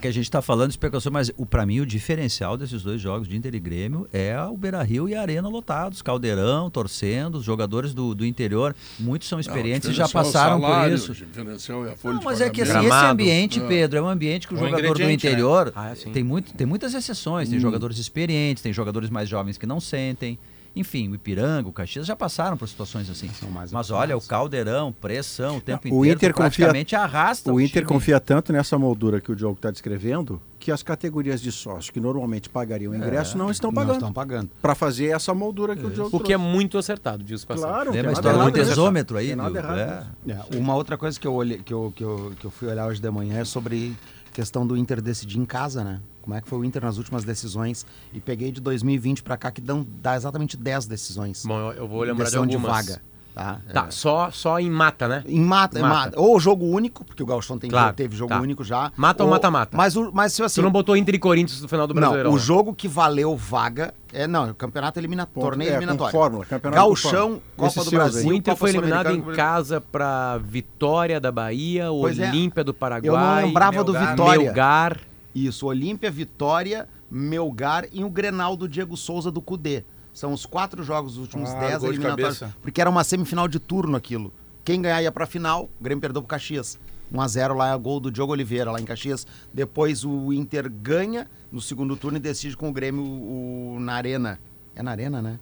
que 0.00 0.08
a 0.08 0.10
gente 0.10 0.24
está 0.24 0.42
falando 0.42 0.68
de 0.68 0.72
especulação, 0.74 1.12
mas 1.12 1.30
o 1.36 1.46
para 1.46 1.64
mim 1.64 1.80
o 1.80 1.86
diferencial 1.86 2.56
desses 2.56 2.82
dois 2.82 3.00
jogos 3.00 3.28
de 3.28 3.36
Inter 3.36 3.54
e 3.54 3.60
Grêmio 3.60 4.08
é 4.12 4.38
o 4.42 4.56
Beira-Rio 4.56 5.08
e 5.08 5.14
a 5.14 5.20
Arena 5.20 5.48
lotados, 5.48 6.02
Caldeirão 6.02 6.68
torcendo, 6.70 7.36
os 7.36 7.44
jogadores 7.44 7.94
do, 7.94 8.14
do 8.14 8.26
interior, 8.26 8.74
muitos 8.98 9.28
são 9.28 9.38
experientes 9.40 9.88
e 9.88 9.92
já 9.92 10.04
é 10.04 10.06
o 10.06 10.10
passaram 10.10 10.60
salário, 10.60 10.90
por 10.90 10.94
isso. 10.94 11.12
o 11.12 11.14
diferencial 11.14 11.86
é 11.86 11.92
a 11.92 11.96
folha 11.96 12.12
Não, 12.14 12.20
de 12.20 12.24
mas 12.26 12.40
é 12.40 12.50
que 12.50 12.62
assim, 12.62 12.78
esse 12.86 12.90
ambiente, 12.92 13.60
É. 13.60 13.66
Pedro, 13.66 13.98
é 13.98 14.02
um 14.02 14.08
ambiente 14.08 14.46
que 14.48 14.54
o 14.54 14.56
Um 14.56 14.60
jogador 14.60 14.94
do 14.98 15.04
né? 15.04 15.12
interior 15.12 15.72
Ah, 15.74 15.90
é, 15.90 15.94
tem, 15.94 16.22
muito, 16.24 16.52
tem 16.54 16.66
muitas 16.66 16.94
exceções, 16.94 17.48
tem 17.48 17.58
jogadores 17.58 17.98
experientes, 17.98 18.62
tem 18.62 18.72
jogadores 18.72 19.08
mais 19.10 19.28
jovens 19.28 19.56
que 19.58 19.66
não 19.66 19.80
sentem. 19.80 20.38
Enfim, 20.76 21.08
o 21.08 21.14
Ipiranga, 21.14 21.68
o 21.68 21.72
Caxias 21.72 22.06
já 22.06 22.14
passaram 22.14 22.56
por 22.56 22.68
situações 22.68 23.10
assim. 23.10 23.28
São 23.30 23.50
mais 23.50 23.72
Mas 23.72 23.90
olha, 23.90 24.16
o. 24.16 24.20
Caldeirão, 24.20 24.92
pressão, 24.92 25.56
o 25.56 25.60
tempo 25.60 25.86
O 25.86 26.04
inteiro, 26.04 26.16
Inter 26.16 26.32
tu 26.32 26.36
confia- 26.36 26.48
praticamente 26.50 26.94
arrasta 26.94 27.52
O 27.52 27.60
Inter 27.60 27.82
time. 27.82 27.86
confia 27.86 28.20
tanto 28.20 28.52
nessa 28.52 28.78
moldura 28.78 29.20
que 29.20 29.32
o 29.32 29.34
Diogo 29.36 29.56
está 29.56 29.70
descrevendo 29.70 30.40
que 30.58 30.70
as 30.70 30.82
categorias 30.82 31.40
de 31.40 31.50
sócio 31.50 31.92
que 31.92 31.98
normalmente 32.00 32.48
pagariam 32.48 32.94
ingresso 32.94 33.36
não 33.38 33.50
estão 33.50 33.70
Não 33.70 33.74
pagando 33.74 33.94
estão 33.94 34.12
pagando. 34.12 34.50
para 34.60 34.74
fazer 34.74 35.06
essa 35.06 35.32
moldura 35.34 35.74
que 35.74 35.84
o 35.86 35.90
Diogo 35.90 36.16
O 36.16 36.20
que 36.20 36.32
é 36.32 36.36
trouxe. 36.36 36.52
muito 36.52 36.78
acertado, 36.78 37.24
disso 37.24 37.46
passado. 37.46 37.68
Claro, 37.70 37.84
não 37.86 37.92
Lembra 37.94 38.12
tem 38.12 38.18
a 38.20 38.22
nada 38.22 38.28
história 38.28 38.52
do 38.52 38.56
nisso. 38.58 38.70
tesômetro 38.70 39.16
aí? 39.16 39.26
Tem 39.28 39.36
nada 39.36 39.50
do- 39.50 39.56
errado 39.58 39.78
é. 39.78 40.32
É, 40.32 40.56
uma 40.58 40.74
outra 40.74 40.96
coisa 40.98 41.18
que 41.18 41.26
eu, 41.26 41.32
olhei, 41.34 41.58
que, 41.58 41.72
eu, 41.72 41.92
que, 41.96 42.04
eu, 42.04 42.32
que 42.38 42.44
eu 42.44 42.50
fui 42.50 42.68
olhar 42.68 42.86
hoje 42.86 43.00
de 43.00 43.10
manhã 43.10 43.38
é 43.40 43.44
sobre 43.44 43.96
questão 44.32 44.66
do 44.66 44.76
Inter 44.76 45.00
decidir 45.00 45.38
em 45.38 45.44
casa, 45.44 45.82
né? 45.82 46.00
Como 46.22 46.34
é 46.36 46.40
que 46.40 46.48
foi 46.48 46.58
o 46.58 46.64
Inter 46.64 46.82
nas 46.84 46.98
últimas 46.98 47.24
decisões. 47.24 47.86
E 48.12 48.20
peguei 48.20 48.52
de 48.52 48.60
2020 48.60 49.22
para 49.22 49.36
cá 49.36 49.50
que 49.50 49.60
dão, 49.60 49.86
dá 50.02 50.14
exatamente 50.16 50.56
10 50.56 50.86
decisões. 50.86 51.44
Bom, 51.46 51.58
eu, 51.58 51.72
eu 51.72 51.88
vou 51.88 52.02
lembrar 52.02 52.28
de 52.28 52.36
algumas. 52.36 52.62
vaga. 52.62 53.00
Tá, 53.34 53.60
Tá, 53.72 53.84
É. 53.86 53.90
só, 53.92 54.32
só 54.32 54.58
em 54.58 54.68
mata, 54.68 55.06
né? 55.06 55.22
Em 55.24 55.40
mata, 55.40 55.78
em 55.78 55.82
Mata. 55.82 55.94
mata. 55.94 56.20
Ou 56.20 56.40
jogo 56.40 56.64
único, 56.66 57.04
porque 57.04 57.22
o 57.22 57.26
Gauchão 57.26 57.56
tem, 57.56 57.70
Claro, 57.70 57.94
teve 57.94 58.16
jogo 58.16 58.30
tá. 58.34 58.40
único 58.40 58.64
já. 58.64 58.90
Mata 58.96 59.22
ou 59.22 59.30
mata-mata? 59.30 59.76
Mas, 59.76 59.94
mas 60.12 60.32
se 60.32 60.42
assim. 60.42 60.54
Você 60.56 60.62
não 60.62 60.72
botou 60.72 60.96
Inter 60.96 61.14
e 61.14 61.18
Corinthians 61.20 61.62
no 61.62 61.68
final 61.68 61.86
do 61.86 61.94
Brasileirão. 61.94 62.30
Não, 62.32 62.36
o 62.36 62.40
né? 62.40 62.44
jogo 62.44 62.74
que 62.74 62.88
valeu 62.88 63.36
vaga 63.36 63.94
é 64.12 64.26
não, 64.26 64.48
é 64.48 64.50
o 64.50 64.54
campeonato 64.56 64.98
eliminatório, 64.98 65.50
torneio 65.50 65.70
é, 65.70 65.74
eliminatório. 65.76 66.10
fórmula, 66.10 66.44
campeonato 66.46 66.96
fórmula. 66.96 67.40
Copa 67.56 67.68
Esses 67.68 67.84
do. 67.84 67.90
Brasil. 67.92 68.28
O 68.28 68.32
Inter 68.34 68.54
Copa 68.54 68.58
foi 68.58 68.70
eliminado 68.70 69.10
em 69.12 69.22
casa 69.22 69.80
pra 69.80 70.38
Vitória 70.38 71.20
da 71.20 71.30
Bahia, 71.30 71.92
o 71.92 72.00
Pois 72.00 72.18
é. 72.18 72.28
Olímpia 72.28 72.64
do 72.64 72.74
Paraguai. 72.74 73.08
Eu 73.08 73.16
não 73.16 73.46
lembrava 73.46 73.84
do 73.84 73.92
Melgar. 73.92 74.10
Vitória. 74.10 74.42
Melgar. 74.42 75.00
Isso, 75.34 75.66
Olímpia, 75.66 76.10
Vitória, 76.10 76.88
Melgar 77.10 77.86
e 77.92 78.02
o 78.04 78.10
Grenal 78.10 78.56
do 78.56 78.68
Diego 78.68 78.96
Souza 78.96 79.30
do 79.30 79.40
Cudê. 79.40 79.84
São 80.12 80.32
os 80.32 80.44
quatro 80.46 80.82
jogos 80.82 81.12
dos 81.14 81.22
últimos 81.22 81.50
Ah, 81.50 81.60
10 81.60 81.78
gol 81.78 81.90
de 81.90 81.94
eliminatórios. 81.96 82.38
cabeça. 82.38 82.56
Porque 82.60 82.80
era 82.80 82.90
uma 82.90 83.04
semifinal 83.04 83.46
de 83.46 83.58
turno 83.60 83.96
aquilo. 83.96 84.32
Quem 84.64 84.82
ganhar 84.82 85.00
ia 85.02 85.12
pra 85.12 85.26
final, 85.26 85.70
o 85.80 85.82
Grêmio 85.82 86.00
perdeu 86.00 86.20
pro 86.22 86.28
Caxias. 86.28 86.78
1x0 87.12 87.54
lá 87.54 87.72
é 87.72 87.78
gol 87.78 88.00
do 88.00 88.10
Diogo 88.10 88.32
Oliveira, 88.32 88.70
lá 88.70 88.80
em 88.80 88.84
Caxias. 88.84 89.26
Depois 89.54 90.04
o 90.04 90.32
Inter 90.32 90.68
ganha 90.70 91.26
no 91.50 91.60
segundo 91.60 91.96
turno 91.96 92.18
e 92.18 92.20
decide 92.20 92.56
com 92.56 92.68
o 92.68 92.72
Grêmio 92.72 93.02
o- 93.02 93.78
na 93.80 93.94
Arena. 93.94 94.38
É 94.74 94.82
na 94.82 94.90
Arena, 94.90 95.22
né? 95.22 95.38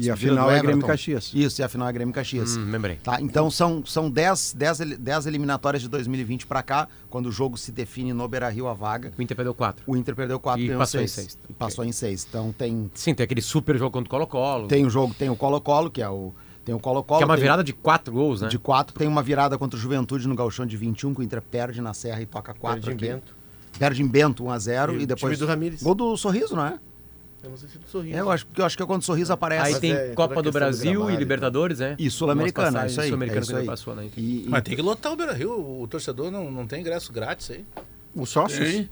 E 0.00 0.10
a 0.10 0.16
final 0.16 0.48
é 0.50 0.60
Grêmio. 0.62 0.86
Caxias. 0.86 1.32
Isso, 1.34 1.60
e 1.60 1.64
a 1.64 1.68
final 1.68 1.88
é 1.88 1.92
Grêmio 1.92 2.14
Caxias. 2.14 2.56
Hum, 2.56 2.70
lembrei. 2.70 2.96
Tá, 3.02 3.20
então 3.20 3.50
são, 3.50 3.84
são 3.84 4.08
10, 4.08 4.54
10, 4.56 4.80
eli- 4.80 4.96
10 4.96 5.26
eliminatórias 5.26 5.82
de 5.82 5.88
2020 5.88 6.46
pra 6.46 6.62
cá, 6.62 6.86
quando 7.10 7.26
o 7.26 7.32
jogo 7.32 7.56
se 7.58 7.72
define 7.72 8.12
no 8.12 8.28
Beira-Rio 8.28 8.68
a 8.68 8.74
vaga. 8.74 9.12
O 9.18 9.20
Inter 9.22 9.36
perdeu 9.36 9.52
4. 9.54 9.82
O 9.86 9.96
Inter 9.96 10.14
perdeu 10.14 10.38
4 10.38 10.62
E 10.62 10.66
ganhou 10.68 10.78
passou 10.78 11.00
em 11.00 11.06
seis. 11.08 11.26
seis. 11.32 11.38
E 11.48 11.52
Passou 11.52 11.84
em 11.84 11.90
6. 11.92 12.26
Então 12.28 12.52
tem, 12.56 12.90
Sim, 12.94 13.12
tem 13.14 13.24
aquele 13.24 13.42
super 13.42 13.76
jogo 13.76 13.90
contra 13.90 14.06
o 14.06 14.10
Colo-Colo. 14.10 14.68
tem 14.68 14.86
o 14.86 14.90
jogo, 14.90 15.12
tem 15.14 15.28
o 15.28 15.34
Colo-Colo, 15.36 15.90
que 15.90 16.00
é 16.00 16.08
o. 16.08 16.32
Tem 16.64 16.74
o 16.74 16.78
Colo-Colo. 16.78 17.18
Que 17.18 17.24
é 17.24 17.26
uma 17.26 17.34
tem- 17.34 17.42
virada 17.42 17.64
de 17.64 17.72
4 17.72 18.12
gols, 18.12 18.42
né? 18.42 18.48
de 18.48 18.58
4. 18.58 18.94
Tem 18.96 19.08
uma 19.08 19.22
virada 19.22 19.56
contra 19.58 19.76
o 19.76 19.80
Juventude 19.80 20.28
no 20.28 20.34
Galchão 20.34 20.66
de 20.66 20.76
21, 20.76 21.14
que 21.14 21.20
o 21.20 21.22
Inter 21.22 21.40
perde 21.42 21.80
na 21.80 21.94
Serra 21.94 22.20
e 22.20 22.26
toca 22.26 22.52
4 22.54 22.82
Perde 22.82 23.04
em. 23.06 23.08
Bento. 23.08 23.34
Perde 23.78 24.02
em 24.02 24.06
Bento 24.06 24.44
1x0 24.44 24.92
E 24.94 25.00
e, 25.00 25.04
o 25.04 25.06
depois. 25.06 25.32
time 25.34 25.36
do 25.36 25.46
Ramires. 25.46 25.82
Gol 25.82 25.94
do 25.94 26.16
Sorriso, 26.16 26.54
não 26.54 26.66
é? 26.66 26.78
Eu 27.42 27.50
não 27.50 27.56
sei 27.56 27.68
se 27.68 27.78
do 27.78 27.88
sorriso. 27.88 28.16
É, 28.16 28.20
eu 28.20 28.30
acho, 28.30 28.46
porque 28.46 28.60
eu 28.60 28.64
acho 28.66 28.76
que 28.76 28.82
é 28.82 28.86
quando 28.86 29.00
o 29.00 29.04
Sorriso 29.04 29.32
aparece. 29.32 29.64
Aí 29.66 29.70
Mas 29.72 29.80
tem 29.80 29.92
é 29.92 30.10
a 30.10 30.14
Copa 30.14 30.42
do 30.42 30.50
Brasil 30.50 31.08
e 31.08 31.14
e 31.14 31.16
Libertadores, 31.16 31.78
né? 31.78 31.94
E 31.98 32.10
Sul-Americana, 32.10 32.82
é 32.82 32.86
isso 32.86 33.00
aí. 33.00 33.08
Sul-Americana 33.08 33.58
é 33.58 33.60
que 33.60 33.66
passou, 33.66 33.94
né? 33.94 34.08
E- 34.16 34.20
e- 34.20 34.46
Mas 34.48 34.62
tem 34.62 34.74
que 34.74 34.82
lotar 34.82 35.12
o 35.12 35.16
Beira 35.16 35.32
Rio. 35.32 35.52
O 35.82 35.86
torcedor 35.88 36.30
não, 36.32 36.50
não 36.50 36.66
tem 36.66 36.80
ingresso 36.80 37.12
grátis 37.12 37.50
aí. 37.52 37.64
Os 38.14 38.28
sócios? 38.28 38.86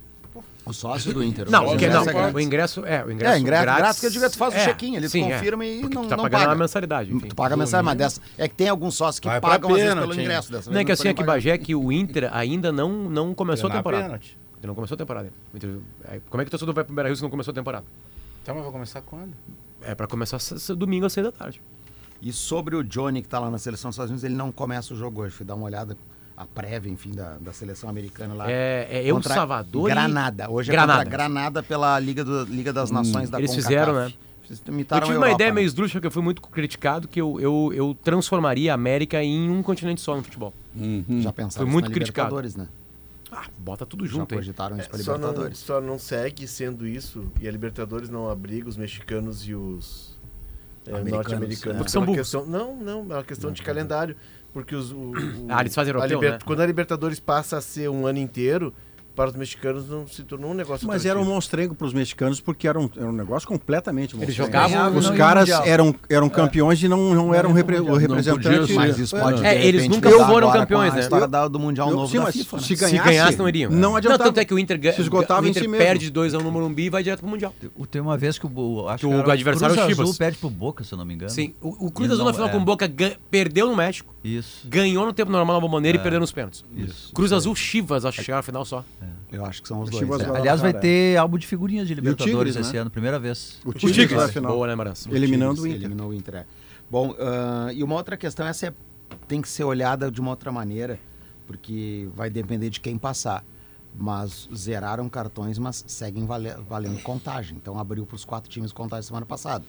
O 0.65 0.73
sócio 0.73 1.15
do 1.15 1.23
Inter. 1.25 1.51
Não, 1.51 1.63
o 1.65 1.69
porque 1.71 1.85
ingresso 1.87 2.05
não, 2.05 2.11
é 2.11 2.15
grátis. 2.15 2.35
o 2.35 2.41
ingresso 2.41 2.85
é, 2.87 3.05
o 3.05 3.11
ingresso 3.11 3.35
É, 3.35 3.39
ingresso 3.39 3.63
grátis, 3.65 3.83
grátis 3.83 4.01
que 4.01 4.07
eu 4.07 4.11
digo, 4.11 4.25
é 4.25 4.29
tu 4.29 4.37
faz 4.37 4.55
o 4.55 4.57
é, 4.59 4.65
check-in, 4.65 4.97
ele 4.97 5.09
sim, 5.09 5.23
é. 5.25 5.33
confirma 5.35 5.65
e 5.65 5.81
Porque 5.81 5.95
não, 5.95 6.03
tu 6.05 6.09
tá 6.09 6.17
não 6.17 6.25
pagando 6.25 6.41
paga. 6.41 6.51
uma 6.53 6.57
mensalidade, 6.57 7.15
enfim. 7.15 7.29
Tu 7.29 7.35
paga 7.37 7.55
a 7.55 7.57
mensalidade, 7.57 7.85
mas 7.87 8.15
dessa, 8.17 8.21
é 8.37 8.49
que 8.49 8.55
tem 8.55 8.69
alguns 8.69 8.95
sócios 8.97 9.19
que 9.21 9.29
Vai 9.29 9.41
pagam 9.41 9.71
às 9.71 9.77
vezes 9.77 9.95
pelo 9.95 10.13
hein? 10.15 10.21
ingresso 10.21 10.53
dessa 10.53 10.71
Não 10.71 10.79
é 10.81 10.85
que 10.85 10.93
assim, 10.93 11.09
aqui 11.09 11.21
pagando. 11.23 11.35
Bagé 11.35 11.51
é 11.51 11.59
que 11.59 11.75
o 11.75 11.91
Inter 11.93 12.29
ainda 12.37 12.71
não, 12.73 12.91
não 13.09 13.33
começou 13.35 13.71
a 13.71 13.73
temporada. 13.73 14.21
Ele 14.59 14.67
não 14.67 14.75
começou 14.75 14.95
a 14.95 14.99
temporada. 14.99 15.33
É, 16.05 16.21
Como 16.29 16.41
é 16.43 16.45
que 16.45 16.49
o 16.49 16.51
torcedor 16.51 16.75
vai 16.75 16.85
pro 16.85 16.95
Beira-Rio 16.95 17.17
se 17.17 17.23
não 17.23 17.31
começou 17.31 17.53
a 17.53 17.55
temporada? 17.55 17.85
Tá, 18.47 18.55
mas 18.55 18.63
vai 18.63 18.73
começar 18.73 19.01
quando? 19.01 19.33
É 19.83 19.93
pra 19.93 20.07
começar 20.07 20.39
domingo 20.77 21.05
às 21.05 21.13
6 21.13 21.27
da 21.27 21.33
tarde. 21.33 21.61
E 22.23 22.33
sobre 22.33 22.77
o 22.77 22.85
Johnny 22.85 23.21
que 23.21 23.29
tá 23.29 23.41
lá 23.41 23.51
na 23.51 23.59
seleção 23.59 23.89
dos 23.91 23.97
Estados 23.97 24.11
Unidos, 24.11 24.23
ele 24.23 24.37
não 24.37 24.53
começa 24.53 24.95
o 24.95 24.97
jogo 24.97 25.23
hoje. 25.23 25.35
Fui 25.35 25.45
dar 25.45 25.57
uma 25.57 25.65
olhada, 25.67 25.97
a 26.37 26.47
prévia, 26.47 26.89
enfim, 26.89 27.11
da, 27.11 27.37
da 27.41 27.53
seleção 27.53 27.91
americana 27.91 28.35
lá. 28.35 28.51
É, 28.51 28.87
é 28.89 29.09
El 29.09 29.21
Salvador 29.21 29.91
Granada. 29.91 30.49
Hoje 30.49 30.71
Granada. 30.71 31.03
é 31.03 31.05
contra 31.05 31.19
Granada 31.19 31.63
pela 31.63 31.99
Liga, 31.99 32.25
do- 32.25 32.45
Liga 32.45 32.73
das 32.73 32.93
Nações 32.93 33.29
da 33.29 33.39
Eles 33.39 33.51
CONCACAF. 33.51 33.75
fizeram, 33.75 33.95
né? 33.95 34.13
Eu 34.49 34.57
tive 34.57 34.71
uma 34.71 35.27
Europa, 35.27 35.31
ideia 35.33 35.51
né? 35.51 35.55
meio 35.57 35.67
esdrúxula 35.67 36.01
que 36.01 36.07
eu 36.07 36.11
fui 36.11 36.23
muito 36.23 36.41
criticado 36.41 37.09
que 37.09 37.21
eu, 37.21 37.41
eu, 37.41 37.73
eu 37.75 37.97
transformaria 38.01 38.71
a 38.71 38.77
América 38.77 39.21
em 39.21 39.51
um 39.51 39.61
continente 39.61 40.01
só 40.01 40.17
no 40.17 40.23
futebol. 40.23 40.55
Já 41.21 41.33
pensaram 41.33 41.67
Foi 41.67 41.73
muito 41.73 41.89
na 41.89 41.95
criticado. 41.95 42.41
Né? 42.57 42.69
Ah, 43.39 43.45
bota 43.59 43.85
tudo 43.85 44.07
Já 44.07 44.13
junto 44.13 44.33
aí. 44.35 44.39
cogitaram 44.39 44.79
isso 44.79 44.89
pra 44.89 44.99
É, 44.99 45.03
só, 45.03 45.13
não, 45.13 45.29
Libertadores. 45.29 45.59
só 45.59 45.81
não 45.81 45.99
segue 45.99 46.47
sendo 46.49 46.87
isso 46.87 47.31
e 47.41 47.47
a 47.47 47.51
Libertadores 47.53 48.09
não 48.09 48.31
abriga 48.31 48.69
os 48.69 48.77
mexicanos 48.79 49.47
e 49.47 49.55
os 49.55 50.19
é, 50.87 50.91
Americanos, 50.91 51.11
norte-americanos. 51.13 51.75
é. 51.75 51.79
Porque 51.79 51.91
são 51.91 52.01
uma 52.01 52.07
burros. 52.07 52.21
questão, 52.21 52.47
não, 52.47 52.75
não, 52.77 53.01
é 53.01 53.17
uma 53.17 53.25
questão 53.25 53.53
de 53.53 53.63
calendário. 53.63 54.17
Porque 54.53 54.75
os. 54.75 54.91
o- 54.91 54.97
o- 55.11 55.15
Ah, 55.51 55.61
eles 55.61 55.75
fazem 55.75 55.93
a 55.93 55.97
europeu, 55.99 56.19
Liber- 56.19 56.33
né? 56.33 56.39
Quando 56.47 56.61
a 56.61 56.67
Libertadores 56.67 57.21
passa 57.21 57.59
a 57.59 57.61
ser 57.61 57.91
um 57.91 58.07
ano 58.07 58.19
inteiro, 58.19 58.73
para 59.17 59.31
os 59.31 59.37
mexicanos 59.37 59.89
não 59.89 60.07
se 60.07 60.23
tornou 60.23 60.51
um 60.51 60.55
negócio 60.55 60.87
Mas 60.87 61.05
era 61.07 61.15
um 61.15 61.23
atrativo. 61.23 61.35
monstrengo 61.35 61.75
para 61.75 61.87
os 61.87 61.95
mexicanos 61.95 62.41
porque 62.41 62.69
era 62.69 62.79
um, 62.79 62.89
era 62.95 63.07
um 63.07 63.13
negócio 63.13 63.49
completamente 63.49 64.15
monstrengo. 64.15 64.37
jogavam 64.37 64.71
Ganhavam 64.71 64.99
Os 64.99 65.11
caras 65.11 65.41
Mundial. 65.49 65.65
eram, 65.65 65.95
eram 66.11 66.29
campeões 66.29 66.83
e 66.83 66.87
não, 66.89 67.15
não 67.15 67.35
eram 67.35 67.53
repre- 67.53 67.81
o 67.81 67.97
representante. 67.97 68.43
podia 68.45 68.67
ser. 68.67 68.75
Mas 68.75 68.99
isso 68.99 69.17
pode, 69.17 69.45
É, 69.45 69.67
eles 69.67 69.89
nunca 69.89 70.11
foram 70.11 70.53
campeões, 70.53 70.93
né? 70.93 71.01
história 71.01 71.27
da- 71.27 71.49
do 71.49 71.59
Mundial 71.59 71.89
Eu- 71.89 71.97
Novo 71.97 72.13
sim, 72.13 72.19
da 72.19 72.31
FIFA. 72.31 72.57
né? 72.57 72.63
se 72.63 72.69
Se 72.69 72.75
ganhasse, 72.77 73.09
ganhasse, 73.09 73.39
não 73.39 73.49
iriam. 73.49 73.71
Não 73.71 73.79
Não, 73.91 73.97
adiantava. 73.97 74.25
tanto 74.25 74.39
é 74.41 74.45
que 74.45 74.53
o 74.53 74.59
Inter, 74.59 74.79
Se 74.95 75.01
esgotava 75.01 75.43
o 75.43 75.47
em 75.47 75.51
Inter 75.51 75.63
si 75.63 75.69
mesmo. 75.69 75.85
perde 75.85 76.11
2x1 76.11 76.43
no 76.43 76.53
Morumbi 76.53 76.85
e 76.85 76.91
vai 76.91 77.03
direto 77.03 77.21
pro 77.21 77.29
Mundial. 77.29 77.55
Tem 77.91 78.03
uma 78.03 78.19
vez 78.19 78.39
que 78.39 78.47
o, 78.47 78.89
acho 78.89 78.99
Que 79.01 79.07
o 79.07 79.19
era 79.19 79.33
adversário 79.33 79.75
Cruz 79.75 79.79
é 79.79 79.87
o 79.87 79.89
Chivas. 79.89 80.05
Azul 80.09 80.19
perde 80.19 80.39
pro 80.39 80.51
Boca, 80.51 80.85
se 80.85 80.93
eu 80.93 80.99
não 80.99 81.05
me 81.07 81.15
engano. 81.15 81.31
Sim, 81.31 81.55
o, 81.63 81.87
o 81.87 81.91
Cruz 81.91 82.11
Azul 82.11 82.25
na 82.25 82.31
não- 82.31 82.35
final 82.35 82.49
é. 82.49 82.53
com 82.53 82.59
o 82.59 82.65
Boca 82.65 82.91
perdeu 83.31 83.67
no 83.69 83.75
México, 83.77 84.15
Isso. 84.23 84.67
ganhou 84.69 85.07
no 85.07 85.13
tempo 85.13 85.31
normal 85.33 85.55
na 85.57 85.61
Bomboneira 85.61 85.97
e 85.97 86.01
perdeu 86.03 86.21
nos 86.21 86.33
pênaltis. 86.33 86.65
Isso. 86.77 87.13
Cruz 87.15 87.33
Azul, 87.33 87.55
Chivas, 87.55 88.05
acho 88.05 88.19
que 88.19 88.25
chegaram 88.25 88.41
à 88.41 88.43
final 88.43 88.65
só. 88.65 88.85
Eu 89.33 89.45
acho 89.45 89.63
que 89.63 89.69
são 89.69 89.81
os 89.81 89.91
dois. 89.91 90.03
É. 90.03 90.25
vai- 90.27 90.41
Aliás, 90.41 90.61
vai 90.61 90.73
ter 90.73 91.17
álbum 91.17 91.37
de 91.39 91.47
figurinhas 91.47 91.87
de 91.89 91.95
Libertadores 91.95 92.33
Tigres, 92.53 92.57
esse 92.57 92.75
né? 92.75 92.81
ano, 92.81 92.91
primeira 92.91 93.19
vez. 93.19 93.59
O 93.65 93.71
O 93.71 93.73
Tigres, 93.75 93.97
Tigres, 93.97 94.23
na 94.23 94.29
final. 94.29 94.53
boa, 94.53 94.67
né, 94.67 94.75
Marança? 94.75 95.09
Eliminando 95.15 95.53
o 95.53 95.65
Tigres, 95.65 95.75
Inter. 95.77 95.87
Eliminou 95.87 96.11
o 96.11 96.15
Inter, 96.15 96.35
é. 96.37 96.47
Bom, 96.91 97.15
ah, 97.19 97.73
e 97.73 97.83
uma 97.83 97.95
outra 97.95 98.17
questão, 98.17 98.47
essa 98.47 98.67
é- 98.69 98.75
tem 99.29 99.41
que 99.43 99.49
ser 99.49 99.65
olhada 99.65 100.11
de 100.11 100.21
uma 100.21 100.31
outra 100.31 100.51
maneira, 100.53 100.99
porque 101.47 102.09
vai 102.15 102.29
depender 102.31 102.71
de 102.71 102.81
quem 102.81 102.97
passar. 102.99 103.45
mas 103.99 104.47
zeraram 104.55 105.09
cartões, 105.09 105.59
mas 105.59 105.83
seguem 105.87 106.27
vale- 106.27 106.55
valendo 106.69 107.01
contagem. 107.03 107.57
Então 107.57 107.79
abriu 107.79 108.05
para 108.05 108.15
os 108.15 108.27
quatro 108.27 108.51
times 108.51 108.71
contagem 108.71 109.05
semana 109.07 109.25
passada. 109.25 109.65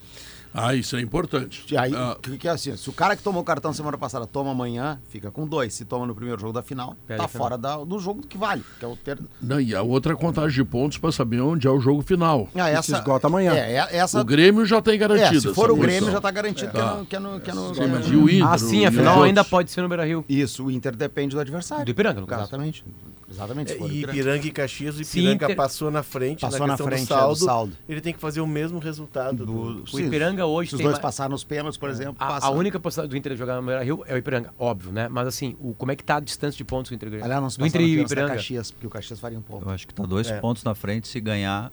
Ah, 0.53 0.73
isso 0.73 0.95
é 0.95 1.01
importante. 1.01 1.63
E 1.71 1.77
aí, 1.77 1.93
Ah, 1.95 2.15
o 2.17 2.21
que, 2.21 2.37
que 2.37 2.47
é 2.47 2.51
assim? 2.51 2.75
Se 2.75 2.89
o 2.89 2.93
cara 2.93 3.15
que 3.15 3.21
tomou 3.21 3.41
o 3.41 3.45
cartão 3.45 3.71
semana 3.73 3.97
passada 3.97 4.25
toma 4.25 4.51
amanhã, 4.51 4.99
fica 5.09 5.29
com 5.29 5.45
dois. 5.45 5.73
Se 5.73 5.85
toma 5.85 6.05
no 6.05 6.15
primeiro 6.15 6.39
jogo 6.39 6.53
da 6.53 6.61
final, 6.63 6.95
Perde 7.05 7.21
tá 7.21 7.27
fora 7.27 7.57
da- 7.57 7.77
do 7.83 7.99
jogo 7.99 8.21
que 8.25 8.37
vale, 8.37 8.63
que 8.79 8.85
é 8.85 8.87
o 8.87 8.95
ter... 8.95 9.19
não, 9.41 9.59
e 9.61 9.75
a 9.75 9.81
outra 9.81 10.15
contagem 10.15 10.63
de 10.63 10.63
pontos 10.69 10.97
para 10.97 11.11
saber 11.11 11.41
onde 11.41 11.67
é 11.67 11.69
o 11.71 11.79
jogo 11.79 12.01
final. 12.01 12.49
Ah, 12.55 12.77
Que 12.77 12.83
se 12.83 12.93
esgota 12.93 13.27
amanhã. 13.27 13.53
É, 13.53 13.73
é- 13.75 13.97
essa. 13.97 14.19
O 14.21 14.25
Grêmio 14.25 14.65
já 14.65 14.81
tem 14.81 14.95
é, 14.95 14.97
garantido. 14.97 15.41
se 15.41 15.53
for 15.53 15.65
essa 15.65 15.73
o 15.73 15.75
Grêmio, 15.77 15.99
posição. 15.99 16.11
já 16.13 16.21
tá 16.21 16.31
garantido 16.31 16.71
que 16.71 16.77
é 16.79 16.83
no. 16.83 17.05
Que 17.05 17.15
é 17.15 17.19
no, 17.19 17.39
que 17.39 17.49
é 17.51 17.53
no- 17.53 17.71
que 17.73 17.79
é 17.79 17.83
Sim, 17.83 17.89
no- 17.91 17.97
mas 17.97 18.07
e 18.07 18.15
o 18.15 18.29
Inter? 18.29 18.47
Ah, 18.47 18.57
sim, 18.57 18.83
o- 18.83 18.87
a 18.87 18.91
final 18.91 19.19
os 19.19 19.23
ainda 19.25 19.43
pode 19.43 19.69
ser 19.71 19.81
no 19.81 19.87
Beira-Rio. 19.89 20.25
Isso, 20.27 20.65
o 20.65 20.71
Inter 20.71 20.95
depende 20.95 21.35
do 21.35 21.39
adversário. 21.41 21.85
Do 21.85 21.91
Ipiranga, 21.91 22.19
no 22.21 22.27
caso. 22.27 22.41
Exatamente. 22.43 22.83
Exatamente. 23.30 23.73
o 23.73 23.88
E 23.89 24.03
Ipiranga. 24.03 24.47
E 24.47 24.51
Caxias, 24.51 24.97
o 24.97 25.01
Ipiranga 25.01 25.45
Inter- 25.45 25.55
passou 25.55 25.91
na 25.91 26.01
frente 26.01 26.41
Passou 26.41 26.61
na 26.61 26.67
na 26.67 26.78
frente 26.78 26.89
do, 27.07 27.13
é, 27.13 27.17
do 27.17 27.19
saldo, 27.19 27.36
saldo. 27.38 27.73
Ele 27.89 27.99
tem 28.01 28.13
que 28.13 28.19
fazer 28.19 28.39
o 28.41 28.47
mesmo 28.47 28.80
resultado. 28.80 29.45
Do... 29.45 29.73
Do- 29.84 29.95
O 29.95 29.99
Ipiranga 29.99 30.45
hoje 30.45 30.69
Se 30.69 30.75
os 30.75 30.78
tem 30.80 30.86
dois 30.86 30.93
mais- 30.95 31.01
passaram 31.01 31.32
nos 31.32 31.43
pênaltis, 31.43 31.78
por 31.78 31.89
exemplo, 31.89 32.15
A, 32.19 32.45
a 32.47 32.49
única 32.49 32.80
possibilidade 32.80 33.09
do 33.11 33.17
Inter 33.17 33.36
jogar 33.38 33.55
no 33.59 33.63
Beira 33.67 33.84
Rio 33.84 34.03
é 34.07 34.13
o 34.13 34.17
Ipiranga, 34.17 34.53
óbvio, 34.57 34.91
né? 34.91 35.07
Mas 35.09 35.28
assim, 35.28 35.55
o, 35.59 35.73
como 35.73 35.91
é 35.91 35.95
que 35.95 36.03
tá 36.03 36.17
a 36.17 36.19
distância 36.19 36.57
de 36.57 36.63
pontos 36.63 36.89
do 36.89 36.95
Inter 36.95 37.09
Grêmio? 37.09 37.25
Aliás, 37.25 37.41
não 37.41 37.49
se 37.49 37.57
do 37.59 37.65
Inter 37.67 37.82
e 37.82 37.99
Ipiranga. 38.01 38.34
Caxias, 38.36 38.71
porque 38.71 38.88
o 38.88 38.89
Caxias 38.89 39.19
faria 39.19 39.38
um 39.38 39.41
pouco. 39.41 39.67
Eu 39.67 39.73
acho 39.73 39.86
que 39.88 39.93
tá 39.93 40.03
dois 40.03 40.28
É. 40.30 40.39
pontos 40.39 40.63
na 40.63 40.73
frente 40.73 41.07
se 41.07 41.19
ganhar. 41.19 41.71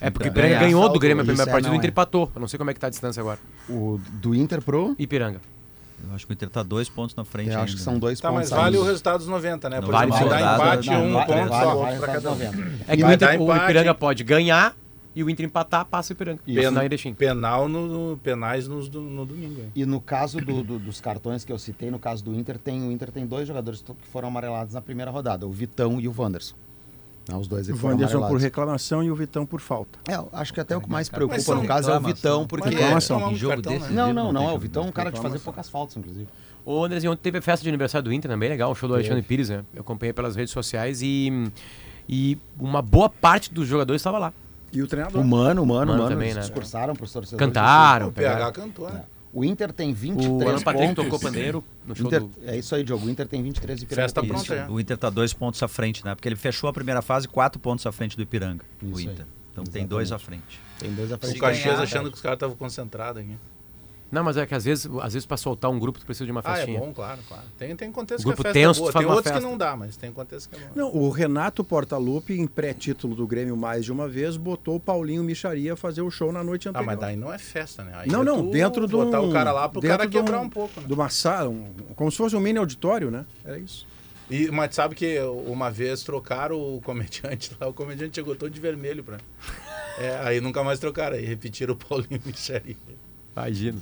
É 0.00 0.10
porque 0.10 0.28
o. 0.28 0.30
Ipiranga 0.30 0.58
ganhou 0.60 0.80
do 0.82 0.84
saldo, 0.86 0.98
Grêmio 1.00 1.22
a 1.22 1.24
primeira 1.24 1.50
é, 1.50 1.52
partida, 1.52 1.72
o 1.72 1.76
Inter 1.76 1.88
é. 1.88 1.90
empatou. 1.90 2.30
Eu 2.34 2.40
não 2.40 2.48
sei 2.48 2.58
como 2.58 2.70
é 2.70 2.74
que 2.74 2.80
tá 2.80 2.86
a 2.86 2.90
distância 2.90 3.20
agora. 3.20 3.38
O, 3.68 4.00
do 4.14 4.34
Inter 4.34 4.60
pro. 4.62 4.94
Ipiranga. 4.98 5.40
Eu 6.08 6.14
acho 6.14 6.26
que 6.26 6.32
o 6.32 6.34
Inter 6.34 6.48
tá 6.50 6.62
dois 6.62 6.88
pontos 6.88 7.14
na 7.16 7.24
frente 7.24 7.48
Eu 7.48 7.52
ainda. 7.54 7.64
acho 7.64 7.76
que 7.76 7.82
são 7.82 7.98
dois 7.98 8.20
Tá, 8.20 8.28
pontos. 8.30 8.50
mas 8.50 8.58
vale 8.58 8.78
resultado 8.82 9.18
dos 9.18 9.26
90, 9.28 9.68
né? 9.70 9.76
Por 9.80 9.86
Não 9.86 9.92
vale 9.92 10.10
exemplo, 10.10 10.28
se 10.28 10.34
dá 10.40 10.54
empate, 10.54 10.90
não, 10.90 11.06
um 11.06 11.12
vale- 11.12 11.26
ponto 11.26 11.48
vale, 11.48 11.64
só. 11.64 11.76
vale, 11.76 11.98
vale 11.98 12.12
cada 12.12 12.28
um. 12.28 12.32
90. 12.34 12.56
É 12.88 12.96
que 12.96 13.02
E 13.02 13.04
o, 13.04 13.12
Inter, 13.12 13.42
o. 13.42 13.56
Ipiranga 13.56 13.94
pode 13.94 14.24
ganhar 14.24 14.76
e 15.16 15.22
o 15.22 15.30
Inter 15.30 15.46
empatar, 15.46 15.84
passa 15.86 16.12
o 16.12 16.14
Ipiranga. 16.14 16.40
Pen- 16.44 16.84
Erechim. 16.84 17.14
Penal 17.14 17.68
no, 17.68 18.10
no- 18.10 18.16
penais 18.18 18.66
nos 18.68 18.88
do- 18.88 19.00
no 19.00 19.24
domingo. 19.24 19.60
hein? 19.60 19.72
E 19.74 19.86
no 19.86 20.00
caso 20.00 20.40
do- 20.40 20.62
do- 20.62 20.78
dos 20.78 21.00
cartões 21.00 21.44
que 21.44 21.52
eu 21.52 21.58
citei, 21.58 21.90
no 21.90 21.98
caso 21.98 22.24
do 22.24 22.34
Inter, 22.34 22.58
tem, 22.58 22.82
o 22.86 22.90
Inter 22.92 23.10
tem 23.12 23.26
dois 23.26 23.46
jogadores 23.46 23.82
que 23.82 24.08
foram 24.10 24.28
amarelados 24.28 24.74
na 24.74 24.80
primeira 24.80 25.10
rodada, 25.10 25.46
o 25.46 25.52
Vitão 25.52 26.00
e 26.00 26.08
o 26.08 26.14
Wanderson. 26.16 26.54
Né, 27.28 27.36
os 27.36 27.48
dois 27.48 27.68
O 27.68 27.76
foram 27.76 27.94
Wanderson 27.94 28.28
por 28.28 28.38
reclamação 28.38 29.02
e 29.02 29.10
o 29.10 29.14
Vitão 29.14 29.46
por 29.46 29.60
falta. 29.60 29.98
É, 30.08 30.14
eu 30.14 30.28
acho 30.32 30.52
que 30.52 30.60
até 30.60 30.76
o 30.76 30.80
que 30.80 30.90
mais 30.90 31.08
preocupa 31.08 31.54
no 31.54 31.66
caso 31.66 31.90
é 31.90 31.96
o. 31.96 32.00
Vitão, 32.00 32.46
porque... 32.46 32.68
Reclamação. 32.68 33.18
não 33.18 33.28
é 33.28 33.30
um 33.30 33.36
jogo 33.36 33.54
cartão, 33.54 33.72
desse, 33.72 33.86
né? 33.92 33.94
Não, 33.94 34.12
Não 34.12 34.32
não, 34.32 34.50
é 34.50 34.52
o 34.52 34.58
Vitão 34.58 34.84
é 34.84 34.86
um 34.86 34.92
cara 34.92 35.10
de 35.10 35.20
fazer 35.20 35.38
poucas 35.38 35.68
faltas, 35.68 35.96
inclusive. 35.96 36.28
Ô, 36.66 36.84
Andrezinho, 36.84 37.12
ontem 37.12 37.22
teve 37.22 37.38
a 37.38 37.42
festa 37.42 37.62
de 37.62 37.68
aniversário 37.68 38.04
do 38.04 38.12
Inter 38.12 38.30
também, 38.30 38.48
legal, 38.48 38.70
o 38.70 38.74
show 38.74 38.88
do 38.88 38.94
Alexandre 38.94 39.22
Pires, 39.22 39.50
né? 39.50 39.64
Eu 39.74 39.82
acompanhei 39.82 40.12
pelas 40.12 40.34
redes 40.34 40.52
sociais 40.52 41.02
e, 41.02 41.50
e 42.08 42.38
uma 42.58 42.80
boa 42.80 43.08
parte 43.08 43.52
dos 43.52 43.68
jogadores 43.68 44.00
estava 44.00 44.18
lá. 44.18 44.32
E 44.72 44.82
o 44.82 44.86
treinador? 44.88 45.20
Humano, 45.20 45.62
humano, 45.62 45.92
Mano 45.92 45.92
humano. 45.92 46.08
também, 46.08 46.28
eles 46.28 46.36
né? 46.36 46.40
discursaram 46.42 46.94
para 46.94 47.04
os 47.04 47.12
torcedores. 47.12 47.46
Cantaram, 47.46 48.08
O 48.08 48.12
PH 48.12 48.52
cantou, 48.52 48.90
né? 48.90 49.04
O 49.34 49.44
Inter 49.44 49.72
tem 49.72 49.90
O 49.90 49.94
23 49.94 50.42
Alan 50.48 50.60
Patrick 50.62 50.86
pontos. 50.94 51.04
tocou 51.04 51.18
pandeiro 51.18 51.64
no 51.84 51.94
show 51.96 52.06
Inter- 52.06 52.20
do... 52.20 52.30
É 52.46 52.56
isso 52.56 52.74
aí, 52.74 52.84
Diogo. 52.84 53.04
O 53.06 53.10
Inter 53.10 53.26
tem 53.26 53.42
23 53.42 53.80
e 53.80 53.84
Ipiranga 53.84 54.02
Festa 54.04 54.20
tem 54.20 54.28
pronta, 54.30 54.54
20. 54.54 54.56
já. 54.66 54.70
O 54.70 54.78
Inter 54.80 54.96
tá 54.96 55.10
dois 55.10 55.32
pontos 55.32 55.60
à 55.62 55.66
frente, 55.68 56.04
né? 56.04 56.14
Porque 56.14 56.28
ele 56.28 56.36
fechou 56.36 56.70
a 56.70 56.72
primeira 56.72 57.02
fase 57.02 57.26
quatro 57.26 57.58
pontos 57.60 57.84
à 57.86 57.90
frente 57.92 58.16
do 58.16 58.22
Ipiranga, 58.22 58.64
o 58.82 58.86
Isso 58.90 58.98
aí. 58.98 59.04
Inter. 59.06 59.26
Então 59.52 59.64
tem 59.64 59.70
Exatamente. 59.82 59.88
dois 59.88 60.12
à 60.12 60.18
frente. 60.18 60.60
Tem 60.78 60.92
dois 60.94 61.10
à 61.12 61.18
frente. 61.18 61.36
O 61.36 61.40
Caxias 61.40 61.78
achando 61.80 62.10
que 62.10 62.16
os 62.16 62.22
caras 62.22 62.36
estavam 62.36 62.56
concentrados 62.56 63.20
aqui. 63.22 63.36
Não, 64.14 64.24
mas 64.24 64.36
é 64.36 64.46
que 64.46 64.54
às 64.54 64.64
vezes, 64.64 64.86
às 65.02 65.12
vezes 65.12 65.26
para 65.26 65.36
soltar 65.36 65.70
um 65.70 65.78
grupo 65.78 65.98
tu 65.98 66.06
precisa 66.06 66.24
de 66.24 66.30
uma 66.30 66.40
Ah, 66.44 66.52
é 66.52 66.56
festinha. 66.56 66.78
bom, 66.80 66.92
claro, 66.92 67.20
claro. 67.28 67.42
Tem, 67.58 67.74
tem 67.76 67.90
contexto 67.92 68.24
Grupo 68.24 68.42
que 68.42 68.48
a 68.48 68.52
festa 68.52 68.66
tenso, 68.68 68.78
é 68.78 68.80
boa. 68.82 68.92
Tem 68.92 69.04
outros 69.06 69.22
que 69.26 69.32
festa. 69.32 69.48
não 69.48 69.58
dá, 69.58 69.76
mas 69.76 69.96
tem 69.96 70.12
contexto 70.12 70.48
que 70.48 70.56
é 70.56 70.58
bom. 70.60 70.72
Não, 70.74 70.94
o 70.94 71.10
Renato 71.10 71.62
Portaluppi, 71.64 72.38
em 72.38 72.46
pré-título 72.46 73.14
do 73.14 73.26
Grêmio 73.26 73.56
mais 73.56 73.84
de 73.84 73.92
uma 73.92 74.08
vez, 74.08 74.36
botou 74.36 74.76
o 74.76 74.80
Paulinho 74.80 75.22
Micharia 75.24 75.74
a 75.74 75.76
fazer 75.76 76.02
o 76.02 76.10
show 76.10 76.32
na 76.32 76.42
noite 76.44 76.68
Ah, 76.68 76.70
anterior. 76.70 76.86
mas 76.86 76.98
daí 77.00 77.16
não 77.16 77.32
é 77.32 77.38
festa, 77.38 77.82
né? 77.84 77.92
Aí 77.94 78.08
Não, 78.10 78.22
é 78.22 78.24
não, 78.24 78.50
dentro 78.50 78.86
do. 78.86 78.96
botar 79.04 79.20
o 79.20 79.32
cara 79.32 79.52
lá 79.52 79.68
pro 79.68 79.80
cara 79.82 79.98
dentro 79.98 80.10
de 80.10 80.16
quebrar 80.18 80.40
um 80.40 80.48
pouco, 80.48 80.80
né? 80.80 80.86
De 80.86 80.92
uma 80.94 81.08
sala, 81.08 81.48
um- 81.50 81.72
como 81.96 82.10
se 82.10 82.16
fosse 82.16 82.36
um 82.36 82.40
mini 82.40 82.58
auditório, 82.58 83.10
né? 83.10 83.26
Era 83.44 83.58
isso. 83.58 83.86
E, 84.30 84.50
mas 84.50 84.74
sabe 84.74 84.94
que 84.94 85.18
uma 85.46 85.70
vez 85.70 86.02
trocaram 86.02 86.56
o 86.58 86.80
comediante 86.80 87.50
lá, 87.60 87.68
o 87.68 87.74
comediante 87.74 88.14
chegou 88.14 88.34
todo 88.34 88.50
de 88.50 88.58
vermelho 88.60 89.04
pra. 89.04 89.18
É, 89.98 90.18
aí 90.24 90.40
nunca 90.40 90.64
mais 90.64 90.78
trocaram, 90.78 91.16
aí 91.16 91.24
repetiram 91.24 91.74
o 91.74 91.76
Paulinho 91.76 92.20
Micharia. 92.24 92.76
Imagina. 93.36 93.78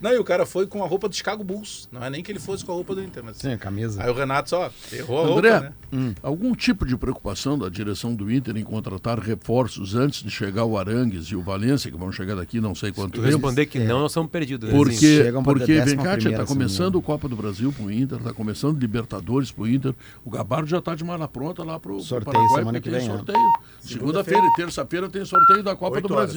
Não, 0.00 0.12
e 0.12 0.18
o 0.18 0.24
cara 0.24 0.44
foi 0.44 0.66
com 0.66 0.82
a 0.82 0.86
roupa 0.86 1.08
do 1.08 1.14
Chicago 1.14 1.44
Bulls. 1.44 1.88
Não 1.92 2.04
é 2.04 2.10
nem 2.10 2.22
que 2.22 2.30
ele 2.30 2.38
fosse 2.38 2.64
com 2.64 2.72
a 2.72 2.74
roupa 2.74 2.94
do 2.94 3.02
Inter, 3.02 3.22
mas. 3.24 3.36
Sim, 3.36 3.52
a 3.52 3.58
camisa. 3.58 4.02
Aí 4.02 4.10
o 4.10 4.14
Renato 4.14 4.50
só 4.50 4.70
errou 4.92 5.20
a 5.20 5.38
André, 5.38 5.50
roupa, 5.58 5.74
né? 5.92 6.14
algum 6.22 6.54
tipo 6.54 6.84
de 6.84 6.96
preocupação 6.96 7.58
da 7.58 7.68
direção 7.68 8.14
do 8.14 8.30
Inter 8.30 8.56
em 8.56 8.64
contratar 8.64 9.18
reforços 9.18 9.94
antes 9.94 10.22
de 10.22 10.30
chegar 10.30 10.64
o 10.64 10.76
Arangues 10.76 11.26
e 11.26 11.36
o 11.36 11.42
Valência, 11.42 11.90
que 11.90 11.96
vão 11.96 12.10
chegar 12.10 12.34
daqui 12.34 12.60
não 12.60 12.74
sei 12.74 12.92
quanto 12.92 13.12
tempo? 13.12 13.24
responder 13.26 13.66
que 13.66 13.78
não, 13.78 14.00
nós 14.00 14.12
somos 14.12 14.30
perdidos. 14.30 14.68
né? 14.68 14.74
Porque, 14.74 14.96
chegam 14.96 15.42
porque 15.42 15.80
vem 15.80 15.96
cá, 15.96 16.18
está 16.18 16.44
começando 16.44 16.96
o 16.96 17.02
Copa 17.02 17.28
do 17.28 17.36
Brasil 17.36 17.72
pro 17.72 17.90
Inter, 17.90 18.18
está 18.18 18.32
começando 18.32 18.78
Libertadores 18.78 19.50
pro 19.52 19.68
Inter. 19.68 19.94
O 20.24 20.30
Gabardo 20.30 20.68
já 20.68 20.78
está 20.78 20.94
de 20.94 21.04
mala 21.04 21.28
pronta 21.28 21.62
lá 21.62 21.78
pro, 21.78 21.94
pro 21.94 22.02
Sorteio 22.02 22.32
Paraguai, 22.32 22.58
semana 22.58 22.78
porque 22.78 22.90
que 22.90 22.96
tem 22.96 23.06
vem, 23.06 23.08
né? 23.08 23.16
sorteio. 23.16 23.52
Segunda-feira 23.80 24.44
e 24.44 24.52
terça-feira 24.54 25.08
tem 25.08 25.24
sorteio 25.24 25.62
da 25.62 25.76
Copa 25.76 25.96
Oito 25.96 26.08
do 26.08 26.14
horas. 26.14 26.34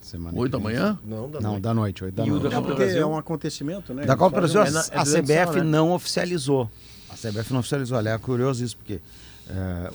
Semana 0.00 0.38
Oito 0.38 0.52
da 0.52 0.58
manhã? 0.58 0.98
Não, 1.04 1.28
da 1.30 1.40
Não, 1.40 1.50
noite. 1.50 1.62
da 1.62 1.74
noite, 1.74 2.04
8 2.04 2.14
da 2.14 2.24
E 2.24 2.30
o 2.30 2.34
noite. 2.34 2.42
da 2.44 2.48
É 2.48 2.52
Copa 2.52 2.60
do 2.62 2.66
porque 2.68 2.84
Brasil? 2.84 3.02
é 3.02 3.06
um 3.06 3.16
acontecimento, 3.18 3.94
né? 3.94 4.04
Da 4.06 4.16
Copa 4.16 4.36
do 4.40 4.40
Brasil, 4.48 4.62
É 4.62 4.68
a, 4.68 4.98
é 4.98 4.98
a 5.00 5.04
CBF 5.04 5.56
né? 5.58 5.62
não 5.64 5.92
oficializou. 5.92 6.70
A 7.10 7.14
CBF 7.14 7.52
não 7.52 7.60
oficializou. 7.60 7.98
Aliás, 7.98 8.18
é 8.20 8.22
curioso 8.24 8.64
isso, 8.64 8.76
porque 8.76 9.00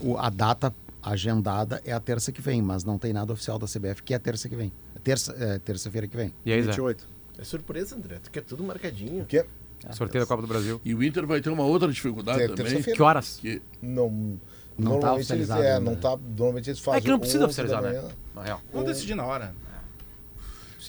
o- 0.01 0.18
a 0.18 0.30
data 0.30 0.74
agendada 1.01 1.82
é 1.86 1.91
a 1.91 1.99
terça 1.99 2.32
que 2.32 2.41
vem, 2.41 2.62
mas 2.62 2.84
não 2.84 2.97
tem 2.97 3.12
nada 3.14 3.34
oficial 3.34 3.58
da 3.60 3.68
CBF, 3.68 4.01
que 4.04 4.14
é 4.14 4.18
a 4.18 4.20
terça 4.20 4.47
que 4.47 4.56
vem. 4.56 4.72
É 4.95 4.99
Terça, 4.99 5.36
é, 5.38 5.60
terça-feira 5.60 6.08
que 6.08 6.16
vem. 6.16 6.34
E 6.45 6.54
aí, 6.54 6.62
Zé? 6.62 6.68
28. 6.72 7.08
É 7.38 7.43
surpresa, 7.43 7.95
André. 7.95 8.20
Tu 8.24 8.32
quer 8.32 8.41
tudo 8.43 8.64
marcadinho. 8.64 9.22
O 9.22 9.26
quê? 9.26 9.45
Sorteio 9.91 10.24
da 10.24 10.28
Copa 10.28 10.41
do 10.43 10.47
Brasil. 10.47 10.80
E 10.86 10.95
o 10.95 11.04
Inter 11.04 11.26
vai 11.28 11.41
ter 11.41 11.49
uma 11.49 11.64
outra 11.64 11.91
dificuldade 11.91 12.41
É, 12.43 12.47
também. 12.47 12.82
Que 12.82 13.01
horas? 13.01 13.38
Que 13.41 13.62
Não, 13.82 14.10
Não 14.10 14.38
tá 14.78 15.08
normalmente 15.08 15.34
eles, 15.34 15.49
oficializado 15.49 15.64
é, 15.64 15.80
não 15.80 15.95
tá, 15.95 16.18
normalmente 16.38 16.70
eles 16.70 16.80
fazem 16.80 16.99
É 16.99 17.01
que 17.01 17.10
não 17.10 17.20
precisa 17.20 17.45
11 17.45 17.58
da 17.58 17.64
oficializar, 17.64 18.04
né? 18.04 18.10
Na 18.34 18.43
real. 18.43 18.62
Vamos 18.72 18.88
decidir 18.88 19.14
na 19.16 19.26
hora. 19.26 19.54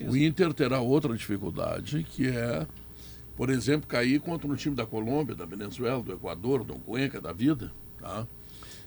O 0.02 0.16
Inter 0.16 0.52
terá 0.52 0.80
outra 0.80 1.14
dificuldade, 1.16 2.04
que 2.08 2.28
é, 2.28 2.66
por 3.36 3.50
exemplo, 3.50 3.86
cair 3.86 4.20
contra 4.20 4.46
um 4.48 4.54
time 4.56 4.74
da 4.74 4.86
Colômbia, 4.86 5.34
da 5.34 5.44
Venezuela, 5.44 6.02
do 6.02 6.12
Equador, 6.12 6.64
do 6.64 6.74
Cuenca, 6.74 7.20
da 7.20 7.32
vida, 7.32 7.70
tá? 8.00 8.26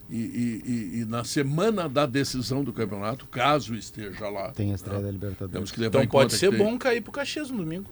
E, 0.10 0.16
e- 0.16 0.62
e- 0.66 1.01
e 1.01 1.05
na 1.05 1.24
semana 1.26 1.89
da 1.89 2.05
decisão 2.05 2.64
do 2.64 2.72
campeonato, 2.72 3.26
caso 3.26 3.76
esteja 3.76 4.30
lá, 4.30 4.51
Tem 4.51 4.72
a 4.72 4.76
estreia 4.76 4.99
tá? 4.99 5.05
da 5.05 5.12
Libertadores. 5.12 5.51
temos 5.53 5.72
que 5.72 5.80
levar 5.82 5.99
Então 5.99 6.10
pode 6.10 6.34
ser 6.34 6.49
que 6.49 6.55
tem- 6.58 6.66
bom 6.66 6.78
cair 6.78 7.01
pro 7.01 7.12
Caxias 7.12 7.49
no 7.51 7.58
domingo. 7.58 7.89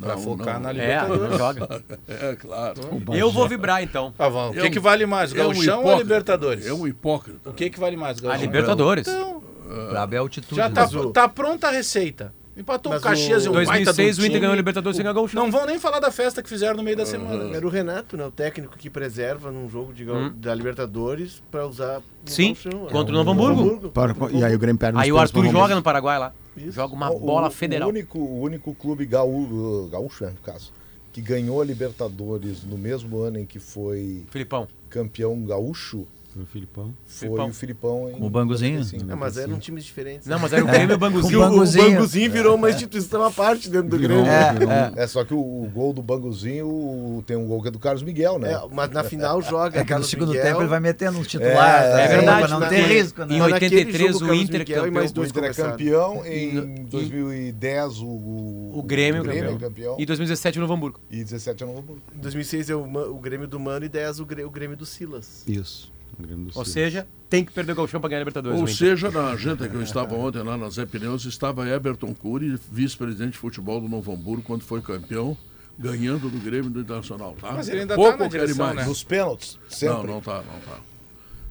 pra 0.00 0.14
Não, 0.14 0.22
focar 0.22 0.54
não. 0.54 0.60
na 0.62 0.70
É, 0.70 0.72
Libertadores. 0.74 1.30
não 1.30 1.38
joga. 1.38 1.84
É, 2.06 2.36
claro. 2.36 2.80
Eu 3.14 3.30
vou 3.32 3.48
vibrar 3.48 3.82
então. 3.82 4.14
Ah, 4.18 4.28
vamos. 4.28 4.56
O 4.56 4.58
É 4.58 4.62
que, 4.62 4.68
um- 4.68 4.70
que 4.72 4.78
vale 4.78 5.04
mais, 5.06 5.32
é 5.34 5.34
um 5.34 5.52
Gauchão 5.52 5.84
ou. 5.84 5.98
Libertadores? 5.98 6.66
É 6.66 6.72
um 6.72 6.86
hipócrita. 6.86 7.50
O 7.50 7.52
que, 7.52 7.68
que 7.68 7.80
vale 7.80 7.96
mais, 7.96 8.18
A 8.18 8.22
Gauchão? 8.22 8.40
Libertadores. 8.42 9.08
Então, 9.08 9.42
Brabo 9.90 10.14
é 10.14 10.18
a 10.18 10.20
altitude. 10.20 10.56
já 10.56 10.70
tá, 10.70 10.86
o- 10.86 11.10
tá 11.12 11.28
pronta 11.28 11.68
a 11.68 11.70
receita. 11.70 12.32
Empatou 12.54 12.92
Mas 12.92 13.00
o 13.00 13.04
Caxias 13.04 13.44
o- 13.44 13.46
e 13.46 13.48
o 13.48 13.52
baita 13.54 13.70
2006 13.94 14.16
do 14.18 14.22
o 14.22 14.26
Inter 14.26 14.40
ganhou 14.40 14.52
a 14.52 14.56
Libertadores 14.56 14.94
sem 14.96 15.02
ganhar 15.02 15.14
Gauchão. 15.14 15.42
Não 15.42 15.50
vão 15.50 15.64
nem 15.64 15.78
falar 15.78 16.00
da 16.00 16.10
festa 16.10 16.42
que 16.42 16.48
fizeram 16.50 16.76
no 16.76 16.82
meio 16.82 16.94
da 16.98 17.06
semana. 17.06 17.56
Era 17.56 17.66
o 17.66 17.70
Renato, 17.70 18.14
né? 18.14 18.26
O 18.26 18.30
técnico 18.30 18.76
que 18.76 18.90
preserva 18.90 19.50
num 19.50 19.70
jogo 19.70 19.94
de, 19.94 20.08
Hum. 20.10 20.30
da 20.36 20.54
Libertadores 20.54 21.42
pra 21.50 21.66
usar 21.66 22.02
Sim, 22.26 22.48
Gauchão. 22.48 22.86
contra 22.88 23.14
o 23.14 23.20
É, 23.20 23.24
Novo 23.24 23.30
Hamburgo. 23.30 23.88
Para- 23.88 24.14
e 24.32 24.44
aí 24.44 24.54
o 24.54 24.58
Grêmio 24.58 24.78
perde 24.78 24.98
Aí 24.98 25.10
o 25.10 25.16
Arthur 25.18 25.46
joga 25.46 25.74
no 25.74 25.82
Paraguai 25.82 26.18
lá. 26.18 26.34
Isso. 26.54 26.72
Joga 26.72 26.92
uma 26.94 27.10
O- 27.10 27.18
bola 27.18 27.48
o, 27.48 27.50
federal. 27.50 27.88
O 27.88 27.90
único, 27.90 28.18
o 28.18 28.42
único 28.42 28.74
clube 28.74 29.06
gaú, 29.06 29.88
gaúcho, 29.90 30.22
né, 30.26 30.32
no 30.32 30.42
caso, 30.52 30.70
que 31.10 31.22
ganhou 31.22 31.62
a 31.62 31.64
Libertadores 31.64 32.62
no 32.64 32.76
mesmo 32.76 33.18
ano 33.22 33.38
em 33.38 33.46
que 33.46 33.58
foi 33.58 34.26
Filipão. 34.30 34.68
campeão 34.90 35.42
gaúcho 35.42 36.06
O 36.34 36.46
Filipão. 36.46 36.94
foi 37.04 37.28
Filipão. 37.28 37.48
o 37.48 37.52
Filipão 37.52 38.10
em 38.10 38.22
o 38.24 38.30
Banguzinho? 38.30 38.78
95. 38.78 39.12
É, 39.12 39.14
mas 39.14 39.36
eram 39.36 39.58
times 39.58 39.84
diferentes. 39.84 40.26
Não, 40.26 40.38
mas 40.38 40.52
era 40.52 40.64
o 40.64 40.66
Grêmio 40.66 40.94
e 40.94 40.96
o 40.96 40.98
Banguzinho. 40.98 41.40
O, 41.40 41.44
o 41.46 41.50
Banguzinho. 41.50 42.30
Virou 42.32 42.54
uma 42.56 42.70
instituição 42.70 43.22
à 43.22 43.30
parte 43.30 43.68
dentro 43.68 43.90
do 43.90 43.98
Virou- 43.98 44.22
Grêmio. 44.24 44.52
virou 44.60 44.68
um- 44.68 44.98
É, 44.98 45.06
só 45.06 45.24
que 45.24 45.34
o, 45.34 45.38
o 45.38 45.70
gol 45.72 45.92
do 45.92 46.02
Banguzinho 46.02 46.66
o- 46.66 47.22
tem 47.26 47.36
um 47.36 47.46
gol 47.46 47.60
que 47.60 47.68
é 47.68 47.70
do 47.70 47.78
Carlos 47.78 48.02
Miguel, 48.02 48.38
né? 48.38 48.52
É, 48.52 48.60
mas 48.72 48.90
na 48.90 49.04
final 49.04 49.42
joga. 49.42 49.80
É 49.80 49.84
que 49.84 49.94
no 49.94 50.02
segundo 50.04 50.28
Miguel, 50.28 50.42
tempo 50.44 50.60
ele 50.62 50.68
vai 50.68 50.80
metendo 50.80 51.18
uns 51.18 51.26
É, 51.26 51.28
titulares. 51.28 51.86
é 51.90 52.04
assim, 52.04 52.14
verdade, 52.16 52.50
não 52.50 52.60
ter 52.68 52.80
na- 52.80 52.86
risco, 52.88 53.20
né? 53.24 53.34
Em 53.34 53.38
Mas 53.38 53.50
naquele 53.50 53.76
83 53.76 54.12
jogo, 54.18 54.24
o 54.24 54.34
Inter 54.34 54.58
Miguel 54.60 54.76
campeão. 54.76 54.92
mais 54.94 55.12
O 55.12 55.24
Inter 55.24 55.44
é 55.44 55.52
campeão, 55.52 56.26
em 56.26 56.52
no- 56.54 56.84
2010 56.88 57.98
o, 58.00 58.06
o, 58.06 58.78
O 58.78 58.82
Grêmio, 58.82 59.20
o 59.20 59.24
Grêmio 59.24 59.50
é 59.50 59.58
campeão. 59.58 59.96
E 59.98 60.06
2017 60.06 60.58
o 60.58 60.60
Novo 60.62 60.72
Hamburgo. 60.74 61.00
e 61.10 61.22
17 61.22 61.62
é 61.62 61.66
Novo 61.66 61.78
Hamburgo. 61.80 62.02
Em 62.14 62.18
2006 62.18 62.70
é 62.70 62.74
o, 62.74 62.82
o 63.14 63.18
Grêmio 63.20 63.46
do 63.46 63.60
Mano 63.60 63.84
e 63.84 63.88
10 63.88 64.20
o, 64.20 64.24
Grê- 64.24 64.44
o 64.44 64.50
Grêmio 64.50 64.76
do 64.76 64.86
Silas. 64.86 65.42
Isso. 65.46 65.92
O 66.22 66.26
Grêmio 66.26 66.46
do 66.46 66.58
Ou 66.58 66.64
seja, 66.64 67.06
tem 67.28 67.44
que 67.44 67.52
perder 67.52 67.72
o 67.72 67.74
Gauchão 67.74 68.00
pra 68.00 68.08
ganhar 68.08 68.20
a 68.20 68.22
Libertadores. 68.22 68.58
Ou 68.58 68.64
o 68.64 68.68
Inter. 68.68 68.76
seja, 68.76 69.10
na 69.10 69.34
janta 69.36 69.68
que 69.68 69.74
eu 69.74 69.82
estava 69.82 70.14
ontem 70.14 70.42
lá 70.42 70.56
na 70.56 70.70
Zé 70.70 70.86
Pneus, 70.86 71.24
estava 71.24 71.68
Everton 71.68 72.14
Cury, 72.14 72.58
vice-presidente 72.70 73.32
de 73.32 73.38
futebol 73.38 73.80
do 73.80 73.88
Novo 73.88 74.12
Hamburgo, 74.12 74.42
quando 74.42 74.62
foi 74.62 74.80
campeão, 74.80 75.36
ganhando 75.78 76.28
do 76.30 76.38
Grêmio 76.38 76.70
do 76.70 76.80
Internacional, 76.80 77.34
tá? 77.40 77.52
Mas 77.52 77.68
ele 77.68 77.80
ainda 77.80 77.94
Pouco 77.94 78.18
tá 78.18 78.24
na 78.24 78.30
direção, 78.30 78.66
mais. 78.66 78.76
né? 78.76 78.84
Nos 78.86 79.02
pênaltis, 79.02 79.58
sempre. 79.68 79.96
Não, 79.96 80.04
não 80.14 80.20
tá, 80.20 80.36
não 80.36 80.60
tá. 80.60 80.78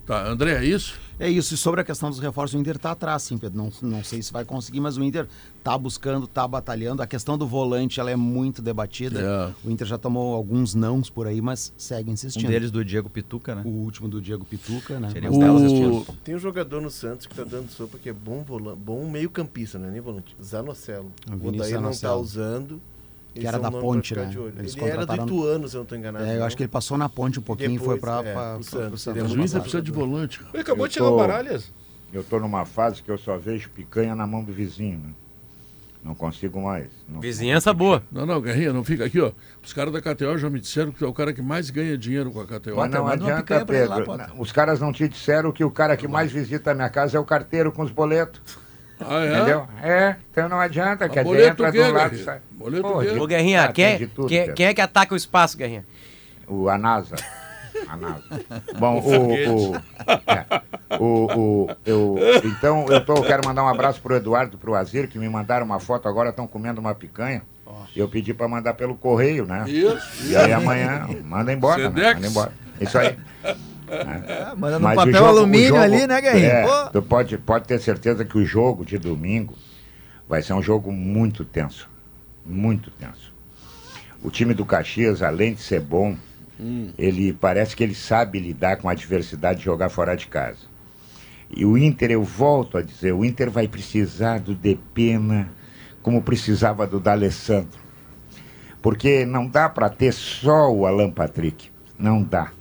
Tá, 0.06 0.28
André, 0.28 0.54
é 0.54 0.66
isso? 0.66 1.00
É 1.20 1.30
isso, 1.30 1.54
e 1.54 1.58
sobre 1.58 1.80
a 1.82 1.84
questão 1.84 2.10
dos 2.10 2.18
reforços, 2.18 2.56
o 2.56 2.60
Inter 2.60 2.76
está 2.78 2.92
atrás, 2.92 3.22
sim, 3.22 3.38
Pedro. 3.38 3.56
Não, 3.60 3.72
não 3.84 4.04
sei 4.04 4.24
se 4.24 4.34
vai 4.34 4.44
conseguir, 4.44 4.80
mas 4.80 4.98
o 4.98 5.04
Inter 5.04 5.28
está 5.60 5.78
buscando, 5.78 6.26
está 6.26 6.48
batalhando. 6.48 7.04
A 7.04 7.06
questão 7.08 7.38
do 7.38 7.46
volante 7.46 8.00
ela 8.00 8.10
é 8.10 8.16
muito 8.16 8.60
debatida. 8.64 9.54
É. 9.64 9.68
O 9.68 9.70
Inter 9.72 9.86
já 9.86 10.00
tomou 10.00 10.34
alguns 10.34 10.74
nãos 10.74 11.12
por 11.12 11.28
aí, 11.28 11.40
mas 11.40 11.72
segue 11.78 12.10
Um 12.10 12.14
insistindo. 12.14 12.48
deles 12.50 12.72
do 12.72 12.84
Diego 12.84 13.08
Pituca, 13.08 13.54
né? 13.54 13.62
O 13.64 13.70
último 13.70 14.08
do 14.10 14.20
Diego 14.20 14.44
Pituca, 14.44 15.00
né? 15.00 15.12
Seria 15.12 15.32
o- 15.32 15.40
tá 15.40 15.52
assistindo. 15.54 16.06
Tem 16.24 16.34
um 16.36 16.40
jogador 16.40 16.82
no 16.82 16.90
Santos 16.90 17.28
que 17.28 17.36
tá 17.36 17.44
dando 17.44 17.70
sopa 17.70 18.00
que 18.00 18.10
é 18.10 18.14
bom, 18.14 18.44
volan- 18.44 18.76
bom 18.76 19.08
meio 19.08 19.30
campista, 19.30 19.78
não 19.78 19.88
é 19.90 19.92
nem 19.92 20.02
volante. 20.02 20.36
Zanocelo. 20.44 21.12
O 21.30 21.34
O 21.46 21.50
Odair 21.50 21.76
não 21.80 21.90
tá 21.92 21.94
Zanocelo. 21.94 22.20
usando. 22.22 22.82
Que 23.34 23.48
era 23.48 23.52
são 23.60 23.62
da 23.62 23.78
um 23.78 23.82
Ponte, 23.82 24.14
né? 24.16 24.30
Eles 24.58 24.76
Ele 24.76 24.86
era 24.90 25.06
do 25.06 25.16
Ituano, 25.16 25.68
se 25.70 25.76
eu 25.76 25.80
não 25.80 25.86
tô 25.86 25.96
enganado. 25.96 26.26
É, 26.26 26.36
eu 26.36 26.40
não? 26.40 26.46
acho 26.46 26.58
que 26.58 26.64
ele 26.64 26.68
passou 26.70 26.98
na 26.98 27.08
ponte 27.08 27.40
um 27.40 27.42
pouquinho 27.42 27.72
e 27.76 27.78
foi 27.78 27.96
Depois, 27.96 28.02
para 28.02 28.30
é, 28.30 28.34
pra, 28.34 28.56
pro 28.56 28.64
pra- 28.66 28.82
Santos. 28.82 29.04
pro 29.06 29.12
Ele 29.14 29.20
é 29.20 29.24
o 29.24 29.26
Inter 29.26 29.38
bom 29.38 29.60
precisa 29.62 29.82
de 29.82 29.88
jogador. 29.88 29.94
volante. 30.10 30.40
cara. 30.40 30.50
Ele 30.54 30.62
acabou 30.62 30.86
Eu 30.86 30.88
de 30.90 30.94
chegar 30.96 31.06
tô- 31.08 31.18
Baralhas. 31.18 31.72
Eu 32.12 32.24
tô 32.26 32.40
numa 32.42 32.66
fase 32.66 33.02
que 33.02 33.10
eu 33.10 33.18
só 33.18 33.38
vejo 33.38 33.70
picanha 33.70 34.14
na 34.16 34.28
mão 34.28 34.44
do 34.44 34.52
vizinho. 34.52 35.00
né? 35.00 35.14
Não 36.04 36.16
consigo 36.16 36.60
mais. 36.60 36.88
Não- 37.08 37.22
Vizinhança 37.22 37.72
boa. 37.74 38.02
Não, 38.12 38.26
não, 38.26 38.42
Guerrinha, 38.42 38.74
não 38.74 38.84
fica 38.84 39.06
aqui, 39.06 39.22
ó. 39.22 39.32
Os 39.64 39.72
caras 39.72 39.94
da 39.94 40.02
KTO 40.02 40.36
já 40.38 40.50
me 40.50 40.60
disseram 40.60 40.92
que 40.92 40.98
tu 40.98 41.06
é 41.06 41.08
o 41.08 41.14
cara 41.14 41.32
que 41.32 41.44
mais 41.44 41.70
ganha 41.70 41.96
dinheiro 41.98 42.32
com 42.32 42.42
a 42.42 42.46
KTO. 42.46 42.76
Mas 42.76 42.92
não 42.92 43.08
adianta, 43.08 43.38
picanha 43.44 43.66
pra 43.66 43.78
ele 43.78 43.88
lá, 43.88 43.96
Pedro. 43.98 44.12
Potter. 44.18 44.42
Os 44.42 44.52
caras 44.52 44.80
não 44.80 44.92
te 44.92 45.08
disseram 45.08 45.52
que 45.52 45.64
o 45.64 45.70
cara 45.72 45.96
que 45.96 46.08
mais 46.08 46.32
visita 46.32 46.72
a 46.72 46.74
minha 46.74 46.90
casa 46.90 47.18
é 47.18 47.20
o 47.20 47.24
carteiro 47.24 47.72
com 47.72 47.84
os 47.84 47.92
boletos. 47.92 48.42
Ah, 49.08 49.24
é? 49.26 49.36
Entendeu? 49.36 49.68
É, 49.82 50.16
então 50.32 50.50
não 50.50 50.60
adianta. 50.60 51.08
Dizer, 51.10 51.24
boleto 51.24 51.48
entra 51.64 51.72
de 51.72 51.80
um 51.80 51.92
lado 51.92 51.94
e 51.98 52.10
Guerrinha? 52.10 52.24
sai. 52.26 52.40
Boleto 52.52 52.82
Pô, 52.84 53.04
de- 53.04 53.20
Ô, 53.20 53.28
Guerrinha, 53.28 53.64
Ah, 53.66 53.74
quem, 53.74 53.98
de 53.98 54.08
tudo, 54.08 54.28
quem, 54.28 54.40
Pedro. 54.40 54.56
quem 54.56 54.66
é 54.68 54.74
que 54.74 54.82
ataca 54.82 55.14
o 55.14 55.18
espaço, 55.18 55.58
Guerrinha? 55.58 55.86
O, 56.48 56.70
a 56.70 56.78
NASA. 56.78 57.16
A 57.88 57.98
NASA. 57.98 58.24
Bom, 58.78 59.00
o. 59.04 59.72
o, 59.72 59.76
é, 60.28 60.62
o, 61.00 61.06
o- 61.66 61.70
eu, 61.86 62.16
então, 62.46 62.86
eu 62.90 63.04
tô, 63.04 63.22
quero 63.24 63.42
mandar 63.46 63.64
um 63.64 63.68
abraço 63.68 64.02
pro 64.02 64.16
Eduardo 64.16 64.56
e 64.56 64.60
pro 64.60 64.76
Azir, 64.76 65.08
que 65.08 65.18
me 65.18 65.28
mandaram 65.30 65.66
uma 65.66 65.80
foto 65.80 66.08
agora, 66.08 66.30
estão 66.30 66.46
comendo 66.48 66.80
uma 66.82 66.94
picanha. 66.94 67.42
Eu 67.96 68.08
pedi 68.08 68.34
para 68.34 68.48
mandar 68.48 68.74
pelo 68.76 68.96
correio, 68.96 69.46
né? 69.46 69.66
Isso. 69.68 70.28
E 70.30 70.36
aí 70.36 70.54
amanhã, 70.54 71.08
manda 71.26 71.52
embora, 71.52 71.90
né? 71.90 71.96
Sedex. 71.96 72.14
Manda 72.16 72.28
embora. 72.28 72.52
Isso 72.80 72.98
aí. 72.98 73.18
É, 73.92 74.56
manda 74.56 74.80
no 74.80 74.86
Mas 74.86 74.94
o 74.94 74.98
papel 74.98 75.14
jogo- 75.14 75.28
alumínio 75.28 75.68
jogo- 75.70 75.82
ali, 75.82 76.08
né, 76.08 76.22
Guerrinha? 76.22 76.48
É, 76.48 76.90
tu 76.92 77.02
pode, 77.02 77.38
pode 77.38 77.68
ter 77.68 77.80
certeza 77.80 78.24
que 78.26 78.38
o 78.38 78.46
jogo 78.46 78.86
de 78.86 78.98
domingo 78.98 79.54
vai 80.28 80.42
ser 80.42 80.54
um 80.54 80.62
jogo 80.62 80.92
muito 80.92 81.44
tenso. 81.44 81.90
Muito 82.46 82.90
tenso. 82.92 83.32
O 84.24 84.30
time 84.32 84.54
do 84.54 84.66
Caxias, 84.66 85.22
além 85.22 85.54
de 85.54 85.62
ser 85.62 85.82
bom, 85.82 86.16
ele 86.98 87.34
parece 87.34 87.76
que 87.76 87.84
ele 87.84 87.96
sabe 87.96 88.40
lidar 88.40 88.78
com 88.78 88.88
a 88.88 88.92
adversidade 88.92 89.60
de 89.60 89.66
jogar 89.66 89.90
fora 89.90 90.16
de 90.16 90.28
casa. 90.28 90.60
E 91.50 91.66
o 91.66 91.78
Inter, 91.78 92.12
eu 92.12 92.24
volto 92.24 92.78
a 92.78 92.82
dizer, 92.82 93.14
o 93.14 93.26
Inter 93.26 93.50
vai 93.50 93.68
precisar 93.68 94.40
do 94.40 94.54
Depena 94.56 95.50
como 96.02 96.22
precisava 96.22 96.86
do 96.88 97.00
D'Alessandro. 97.00 97.80
Porque 98.82 99.26
não 99.26 99.48
dá 99.48 99.68
para 99.70 99.90
ter 99.90 100.12
só 100.14 100.72
o 100.72 100.86
Alan 100.86 101.12
Patrick. 101.12 101.70
Não 102.00 102.24
dá. 102.24 102.52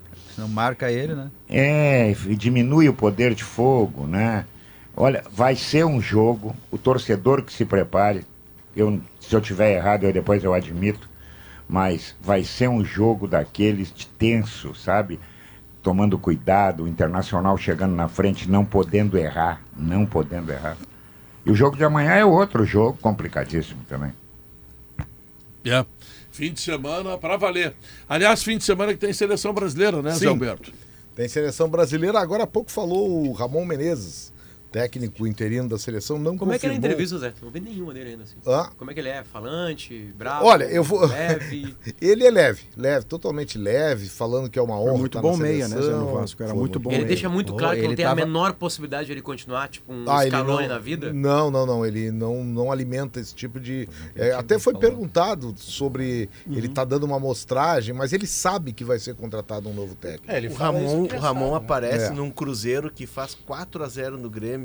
Não 0.40 0.48
marca 0.48 0.90
ele, 0.90 1.14
né? 1.14 1.30
É, 1.46 2.10
e 2.10 2.34
diminui 2.34 2.88
o 2.88 2.94
poder 2.94 3.34
de 3.34 3.44
fogo, 3.44 4.06
né? 4.06 4.46
Olha, 4.96 5.22
vai 5.30 5.54
ser 5.54 5.84
um 5.84 6.00
jogo, 6.00 6.56
o 6.70 6.78
torcedor 6.78 7.42
que 7.42 7.52
se 7.52 7.66
prepare, 7.66 8.24
eu, 8.74 8.98
se 9.20 9.36
eu 9.36 9.40
tiver 9.40 9.76
errado, 9.76 10.04
eu 10.04 10.12
depois 10.12 10.42
eu 10.42 10.54
admito, 10.54 11.10
mas 11.68 12.16
vai 12.22 12.42
ser 12.42 12.68
um 12.68 12.82
jogo 12.82 13.28
daqueles 13.28 13.92
de 13.92 14.06
tenso, 14.06 14.74
sabe? 14.74 15.20
Tomando 15.82 16.18
cuidado, 16.18 16.84
o 16.84 16.88
Internacional 16.88 17.58
chegando 17.58 17.94
na 17.94 18.08
frente, 18.08 18.50
não 18.50 18.64
podendo 18.64 19.18
errar, 19.18 19.60
não 19.76 20.06
podendo 20.06 20.50
errar. 20.50 20.78
E 21.44 21.50
o 21.50 21.54
jogo 21.54 21.76
de 21.76 21.84
amanhã 21.84 22.12
é 22.12 22.24
outro 22.24 22.64
jogo 22.64 22.98
complicadíssimo 23.00 23.80
também. 23.86 24.12
É. 25.66 25.84
Fim 26.30 26.52
de 26.52 26.60
semana 26.60 27.18
pra 27.18 27.36
valer. 27.36 27.74
Aliás, 28.08 28.42
fim 28.42 28.56
de 28.56 28.64
semana 28.64 28.92
que 28.92 28.98
tem 28.98 29.12
seleção 29.12 29.52
brasileira, 29.52 30.00
né, 30.00 30.12
Zé 30.12 30.20
Sim. 30.20 30.26
Alberto? 30.28 30.72
Tem 31.14 31.28
seleção 31.28 31.68
brasileira. 31.68 32.18
Agora 32.20 32.44
há 32.44 32.46
pouco 32.46 32.70
falou 32.70 33.26
o 33.26 33.32
Ramon 33.32 33.64
Menezes, 33.64 34.32
técnico 34.70 35.26
interino 35.26 35.68
da 35.68 35.78
seleção, 35.78 36.18
não 36.18 36.36
Como 36.38 36.52
é 36.52 36.58
que 36.58 36.66
a 36.66 36.68
confirmou- 36.70 36.90
entrevista, 36.90 37.18
Zé? 37.18 37.32
Não 37.42 37.50
vi 37.50 37.60
nenhuma 37.60 37.92
dele 37.92 38.10
ainda 38.10 38.22
assim. 38.24 38.36
Hã? 38.46 38.70
Como 38.76 38.90
é 38.90 38.94
que 38.94 39.00
ele 39.00 39.08
é? 39.08 39.22
Falante, 39.24 40.12
bravo? 40.16 40.44
Olha, 40.46 40.64
eu 40.64 40.82
vou. 40.84 41.06
Leve. 41.06 41.74
ele 42.00 42.26
é 42.26 42.30
leve, 42.30 42.62
leve, 42.76 43.04
totalmente 43.06 43.58
leve, 43.58 44.08
falando 44.08 44.48
que 44.48 44.58
é 44.58 44.62
uma 44.62 44.78
honra. 44.78 44.90
Foi 44.92 44.98
muito 45.00 45.20
bom 45.20 45.36
na 45.36 45.42
meia, 45.42 45.68
né, 45.68 45.80
Zé, 45.80 45.90
no 45.92 46.12
Vasco, 46.12 46.42
era 46.42 46.50
Foi 46.52 46.58
muito 46.60 46.78
bom 46.78 46.90
Ele 46.90 46.98
meia. 46.98 47.08
deixa 47.08 47.28
muito 47.28 47.52
Oh, 47.52 47.56
claro 47.56 47.74
que 47.76 47.82
não 47.82 47.88
ele 47.90 47.96
tem 47.96 48.04
tava- 48.04 48.20
a 48.20 48.24
menor 48.26 48.52
possibilidade 48.54 49.06
de 49.06 49.12
ele 49.12 49.22
continuar, 49.22 49.68
tipo, 49.68 49.92
um 49.92 50.04
Ah, 50.08 50.24
ele 50.26 50.34
escalone 50.34 50.68
não- 50.68 50.74
na 50.74 50.78
vida. 50.78 51.12
Não, 51.12 51.50
não, 51.50 51.66
não. 51.66 51.84
Ele 51.86 52.10
não, 52.10 52.44
não 52.44 52.70
alimenta 52.70 53.18
esse 53.20 53.34
tipo 53.34 53.58
de. 53.58 53.88
é, 54.14 54.32
até 54.32 54.58
foi 54.58 54.74
perguntado 54.74 55.54
sobre 55.56 56.28
ele 56.50 56.68
tá 56.68 56.84
dando 56.84 57.04
uma 57.04 57.16
amostragem, 57.16 57.94
mas 57.94 58.12
ele 58.12 58.26
sabe 58.26 58.72
que 58.72 58.84
vai 58.84 58.98
ser 58.98 59.14
contratado 59.14 59.68
um 59.68 59.74
novo 59.74 59.94
técnico. 59.94 60.30
É, 60.30 60.36
ele 60.36 60.48
O 60.48 60.54
Ramon, 60.54 61.02
o 61.02 61.06
ele 61.06 61.16
Ramon 61.16 61.50
né? 61.52 61.56
aparece 61.56 62.04
É. 62.06 62.10
num 62.10 62.30
Cruzeiro 62.30 62.90
que 62.90 63.06
faz 63.06 63.34
4 63.34 63.82
a 63.82 63.88
0 63.88 64.16
no 64.18 64.28
Grêmio. 64.30 64.59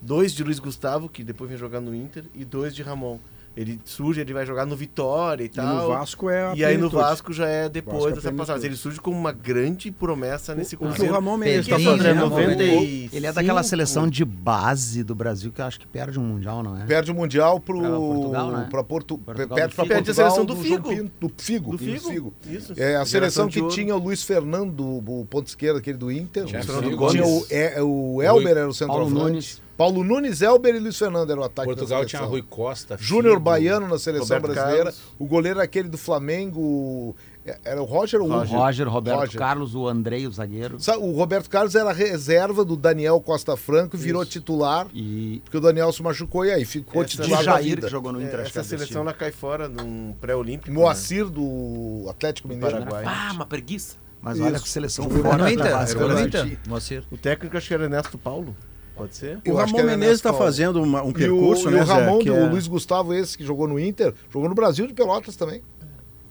Dois 0.00 0.32
de 0.32 0.44
Luiz 0.44 0.58
Gustavo, 0.58 1.08
que 1.08 1.24
depois 1.24 1.50
vem 1.50 1.58
jogar 1.58 1.80
no 1.80 1.94
Inter, 1.94 2.24
e 2.34 2.44
dois 2.44 2.74
de 2.74 2.82
Ramon. 2.82 3.18
Ele 3.60 3.80
surge, 3.84 4.20
ele 4.20 4.32
vai 4.32 4.46
jogar 4.46 4.64
no 4.64 4.76
Vitória 4.76 5.42
e 5.42 5.46
E 5.46 5.48
tal. 5.48 5.66
no 5.66 5.88
Vasco 5.88 6.30
é 6.30 6.44
a 6.46 6.54
E 6.54 6.64
aí 6.64 6.78
no. 6.78 6.88
Vasco 6.88 7.32
já 7.32 7.48
é 7.48 7.68
depois 7.68 7.96
Vasco 7.96 8.08
é 8.08 8.12
dessa 8.12 8.20
plenitude. 8.28 8.46
passagem. 8.46 8.66
Ele 8.68 8.76
surge 8.76 9.00
como 9.00 9.18
uma 9.18 9.32
grande 9.32 9.90
promessa 9.90 10.54
nesse 10.54 10.76
O 10.76 10.78
que 10.78 10.84
o 10.84 10.88
Cruzeiro. 10.88 11.12
Ramon 11.12 11.42
está 11.42 11.74
Pedrinho, 11.74 11.90
fazendo 11.90 12.02
né, 12.04 12.14
no- 12.14 12.28
95, 12.30 13.16
Ele 13.16 13.26
é 13.26 13.32
daquela 13.32 13.62
seleção 13.64 14.08
de 14.08 14.24
base 14.24 15.02
do 15.02 15.12
Brasil 15.14 15.50
que 15.50 15.60
eu 15.60 15.64
acho 15.64 15.80
que 15.80 15.88
perde 15.88 16.20
um 16.20 16.22
mundial, 16.22 16.62
não 16.62 16.80
é? 16.80 16.84
Perde 16.86 17.10
o 17.10 17.14
Mundial 17.14 17.58
pro. 17.58 17.80
Pra 17.80 17.90
Portugal, 17.90 18.50
né? 18.52 18.66
pra 18.70 18.84
Portu... 18.84 19.18
Portugal 19.18 19.56
perde 19.56 19.72
do 19.72 19.74
pra 19.74 19.84
Figo. 19.84 19.94
Perde 19.94 20.10
a 20.10 20.14
Portugal 20.14 20.30
seleção 20.30 20.44
do 20.44 20.54
João 20.54 20.64
Figo. 20.64 20.88
Pinto- 20.88 21.12
do 21.28 21.32
Figo. 21.42 21.70
Do 21.72 21.76
do 21.78 22.00
Figo. 22.00 22.34
Isso. 22.48 22.72
É 22.76 22.94
a 22.94 23.04
seleção 23.04 23.48
que 23.48 23.66
tinha 23.68 23.94
o 23.96 23.98
Luiz 23.98 24.22
Fernando, 24.22 24.86
o 24.86 25.26
ponto 25.28 25.48
esquerdo, 25.48 25.78
aquele 25.78 25.98
do 25.98 26.12
Inter. 26.12 26.44
Tinha 26.44 26.62
Figo, 26.62 26.94
o, 26.94 26.96
Gomes. 26.96 27.50
é, 27.50 27.82
o 27.82 28.22
Elber 28.22 28.56
era 28.56 28.68
o 28.70 28.74
Paulo 28.86 29.06
centroavante. 29.08 29.62
Paulo 29.78 30.02
Nunes, 30.02 30.42
Elber 30.42 30.74
e 30.74 30.78
Luiz 30.80 30.98
Fernando 30.98 31.30
era 31.30 31.40
o 31.40 31.44
ataque 31.44 31.68
Portugal 31.68 32.00
da 32.02 32.06
tinha. 32.06 32.22
Rui 32.22 32.42
Costa. 32.42 32.96
Júnior. 33.00 33.38
Baiano 33.38 33.86
na 33.86 33.96
seleção 33.98 34.36
Roberto 34.36 34.52
brasileira. 34.54 34.84
Carlos. 34.92 35.00
O 35.18 35.24
goleiro 35.24 35.60
aquele 35.60 35.88
do 35.88 35.96
Flamengo. 35.96 37.14
é- 37.46 37.56
Era 37.64 37.80
o 37.80 37.84
Roger 37.84 38.20
ou 38.20 38.28
o 38.28 38.34
Hugo? 38.42 38.44
Roger, 38.44 38.88
Roberto 38.88 39.20
Roger. 39.20 39.38
Carlos, 39.38 39.74
o 39.76 39.86
Andrei, 39.88 40.26
o 40.26 40.32
zagueiro. 40.32 40.80
Sa- 40.80 40.98
O 40.98 41.12
Roberto 41.12 41.48
Carlos 41.48 41.74
era 41.76 41.92
reserva 41.92 42.64
do 42.64 42.76
Daniel 42.76 43.20
Costa 43.20 43.56
Franco 43.56 43.94
e 43.96 43.98
virou 43.98 44.26
titular, 44.26 44.88
E 44.92 45.40
porque 45.44 45.56
o 45.56 45.60
Daniel 45.60 45.92
se 45.92 46.02
machucou 46.02 46.44
e 46.44 46.50
aí 46.50 46.64
ficou 46.64 47.02
Essa- 47.04 47.22
titular 47.22 47.42
Jair, 47.44 47.80
que 47.80 47.88
jogou 47.88 48.12
no 48.12 48.20
Inter. 48.20 48.40
acho 48.40 48.52
que 48.52 48.58
Essa 48.58 48.74
é 48.74 48.78
seleção 48.78 49.02
ela 49.02 49.12
cai 49.14 49.30
fora 49.32 49.68
num 49.68 50.12
pré-olímpico. 50.20 50.70
né? 50.70 50.76
Moacir 50.76 51.26
do 51.26 52.04
Atlético 52.10 52.48
Mineiro. 52.48 52.78
Paraguai. 52.78 53.04
Ah, 53.06 53.30
uma 53.32 53.46
preguiça. 53.46 53.96
Mas 54.20 54.40
olha 54.40 54.56
Isso. 54.56 54.64
que 54.64 54.70
seleção 54.70 55.08
fora 55.08 55.38
no 55.38 55.48
Inter, 55.48 55.70
no 55.96 56.08
né? 56.14 56.22
Inter. 56.24 56.58
Moacir. 56.66 57.04
O 57.10 57.16
técnico 57.16 57.56
acho 57.56 57.68
que 57.68 57.74
era 57.74 57.84
Ernesto 57.84 58.18
Paulo. 58.18 58.54
Pode 58.98 59.16
ser? 59.16 59.38
Eu 59.44 59.54
O 59.54 59.58
acho 59.58 59.72
que 59.72 59.78
Ramon 59.80 59.88
era 59.90 59.96
Menezes 59.98 60.16
está 60.18 60.32
fazendo 60.34 60.82
uma- 60.82 61.02
um 61.02 61.08
E 61.08 61.10
o, 61.10 61.14
percurso, 61.14 61.68
e 61.68 61.72
né, 61.72 61.80
o 61.80 61.84
Ramon, 61.84 62.16
Zé, 62.18 62.22
que 62.24 62.30
do 62.30 62.36
é- 62.36 62.48
Luiz 62.50 62.66
Gustavo, 62.66 63.14
esse 63.14 63.38
que 63.38 63.44
jogou 63.44 63.66
no 63.66 63.78
Inter, 63.78 64.12
jogou 64.30 64.48
no 64.48 64.54
Brasil 64.54 64.86
de 64.86 64.92
Pelotas 64.92 65.36
também. 65.36 65.62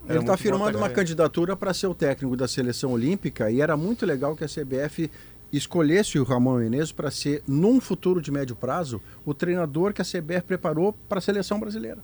Era 0.06 0.14
Ele 0.16 0.20
está 0.20 0.34
muito 0.34 0.42
firmando 0.42 0.78
uma 0.78 0.90
candidatura 0.90 1.56
para 1.56 1.74
ser 1.74 1.88
o 1.88 1.96
técnico 1.96 2.36
da 2.38 2.48
seleção 2.48 2.92
olímpica 2.92 3.50
e 3.50 3.60
era 3.62 3.76
muito 3.76 4.06
legal 4.06 4.36
que 4.36 4.44
a 4.44 4.48
CBF 4.48 5.10
escolhesse 5.52 6.20
o 6.20 6.24
Ramon 6.24 6.58
Menezes 6.58 6.92
para 6.92 7.10
ser, 7.10 7.42
num 7.48 7.80
futuro 7.82 8.22
de 8.22 8.32
médio 8.32 8.56
prazo, 8.56 9.02
o 9.26 9.34
treinador 9.34 9.94
que 9.94 10.02
a 10.02 10.06
CBF 10.06 10.44
preparou 10.46 10.94
para 11.10 11.20
a 11.20 11.22
seleção 11.22 11.60
brasileira. 11.60 12.00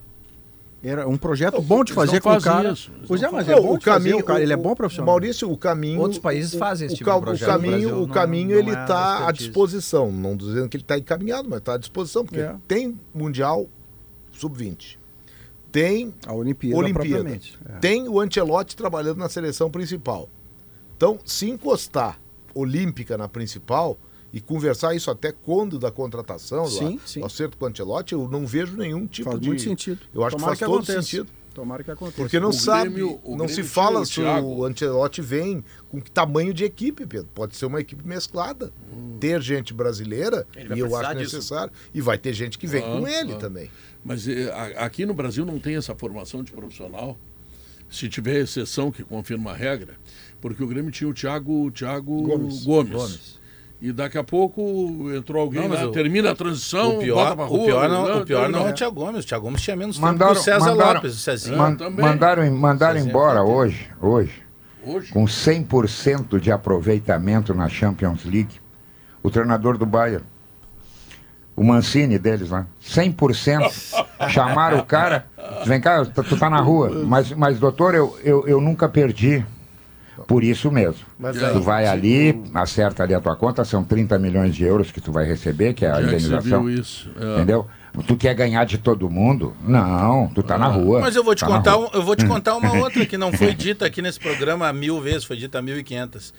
Era 0.84 1.08
um 1.08 1.16
projeto 1.18 1.62
bom 1.62 1.82
de 1.84 1.94
fazer 1.94 2.20
com 2.22 2.30
o 2.34 2.42
cara. 2.42 2.72
isso, 2.74 2.92
Pois 3.08 3.24
é, 3.24 3.32
mas 3.32 3.48
é 3.48 3.56
bom 3.56 3.78
de 3.78 3.86
fazer, 3.86 4.14
o 4.16 4.24
cara, 4.24 4.42
ele 4.42 4.52
é 4.52 4.56
o- 4.58 4.60
bom 4.62 4.72
o 4.72 4.76
profissional. 4.76 5.06
Maurício, 5.14 5.50
o 5.50 5.58
caminho. 5.58 6.00
Outros 6.02 6.20
países 6.20 6.54
o- 6.54 6.58
fazem 6.58 6.88
esse 6.88 6.96
o, 6.96 6.98
tipo 6.98 7.10
de 7.14 7.22
projeto, 7.22 7.48
O 7.50 7.52
no 7.54 7.54
caminho, 7.54 7.72
Brasil 7.88 8.04
o 8.04 8.08
caminho 8.10 8.50
não 8.50 8.58
ele 8.58 8.70
é 8.72 8.82
está 8.82 9.28
à 9.28 9.32
disposição. 9.32 10.12
Não 10.12 10.36
dizendo 10.36 10.68
que 10.68 10.76
ele 10.76 10.84
está 10.84 10.98
encaminhado, 10.98 11.48
mas 11.50 11.60
está 11.60 11.76
à 11.76 11.78
disposição, 11.78 12.26
porque 12.26 12.42
É. 12.42 12.54
tem 12.68 13.00
Mundial 13.14 13.70
Sub-20. 14.34 14.98
Tem 15.72 16.14
A 16.28 16.34
Olimpíada, 16.34 16.78
Olimpíada. 16.78 17.40
É. 17.70 17.80
Tem 17.80 18.08
o 18.08 18.20
Ancelotti 18.20 18.76
trabalhando 18.76 19.18
na 19.18 19.30
seleção 19.30 19.72
principal. 19.72 20.30
Então, 20.98 21.18
se 21.26 21.50
encostar 21.50 22.20
olímpica 22.54 23.18
na 23.18 23.28
principal 23.28 23.98
e 24.34 24.42
conversar 24.42 24.96
isso 24.96 25.12
até 25.12 25.32
quando 25.32 25.78
da 25.78 25.92
contratação, 25.92 26.66
Sim, 26.66 26.98
do, 26.98 27.08
sim. 27.08 27.20
do 27.20 27.26
acerto 27.28 27.56
com 27.58 27.66
o 27.66 27.68
Ancelotti, 27.70 28.14
eu 28.14 28.28
não 28.28 28.46
vejo 28.48 28.76
nenhum 28.76 29.06
tipo 29.06 29.30
Faz 29.30 29.40
de... 29.40 29.48
muito 29.48 29.62
sentido. 29.62 30.00
Eu 30.14 30.24
acho 30.26 30.36
Tomara 30.36 30.54
que 30.56 30.60
faz 30.60 30.70
todo 30.72 30.78
aconteça. 30.80 31.02
sentido. 31.04 31.30
Tomara 31.54 31.84
que 31.84 31.92
aconteça. 31.92 32.18
Porque 32.18 32.40
não 32.40 32.50
O 32.50 32.54
sabe, 32.54 32.90
Grêmio- 32.90 33.20
o 33.24 33.38
não 33.38 33.48
se 33.48 33.62
fala 33.62 34.00
o 34.00 34.06
se 34.08 34.20
o 34.22 34.66
Ancelotti 34.66 35.22
vem 35.22 35.64
com 35.88 36.02
que 36.02 36.10
tamanho 36.10 36.52
de 36.52 36.64
equipe, 36.64 37.06
Pedro. 37.06 37.30
Pode 37.32 37.56
ser 37.56 37.68
uma 37.68 37.80
equipe 37.80 38.06
mesclada. 38.08 38.74
Ter 39.20 39.40
gente 39.40 39.72
brasileira, 39.72 40.48
e 40.76 40.80
eu 40.80 40.96
acho 40.96 41.16
disso. 41.16 41.36
necessário. 41.36 41.72
E 41.94 42.02
vai 42.02 42.18
ter 42.18 42.34
gente 42.34 42.58
que 42.58 42.66
vem 42.66 42.82
Ah, 42.84 42.98
com 42.98 43.08
ele 43.08 43.34
ah. 43.34 43.38
também. 43.38 43.70
Mas 44.04 44.28
eh, 44.28 44.52
aqui 44.78 45.06
no 45.06 45.14
Brasil 45.14 45.46
não 45.46 45.60
tem 45.60 45.76
essa 45.76 45.94
formação 45.94 46.44
de 46.44 46.52
profissional. 46.52 47.16
Se 47.88 48.10
tiver 48.10 48.40
exceção 48.40 48.92
que 48.92 49.04
confirma 49.04 49.52
a 49.52 49.56
regra, 49.56 49.94
porque 50.42 50.64
o 50.64 50.68
Grêmio 50.68 50.90
tinha 50.92 51.08
o 51.08 51.14
Thiago, 51.14 51.70
Thiago 51.70 52.24
Gomes. 52.24 52.64
Gomes. 52.66 52.92
Gomes. 52.92 53.40
E 53.86 53.92
daqui 53.92 54.18
a 54.18 54.24
pouco 54.24 55.12
entrou 55.14 55.42
alguém 55.42 55.62
Não, 55.62 55.68
mas 55.68 55.82
lá, 55.82 55.88
o- 55.88 55.92
termina 55.92 56.32
a 56.32 56.36
transição, 56.36 56.96
o 56.96 57.00
pior, 57.00 57.36
rua. 57.36 57.46
o 57.46 57.66
pior 57.66 57.90
não, 57.90 58.06
né? 58.06 58.14
o 58.16 58.26
pior 58.26 58.50
Então, 58.50 58.62
não 58.62 58.68
é 58.70 58.72
o 58.72 58.74
Thiago 58.74 58.96
Gomes. 58.96 59.26
O 59.26 59.28
Thiago 59.28 59.44
Gomes 59.44 59.62
tinha 59.62 59.76
menos 59.76 60.00
Mandaram, 60.00 60.34
tempo 60.34 60.44
que 60.46 60.50
o 60.50 60.54
César 60.54 60.70
mandaram, 60.72 60.94
Lopes, 60.94 61.14
o 61.16 61.20
Cezinho. 61.20 61.58
man- 61.58 61.76
também. 61.76 62.06
mandaram, 62.06 62.52
mandaram 62.56 62.94
Cezinha 62.96 63.10
embora 63.12 63.44
hoje, 63.44 63.90
hoje, 64.02 64.42
Hoje, 64.86 65.12
com 65.12 65.26
100% 65.26 66.40
de 66.40 66.50
aproveitamento 66.52 67.54
na 67.54 67.68
Champions 67.68 68.24
League, 68.24 68.60
o 69.22 69.30
treinador 69.30 69.78
do 69.78 69.86
Bayern. 69.86 70.24
O 71.56 71.64
Mancini 71.64 72.18
deles 72.18 72.50
lá. 72.50 72.66
100%. 72.82 73.70
Chamaram 74.30 74.80
o 74.80 74.84
cara. 74.86 75.28
Vem 75.66 75.80
cá, 75.80 76.04
tu, 76.04 76.24
tu 76.24 76.36
tá 76.38 76.50
na 76.50 76.60
rua. 76.60 76.90
Mas, 77.06 77.32
mas 77.32 77.60
doutor, 77.60 77.94
eu, 77.94 78.18
eu, 78.24 78.48
eu 78.48 78.60
nunca 78.60 78.90
perdi. 78.90 79.46
Por 80.28 80.44
isso 80.44 80.72
mesmo. 80.72 81.02
Mas 81.20 81.38
tu 81.38 81.46
aí, 81.46 81.60
vai 81.60 81.86
ali, 81.88 82.42
acerta 82.54 83.04
ali 83.04 83.14
a 83.14 83.20
tua 83.20 83.36
conta, 83.36 83.66
são 83.66 83.84
30 83.84 84.18
milhões 84.20 84.56
de 84.56 84.64
euros 84.64 84.92
que 84.92 85.02
tu 85.02 85.12
vai 85.12 85.26
receber, 85.26 85.74
que 85.74 85.86
é 85.86 85.90
a 85.90 85.96
você 85.96 86.04
indenização. 86.04 86.64
viu 86.66 86.70
isso? 86.80 87.10
É. 87.20 87.36
Entendeu? 87.36 87.68
Tu 88.08 88.16
quer 88.16 88.34
ganhar 88.34 88.64
de 88.66 88.78
todo 88.80 89.10
mundo? 89.10 89.56
Não, 89.64 90.28
tu 90.34 90.42
tá 90.42 90.58
na 90.58 90.68
rua. 90.68 91.00
Mas 91.02 91.16
eu 91.16 91.24
vou 91.24 91.36
te 91.36 91.42
Tá 91.42 91.48
contar, 91.48 91.78
um- 91.78 91.90
eu 91.94 92.02
vou 92.02 92.16
te 92.16 92.26
contar 92.28 92.56
uma 92.56 92.74
outra 92.74 93.06
que 93.06 93.18
não 93.18 93.32
foi 93.32 93.54
dita 93.54 93.86
aqui 93.86 94.02
nesse 94.02 94.20
programa 94.20 94.72
mil 94.74 95.00
vezes, 95.00 95.24
foi 95.26 95.38
dita 95.38 95.62
mil 95.62 95.78
e 95.78 95.84
quinhentas. 95.84 96.34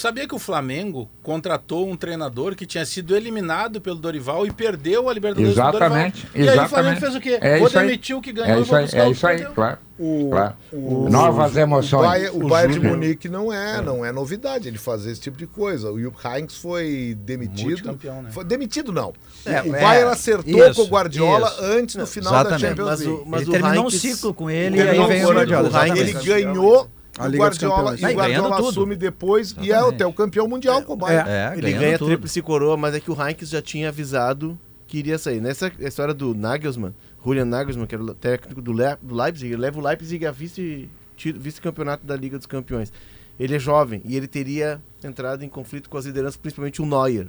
Sabia 0.00 0.26
que 0.26 0.34
o 0.34 0.38
Flamengo 0.38 1.10
contratou 1.22 1.86
um 1.86 1.94
treinador 1.94 2.54
que 2.56 2.64
tinha 2.64 2.86
sido 2.86 3.14
eliminado 3.14 3.82
pelo 3.82 3.96
Dorival 3.96 4.46
e 4.46 4.50
perdeu 4.50 5.10
a 5.10 5.12
Libertadores 5.12 5.52
Exatamente, 5.52 6.26
Dorival? 6.26 6.54
E 6.54 6.58
aí 6.58 6.64
o 6.64 6.68
Flamengo 6.70 7.00
fez 7.00 7.14
o 7.14 7.20
quê? 7.20 7.38
É 7.40 7.58
vou 7.58 7.68
demitir 7.68 8.16
o 8.16 8.22
que 8.22 8.32
ganhou 8.32 8.56
É 8.56 8.58
e 8.58 8.62
isso 8.62 8.70
vou 8.70 8.78
aí, 8.78 8.84
buscar 8.86 8.98
é 9.06 9.10
isso 9.10 9.26
aí, 9.26 9.36
perdeu. 9.36 9.54
claro. 9.54 9.78
O, 9.98 10.28
claro. 10.30 10.54
o- 10.72 11.10
Novas 11.10 11.54
O 11.54 11.58
emoções. 11.58 12.08
Bayern, 12.08 12.36
o 12.42 12.48
Bayern 12.48 12.78
de. 12.78 12.86
Munique 12.86 13.28
não 13.28 13.52
é, 13.52 13.82
não 13.82 14.02
é 14.02 14.10
novidade 14.10 14.66
ele 14.68 14.78
fazer 14.78 15.10
esse 15.10 15.20
tipo 15.20 15.36
de 15.36 15.46
coisa. 15.46 15.90
O 15.92 16.00
Jupp 16.00 16.16
Heynckes 16.26 16.56
foi 16.56 17.14
demitido. 17.20 17.92
Né? 17.92 18.30
Foi 18.30 18.42
demitido 18.42 18.92
não. 18.92 19.12
É, 19.44 19.60
o 19.60 19.76
é, 19.76 19.80
Bayern 19.82 20.10
acertou 20.10 20.66
isso, 20.66 20.74
com 20.76 20.82
o 20.82 20.86
Guardiola 20.86 21.48
isso. 21.50 21.62
antes 21.62 21.96
no 21.96 22.06
final 22.06 22.32
Exatamente. 22.32 22.62
da 22.62 22.68
Champions 22.68 22.86
Mas 22.88 23.00
League. 23.00 23.14
o, 23.22 23.26
mas 23.26 23.40
ele 23.42 23.50
o 23.50 23.52
terminou 23.52 23.74
um 23.84 23.86
Heinkes- 23.88 24.00
ciclo 24.00 24.32
com 24.32 24.48
ele 24.48 24.78
e 24.78 24.80
aí 24.80 24.98
o 24.98 25.12
ele, 25.12 25.22
Guardiola. 25.26 25.68
Ele 25.88 26.00
exatamente. 26.00 26.26
ganhou 26.26 26.90
A 27.20 27.26
o 27.26 27.28
Liga 27.28 27.48
dos 27.50 27.58
Guardiola 27.58 27.90
Campeões. 27.90 28.00
e 28.00 28.02
o 28.02 28.06
ganhando 28.06 28.18
Guardiola 28.18 28.56
tudo. 28.56 28.68
assume 28.70 28.96
depois 28.96 29.50
e 29.52 29.60
é 29.60 29.64
Exatamente. 29.66 29.94
até 29.94 30.06
o 30.06 30.12
campeão 30.12 30.48
mundial 30.48 30.82
com 30.82 30.92
o 30.92 30.96
Bayern. 30.96 31.28
É, 31.30 31.52
Ele 31.56 31.72
ganha 31.72 31.94
a 31.96 31.98
tudo. 31.98 32.08
tríplice 32.08 32.42
coroa, 32.42 32.76
mas 32.76 32.94
é 32.94 33.00
que 33.00 33.10
o 33.10 33.14
Heinz 33.14 33.48
já 33.48 33.60
tinha 33.62 33.88
avisado 33.88 34.58
que 34.86 34.98
iria 34.98 35.18
sair. 35.18 35.40
Nessa 35.40 35.70
história 35.78 36.12
do 36.14 36.34
Nagelsmann, 36.34 36.94
Julian 37.24 37.44
Nagelsmann, 37.44 37.86
que 37.86 37.94
era 37.94 38.02
o 38.02 38.14
técnico 38.14 38.60
do, 38.62 38.72
Le 38.72 38.96
do 39.02 39.14
Leipzig, 39.14 39.52
ele 39.52 39.60
leva 39.62 39.78
o 39.78 39.82
Leipzig 39.86 40.26
a 40.26 40.30
vice- 40.32 40.88
vice-campeonato 41.16 42.04
da 42.06 42.16
Liga 42.16 42.36
dos 42.38 42.46
Campeões. 42.46 42.92
Ele 43.38 43.54
é 43.54 43.58
jovem 43.58 44.02
e 44.04 44.16
ele 44.16 44.26
teria 44.26 44.80
entrado 45.02 45.42
em 45.44 45.48
conflito 45.48 45.88
com 45.88 45.96
as 45.96 46.04
lideranças, 46.04 46.36
principalmente 46.36 46.82
o 46.82 46.86
Neuer. 46.86 47.28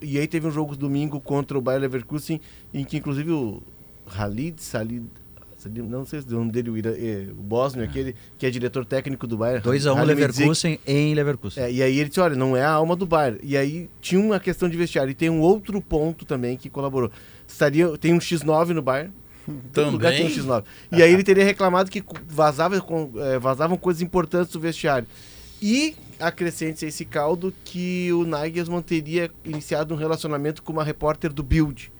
E 0.00 0.18
aí 0.18 0.26
teve 0.26 0.46
um 0.46 0.50
jogo 0.50 0.74
domingo 0.76 1.20
contra 1.20 1.58
o 1.58 1.60
Bayer 1.60 1.80
Leverkusen, 1.82 2.40
em 2.72 2.84
que 2.84 2.96
inclusive 2.96 3.30
o 3.32 3.62
Halid 4.16 4.62
Salid- 4.62 5.04
não 5.68 6.04
sei 6.04 6.20
se 6.20 6.28
é 6.28 6.34
o 6.34 6.38
nome 6.38 6.52
dele, 6.52 6.70
o, 6.70 6.76
Ira, 6.76 6.90
é, 6.90 7.28
o 7.30 7.42
Bósnio, 7.42 7.84
aquele 7.84 8.14
que 8.38 8.46
é 8.46 8.50
diretor 8.50 8.84
técnico 8.84 9.26
do 9.26 9.36
Bayern. 9.36 9.62
2x1 9.62 9.96
Halilmedzik. 9.96 10.40
Leverkusen 10.40 10.80
em 10.86 11.14
Leverkusen. 11.14 11.62
É, 11.64 11.72
e 11.72 11.82
aí 11.82 11.98
ele 11.98 12.08
disse, 12.08 12.20
olha, 12.20 12.36
não 12.36 12.56
é 12.56 12.62
a 12.62 12.70
alma 12.70 12.96
do 12.96 13.06
Bayern. 13.06 13.38
E 13.42 13.56
aí 13.56 13.88
tinha 14.00 14.20
uma 14.20 14.40
questão 14.40 14.68
de 14.68 14.76
vestiário. 14.76 15.10
E 15.10 15.14
tem 15.14 15.30
um 15.30 15.40
outro 15.40 15.80
ponto 15.80 16.24
também 16.24 16.56
que 16.56 16.70
colaborou. 16.70 17.10
Estaria, 17.46 17.96
tem 17.98 18.12
um 18.12 18.18
X9 18.18 18.68
no 18.70 18.82
Bayern. 18.82 19.12
Todo 19.72 19.90
lugar 19.90 20.12
tem 20.12 20.26
um 20.26 20.30
Também. 20.30 20.44
X9. 20.44 20.64
E 20.92 21.02
aí 21.02 21.12
ele 21.12 21.22
teria 21.22 21.44
reclamado 21.44 21.90
que 21.90 22.02
vazava, 22.26 22.76
eh, 22.76 23.38
vazavam 23.38 23.76
coisas 23.76 24.02
importantes 24.02 24.52
do 24.52 24.60
vestiário. 24.60 25.06
E 25.60 25.94
acrescente 26.18 26.84
a 26.84 26.88
esse 26.88 27.04
caldo 27.04 27.52
que 27.64 28.12
o 28.12 28.24
Nagelsmann 28.24 28.82
teria 28.82 29.30
iniciado 29.44 29.94
um 29.94 29.96
relacionamento 29.96 30.62
com 30.62 30.72
uma 30.72 30.84
repórter 30.84 31.32
do 31.32 31.42
Bild, 31.42 31.90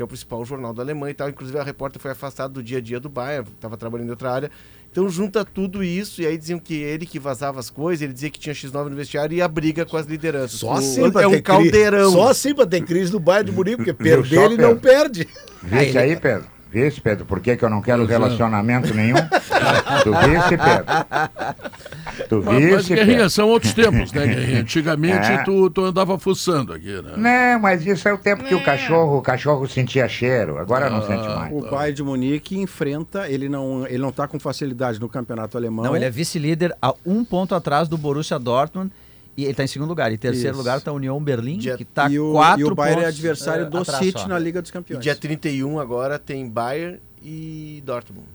que 0.00 0.02
é 0.02 0.04
o 0.04 0.08
principal 0.08 0.42
jornal 0.46 0.72
da 0.72 0.82
Alemanha 0.82 1.10
e 1.10 1.14
tal. 1.14 1.28
Inclusive 1.28 1.58
a 1.58 1.62
repórter 1.62 2.00
foi 2.00 2.10
afastada 2.12 2.48
do 2.54 2.62
dia 2.62 2.78
a 2.78 2.80
dia 2.80 2.98
do 2.98 3.10
Bayern, 3.10 3.46
estava 3.54 3.76
trabalhando 3.76 4.06
em 4.08 4.10
outra 4.10 4.32
área. 4.32 4.50
Então 4.90 5.06
junta 5.10 5.44
tudo 5.44 5.84
isso 5.84 6.22
e 6.22 6.26
aí 6.26 6.38
diziam 6.38 6.58
que 6.58 6.74
ele 6.74 7.04
que 7.04 7.18
vazava 7.18 7.60
as 7.60 7.68
coisas, 7.68 8.00
ele 8.02 8.14
dizia 8.14 8.30
que 8.30 8.38
tinha 8.38 8.54
X9 8.54 8.88
no 8.88 8.96
vestiário 8.96 9.36
e 9.36 9.42
a 9.42 9.46
briga 9.46 9.84
com 9.84 9.98
as 9.98 10.06
lideranças. 10.06 10.58
Só 10.58 10.68
O- 10.70 10.72
assim 10.78 11.10
pra 11.10 11.22
é 11.22 11.26
um 11.26 11.32
ter 11.32 11.42
caldeirão. 11.42 12.10
Só 12.12 12.28
assim 12.30 12.54
pra 12.54 12.64
ter 12.66 12.82
crise 12.82 13.12
do 13.12 13.20
Bayern 13.20 13.50
de 13.50 13.56
Munique, 13.56 13.76
porque 13.76 13.92
perder 14.02 14.42
ele 14.42 14.56
não 14.56 14.74
perde. 14.78 15.28
Visse 15.62 15.98
aí, 15.98 16.16
Pedro? 16.16 16.46
Visse, 16.72 17.00
Pedro, 17.00 17.24
por 17.24 17.40
que, 17.40 17.56
que 17.56 17.64
eu 17.64 17.68
não 17.70 17.82
quero 17.82 18.06
relacionamento 18.06 18.94
nenhum? 18.94 19.16
tu 20.04 20.12
visse, 20.12 20.56
Pedro? 20.56 22.28
Tu 22.28 22.42
Mas, 22.44 22.54
mas 22.54 22.64
visse, 22.64 22.94
Guerrinha, 22.94 23.16
Pedro? 23.16 23.30
são 23.30 23.48
outros 23.48 23.72
tempos, 23.74 24.12
né, 24.12 24.26
Guerrinha? 24.26 24.60
Antigamente 24.62 25.32
É. 25.32 25.42
tu, 25.42 25.68
tu 25.70 25.84
andava 25.84 26.16
fuçando 26.18 26.72
aqui, 26.72 26.92
né? 27.02 27.14
Não, 27.16 27.60
mas 27.60 27.84
isso 27.84 28.08
é 28.08 28.12
o 28.12 28.18
tempo 28.18 28.44
que 28.44 28.54
o 28.54 28.62
cachorro, 28.62 29.18
o 29.18 29.22
cachorro 29.22 29.66
sentia 29.66 30.08
cheiro. 30.08 30.58
Agora 30.58 30.88
não 30.88 31.04
sente 31.04 31.26
mais. 31.26 31.52
O 31.52 31.68
Bayern 31.68 31.92
de 31.94 32.02
Munique 32.04 32.56
enfrenta, 32.58 33.28
ele 33.28 33.48
não 33.48 33.84
ele 33.86 33.98
não 33.98 34.10
está 34.10 34.28
com 34.28 34.38
facilidade 34.38 35.00
no 35.00 35.08
campeonato 35.08 35.56
alemão. 35.56 35.84
Não, 35.84 35.96
ele 35.96 36.04
é 36.04 36.10
vice-líder 36.10 36.72
a 36.80 36.94
um 37.04 37.24
ponto 37.24 37.54
atrás 37.54 37.88
do 37.88 37.98
Borussia 37.98 38.38
Dortmund 38.38 38.92
e 39.40 39.44
ele 39.44 39.50
está 39.52 39.64
em 39.64 39.66
segundo 39.66 39.88
lugar. 39.88 40.12
Em 40.12 40.16
terceiro 40.18 40.50
Isso. 40.50 40.58
lugar 40.58 40.78
está 40.78 40.90
a 40.90 40.94
União 40.94 41.22
Berlim, 41.22 41.58
Dia- 41.58 41.76
que 41.76 41.82
está 41.82 42.08
e 42.10 42.18
o, 42.18 42.32
quatro 42.32 42.60
e 42.60 42.64
o 42.64 42.74
Bayern 42.74 43.02
é 43.02 43.06
adversário 43.06 43.66
eh, 43.66 43.68
do 43.70 43.78
atrás 43.78 44.04
City 44.04 44.20
só. 44.20 44.28
na 44.28 44.38
Liga 44.38 44.60
dos 44.62 44.70
E 44.70 44.72
Campeões. 44.72 45.02
dia 45.02 45.14
31 45.16 45.78
agora 45.78 46.18
tem 46.18 46.48
Bayern 46.48 46.98
e 47.22 47.82
Dortmund. 47.84 48.26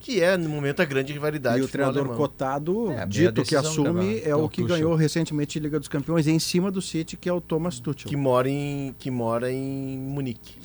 Que 0.00 0.20
é, 0.20 0.36
no 0.36 0.50
momento, 0.50 0.80
a 0.80 0.84
grande 0.84 1.14
rivalidade. 1.14 1.60
E 1.60 1.62
o 1.62 1.68
treinador 1.68 2.00
alemão. 2.02 2.16
cotado, 2.18 2.90
É, 2.92 3.06
dito 3.06 3.42
que 3.42 3.56
assume, 3.56 4.20
que 4.20 4.26
é 4.26 4.30
é 4.30 4.36
o 4.36 4.44
o 4.44 4.48
que 4.50 4.60
Tuchel. 4.60 4.76
ganhou 4.76 4.94
recentemente 4.94 5.58
Liga 5.58 5.78
dos 5.78 5.88
Campeões 5.88 6.26
em 6.26 6.38
cima 6.38 6.70
do 6.70 6.82
City, 6.82 7.16
que 7.16 7.26
é 7.26 7.32
o 7.32 7.40
Thomas 7.40 7.78
Tuchel. 7.78 8.06
Que 8.10 8.16
mora 8.16 8.50
em, 8.50 8.94
que 8.98 9.10
mora 9.10 9.50
em 9.50 9.96
Munique. 9.98 10.56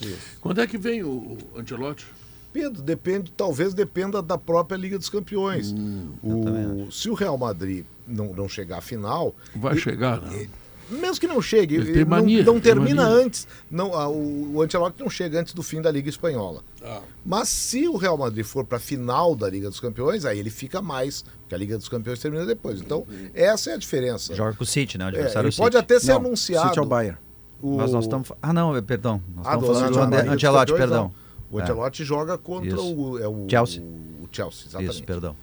Quando 0.41 0.59
é 0.59 0.67
que 0.67 0.77
vem 0.77 1.03
o, 1.03 1.07
o 1.53 1.59
Ancelotti? 1.59 2.05
Pedro, 2.51 2.81
depende, 2.81 3.31
talvez 3.31 3.73
dependa 3.73 4.21
da 4.21 4.37
própria 4.37 4.75
Liga 4.75 4.97
dos 4.97 5.07
Campeões. 5.07 5.71
Hum, 5.71 6.09
o, 6.21 6.91
se 6.91 7.09
o 7.09 7.13
Real 7.13 7.37
Madrid 7.37 7.85
não, 8.09 8.33
não 8.33 8.49
chegar 8.49 8.77
à 8.77 8.81
final, 8.81 9.35
Vai 9.55 9.77
chegar, 9.77 10.19
né? 10.21 10.47
mesmo 10.89 11.19
que 11.19 11.27
não 11.27 11.39
chegue, 11.39 11.75
Ele 11.75 11.99
não, 12.03 12.09
mania, 12.09 12.43
não 12.43 12.53
tem 12.53 12.61
termina 12.61 13.03
mania. 13.03 13.23
antes. 13.25 13.47
Não, 13.69 13.93
ah, 13.93 14.07
o, 14.09 14.55
o 14.55 14.61
Ancelotti 14.63 14.99
não 14.99 15.07
chega 15.09 15.39
antes 15.39 15.53
do 15.53 15.61
fim 15.61 15.81
da 15.81 15.91
Liga 15.91 16.09
Espanhola. 16.09 16.63
Ah. 16.83 17.01
Mas 17.23 17.47
se 17.49 17.87
o 17.87 17.95
Real 17.95 18.17
Madrid 18.17 18.43
for 18.43 18.65
para 18.65 18.77
a 18.77 18.81
final 18.81 19.35
da 19.35 19.47
Liga 19.47 19.69
dos 19.69 19.79
Campeões, 19.79 20.25
aí 20.25 20.39
ele 20.39 20.49
fica 20.49 20.81
mais, 20.81 21.23
porque 21.41 21.53
a 21.53 21.57
Liga 21.59 21.77
dos 21.77 21.87
Campeões 21.87 22.17
termina 22.19 22.43
depois. 22.45 22.81
Então, 22.81 23.05
essa 23.35 23.69
é 23.69 23.73
a 23.75 23.77
diferença. 23.77 24.33
Joga 24.33 24.53
com 24.53 24.63
o 24.63 24.65
City, 24.65 24.97
né? 24.97 25.05
O 25.05 25.07
É, 25.09 25.09
adversário 25.09 25.45
ele 25.47 25.51
City. 25.51 25.61
pode 25.61 25.77
até 25.77 25.99
ser 25.99 26.13
Não, 26.13 26.17
anunciado. 26.21 26.67
City 26.69 26.79
é 26.79 26.81
o 26.81 26.85
Bayern. 26.85 27.17
o- 27.61 27.77
Mas 27.77 27.91
nós 27.91 28.05
estamos... 28.05 28.31
Ah, 28.41 28.51
não, 28.51 28.75
eh, 28.75 28.81
perdão. 28.81 29.21
Nós 29.35 29.45
Ah, 29.45 29.49
estamos 29.55 29.67
do- 29.67 29.73
falando 29.93 30.25
do 30.25 30.31
Ancelotti, 30.31 30.73
perdão. 30.73 31.03
não. 31.03 31.13
O 31.51 31.59
Ancelotti 31.61 32.03
joga 32.03 32.35
contra 32.37 32.67
Isso. 32.69 32.95
o, 32.95 33.19
é 33.19 33.27
o 33.27 33.45
Chelsea. 33.47 33.81
O 33.83 34.27
Chelsea, 34.31 34.63
exatamente. 34.67 34.91
Isso, 34.93 35.03
perdão. 35.03 35.35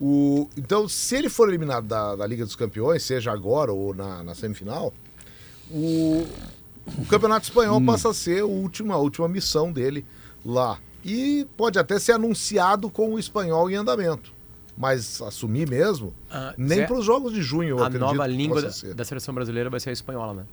O, 0.00 0.48
então, 0.56 0.88
se 0.88 1.16
ele 1.16 1.28
for 1.28 1.48
eliminado 1.48 1.86
da, 1.86 2.14
da 2.14 2.26
Liga 2.26 2.44
dos 2.44 2.54
Campeões, 2.54 3.02
seja 3.02 3.32
agora 3.32 3.72
ou 3.72 3.92
na, 3.94 4.22
na 4.22 4.34
semifinal, 4.34 4.92
o, 5.70 6.24
o 6.98 7.04
Campeonato 7.06 7.44
Espanhol 7.46 7.80
passa 7.84 8.10
a 8.10 8.14
ser 8.14 8.42
a 8.42 8.46
última, 8.46 8.94
a 8.94 8.98
última 8.98 9.28
missão 9.28 9.72
dele 9.72 10.06
lá. 10.44 10.78
E 11.04 11.46
pode 11.56 11.78
até 11.78 11.98
ser 11.98 12.12
anunciado 12.12 12.90
com 12.90 13.14
o 13.14 13.18
espanhol 13.18 13.70
em 13.70 13.74
andamento. 13.74 14.32
Mas 14.76 15.20
assumir 15.20 15.68
mesmo, 15.68 16.14
Ah, 16.30 16.54
nem 16.56 16.78
Zé, 16.78 16.86
para 16.86 16.96
os 16.96 17.04
jogos 17.04 17.32
de 17.32 17.42
junho, 17.42 17.70
eu 17.70 17.78
A 17.82 17.86
acredito 17.88 18.06
nova 18.06 18.26
língua 18.26 18.62
da, 18.62 18.70
da 18.94 19.04
seleção 19.04 19.34
brasileira 19.34 19.68
vai 19.68 19.80
ser 19.80 19.90
a 19.90 19.92
espanhola, 19.92 20.32
né? 20.34 20.44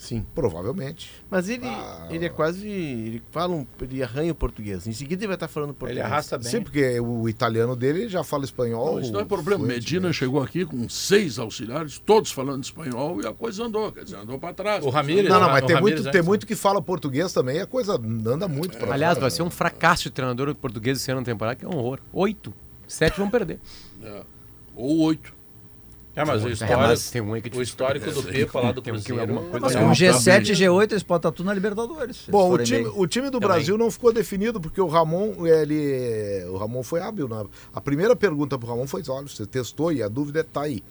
Sim. 0.00 0.24
Provavelmente. 0.34 1.10
Mas 1.30 1.46
ele, 1.50 1.66
Ah. 1.66 2.06
ele 2.08 2.24
é 2.24 2.30
quase. 2.30 2.66
Ele 2.66 3.22
fala 3.30 3.54
um, 3.54 3.66
ele 3.82 4.02
arranha 4.02 4.32
o 4.32 4.34
português. 4.34 4.86
Em 4.86 4.92
seguida 4.92 5.20
ele 5.22 5.26
vai 5.26 5.36
estar 5.36 5.46
falando 5.46 5.74
português. 5.74 5.98
Ele 5.98 6.00
arrasta 6.06 6.38
bem. 6.38 6.48
Sim, 6.50 6.62
porque 6.62 6.98
o 6.98 7.28
italiano 7.28 7.76
dele 7.76 8.08
já 8.08 8.24
fala 8.24 8.44
espanhol. 8.46 8.94
Não, 8.94 9.00
isso 9.02 9.12
não 9.12 9.20
é 9.20 9.26
problema. 9.26 9.62
Medina 9.66 10.10
chegou 10.10 10.42
aqui 10.42 10.64
com 10.64 10.88
seis 10.88 11.38
auxiliares, 11.38 11.98
todos 11.98 12.32
falando 12.32 12.64
espanhol, 12.64 13.20
e 13.22 13.26
a 13.26 13.34
coisa 13.34 13.62
andou, 13.64 13.92
quer 13.92 14.04
dizer, 14.04 14.16
andou 14.16 14.38
para 14.38 14.54
trás. 14.54 14.82
O 14.82 14.88
Ramírez- 14.88 15.28
Não, 15.28 15.38
não, 15.38 15.48
O 15.48 15.50
mas 15.52 15.66
tem 15.66 15.76
Ramires 15.76 16.00
muito, 16.00 16.12
tem 16.12 16.22
muito 16.22 16.46
que 16.46 16.56
fala 16.56 16.80
português 16.80 17.30
também, 17.34 17.60
a 17.60 17.66
coisa 17.66 17.92
anda 18.26 18.48
muito 18.48 18.78
pra 18.78 18.94
Aliás, 18.94 19.14
fora, 19.18 19.20
vai 19.24 19.30
ser 19.30 19.42
um 19.42 19.50
fracasso 19.50 20.04
de 20.04 20.10
treinador 20.12 20.54
português 20.54 20.96
esse 20.96 21.10
ano 21.10 21.20
na 21.20 21.26
temporada, 21.26 21.56
que 21.56 21.64
é 21.66 21.68
um 21.68 21.76
horror. 21.76 22.00
Oito. 22.10 22.54
Sete 22.88 23.18
vão 23.18 23.28
perder. 23.28 23.60
É. 24.02 24.22
Ou 24.74 25.00
oito. 25.00 25.38
É, 26.14 26.24
mas 26.24 26.42
o 26.44 26.48
É, 26.48 26.52
histórico, 26.52 26.78
mas 26.80 27.10
tem 27.10 27.22
um 27.22 27.32
aí 27.34 27.40
que 27.40 27.56
é 27.56 27.58
o 27.58 27.62
histórico 27.62 28.10
do 28.10 28.22
Pepa 28.24 28.60
lá 28.60 28.72
do 28.72 28.82
Tem 28.82 28.92
um 28.92 28.96
que 28.96 29.04
Cruzeiro. 29.04 29.32
alguma 29.32 29.48
coisa 29.50 29.60
Mas 29.66 29.74
Não, 29.74 29.82
com 29.82 29.88
tá 29.88 29.94
G7 29.94 30.42
bem. 30.42 30.52
e 30.52 30.56
G8 30.56 30.90
eles 30.92 31.02
podem 31.04 31.18
estar 31.18 31.32
tudo 31.32 31.46
na 31.46 31.54
Libertadores. 31.54 32.24
Bom, 32.28 32.52
o 32.52 32.58
time, 32.58 32.92
o 32.96 33.06
time 33.06 33.26
do 33.26 33.32
Também. 33.38 33.48
Brasil 33.48 33.78
não 33.78 33.90
ficou 33.90 34.12
definido 34.12 34.60
porque 34.60 34.80
o 34.80 34.88
Ramon, 34.88 35.46
ele, 35.46 36.44
o 36.50 36.56
Ramon 36.56 36.82
foi 36.82 37.00
hábil. 37.00 37.28
Na, 37.28 37.44
a 37.72 37.80
primeira 37.80 38.16
pergunta 38.16 38.58
pro 38.58 38.68
Ramon 38.68 38.86
foi: 38.88 39.02
olha, 39.08 39.28
você 39.28 39.46
testou 39.46 39.92
e 39.92 40.02
a 40.02 40.08
dúvida 40.08 40.42
tá 40.42 40.62
aí. 40.62 40.82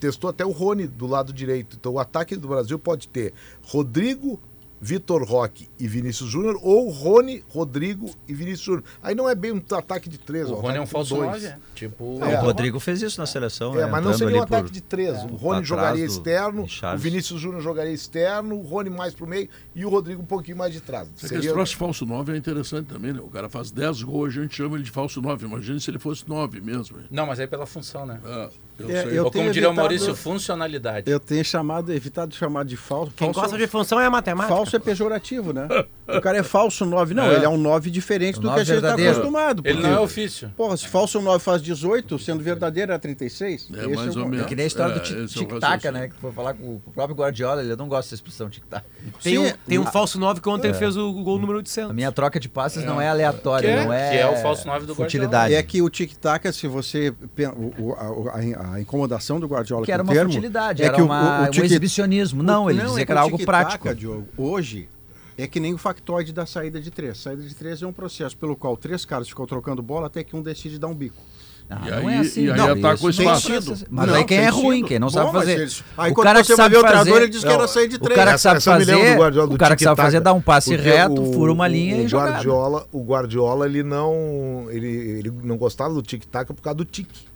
Testou 0.00 0.30
até 0.30 0.44
o 0.46 0.50
Rony 0.50 0.86
do 0.86 1.06
lado 1.06 1.32
direito. 1.32 1.76
Então 1.78 1.92
o 1.92 1.98
ataque 1.98 2.34
do 2.34 2.48
Brasil 2.48 2.78
pode 2.78 3.06
ter 3.08 3.32
Rodrigo, 3.62 4.40
Vitor 4.86 5.24
Roque 5.24 5.66
e 5.80 5.88
Vinícius 5.88 6.28
Júnior 6.28 6.58
ou 6.62 6.90
Rony, 6.90 7.42
Rodrigo 7.48 8.10
e 8.28 8.34
Vinícius 8.34 8.60
Júnior. 8.66 8.84
Aí 9.02 9.14
não 9.14 9.26
é 9.26 9.34
bem 9.34 9.50
um 9.50 9.62
ataque 9.74 10.10
de 10.10 10.18
três. 10.18 10.50
O 10.50 10.54
Rony 10.56 10.76
é 10.76 10.80
um 10.80 10.82
ataque 10.82 10.92
falso 10.92 11.14
dois. 11.14 11.30
9, 11.42 11.46
é. 11.46 11.58
Tipo, 11.74 12.18
É, 12.22 12.38
o 12.38 12.42
Rodrigo 12.42 12.78
fez 12.78 13.00
isso 13.00 13.18
na 13.18 13.24
seleção, 13.26 13.72
É, 13.74 13.78
né? 13.78 13.86
mas 13.86 14.04
não 14.04 14.12
seria 14.12 14.26
um 14.36 14.38
ali 14.40 14.46
por- 14.46 14.54
ataque 14.56 14.70
de 14.70 14.82
três. 14.82 15.16
O 15.24 15.28
Rony 15.28 15.52
atrás 15.60 15.66
jogaria 15.66 16.06
do 16.06 16.10
externo, 16.12 16.66
o. 16.92 16.98
Vinícius 16.98 17.40
Júnior 17.40 17.62
jogaria 17.62 17.92
externo, 17.94 18.56
o 18.56 18.62
Rony 18.62 18.90
mais 18.90 19.14
pro 19.14 19.26
meio 19.26 19.48
e 19.74 19.86
o 19.86 19.88
Rodrigo 19.88 20.20
um 20.20 20.26
pouquinho 20.26 20.58
mais 20.58 20.74
de 20.74 20.82
trás. 20.82 21.08
Esse 21.16 21.28
Seria... 21.28 21.50
troço 21.50 21.76
falso 21.78 22.04
9 22.04 22.34
é 22.34 22.36
interessante 22.36 22.86
também, 22.86 23.14
né? 23.14 23.20
O 23.20 23.30
cara 23.30 23.48
faz 23.48 23.70
10 23.70 24.02
gols, 24.02 24.36
a 24.36 24.42
gente 24.42 24.54
chama 24.54 24.76
ele 24.76 24.84
de 24.84 24.90
falso 24.90 25.22
9. 25.22 25.46
Imagina 25.46 25.80
se 25.80 25.90
ele 25.90 25.98
fosse 25.98 26.28
9 26.28 26.60
mesmo. 26.60 26.98
Não, 27.10 27.24
mas 27.26 27.40
aí 27.40 27.46
pela 27.46 27.64
função, 27.64 28.04
né? 28.04 28.20
Ah, 28.22 28.50
eu 28.78 28.88
É, 28.90 29.04
eu 29.06 29.24
Ou 29.24 29.30
como 29.30 29.42
tenho 29.42 29.52
diria 29.52 29.68
o 29.68 29.72
evitado- 29.72 29.74
Maurício, 29.76 30.14
funcionalidade. 30.16 31.10
Eu 31.10 31.20
tenho 31.20 31.44
chamado, 31.44 31.92
evitado 31.92 32.34
chamar 32.34 32.64
de 32.64 32.76
falso. 32.76 33.12
Quem 33.16 33.26
falso, 33.28 33.40
gosta 33.40 33.58
de 33.58 33.66
função 33.66 34.00
é 34.00 34.06
a 34.06 34.10
matemática. 34.10 34.54
Falso 34.54 34.74
é 34.76 34.78
pejorativo, 34.78 35.52
né? 35.52 35.68
O 36.08 36.20
cara 36.20 36.38
é 36.38 36.42
falso 36.42 36.84
9. 36.84 37.14
Não, 37.14 37.24
É. 37.30 37.34
ele 37.36 37.44
é 37.44 37.48
um 37.48 37.56
9 37.56 37.90
diferente 37.90 38.38
O 38.38 38.40
do 38.40 38.42
que 38.42 38.46
nove 38.48 38.60
a 38.60 38.64
gente 38.64 38.76
está 38.76 38.94
acostumado. 38.94 39.62
Ele 39.64 39.74
porque- 39.74 39.88
não 39.88 39.96
é 39.96 40.00
ofício. 40.00 40.52
Porra, 40.56 40.76
se 40.76 40.86
falso 40.88 41.20
9 41.20 41.42
faz 41.42 41.62
18, 41.62 42.18
sendo 42.18 42.42
verdadeiro 42.42 42.92
é 42.92 42.98
36. 42.98 43.68
É, 43.72 43.78
Esse 43.84 43.88
mais 43.94 44.16
o- 44.16 44.20
ou 44.20 44.28
menos. 44.28 44.44
É 44.44 44.48
que 44.48 44.56
nem 44.56 44.64
a 44.64 44.66
história 44.66 44.94
É, 44.94 44.98
do 44.98 45.20
é 45.20 45.24
o 45.24 45.26
tic-tac, 45.28 45.90
né? 45.90 46.08
Que 46.08 46.14
foi 46.16 46.32
falar 46.32 46.54
com 46.54 46.64
o 46.76 46.92
próprio 46.92 47.16
Guardiola, 47.16 47.62
ele 47.62 47.74
não 47.76 47.88
gosta 47.88 48.04
dessa 48.06 48.14
expressão 48.16 48.48
tic-tac. 48.50 48.84
Tem 49.22 49.38
um, 49.38 49.52
tem 49.66 49.78
um 49.78 49.86
falso 49.86 50.18
9 50.18 50.40
que 50.40 50.48
ontem 50.48 50.72
fez 50.74 50.96
o 50.96 51.12
gol 51.12 51.38
número 51.38 51.58
800. 51.58 51.90
A 51.90 51.94
minha 51.94 52.12
troca 52.12 52.38
de 52.40 52.48
passes 52.48 52.84
não 52.84 53.00
é 53.00 53.08
aleatória, 53.08 53.68
Que 53.68 53.74
é- 53.80 53.84
não 53.84 53.92
é. 53.92 54.10
que 54.10 54.16
é 54.18 54.26
o 54.28 54.36
falso 54.36 54.66
nove 54.66 54.86
do 54.86 54.94
futilidade. 54.94 55.54
É 55.54 55.62
que 55.62 55.80
o 55.80 55.88
tic-tac, 55.88 56.52
se 56.52 56.66
você. 56.66 57.14
o- 57.78 57.92
a, 57.94 58.63
a- 58.64 58.74
a 58.74 58.80
incomodação 58.80 59.38
do 59.40 59.46
Guardiola 59.46 59.84
Que 59.84 59.92
era 59.92 60.02
uma 60.02 60.12
o 60.12 60.14
termo, 60.14 60.30
futilidade, 60.32 60.82
é 60.82 60.86
era 60.86 60.94
que 60.94 61.02
o- 61.02 61.04
uma- 61.04 61.40
o 61.40 61.44
um 61.44 61.50
tic- 61.50 61.64
exibicionismo. 61.64 62.42
Não, 62.42 62.70
ele 62.70 62.80
é 62.80 62.84
dizia 62.84 63.04
que 63.06 63.10
o 63.10 63.14
era 63.14 63.20
algo 63.20 63.38
prático. 63.44 63.94
Diogo, 63.94 64.26
hoje 64.36 64.88
é 65.36 65.46
que 65.46 65.58
nem 65.60 65.74
o 65.74 65.78
factoide 65.78 66.32
da 66.32 66.46
saída 66.46 66.80
de 66.80 66.90
três. 66.90 67.18
Saída 67.18 67.42
de 67.42 67.54
três 67.54 67.82
é 67.82 67.86
um 67.86 67.92
processo 67.92 68.36
pelo 68.36 68.56
qual 68.56 68.76
três 68.76 69.04
caras 69.04 69.28
ficam 69.28 69.46
trocando 69.46 69.82
bola 69.82 70.06
até 70.06 70.22
que 70.24 70.34
um 70.36 70.42
decide 70.42 70.78
dar 70.78 70.88
um 70.88 70.94
bico. 70.94 71.22
Ah, 71.70 71.80
E 71.86 71.90
não 71.90 71.96
aí- 72.08 72.14
é 72.14 72.18
assim, 72.18 72.40
e 72.44 72.50
aí 72.50 72.56
não, 72.58 72.64
ataca 72.72 73.00
o 73.00 73.02
não 73.04 73.10
espaço. 73.10 73.86
Mas 73.88 74.06
Não, 74.06 74.14
aí 74.14 74.24
quem 74.24 74.36
é 74.36 74.50
ruim, 74.50 74.76
sido. 74.76 74.88
quem 74.88 74.98
não 74.98 75.08
Bom, 75.08 75.12
sabe 75.14 75.32
fazer. 75.32 75.52
eles- 75.60 75.82
aí 75.96 76.12
o 76.12 76.14
cara 76.14 76.44
você 76.44 76.52
que 76.52 76.56
vai 76.58 76.64
sabe 76.66 76.76
o 76.76 76.80
treinador, 76.80 77.12
fazer, 77.14 77.22
ele 77.22 77.28
diz 77.32 77.42
que 77.42 77.48
era 77.50 77.66
sair 77.66 77.88
de 77.88 77.96
o 77.96 77.98
três. 78.00 78.14
cara 78.16 78.30
que 78.32 78.34
Essa- 78.34 78.42
sabe 78.42 78.56
essa 78.58 78.70
lembro 78.76 78.86
fazer, 78.98 79.14
do 79.14 79.18
Guardiola 79.22 79.48
do 79.48 79.54
o 79.54 79.58
cara 79.58 79.76
que 79.76 79.84
sabe 79.84 79.96
fazer 80.02 80.20
dá 80.20 80.32
um 80.34 80.42
passe 80.42 80.76
porque 80.76 80.90
reto, 80.90 81.22
o- 81.22 81.32
fura 81.32 81.50
uma 81.50 81.66
linha 81.66 81.96
o 81.96 82.00
e 82.02 82.08
joga. 82.08 82.32
Guardiola, 82.32 82.86
o 82.92 83.02
Guardiola, 83.02 83.64
ele 83.66 83.82
não, 83.82 84.66
ele, 84.68 84.86
ele 84.88 85.32
não 85.42 85.56
gostava 85.56 85.94
do 85.94 86.02
tic-tac 86.02 86.52
por 86.52 86.60
causa 86.60 86.76
do 86.76 86.84
tique. 86.84 87.26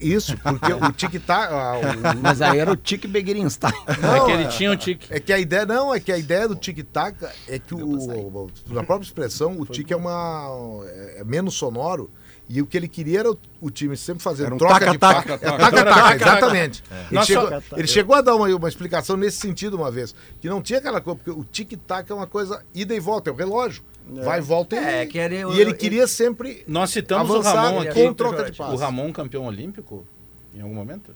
Isso, 0.00 0.36
porque 0.38 0.72
o 0.72 0.92
tic-tac. 0.92 1.52
ah, 1.52 1.74
o- 1.78 2.18
Mas 2.22 2.42
aí 2.42 2.58
era 2.58 2.70
o 2.70 2.76
Tique 2.76 3.06
Beguerinstein. 3.08 3.72
Não, 4.00 4.16
é 4.16 4.24
que 4.26 4.30
ele 4.32 4.42
é- 4.44 4.48
tinha 4.48 4.70
um 4.70 4.76
tique. 4.76 5.06
É 5.10 5.18
que 5.18 5.32
a 5.32 5.38
ideia 5.38 5.64
não, 5.64 5.94
é 5.94 5.98
que 6.00 6.12
a 6.12 6.18
ideia 6.18 6.46
do 6.46 6.54
tic-tac 6.54 7.16
é 7.48 7.58
que 7.58 7.74
o, 7.74 8.50
na 8.68 8.82
própria 8.84 9.06
expressão, 9.06 9.58
o 9.58 9.64
tique 9.66 9.92
é 9.92 9.96
uma 9.96 10.48
é, 10.86 11.20
é 11.20 11.24
menos 11.24 11.54
sonoro 11.54 12.10
e 12.46 12.60
o 12.60 12.66
que 12.66 12.76
ele 12.76 12.88
queria 12.88 13.20
era 13.20 13.30
o, 13.30 13.38
o 13.60 13.70
time 13.70 13.96
sempre 13.96 14.22
fazer 14.22 14.52
um 14.52 14.58
troca 14.58 14.90
de 14.90 14.98
taca-taca. 14.98 15.38
passe. 15.38 15.54
É 15.54 15.58
taca-taca, 15.58 16.14
exatamente. 16.16 16.84
Ele, 16.90 17.00
Nós 17.12 17.26
chegou, 17.26 17.48
ele 17.78 17.86
chegou 17.88 18.16
a 18.16 18.20
dar 18.20 18.34
uma, 18.36 18.48
uma 18.54 18.68
explicação 18.68 19.16
nesse 19.16 19.38
sentido 19.38 19.74
uma 19.78 19.90
vez, 19.90 20.14
que 20.42 20.48
não 20.48 20.60
tinha 20.60 20.78
aquela 20.78 21.00
coisa, 21.00 21.18
porque 21.24 21.30
o 21.40 21.42
tic-tac 21.42 22.10
é 22.10 22.14
uma 22.14 22.26
coisa 22.26 22.62
ida 22.74 22.94
e 22.94 23.00
volta, 23.00 23.30
é 23.30 23.32
o 23.32 23.36
relógio. 23.36 23.82
Vai 24.06 24.38
e 24.38 24.42
volta 24.42 24.76
e, 24.76 24.78
É, 24.78 25.06
que 25.06 25.18
era- 25.18 25.34
e 25.34 25.60
ele 25.60 25.72
queria 25.72 26.06
sempre 26.06 26.62
Nós 26.68 26.90
citamos 26.90 27.30
o 27.30 27.40
Ramon 27.40 27.80
aqui. 27.80 27.94
com 28.04 28.12
troca 28.12 28.44
de 28.50 28.56
passe. 28.56 28.74
O 28.74 28.76
Ramon 28.76 29.12
campeão 29.12 29.46
olímpico, 29.46 30.06
em 30.54 30.60
algum 30.60 30.74
momento? 30.74 31.14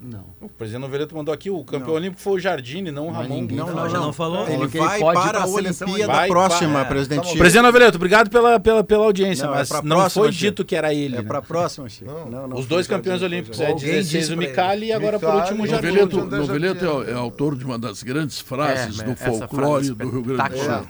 Não. 0.00 0.24
O 0.40 0.48
presidente 0.48 0.82
Noveleto 0.82 1.12
mandou 1.12 1.34
aqui, 1.34 1.50
o 1.50 1.64
campeão 1.64 1.94
olímco 1.94 2.20
foi 2.20 2.34
o 2.34 2.38
Jardine, 2.38 2.92
não 2.92 3.08
o 3.08 3.12
Mas 3.12 3.26
Ramon. 3.28 3.42
Não, 3.50 3.66
falou. 3.66 3.74
não, 3.82 3.88
já 3.90 3.98
não. 3.98 4.06
não 4.06 4.12
falou? 4.12 4.44
Ele 4.46 4.54
ele 4.54 4.66
vai 4.68 5.00
para 5.00 5.40
a 5.42 5.46
Olimpíada 5.46 6.06
vai, 6.06 6.28
próxima, 6.28 6.72
vai, 6.74 6.82
é. 6.82 6.84
presidente. 6.84 7.36
Presidente 7.36 7.62
Noveleto, 7.64 7.96
obrigado 7.96 8.30
pela, 8.30 8.60
pela, 8.60 8.84
pela 8.84 9.04
audiência, 9.06 9.44
Não, 9.46 9.54
é 9.54 9.58
mas 9.58 9.68
pra 9.68 9.82
não 9.82 9.96
próxima, 9.96 10.22
foi 10.24 10.32
Chico. 10.32 10.44
dito 10.44 10.64
que 10.64 10.76
era 10.76 10.94
ele. 10.94 11.16
É 11.16 11.22
né? 11.22 11.26
para 11.26 11.38
a 11.38 11.42
próxima, 11.42 11.88
Chico. 11.88 12.08
Não. 12.08 12.30
Não, 12.30 12.46
não, 12.46 12.56
Os 12.58 12.66
dois 12.66 12.86
campeões 12.86 13.22
olímpicos 13.22 13.60
é 13.60 13.64
já 13.64 13.70
Alguém 13.72 13.86
16 13.90 14.08
disse 14.08 14.30
o 14.30 14.34
ele. 14.34 14.46
Micali 14.46 14.86
e 14.86 14.92
agora 14.92 15.18
por 15.18 15.34
último 15.34 15.64
o. 15.64 15.66
Jardine. 15.66 15.92
Noveleto, 15.92 16.20
André 16.20 16.38
Noveleto 16.38 16.84
é, 17.02 17.10
é 17.10 17.14
autor 17.14 17.56
de 17.56 17.64
uma 17.64 17.76
das 17.78 18.02
grandes 18.04 18.38
frases 18.40 19.00
É, 19.00 19.02
do 19.04 19.16
folclore 19.16 19.90
do 19.90 20.08
Rio 20.08 20.22
Grande 20.22 20.48
do 20.50 20.58
Sul. 20.58 20.86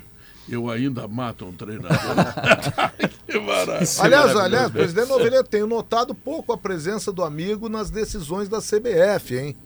Eu 0.49 0.71
ainda 0.71 1.07
mato 1.07 1.45
um 1.45 1.53
treinador. 1.53 1.99
que 3.27 3.39
maravilha. 3.39 3.89
Aliás, 4.01 4.37
aliás, 4.37 4.71
presidente 4.71 5.09
Noveleta, 5.09 5.45
tenho 5.45 5.67
notado 5.67 6.15
pouco 6.15 6.53
a 6.53 6.59
presença 6.59 7.13
do 7.13 7.23
amigo 7.23 7.69
nas 7.69 7.91
decisões 7.91 8.49
da 8.49 8.59
CBF, 8.59 9.37
hein? 9.37 9.57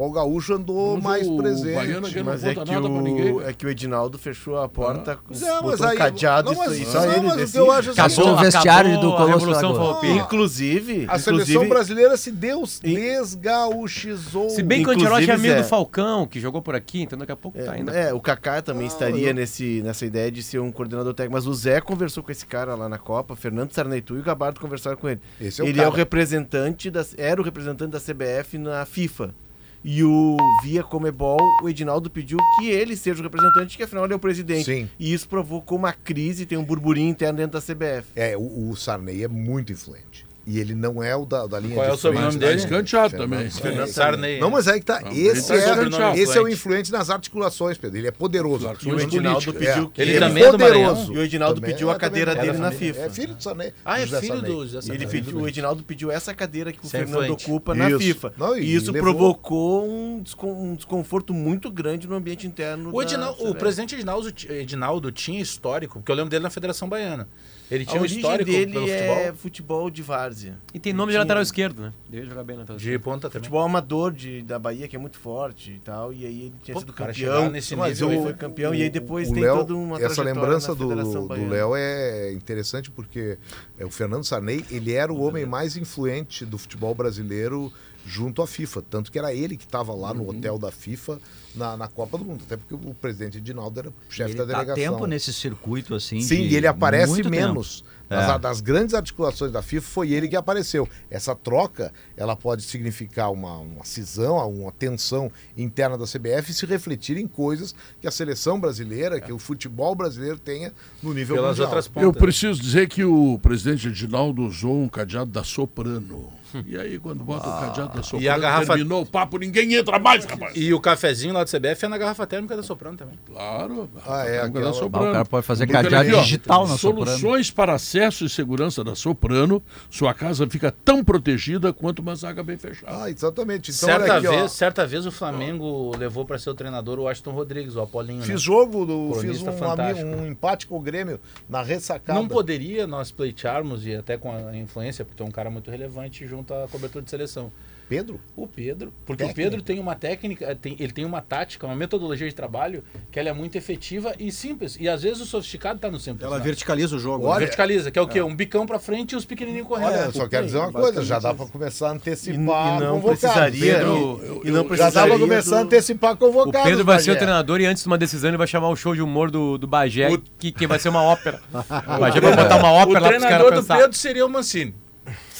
O 0.00 0.04
futebol 0.04 0.12
gaúcho 0.12 0.54
andou 0.54 0.94
Mas 0.94 1.02
mais 1.04 1.28
o 1.28 1.36
presente. 1.36 1.74
Baiano 1.74 2.06
aqui 2.06 2.16
não 2.16 2.24
Mas 2.24 2.42
é 2.44 2.54
conta 2.54 2.66
que, 2.66 2.72
nada 2.72 2.88
pra 2.88 2.98
o, 2.98 3.02
ninguém. 3.02 3.34
né? 3.36 3.44
é 3.50 3.52
que 3.52 3.66
o 3.66 3.68
Edinaldo 3.68 4.16
fechou 4.16 4.56
a 4.58 4.66
porta, 4.66 5.18
Mas 5.28 5.42
é, 5.42 5.50
mas 5.50 5.60
botou 5.62 5.86
aí- 5.86 5.94
um 5.94 5.98
cadeado 5.98 6.50
não, 6.52 6.58
mas- 6.58 6.78
e 6.78 6.84
só 6.86 7.00
não, 7.04 7.12
ele 7.12 7.26
mas 7.26 7.36
decide. 7.36 7.58
eu 7.58 7.70
acho 7.70 7.90
assim, 7.90 8.00
Acabou 8.00 8.32
o 8.32 8.36
vestiário 8.38 8.98
do 9.00 9.12
Colosso. 9.14 10.06
Inclusive, 10.06 11.04
A 11.06 11.18
seleção 11.18 11.34
inclusive 11.34 11.68
brasileira 11.68 12.16
se 12.16 12.30
des, 12.32 12.80
desgauchizou. 12.82 14.48
Se 14.50 14.62
bem 14.62 14.82
que 14.82 14.88
o 14.88 14.92
Ancelotti 14.92 15.30
é 15.30 15.34
amigo 15.34 15.54
do 15.56 15.64
Falcão, 15.64 16.26
que 16.26 16.40
jogou 16.40 16.62
por 16.62 16.74
aqui, 16.74 17.02
então 17.02 17.18
daqui 17.18 17.32
a 17.32 17.36
pouco 17.36 17.58
tá 17.62 17.72
ainda. 17.72 17.92
É, 17.92 18.12
o 18.14 18.20
Kaká 18.20 18.62
também 18.62 18.84
Ah, 18.84 18.86
estaria 18.88 19.28
eu- 19.28 19.34
nesse, 19.34 19.82
nessa 19.82 20.06
ideia 20.06 20.30
de 20.30 20.42
ser 20.42 20.60
um 20.60 20.72
coordenador 20.72 21.12
técnico, 21.14 21.34
mas 21.34 21.46
o 21.46 21.52
Zé 21.54 21.80
conversou 21.80 22.22
com 22.22 22.32
esse 22.32 22.46
cara 22.46 22.74
lá 22.74 22.88
na 22.88 22.98
Copa, 22.98 23.36
Fernando 23.36 23.72
Sarneitu 23.72 24.16
e 24.16 24.20
o 24.20 24.22
Gabardo 24.22 24.60
conversaram 24.60 24.96
com 24.96 25.08
ele. 25.08 25.20
Esse 25.40 25.60
é 25.60 25.64
o 25.64 25.66
ele 25.66 25.74
cara. 25.76 25.88
é 25.88 25.90
o 25.90 25.94
representante 25.94 26.90
da, 26.90 27.04
era 27.18 27.40
o 27.40 27.44
representante 27.44 27.90
da 27.90 28.00
CBF 28.00 28.56
na 28.58 28.84
FIFA. 28.86 29.34
E 29.82 30.04
o 30.04 30.36
via 30.62 30.82
Comebol, 30.82 31.38
o 31.62 31.68
Edinaldo 31.68 32.10
pediu 32.10 32.38
que 32.58 32.68
ele 32.68 32.96
seja 32.96 33.20
o 33.20 33.22
representante, 33.22 33.76
que 33.76 33.82
afinal 33.82 34.04
ele 34.04 34.12
é 34.12 34.16
o 34.16 34.20
presidente. 34.20 34.64
Sim. 34.64 34.90
E 34.98 35.12
isso 35.12 35.28
provocou 35.28 35.78
uma 35.78 35.92
crise, 35.92 36.44
tem 36.44 36.58
um 36.58 36.64
burburinho 36.64 37.08
interno 37.08 37.38
dentro 37.38 37.58
da 37.58 37.60
CBF. 37.60 38.08
É, 38.14 38.36
o, 38.36 38.70
o 38.70 38.76
Sarney 38.76 39.24
é 39.24 39.28
muito 39.28 39.72
influente. 39.72 40.29
E 40.50 40.58
ele 40.58 40.74
não 40.74 41.00
é 41.00 41.14
o 41.14 41.24
da, 41.24 41.46
da 41.46 41.60
linha 41.60 41.76
Qual 41.76 41.86
de 41.86 41.92
é 41.92 41.94
o 41.94 41.96
sobrenome 41.96 42.36
dele? 42.36 42.56
Escanteado 42.56 43.10
Fernando 43.10 43.30
também. 43.30 43.50
Fernando 43.50 43.88
Sarney. 43.88 44.40
Não, 44.40 44.50
mas 44.50 44.66
aí 44.66 44.80
que 44.80 44.86
tá. 44.86 45.00
Não, 45.00 45.12
esse, 45.12 45.46
tá 45.46 45.54
é, 45.54 46.18
esse 46.18 46.36
é 46.36 46.40
o 46.40 46.48
influente. 46.48 46.90
nas 46.90 47.08
articulações, 47.08 47.78
Pedro. 47.78 47.98
Ele 47.98 48.08
é 48.08 48.10
poderoso. 48.10 48.68
E 48.82 48.92
o 48.92 49.00
Edinaldo 49.00 49.52
pediu 49.52 49.84
é. 49.84 49.86
que 49.94 50.02
Ele 50.02 50.10
Ele 50.10 50.18
também 50.18 50.42
é 50.42 50.46
do 50.50 50.58
poderoso. 50.58 51.12
E 51.14 51.18
o 51.18 51.22
Edinaldo 51.22 51.60
Também 51.60 51.72
pediu 51.72 51.88
é 51.88 51.92
a 51.92 51.96
cadeira 51.96 52.34
dele 52.34 52.48
É 52.48 52.52
na 52.54 52.70
da 52.70 52.72
FIFA. 52.72 53.00
É 53.00 53.10
filho 53.10 53.34
do 53.36 53.42
Sarney. 53.42 53.72
Ah, 53.84 54.00
é 54.00 54.06
filho 54.08 54.42
do 54.42 54.66
José 54.66 54.92
Ele 54.92 55.06
pediu, 55.06 55.38
o 55.38 55.46
Edinaldo 55.46 55.84
pediu 55.84 56.10
essa 56.10 56.34
cadeira 56.34 56.72
que 56.72 56.84
o 56.84 56.86
é 56.86 56.90
Fernando 56.90 57.30
ocupa 57.30 57.72
na. 57.72 57.96
FIFA. 57.96 58.32
Não, 58.36 58.58
e 58.58 58.74
isso 58.74 58.92
provocou 58.92 59.88
um, 59.88 60.20
descon- 60.20 60.74
desconforto 60.74 61.32
muito 61.32 61.70
grande 61.70 62.08
no 62.08 62.16
ambiente 62.16 62.44
interno. 62.44 62.90
O, 62.90 63.54
presidente 63.54 63.94
Edinaldo 63.94 65.12
tinha 65.12 65.40
histórico, 65.40 66.00
porque 66.00 66.10
eu 66.10 66.16
lembro 66.16 66.28
dele 66.30 66.42
na 66.42 66.50
Federação 66.50 66.88
Baiana. 66.88 67.28
Ele 67.70 67.84
A 67.84 67.86
tinha 67.86 67.98
um 67.98 68.02
origem 68.02 68.18
histórico 68.18 68.50
dele 68.50 68.72
pelo 68.72 68.88
é 68.88 68.98
futebol. 68.98 69.34
futebol 69.36 69.90
de 69.90 70.02
várzea. 70.02 70.58
E 70.74 70.78
tem 70.80 70.92
nome 70.92 71.12
de 71.12 71.18
lateral 71.18 71.42
esquerdo, 71.42 71.82
né? 71.82 71.92
Devia 72.08 72.26
jogar 72.26 72.42
bem 72.42 72.56
na 72.56 72.62
lateral 72.62 72.78
De 72.78 72.98
ponta 72.98 73.28
também. 73.28 73.44
Futebol 73.44 73.62
amador 73.62 74.12
de, 74.12 74.42
da 74.42 74.58
Bahia, 74.58 74.88
que 74.88 74.96
é 74.96 74.98
muito 74.98 75.18
forte 75.18 75.72
e 75.72 75.78
tal. 75.78 76.12
E 76.12 76.26
aí 76.26 76.40
ele 76.46 76.54
tinha 76.62 76.74
Pô, 76.74 76.80
sido 76.80 76.90
o 76.90 76.92
cara 76.92 77.12
campeão. 77.12 77.50
nesse 77.50 77.76
mas 77.76 78.00
nível 78.00 78.08
ele 78.08 78.16
aí 78.18 78.24
foi 78.24 78.34
campeão. 78.34 78.74
e 78.74 78.82
aí 78.82 78.90
depois 78.90 79.28
o 79.30 79.34
tem 79.34 79.42
Léo- 79.44 79.56
toda 79.58 79.76
uma 79.76 80.02
Essa 80.02 80.22
lembrança 80.22 80.68
na 80.68 80.74
do 80.74 81.28
do. 81.28 81.48
Léo 81.48 81.76
é 81.76 82.32
interessante 82.32 82.90
porque 82.90 83.38
é, 83.78 83.84
o 83.84 83.90
Fernando 83.90 84.24
Sarney 84.24 84.64
ele 84.70 84.92
era 84.92 85.12
o 85.12 85.20
homem 85.22 85.46
mais 85.46 85.76
influente 85.76 86.44
do 86.44 86.58
futebol 86.58 86.94
brasileiro 86.94 87.72
junto 88.10 88.42
à 88.42 88.46
FIFA. 88.46 88.82
Tanto 88.90 89.10
que 89.12 89.18
era 89.18 89.32
ele 89.32 89.56
que 89.56 89.64
estava 89.64 89.94
lá 89.94 90.12
no 90.12 90.28
hotel 90.28 90.58
da 90.58 90.70
FIFA 90.72 91.20
na, 91.54 91.76
na 91.76 91.86
Copa 91.88 92.18
do 92.18 92.24
Mundo. 92.24 92.42
Até 92.44 92.56
porque 92.56 92.74
o 92.74 92.94
presidente 92.94 93.38
Edinaldo 93.38 93.78
era 93.80 93.92
chefe 94.08 94.30
Ele 94.32 94.38
da 94.38 94.46
tá 94.46 94.52
delegação. 94.64 94.92
tempo 94.94 95.06
nesse 95.06 95.32
circuito 95.32 95.94
assim. 95.94 96.20
Sim, 96.20 96.48
de 96.48 96.54
e 96.54 96.56
ele 96.56 96.66
aparece 96.66 97.22
menos. 97.28 97.84
Das, 98.08 98.28
É. 98.28 98.38
das 98.40 98.60
grandes 98.60 98.92
articulações 98.92 99.52
da 99.52 99.62
FIFA, 99.62 99.86
foi 99.88 100.10
ele 100.10 100.26
que 100.26 100.34
apareceu. 100.34 100.88
Essa 101.08 101.32
troca, 101.32 101.92
ela 102.16 102.34
pode 102.34 102.62
significar 102.64 103.30
uma, 103.30 103.58
uma 103.58 103.84
cisão, 103.84 104.36
uma 104.50 104.72
tensão 104.72 105.30
interna 105.56 105.96
da 105.96 106.04
CBF 106.06 106.50
e 106.50 106.54
se 106.54 106.66
refletir 106.66 107.16
em 107.16 107.28
coisas 107.28 107.72
que 108.00 108.08
a 108.08 108.10
seleção 108.10 108.58
brasileira, 108.58 109.20
que 109.20 109.32
o 109.32 109.38
futebol 109.38 109.94
brasileiro 109.94 110.40
tenha 110.40 110.72
no 111.00 111.14
nível 111.14 111.36
Pelas 111.36 111.50
mundial. 111.50 111.68
outras 111.68 111.86
Eu 111.86 112.12
pontas. 112.12 112.20
preciso 112.20 112.60
dizer 112.60 112.88
que 112.88 113.04
o 113.04 113.38
presidente 113.40 113.86
Edinaldo 113.86 114.42
usou 114.42 114.76
um 114.82 114.88
cadeado 114.88 115.30
da 115.30 115.44
Soprano. 115.44 116.32
E 116.66 116.76
aí, 116.76 116.98
quando 116.98 117.22
bota 117.24 117.48
o 117.48 117.52
cadeado 117.60 117.96
da 117.96 118.02
Soprano, 118.02 118.24
E 118.24 118.28
a 118.28 118.38
garrafa- 118.38 118.74
terminou 118.74 119.02
o 119.02 119.06
papo, 119.06 119.38
ninguém 119.38 119.74
entra 119.74 119.98
mais, 119.98 120.24
rapaz. 120.24 120.52
E 120.56 120.72
o 120.74 120.80
cafezinho 120.80 121.32
lá 121.34 121.44
do 121.44 121.50
CBF 121.50 121.84
é 121.84 121.88
na 121.88 121.98
garrafa 121.98 122.26
térmica 122.26 122.56
da 122.56 122.62
Soprano 122.62 122.96
também. 122.96 123.18
Claro. 123.26 123.88
Ah, 124.06 124.24
é, 124.26 124.40
a 124.40 124.44
aquela- 124.44 124.64
da 124.64 124.70
Ah, 124.70 124.72
Soprano. 124.74 125.08
o 125.08 125.12
cara 125.12 125.24
pode 125.24 125.46
fazer 125.46 125.66
Porque 125.66 125.82
cadeado 125.82 126.08
aqui, 126.08 126.16
ó, 126.16 126.22
digital 126.22 126.66
na 126.68 126.76
Soprano. 126.76 127.06
Soluções 127.18 127.50
para 127.50 127.74
acesso 127.74 128.24
e 128.24 128.28
segurança 128.28 128.82
da 128.82 128.94
Soprano. 128.94 129.62
Sua 129.90 130.12
casa 130.14 130.48
fica 130.48 130.70
tão 130.70 131.04
protegida 131.04 131.72
quanto 131.72 132.00
uma 132.00 132.14
zaga 132.14 132.42
bem 132.42 132.56
fechada. 132.56 133.04
Ah, 133.04 133.10
exatamente. 133.10 133.70
Então, 133.70 133.88
certa, 133.88 134.16
aqui, 134.16 134.26
ó. 134.26 134.30
vez, 134.30 134.52
certa 134.52 134.86
vez 134.86 135.06
o 135.06 135.10
Flamengo 135.12 135.92
levou 135.96 136.24
para 136.24 136.38
ser 136.38 136.50
o 136.50 136.54
treinador 136.54 136.98
o 136.98 137.02
Washington 137.02 137.30
Rodrigues, 137.32 137.76
o 137.76 137.80
Apolinho. 137.80 138.20
Fiz 138.22 138.30
né? 138.30 138.36
jogo, 138.38 138.84
do, 138.86 139.14
fiz 139.20 139.40
um, 139.42 139.48
ami- 139.70 140.04
um 140.04 140.26
empate 140.26 140.66
com 140.66 140.76
o 140.76 140.80
Grêmio 140.80 141.20
na 141.48 141.62
ressacada. 141.62 142.18
Não 142.18 142.26
poderia 142.28 142.86
nós 142.86 143.10
pleitearmos, 143.10 143.86
e 143.86 143.94
até 143.94 144.16
com 144.16 144.34
a 144.34 144.56
influência, 144.56 145.04
porque 145.04 145.22
é 145.22 145.26
um 145.26 145.30
cara 145.30 145.50
muito 145.50 145.70
relevante, 145.70 146.26
junto 146.26 146.39
pergunta 146.42 146.64
a 146.64 146.68
cobertura 146.68 147.04
de 147.04 147.10
seleção. 147.10 147.52
Pedro? 147.88 148.20
O 148.36 148.46
Pedro, 148.46 148.92
porque 149.04 149.24
Técnica. 149.24 149.40
o 149.40 149.50
Pedro 149.50 149.62
tem 149.64 149.80
uma 149.80 149.96
técnica, 149.96 150.44
eh, 150.44 150.54
tem- 150.54 150.76
ele 150.78 150.92
tem 150.92 151.04
uma 151.04 151.20
tática, 151.20 151.66
uma 151.66 151.74
metodologia 151.74 152.28
de 152.28 152.32
trabalho 152.32 152.84
que 153.10 153.18
ela 153.18 153.30
é 153.30 153.32
muito 153.32 153.56
efetiva 153.58 154.14
e 154.16 154.30
simples. 154.30 154.76
E 154.78 154.88
às 154.88 155.02
vezes 155.02 155.20
o 155.20 155.26
sofisticado 155.26 155.74
está 155.74 155.90
no 155.90 155.98
simples. 155.98 156.22
Ela 156.24 156.38
né? 156.38 156.44
verticaliza 156.44 156.94
o 156.94 157.00
jogo. 157.00 157.26
Olha, 157.26 157.40
Verticaliza, 157.40 157.90
que 157.90 157.98
é 157.98 158.02
o 158.02 158.06
quê? 158.06 158.22
Um 158.22 158.32
bicão 158.32 158.64
pra 158.64 158.78
frente 158.78 159.14
e 159.14 159.16
os 159.16 159.24
pequenininhos 159.24 159.66
correndo. 159.66 159.88
Olha, 159.88 159.96
eu 160.04 160.12
só 160.12 160.28
quero 160.28 160.46
dizer 160.46 160.58
uma 160.58 160.70
coisa, 160.70 161.02
já 161.02 161.18
dá 161.18 161.34
pra 161.34 161.46
começar 161.46 161.88
a 161.90 161.92
E, 161.92 161.96
antecipar 161.96 162.36
e 162.76 162.80
não 162.84 163.00
convocados. 163.00 163.18
precisaria. 163.18 163.74
Pedro, 163.78 164.20
e- 164.44 164.48
e 164.48 164.50
não 164.52 164.56
já 164.58 164.62
dá 164.62 164.68
precisaria 164.68 165.08
pra 165.10 165.18
começar 165.18 165.56
a 165.56 165.58
do- 165.58 165.66
antecipar 165.66 166.12
O 166.12 166.16
convocados. 166.16 166.70
Pedro 166.70 166.84
vai 166.84 167.00
ser 167.00 167.10
o 167.10 167.16
treinador 167.16 167.60
e 167.60 167.66
antes 167.66 167.82
de 167.82 167.88
uma 167.88 167.98
decisão 167.98 168.30
ele 168.30 168.36
vai 168.36 168.46
chamar 168.46 168.68
o 168.68 168.76
show 168.76 168.94
de 168.94 169.02
humor 169.02 169.32
do, 169.32 169.58
do 169.58 169.66
Bagé, 169.66 170.10
O- 170.12 170.18
que, 170.38 170.52
que 170.52 170.64
vai 170.68 170.78
ser 170.78 170.90
uma 170.90 171.02
ópera. 171.02 171.40
O 171.52 171.52
Bagé 171.98 172.20
vai 172.20 172.36
botar 172.36 172.56
uma 172.56 172.70
ópera 172.70 173.00
o 173.00 173.02
lá 173.02 173.08
pros 173.08 173.10
caras 173.10 173.18
treinador 173.22 173.50
do 173.52 173.60
pensar. 173.62 173.78
Pedro 173.78 173.96
seria 173.96 174.24
o 174.24 174.28
Mancini. 174.30 174.72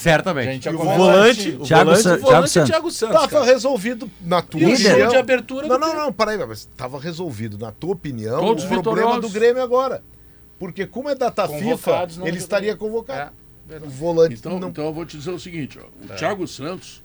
Certamente. 0.03 0.69
O 0.69 0.79
volante, 0.79 1.51
o 1.51 1.59
Thiago 1.65 1.85
volante, 1.91 2.03
Sa- 2.03 2.15
O 2.15 2.19
volante 2.21 2.45
é 2.45 2.49
Santos. 2.49 2.71
Thiago 2.71 2.91
Santos. 2.91 3.15
Tava 3.17 3.29
cara. 3.29 3.45
resolvido 3.45 4.11
na 4.21 4.43
tua 4.43 4.61
E 4.61 4.65
o 4.65 4.69
Líder. 4.71 4.99
show 5.01 5.09
de 5.09 5.17
abertura 5.17 5.67
Não, 5.69 5.79
do 5.79 5.87
não, 5.87 5.95
não, 5.97 6.13
peraí, 6.13 6.39
mas 6.39 6.65
tava 6.77 6.99
resolvido, 6.99 7.59
na 7.59 7.71
tua 7.73 7.93
opinião, 7.93 8.41
Todos 8.41 8.65
o 8.65 8.69
problema 8.69 8.95
vitoriosos. 8.95 9.21
do 9.23 9.29
Grêmio 9.31 9.63
agora. 9.63 10.03
Porque 10.59 10.87
como 10.87 11.09
é 11.09 11.15
data 11.15 11.49
FIFA, 11.49 11.61
Convocados 11.65 12.17
não 12.19 12.27
ele 12.27 12.39
estaria 12.39 12.77
convocado. 12.77 13.33
É, 13.71 13.77
O 13.77 13.89
volante 13.89 14.35
Então, 14.35 14.59
não... 14.59 14.69
então 14.69 14.85
eu 14.87 14.93
vou 14.93 15.07
te 15.07 15.17
dizer 15.17 15.31
o 15.31 15.39
seguinte: 15.39 15.79
ó, 15.79 15.87
o 16.13 16.17
Thiago 16.17 16.47
Santos 16.49 17.03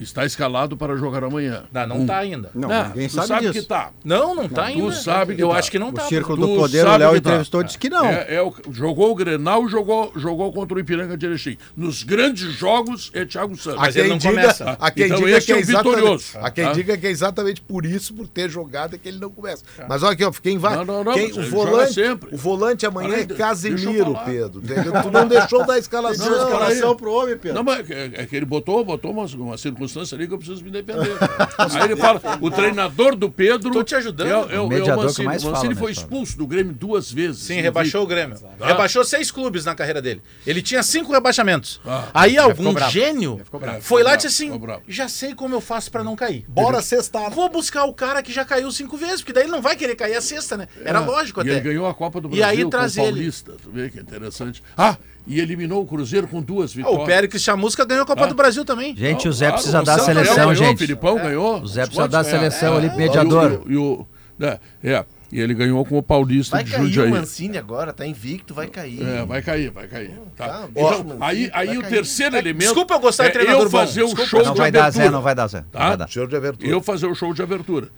está 0.00 0.24
escalado 0.24 0.76
para 0.76 0.96
jogar 0.96 1.24
amanhã. 1.24 1.64
Não, 1.72 1.86
não 1.86 1.96
Um. 2.00 2.06
tá 2.06 2.18
ainda. 2.18 2.50
Não, 2.54 2.68
Não, 2.68 2.88
ninguém 2.88 3.08
tu 3.08 3.14
sabe, 3.14 3.26
sabe, 3.28 3.40
disso. 3.48 3.60
que 3.62 3.68
tá. 3.68 3.90
Não, 4.04 4.34
não 4.34 4.48
tá 4.48 4.64
ainda. 4.64 4.92
sabe 4.92 5.34
que 5.34 5.42
Eu 5.42 5.50
tá. 5.50 5.56
acho 5.56 5.70
que 5.70 5.78
não 5.78 5.88
O 5.88 5.92
tá. 5.92 6.02
Círculo 6.02 6.36
Tu 6.36 6.46
do 6.54 6.56
Poder, 6.60 6.86
o 6.86 6.96
Léo 6.96 7.10
tá. 7.10 7.16
entrevistou, 7.16 7.62
disse 7.62 7.78
que 7.78 7.88
não. 7.90 8.06
É, 8.06 8.34
é 8.36 8.42
o- 8.42 8.54
jogou 8.70 9.10
o 9.10 9.14
Grenal 9.14 9.66
e 9.66 9.68
jogou, 9.70 10.12
jogou 10.16 10.52
contra 10.52 10.76
o 10.76 10.80
Ipiranga 10.80 11.16
de 11.16 11.26
Erechim. 11.26 11.56
Nos 11.76 12.02
grandes 12.02 12.52
jogos 12.52 13.10
é 13.14 13.24
Thiago 13.24 13.56
Santos. 13.56 13.78
A 13.78 13.82
Mas 13.82 13.96
ele 13.96 14.04
quem, 14.04 14.10
não 14.10 14.18
diga, 14.18 14.30
começa. 14.40 14.76
a 14.80 14.90
quem 14.90 15.06
Então 15.06 15.18
diga 15.18 15.30
esse 15.36 15.46
que 15.46 15.52
é 15.52 15.54
é 15.54 15.58
o 15.58 15.60
exatamente, 15.60 15.94
vitorioso, 15.96 16.38
a 16.40 16.50
quem 16.50 16.64
tá? 16.64 16.72
diga 16.72 16.96
que 16.96 17.06
é 17.06 17.10
exatamente 17.10 17.60
por 17.60 17.84
isso, 17.86 18.14
por 18.14 18.26
ter 18.28 18.48
jogado, 18.50 18.94
é 18.94 18.98
que 18.98 19.08
ele 19.08 19.18
não 19.18 19.30
começa. 19.30 19.64
Mas 19.88 20.02
olha 20.02 20.12
aqui, 20.12 20.24
ó, 20.24 20.30
quem 20.30 20.58
vai. 20.58 20.76
Não, 20.76 20.84
não, 20.84 21.04
não, 21.04 21.14
quem, 21.14 21.30
o, 21.32 21.50
volante, 21.50 21.94
sempre. 21.94 22.34
o 22.34 22.36
volante 22.38 22.86
amanhã 22.86 23.08
Peraí, 23.10 23.22
é 23.24 23.26
Casemiro. 23.26 24.16
Pedro. 24.24 24.60
Tu 24.60 25.10
não 25.10 25.26
deixou 25.26 25.66
da 25.66 25.78
escalação. 25.78 26.28
Deu 26.28 26.36
Não, 26.38 26.44
escalação 26.48 26.90
aí- 26.90 26.96
pro 26.96 27.12
homem, 27.12 27.36
Pedro. 27.36 27.54
Não, 27.56 27.64
mas 27.64 27.88
é, 27.90 28.10
é 28.14 28.26
que 28.26 28.36
ele 28.36 28.46
botou, 28.46 28.84
botou 28.84 29.10
uma, 29.10 29.24
uma 29.24 29.58
circunstância 29.88 30.14
ali 30.16 30.28
que 30.28 30.34
eu 30.34 30.38
preciso 30.38 30.62
me 30.62 30.70
defender. 30.70 31.16
Aí 31.58 31.82
ele 31.84 31.96
fala, 31.96 32.20
o 32.40 32.50
treinador 32.50 33.16
do 33.16 33.30
Pedro... 33.30 33.70
Tô 33.72 33.82
te 33.82 33.94
ajudando. 33.94 34.50
É, 34.50 34.56
é, 34.56 34.60
O 34.60 34.66
o 34.66 34.68
mediador 34.68 34.98
que 34.98 35.06
Mancini. 35.06 35.26
mais 35.26 35.44
O 35.44 35.50
Mancini 35.50 35.74
fala 35.74 35.86
foi 35.86 35.92
expulso 35.92 36.36
do 36.36 36.46
Grêmio 36.46 36.72
duas 36.72 37.10
vezes. 37.10 37.40
Sim, 37.42 37.60
rebaixou 37.60 38.02
o 38.02 38.06
Grêmio. 38.06 38.36
Rebaixou 38.60 39.04
seis 39.04 39.30
clubes 39.30 39.64
na 39.64 39.74
carreira 39.74 40.00
dele. 40.02 40.22
Ele 40.46 40.60
tinha 40.62 40.82
cinco 40.82 41.12
rebaixamentos. 41.12 41.80
Ah, 41.86 42.08
Aí 42.14 42.36
algum 42.38 42.76
gênio 42.90 43.40
bravo. 43.52 43.80
foi 43.80 44.02
lá 44.02 44.14
e 44.14 44.16
disse 44.16 44.28
assim: 44.28 44.60
já 44.86 45.08
sei 45.08 45.34
como 45.34 45.54
eu 45.54 45.60
faço 45.60 45.90
pra 45.90 46.04
não 46.04 46.14
cair. 46.14 46.44
Bora 46.48 46.82
sextar. 46.82 47.30
Vou 47.30 47.48
buscar 47.48 47.84
o 47.84 47.94
cara 47.94 48.22
que 48.22 48.32
já 48.32 48.44
caiu 48.44 48.70
cinco 48.70 48.96
vezes, 48.96 49.20
porque 49.20 49.32
daí 49.32 49.44
ele 49.44 49.52
não 49.52 49.62
vai 49.62 49.76
querer 49.76 49.94
cair 49.94 50.14
a 50.16 50.20
sexta, 50.20 50.56
né? 50.56 50.68
Era 50.84 51.00
lógico 51.00 51.40
É. 51.40 51.44
E 51.44 51.46
até. 51.48 51.52
ele 51.58 51.60
ganhou 51.68 51.86
a 51.86 51.94
Copa 51.94 52.20
do 52.20 52.28
E 52.28 52.36
Brasil 52.38 52.46
aí 52.46 52.64
com 52.64 52.70
traz 52.70 52.96
o 52.96 53.00
ele. 53.00 53.10
Paulista. 53.12 53.52
Tu 53.62 53.70
vê 53.70 53.88
que 53.90 53.98
interessante. 54.00 54.62
Ah, 54.76 54.96
e 55.28 55.38
eliminou 55.40 55.82
o 55.82 55.86
Cruzeiro 55.86 56.26
com 56.26 56.40
duas 56.42 56.72
Ah, 56.72 56.76
vitórias. 56.76 57.02
o 57.02 57.04
Péricles 57.06 57.42
Chamusca 57.42 57.84
ganhou 57.84 58.02
a 58.02 58.06
Copa 58.06 58.24
Ah. 58.24 58.26
do 58.28 58.34
Brasil 58.34 58.64
também. 58.64 58.96
Gente, 58.96 59.28
o 59.28 59.32
Zé 59.32 59.46
Claro, 59.46 59.54
precisa 59.56 59.80
o 59.80 59.84
dar 59.84 59.94
a 59.94 59.98
seleção, 60.00 60.34
ganhou, 60.36 60.54
gente. 60.54 60.74
O 60.74 60.78
Filipão 60.78 61.16
ganhou. 61.16 61.60
O 61.62 61.66
Zé 61.66 61.82
precisa 61.86 62.08
dar 62.08 62.20
a 62.20 62.24
seleção 62.24 62.74
ganharam? 62.74 62.76
ali, 62.78 62.88
É, 62.88 62.96
mediador. 62.96 63.62
E 63.66 63.76
o, 63.76 64.06
e 64.40 64.44
o- 64.44 64.46
é, 64.46 64.58
é, 64.82 65.04
e 65.30 65.40
ele 65.40 65.52
ganhou 65.52 65.84
com 65.84 65.98
o 65.98 66.02
Paulista 66.02 66.56
Vai 66.56 66.64
de 66.64 66.70
cair 66.70 66.82
o 66.82 66.86
Jundiaí. 66.86 67.10
Mancini 67.10 67.58
agora, 67.58 67.92
tá 67.92 68.06
invicto, 68.06 68.54
vai 68.54 68.66
cair. 68.68 69.02
É, 69.02 69.24
vai 69.26 69.42
cair, 69.42 69.70
vai 69.70 69.86
cair. 69.86 70.12
Tá. 70.36 70.46
Tá, 70.48 70.68
Então, 70.70 71.00
o 71.00 71.04
Mancini, 71.04 71.18
aí 71.20 71.50
aí 71.52 71.66
vai 71.66 71.76
o 71.76 71.80
cair. 71.82 71.90
terceiro 71.92 72.36
elemento. 72.36 72.60
Desculpa 72.64 72.94
eu 72.94 73.00
gostar 73.00 73.24
de 73.24 73.28
é 73.28 73.32
treinador 73.32 73.62
eu 73.64 73.70
bom. 73.70 73.78
fazer 73.78 74.02
o 74.02 74.06
Desculpa. 74.06 74.30
show 74.30 74.42
Não 74.44 74.52
de 74.54 74.58
vai 74.58 74.70
dar, 74.72 74.80
abertura. 74.84 75.04
Zé, 75.04 75.10
não 75.10 75.20
vai 75.22 75.34
dar, 75.34 75.46
Zé. 75.48 75.58
Não 75.60 75.66
Tá? 75.70 75.88
vai 75.88 75.96
dar. 75.98 76.08
Show 76.08 76.26
de 76.26 76.36
abertura. 76.36 76.70
Eu 76.70 76.80
fazer 76.82 77.06
o 77.06 77.14
show 77.14 77.34
de 77.34 77.42
abertura. 77.42 77.88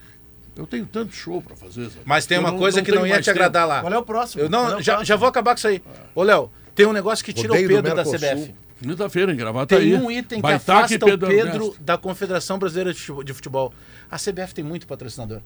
Eu 0.57 0.67
tenho 0.67 0.85
tanto 0.85 1.15
show 1.15 1.41
pra 1.41 1.55
fazer. 1.57 1.85
Zé. 1.89 1.99
Mas 2.05 2.27
tem 2.27 2.37
Eu 2.37 2.43
uma 2.43 2.53
coisa 2.53 2.83
que 2.83 2.91
não 2.91 3.07
ia 3.07 3.21
te 3.23 3.31
agradar 3.31 3.67
lá. 3.67 3.81
Qual 3.81 3.93
é 3.93 3.97
o 3.99 4.03
próximo? 4.03 4.43
Eu 4.43 4.47
é 4.47 4.49
não, 4.49 4.65
o 4.65 4.69
já, 4.83 4.95
próximo? 4.95 5.05
já 5.05 5.17
vou 5.17 5.29
acabar 5.29 5.53
com 5.55 5.59
isso 5.59 5.69
aí. 5.69 5.81
Ô, 6.15 6.23
Léo, 6.23 6.51
tem 6.75 6.87
um 6.87 6.93
negócio 6.93 7.25
que 7.25 7.33
tira 7.33 7.49
Rodeio 7.49 7.67
o 7.67 7.69
do 7.69 7.75
Pedro 7.83 7.97
da 7.97 8.05
Mercosul. 8.05 8.19
CBF. 8.19 8.55
Quinta-feira, 8.81 9.33
em 9.33 9.37
gravata 9.37 9.77
Tem 9.77 9.93
aí. 9.93 10.01
um 10.01 10.11
item 10.11 10.39
que 10.39 10.43
Baitaque 10.43 10.95
afasta 10.95 10.97
o 10.97 11.09
Pedro 11.09 11.31
Ernesto. 11.33 11.77
da 11.81 11.99
Confederação 11.99 12.59
Brasileira 12.59 12.93
de 12.95 12.99
Futebol- 13.01 13.23
de 13.25 13.35
Futebol. 13.35 13.75
A 14.11 14.17
CBF 14.19 14.55
tem 14.55 14.65
muito 14.65 14.87
patrocinador. 14.87 15.41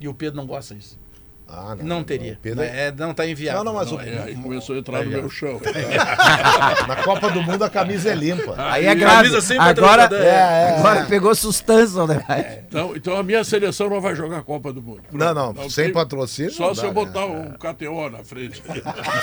E 0.00 0.08
o 0.08 0.14
Pedro 0.14 0.36
não 0.36 0.46
gosta 0.46 0.74
disso. 0.74 0.98
Ah, 1.46 1.76
Não 1.80 2.02
teria. 2.02 2.32
o 2.32 2.36
Pedro- 2.36 2.62
É, 2.64 2.90
não 2.90 3.12
tá 3.14 3.26
enviado. 3.26 3.58
Não, 3.58 3.64
não, 3.64 3.74
mas 3.74 3.90
Não, 3.90 3.98
o- 3.98 4.00
aí, 4.00 4.18
aí 4.18 4.34
começou 4.34 4.74
a 4.74 4.78
entrar 4.78 5.04
no 5.04 5.10
meu 5.10 5.28
chão. 5.30 5.60
na 6.88 6.96
Copa 7.04 7.30
do 7.30 7.42
Mundo 7.42 7.62
a 7.64 7.70
camisa 7.70 8.10
é 8.10 8.14
limpa. 8.14 8.54
Aí 8.58 8.86
é 8.86 8.90
A 8.90 8.94
grave. 8.94 9.16
camisa 9.28 9.40
sem 9.40 9.58
Agora. 9.58 10.08
É, 10.12 10.24
é, 10.26 10.76
agora 10.78 11.04
pegou 11.04 11.34
sustância, 11.34 12.06
né? 12.06 12.64
Então, 12.66 12.96
então 12.96 13.16
a 13.16 13.22
minha 13.22 13.44
seleção 13.44 13.88
não 13.88 14.00
vai 14.00 14.14
jogar 14.16 14.38
a 14.38 14.42
Copa 14.42 14.72
do 14.72 14.82
Mundo. 14.82 15.02
Não, 15.12 15.34
não, 15.34 15.68
sem 15.70 15.84
tem- 15.86 15.92
patrocínio 15.94 16.50
Só 16.50 16.68
não 16.68 16.74
se 16.74 16.80
dá, 16.80 16.86
eu 16.88 16.90
né? 16.90 16.94
botar 16.94 17.26
um 17.26 17.50
KTO 17.52 18.10
na 18.10 18.24
frente. 18.24 18.62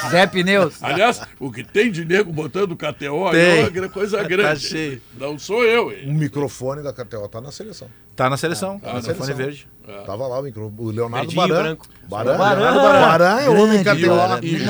Zé 0.09 0.25
Pneus. 0.27 0.81
Aliás, 0.81 1.21
o 1.39 1.51
que 1.51 1.63
tem 1.63 1.91
de 1.91 2.05
nego 2.05 2.31
botando 2.31 2.75
KTO 2.75 3.31
Tem. 3.31 3.61
é 3.65 3.69
uma 3.79 3.89
coisa 3.89 4.17
Tá 4.19 4.23
grande. 4.23 4.59
cheio. 4.61 5.01
Não 5.17 5.37
sou 5.39 5.63
eu, 5.63 5.91
hein? 5.91 6.03
O 6.07 6.13
microfone 6.13 6.81
da 6.83 6.93
KTO 6.93 7.27
tá 7.27 7.41
na 7.41 7.51
seleção. 7.51 7.87
Tá 8.15 8.29
na 8.29 8.37
seleção. 8.37 8.77
Tá 8.79 8.87
na 8.89 8.93
no 8.95 9.01
telefone 9.01 9.25
seleção. 9.25 9.45
verde. 9.45 9.67
Tava 10.05 10.27
lá 10.27 10.39
o, 10.39 10.43
micro, 10.43 10.71
o 10.77 10.89
Leonardo 10.91 11.27
Verdinho 11.31 11.47
Baran. 11.47 11.63
branco. 11.63 11.85
Baran. 12.07 12.37
Baran. 12.37 13.39
É 13.41 13.49
o 13.49 13.61
homem 13.61 13.79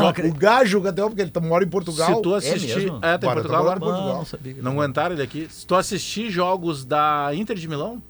acredito. 0.07 0.35
o 0.35 0.39
gajo 0.39 0.81
KTO, 0.81 1.07
porque 1.07 1.22
ele 1.22 1.30
tá- 1.31 1.39
mora 1.41 1.63
em 1.63 1.68
Portugal. 1.68 2.15
Se 2.15 2.22
tu 2.22 2.34
assistir. 2.34 2.91
É, 3.01 3.18
tem 3.18 3.27
Baran 3.30 3.41
Portugal 3.41 3.65
tá 3.65 3.76
em 3.76 3.80
Portugal. 3.80 4.18
não 4.18 4.26
sabia 4.26 4.55
Não 4.61 4.72
aguentaram 4.72 5.13
ele 5.13 5.22
aqui. 5.22 5.47
Se 5.51 5.65
tu 5.65 5.76
assistir 5.76 6.30
jogos 6.31 6.85
da 6.85 7.30
Inter 7.34 7.55
de 7.57 7.68
Milão, 7.68 8.01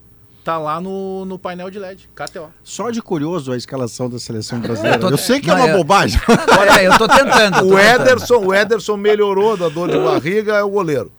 tá 0.43 0.57
lá 0.57 0.79
no, 0.79 1.25
no 1.25 1.37
painel 1.39 1.69
de 1.71 1.79
LED. 1.79 2.07
KTO. 2.15 2.49
Só 2.63 2.89
de 2.91 3.01
curioso 3.01 3.51
a 3.51 3.57
escalação 3.57 4.09
da 4.09 4.19
seleção 4.19 4.59
brasileira. 4.59 4.97
Eu 4.97 5.01
tô- 5.01 5.09
Eu 5.09 5.17
sei 5.17 5.39
que 5.41 5.47
Não, 5.47 5.57
é 5.57 5.61
uma 5.63 5.69
eu- 5.69 5.77
bobagem. 5.77 6.21
Olha, 6.59 6.83
eu 6.83 6.97
tô 6.97 7.07
tentando. 7.07 7.59
tô 7.67 7.75
O. 7.75 7.79
Ederson, 7.79 8.37
o 8.45 8.53
Ederson 8.53 8.95
melhorou 8.95 9.57
da 9.57 9.69
dor 9.69 9.89
de 9.89 9.97
barriga, 9.99 10.53
é 10.53 10.63
o 10.63 10.69
goleiro. 10.69 11.11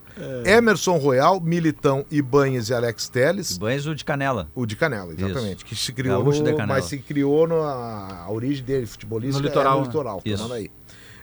Emerson 0.44 0.96
Royal, 0.98 1.40
Militão, 1.40 2.04
Ibanhes 2.10 2.68
e 2.68 2.74
Alex 2.74 3.08
Teles. 3.08 3.58
Banhos 3.58 3.86
o 3.86 3.94
de 3.94 4.04
canela. 4.04 4.48
O 4.54 4.66
de 4.66 4.76
Canela, 4.76 5.12
exatamente. 5.12 5.64
Que 5.64 5.74
se 5.74 5.92
criou, 5.92 6.22
no, 6.22 6.66
mas 6.66 6.84
se 6.86 6.98
criou 6.98 7.46
na 7.46 8.24
a 8.24 8.30
origem 8.30 8.64
dele, 8.64 8.86
futebolista, 8.86 9.40
No 9.40 9.46
é 9.46 9.48
litoral, 9.48 9.74
no 9.74 9.80
né? 9.80 9.86
litoral, 9.86 10.22
Isso. 10.24 10.36
Fernando 10.38 10.52
aí. 10.52 10.70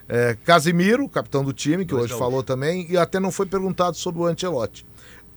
É, 0.08 0.36
Casimiro, 0.44 1.08
capitão 1.08 1.44
do 1.44 1.54
time, 1.54 1.86
que 1.86 1.94
Dois 1.94 2.06
hoje 2.06 2.18
falou 2.18 2.42
também, 2.42 2.88
e 2.90 2.98
até 2.98 3.20
não 3.20 3.32
foi 3.32 3.46
perguntado 3.46 3.96
sobre 3.96 4.22
o 4.22 4.26
Ancelotti. 4.26 4.86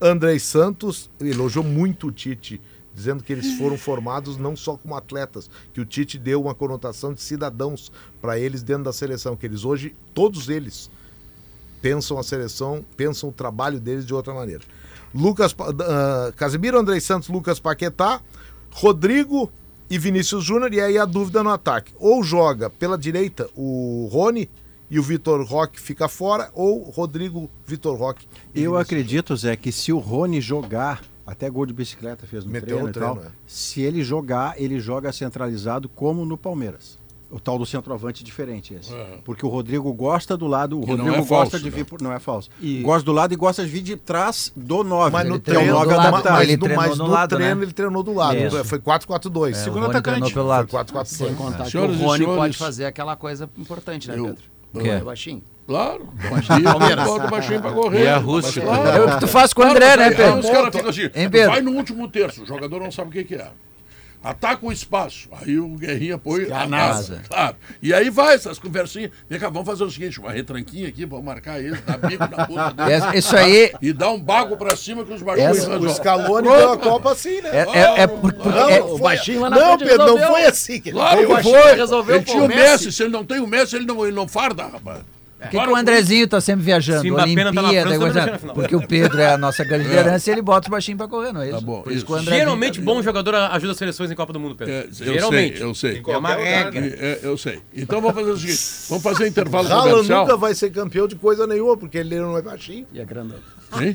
Andrei 0.01 0.39
Santos 0.39 1.10
elogiou 1.20 1.64
muito 1.64 2.09
o 2.09 2.12
Tite, 2.12 2.60
dizendo 2.94 3.22
que 3.22 3.32
eles 3.32 3.56
foram 3.59 3.76
formados 3.76 4.36
não 4.36 4.56
só 4.56 4.76
como 4.76 4.97
atletas, 4.97 5.51
que 5.72 5.80
o 5.80 5.84
Tite 5.84 6.18
deu 6.18 6.40
uma 6.43 6.55
conotação 6.55 7.12
de 7.12 7.20
cidadãos 7.20 7.93
para 8.20 8.39
eles 8.39 8.62
dentro 8.62 8.84
da 8.84 8.93
seleção, 8.93 9.36
que 9.36 9.47
eles 9.47 9.64
hoje, 9.64 9.94
todos 10.14 10.48
eles, 10.48 10.90
pensam 11.82 12.18
a 12.18 12.22
seleção, 12.22 12.84
pensam 12.96 13.28
o 13.28 13.32
trabalho 13.32 13.80
deles 13.80 14.06
de 14.06 14.14
outra 14.14 14.32
maneira. 14.32 14.62
Lucas, 15.14 15.52
Pa- 15.52 15.74
ah, 15.80 16.32
Casemiro, 16.36 16.78
Andrei 16.78 17.00
Santos, 17.00 17.28
Lucas 17.28 17.60
Paquetá, 17.60 18.20
Rodrigo 18.70 19.52
e 19.90 19.98
Vinícius 19.98 20.44
Júnior, 20.44 20.72
e 20.72 20.80
aí 20.80 20.96
a 20.96 21.04
dúvida 21.04 21.42
no 21.42 21.50
ataque. 21.50 21.92
Ou 21.98 22.22
joga 22.22 22.70
pela 22.70 22.96
direita 22.96 23.50
o 23.54 24.09
Rony 24.10 24.48
e 24.88 24.98
o 24.98 25.02
Vitor 25.02 25.44
Roque 25.44 25.80
fica 25.80 26.09
fora, 26.09 26.50
ou 26.54 26.82
Rodrigo, 26.84 27.50
Vitor 27.66 27.98
Roque. 27.98 28.26
Eu 28.54 28.72
Vinícius 28.72 28.80
acredito, 28.80 29.36
Zé, 29.36 29.56
que 29.56 29.72
se 29.72 29.92
o 29.92 29.98
Rony 29.98 30.40
jogar, 30.40 31.02
até 31.26 31.50
gol 31.50 31.66
de 31.66 31.72
bicicleta 31.72 32.26
fez 32.26 32.44
no 32.44 32.50
Meteu 32.50 32.68
treino 32.68 32.84
no 32.84 32.90
e 32.90 32.92
tal, 32.92 33.16
treino, 33.16 33.30
é. 33.30 33.32
se 33.46 33.82
ele 33.82 34.02
jogar, 34.02 34.54
ele 34.56 34.80
joga 34.80 35.12
centralizado 35.12 35.88
como 35.88 36.24
no 36.24 36.38
Palmeiras. 36.38 36.98
O 37.32 37.40
tal 37.40 37.59
do 37.59 37.64
centroavante 37.64 38.22
diferente 38.22 38.74
esse. 38.74 38.92
É. 38.92 39.18
Porque 39.24 39.44
o 39.46 39.48
Rodrigo 39.48 39.90
gosta 39.94 40.36
do 40.36 40.46
lado, 40.46 40.78
o 40.78 40.82
Que 40.82 40.90
não 40.90 40.96
Rodrigo 40.98 41.14
é 41.14 41.18
gosta 41.20 41.34
falso, 41.52 41.59
de 41.60 41.70
né? 41.70 41.76
vir 41.76 41.84
por, 41.86 42.02
não 42.02 42.12
é 42.12 42.18
falso. 42.18 42.50
E- 42.60 42.82
Gosta 42.82 43.06
do 43.06 43.12
lado 43.12 43.32
e 43.32 43.36
gosta 43.36 43.64
de 43.64 43.70
vir 43.70 43.80
de 43.80 43.96
trás 43.96 44.52
do 44.54 44.84
9. 44.84 45.10
Mas 45.10 45.26
no 45.26 45.40
que 45.40 45.50
é 45.50 45.54
o 45.54 45.56
treino, 45.56 45.72
9 45.72 45.84
do 45.86 45.96
lado, 45.96 46.09
adaptado. 46.09 46.32
mas 46.34 46.42
ele 46.42 46.56
no, 46.59 46.64
treinou 46.64 46.84
mas 46.86 46.98
no 46.98 47.06
lado, 47.06 47.36
treino 47.36 47.54
né? 47.56 47.62
ele 47.64 47.72
treinou 47.72 48.02
do 48.02 48.12
lado. 48.12 48.36
Isso. 48.36 48.64
Foi 48.66 48.78
4-4-2. 48.78 49.46
É, 49.48 49.50
o 49.52 49.54
Segundo 49.54 49.86
atacante. 49.86 50.20
pelo 50.20 50.30
Foi 50.32 50.42
lado. 50.44 50.68
4-4-2. 50.68 51.04
Sem 51.06 51.34
contar 51.34 51.64
que 51.70 51.78
o 51.78 51.86
Rony 51.96 52.24
pode 52.26 52.56
fazer 52.59 52.84
aquela 52.84 53.16
coisa 53.16 53.48
importante, 53.56 54.09
né, 54.09 54.18
eu- 54.18 54.26
Pedro? 54.26 54.42
O 54.74 54.78
quê? 54.78 54.88
É 54.88 55.00
baixinho. 55.00 55.42
Claro. 55.66 56.09
Palmeiras. 56.64 57.04
bota 57.06 57.26
o 57.26 57.30
baixinho 57.30 57.60
pra 57.62 57.72
correr. 57.72 58.02
E 58.02 58.06
é 58.06 58.14
Mas 58.16 58.24
rústico. 58.24 58.66
claro. 58.66 58.88
É 58.88 59.00
o 59.00 59.14
que 59.14 59.20
tu 59.20 59.26
faz 59.28 59.52
com 59.54 59.62
o 59.62 59.64
André, 59.66 59.96
né, 59.96 60.10
Pedro? 60.10 60.38
Os 60.40 60.50
caras 60.50 60.74
ficam 60.74 60.90
assim, 60.90 61.09
vai 61.46 61.60
no 61.62 61.72
último 61.72 62.09
terço, 62.09 62.42
o 62.42 62.46
jogador 62.46 62.80
não 62.80 62.90
sabe 62.90 63.09
o 63.09 63.12
que, 63.12 63.24
que 63.24 63.34
é. 63.36 63.48
Ataca 64.24 64.65
o 64.65 64.70
espaço. 64.73 65.28
Aí 65.40 65.59
o 65.59 65.69
Guerrinha 65.70 66.16
põe 66.16 66.51
a 66.53 66.65
NASA. 66.66 67.23
Claro. 67.28 67.57
E 67.82 67.93
aí 67.93 68.09
vai 68.09 68.35
essas 68.36 68.59
conversinhas. 68.59 69.11
Vem 69.28 69.39
cá, 69.40 69.49
vamos 69.49 69.66
fazer 69.66 69.82
o 69.82 69.90
seguinte: 69.90 70.20
uma 70.20 70.31
retranquinha 70.31 70.89
aqui, 70.89 71.05
vamos 71.05 71.24
marcar 71.24 71.61
ele, 71.61 71.77
dar 71.85 71.99
bico 71.99 72.28
na 72.31 72.47
puta 72.47 72.70
dele. 72.73 72.93
É- 72.93 73.19
Isso 73.19 73.36
aí 73.36 73.73
E 73.82 73.93
dar 73.93 74.11
um 74.11 74.20
bago 74.20 74.57
pra 74.57 74.77
cima 74.77 75.05
que 75.05 75.12
os 75.12 75.23
baixinhos 75.23 75.59
Essa- 75.59 75.66
O 75.69 75.73
resolvem. 75.73 75.94
Scaloni 75.94 76.49
Pronto, 76.49 76.59
deu 76.59 76.73
a. 76.73 76.78
Copa 76.78 77.12
assim, 77.12 77.40
né? 77.40 77.51
é, 77.53 77.78
é, 77.78 78.01
é 78.03 78.07
por- 78.07 78.32
porque 78.32 78.49
Não, 78.49 78.69
é- 78.70 78.81
o 78.82 78.99
baixinho 78.99 79.40
lá 79.40 79.51
na 79.51 79.57
Não, 79.59 79.78
Pedro, 79.78 79.99
não 80.07 80.19
foi 80.19 80.44
assim. 80.44 80.81
que- 80.81 80.93
Claro, 80.93 81.16
o 81.19 81.23
ele 81.24 81.32
baixinho 81.32 81.61
foi. 81.62 81.73
resolveu 81.74 82.16
ele 82.16 82.24
tinha 82.24 82.43
o 82.43 82.44
o 82.44 82.49
Messi. 82.49 82.61
Messi, 82.85 82.93
se 82.93 83.03
ele 83.03 83.11
não 83.12 83.24
tem 83.24 83.40
o 83.40 83.47
Messi, 83.47 83.74
ele 83.77 83.86
não, 83.86 84.05
ele 84.07 84.15
não 84.15 84.28
farda, 84.28 84.65
rapaz. 84.66 85.01
Por 85.43 85.51
que, 85.51 85.60
que 85.60 85.69
o 85.69 85.77
Andrezinho 85.77 86.28
tá 86.28 86.40
sempre 86.40 86.64
viajando? 86.64 87.02
Se 87.02 87.09
tá 87.10 87.16
na 87.16 87.23
Olimpíada, 87.24 87.52
França, 87.82 87.98
coisa- 87.98 88.27
na 88.27 88.39
final. 88.39 88.55
porque 88.55 88.77
o 88.77 88.86
Pedro 88.86 89.20
é 89.20 89.32
a 89.35 89.39
nossa 89.39 89.64
grande 89.64 89.85
liderança 89.89 90.31
e 90.31 90.32
ele 90.32 90.43
bota 90.43 90.66
os 90.69 90.70
baixinhos 90.70 90.98
pra 90.98 91.09
correr, 91.09 91.32
não 91.32 91.40
é 91.43 91.48
isso? 91.48 91.59
Tá 91.59 91.60
bom, 91.64 91.82
Por 91.82 91.90
isso 91.90 91.97
isso. 91.98 92.06
que 92.06 92.12
o 92.12 92.14
Andrezinho 92.14 92.39
Geralmente, 92.39 92.78
tá- 92.78 92.85
bom 92.85 93.02
jogador 93.02 93.35
ajuda 93.35 93.73
as 93.73 93.78
seleções 93.78 94.10
em 94.10 94.14
Copa 94.14 94.32
do 94.32 94.40
Mundo, 94.40 94.55
Pedro. 94.55 94.73
É, 94.74 94.85
eu 94.85 95.14
Geralmente. 95.14 95.59
sei, 95.59 95.66
eu 95.66 95.74
sei. 95.74 96.02
É 96.06 96.16
uma 96.16 96.35
regra. 96.35 96.86
É, 96.86 97.20
eu 97.23 97.36
sei. 97.36 97.60
Então 97.74 98.01
vamos 98.01 98.14
fazer 98.16 98.31
o 98.31 98.36
seguinte: 98.39 98.86
vamos 98.89 99.02
fazer 99.02 99.27
intervalo 99.28 99.69
Haaland 99.69 99.90
comercial. 99.90 100.20
nunca 100.23 100.36
vai 100.36 100.55
ser 100.55 100.70
campeão 100.70 101.06
de 101.09 101.16
coisa 101.16 101.47
nenhuma, 101.47 101.77
porque 101.77 101.98
ele 101.98 102.19
não 102.19 102.36
é 102.39 102.43
baixinho. 102.43 102.86
E 102.93 103.01
é 103.01 103.05
grandão. 103.05 103.36
Hein? 103.81 103.94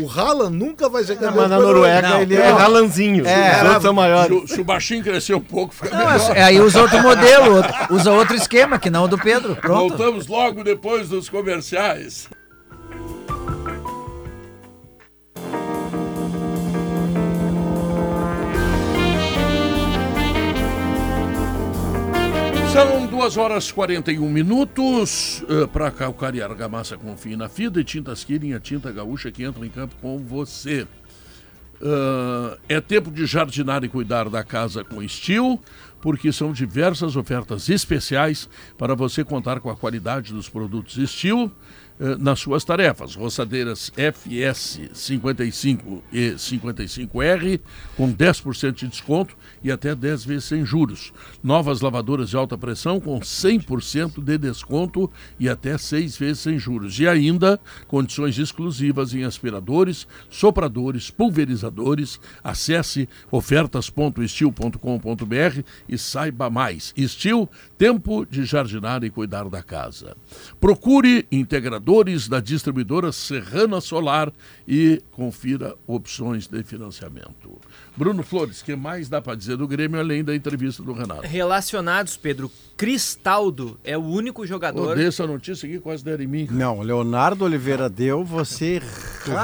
O 0.00 0.08
Haaland 0.10 0.56
nunca 0.56 0.88
vai 0.88 1.02
ser 1.04 1.14
campeão 1.16 1.42
Mas 1.42 1.50
na 1.50 1.58
Noruega 1.58 2.02
nenhuma. 2.02 2.22
ele 2.22 2.34
é 2.36 2.50
ralanzinho. 2.50 3.26
É, 3.26 3.56
Os 3.56 3.62
outros 3.62 3.82
são 3.82 3.92
maiores. 3.94 4.50
Se, 4.50 4.60
o- 4.60 4.64
baixinho 4.64 5.02
crescer 5.02 5.34
um 5.34 5.40
pouco, 5.40 5.74
fica 5.74 5.90
Não, 5.96 6.06
melhor. 6.10 6.36
é- 6.36 6.42
aí 6.42 6.60
usa 6.60 6.82
outro 6.82 7.00
modelo, 7.02 7.62
usa 7.90 8.12
outro 8.12 8.34
esquema, 8.36 8.78
que 8.78 8.90
não 8.90 9.04
o 9.04 9.08
do 9.08 9.16
Pedro. 9.18 9.56
Pronto. 9.56 9.88
Voltamos 9.96 10.26
logo 10.26 10.62
depois 10.62 11.08
dos 11.08 11.28
comerciais. 11.28 12.28
São 22.74 23.06
2 23.06 23.36
horas 23.36 23.68
e 23.68 23.72
41 23.72 24.28
minutos 24.28 25.44
para 25.72 25.92
calcar 25.92 26.34
e 26.34 26.42
argamassa 26.42 26.96
com 26.96 27.16
fim 27.16 27.36
na 27.36 27.48
fida 27.48 27.80
e 27.80 27.84
tintas 27.84 28.26
a 28.52 28.58
tinta 28.58 28.90
gaúcha 28.90 29.30
que 29.30 29.44
entra 29.44 29.64
em 29.64 29.70
campo 29.70 29.94
com 30.02 30.18
você. 30.18 30.84
Ah, 31.82 32.56
é 32.68 32.80
tempo 32.80 33.10
de 33.10 33.26
jardinar 33.26 33.84
e 33.84 33.88
cuidar 33.88 34.28
da 34.30 34.42
casa 34.42 34.82
com 34.82 35.02
estilo, 35.02 35.60
porque 36.00 36.32
são 36.32 36.52
diversas 36.52 37.14
ofertas 37.14 37.68
especiais 37.68 38.48
para 38.78 38.94
você 38.94 39.22
contar 39.22 39.60
com 39.60 39.68
a 39.68 39.76
qualidade 39.76 40.32
dos 40.32 40.48
produtos 40.48 40.96
estilo 40.96 41.44
eh, 41.44 41.50
nas 42.18 42.40
suas 42.40 42.64
tarefas. 42.64 43.14
Roçadeiras 43.14 43.92
FS 43.96 44.80
55 44.92 46.02
e 46.12 46.32
55R 46.32 47.60
com 47.96 48.12
10% 48.12 48.72
de 48.72 48.88
desconto 48.88 49.36
e 49.62 49.70
até 49.70 49.94
10 49.94 50.24
vezes 50.24 50.44
sem 50.44 50.64
juros. 50.64 51.12
Novas 51.42 51.80
lavadoras 51.80 52.30
de 52.30 52.36
alta 52.36 52.56
pressão 52.58 52.98
com 53.00 53.20
100% 53.20 54.20
de 54.22 54.38
desconto 54.38 55.10
e 55.38 55.48
até 55.48 55.78
6 55.78 56.16
vezes 56.16 56.40
sem 56.40 56.58
juros. 56.58 56.98
E 56.98 57.06
ainda 57.06 57.60
condições 57.86 58.36
exclusivas 58.38 59.14
em 59.14 59.22
aspiradores, 59.24 60.08
sopradores, 60.28 61.10
pulverizadores. 61.10 62.18
Acesse 62.42 63.08
ofertas.estil.com.br 63.30 65.60
e 65.88 65.96
saiba 65.96 66.50
mais. 66.50 66.92
Estil, 66.96 67.48
tempo 67.78 68.26
de 68.26 68.44
jardinar 68.44 69.04
e 69.04 69.10
cuidar 69.10 69.48
da 69.48 69.62
casa. 69.62 70.16
Procure 70.60 71.24
integradores 71.84 72.28
da 72.28 72.40
distribuidora 72.40 73.12
Serrana 73.12 73.80
Solar 73.80 74.32
e 74.66 75.02
confira 75.12 75.74
opções 75.86 76.46
de 76.46 76.62
financiamento. 76.62 77.58
Bruno 77.94 78.22
Flores, 78.22 78.62
o 78.62 78.64
que 78.64 78.74
mais 78.74 79.08
dá 79.08 79.20
para 79.20 79.36
dizer 79.36 79.56
do 79.56 79.68
Grêmio 79.68 80.00
além 80.00 80.24
da 80.24 80.34
entrevista 80.34 80.82
do 80.82 80.92
Renato? 80.92 81.22
Relacionados, 81.22 82.16
Pedro, 82.16 82.50
Cristaldo 82.76 83.78
é 83.84 83.96
o 83.96 84.02
único 84.02 84.46
jogador. 84.46 84.96
dei 84.96 85.06
essa 85.06 85.26
notícia 85.26 85.68
aqui, 85.68 85.78
quase 85.78 86.02
deram 86.02 86.24
em 86.24 86.26
mim. 86.26 86.48
Não, 86.50 86.80
Leonardo 86.80 87.44
Oliveira 87.44 87.88
deu, 87.88 88.24
você 88.24 88.80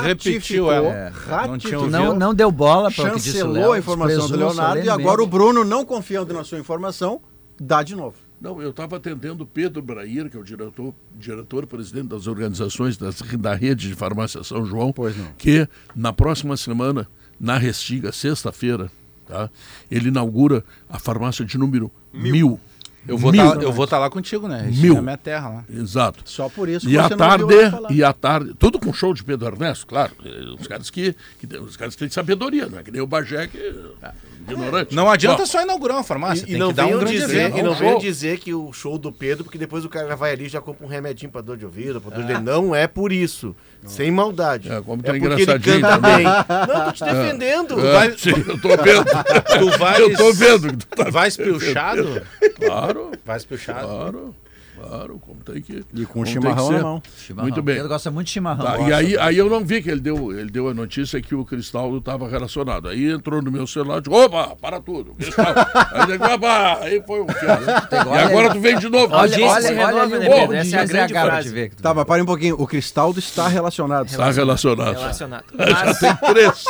repetiu 0.02 0.72
ela. 0.72 0.88
É, 0.88 1.08
ratificou. 1.08 1.90
Não, 1.90 2.14
não 2.14 2.34
deu 2.34 2.50
bola 2.50 2.90
para 2.90 3.10
o 3.10 3.14
que 3.14 3.16
disse 3.16 3.30
o 3.30 3.32
chancelou 3.32 3.54
Léo. 3.54 3.72
a 3.72 3.78
informação 3.78 4.28
do 4.28 4.36
Leonardo 4.36 4.84
e 4.84 4.88
agora 4.88 5.22
o 5.22 5.26
Bruno, 5.26 5.64
não 5.64 5.84
confiando 5.84 6.32
na 6.32 6.42
sua 6.42 6.58
informação, 6.58 7.20
dá 7.60 7.82
de 7.82 7.94
novo. 7.94 8.29
Não, 8.40 8.60
eu 8.62 8.70
estava 8.70 8.96
atendendo 8.96 9.44
o 9.44 9.46
Pedro 9.46 9.82
Brair, 9.82 10.30
que 10.30 10.36
é 10.36 10.40
o 10.40 10.44
diretor, 10.44 10.94
diretor-presidente 11.18 12.08
das 12.08 12.26
organizações 12.26 12.96
das- 12.96 13.20
da 13.20 13.54
rede 13.54 13.88
de 13.88 13.94
farmácia 13.94 14.42
São 14.42 14.64
João, 14.64 14.92
Pois 14.92 15.16
não. 15.16 15.32
que 15.36 15.68
na 15.94 16.12
próxima 16.12 16.56
semana, 16.56 17.06
na 17.38 17.58
Restiga, 17.58 18.10
sexta-feira, 18.12 18.90
tá, 19.26 19.50
ele 19.90 20.08
inaugura 20.08 20.64
a 20.88 20.98
farmácia 20.98 21.44
de 21.44 21.58
número 21.58 21.90
mil. 22.14 22.58
Eu 23.08 23.16
vou 23.16 23.32
Mil. 23.32 23.54
tá, 23.56 23.62
eu 23.62 23.72
vou 23.72 23.84
estar 23.84 23.98
lá 23.98 24.10
contigo, 24.10 24.46
né? 24.46 24.68
Isso 24.70 24.82
Mil. 24.82 24.96
é 24.98 25.00
minha 25.00 25.16
terra 25.16 25.48
lá. 25.48 25.64
Exato. 25.72 26.22
Só 26.26 26.48
por 26.50 26.68
isso 26.68 26.88
E 26.88 26.98
à 26.98 27.08
tarde, 27.08 27.44
e 27.90 28.04
à 28.04 28.12
tarde, 28.12 28.52
tudo 28.58 28.78
com 28.78 28.92
show 28.92 29.14
de 29.14 29.24
Pedro 29.24 29.48
Ernesto, 29.48 29.86
claro. 29.86 30.12
eh, 30.24 30.54
Os 30.60 30.66
caras 30.66 30.90
que, 30.90 31.16
que 31.38 31.56
os 31.56 31.76
caras 31.76 31.94
que 31.94 32.00
têm 32.00 32.10
sabedoria, 32.10 32.66
não 32.68 32.78
é 32.78 32.82
que 32.82 32.90
nem 32.90 33.00
o 33.00 33.06
Bagé 33.06 33.46
que 33.46 33.56
é 34.02 34.12
ignorante. 34.52 34.94
Não 34.94 35.10
adianta 35.10 35.42
Ó, 35.42 35.46
só 35.46 35.62
inaugurar 35.62 35.96
uma 35.96 36.04
farmácia, 36.04 36.42
E, 36.44 36.46
tem 36.46 36.56
e 36.56 36.58
não 36.58 36.68
que 36.68 36.74
dar 36.74 36.86
um 36.86 37.04
dizer, 37.04 37.24
evento. 37.24 37.58
e 37.58 37.62
não 37.62 37.72
um 37.72 37.74
venham 37.74 37.98
dizer 37.98 38.38
que 38.38 38.52
o 38.52 38.72
show 38.72 38.98
do 38.98 39.10
Pedro, 39.10 39.44
porque 39.44 39.58
depois 39.58 39.84
o 39.84 39.88
cara 39.88 40.06
já 40.08 40.14
vai 40.14 40.32
ali 40.32 40.44
e 40.44 40.48
já 40.48 40.60
compra 40.60 40.84
um 40.86 40.88
remedinho 40.88 41.32
pra 41.32 41.40
dor 41.40 41.56
de 41.56 41.64
ouvido, 41.64 42.00
pra 42.00 42.14
dor 42.16 42.24
de... 42.24 42.38
Não 42.42 42.74
é 42.74 42.86
por 42.86 43.12
isso. 43.12 43.56
Sem 43.86 44.10
maldade. 44.10 44.70
É, 44.70 44.80
como 44.82 45.00
é 45.02 45.04
porque 45.04 45.10
ele 45.10 45.18
engraçadinho 45.18 45.80
canta 45.80 45.98
também. 45.98 46.24
Não, 46.24 46.84
tô 46.84 46.92
te 46.92 47.04
defendendo. 47.04 47.80
é, 47.86 47.92
vai- 47.92 48.14
sim, 48.18 48.30
eu 48.30 48.60
tô 48.60 48.68
vendo. 48.76 49.04
Tu 49.58 49.78
vais, 49.78 49.98
Eu 49.98 50.16
tô 50.16 50.32
vendo 50.32 50.68
que 50.68 50.76
tu 50.86 50.96
tá 50.96 51.10
vais 51.10 51.36
pilchado? 51.36 52.22
Claro, 52.56 53.10
Vais 53.24 53.44
pilchado. 53.44 53.86
claro, 53.88 54.34
claro, 54.80 55.18
como 55.18 55.40
tem 55.40 55.60
que. 55.60 55.84
E 55.94 56.06
com 56.06 56.24
chimarrão 56.24 56.70
na 56.70 56.80
mão. 56.80 57.02
Chimarrão. 57.16 57.48
Muito 57.48 57.62
bem. 57.62 57.74
Pedro 57.76 57.88
gosta 57.88 58.10
muito 58.10 58.26
de 58.26 58.32
chimarrão. 58.32 58.64
Tá, 58.64 58.78
e 58.80 58.92
aí, 58.92 59.18
aí 59.18 59.36
eu 59.38 59.48
não 59.50 59.64
vi 59.64 59.82
que 59.82 59.90
ele 59.90 60.00
deu, 60.00 60.38
ele 60.38 60.50
deu 60.50 60.68
a 60.68 60.74
notícia 60.74 61.20
que 61.20 61.34
o 61.34 61.44
Cristaldo 61.44 61.98
estava 61.98 62.28
relacionado. 62.28 62.88
Aí 62.88 63.10
entrou 63.10 63.42
no 63.42 63.50
meu 63.50 63.66
celular 63.66 63.98
e 63.98 64.02
disse, 64.02 64.16
opa, 64.16 64.56
para 64.56 64.80
tudo. 64.80 65.14
Aí, 65.92 66.00
eu 66.02 66.06
digo, 66.06 66.24
opa, 66.24 66.78
aí 66.82 67.02
foi 67.06 67.22
um 67.22 67.28
fiado. 67.28 67.64
E 67.64 68.18
agora 68.18 68.52
tu 68.52 68.60
vem 68.60 68.78
de 68.78 68.88
novo. 68.88 69.14
A 69.14 69.22
audiência 69.22 69.62
se 69.62 69.72
olha, 69.72 69.86
olha 69.86 70.06
né, 70.06 70.16
ali 70.16 70.26
o 70.28 70.30
Pedro? 70.30 70.56
Essa 70.56 70.76
é 70.76 70.80
a 70.80 70.84
de 70.84 70.92
grande 70.92 71.12
frase. 71.12 71.48
ver 71.50 71.70
que 71.70 71.76
tu- 71.76 71.82
Tá, 71.82 71.94
mas 71.94 72.04
para 72.04 72.22
um 72.22 72.26
pouquinho. 72.26 72.56
O 72.60 72.66
Cristaldo 72.66 73.18
está 73.18 73.48
relacionado. 73.48 74.06
Está 74.06 74.30
relacionado. 74.30 74.96
Relacionado. 74.96 75.44
Já 75.58 75.84
Mas 75.84 75.98
tem 75.98 76.16
três. 76.16 76.64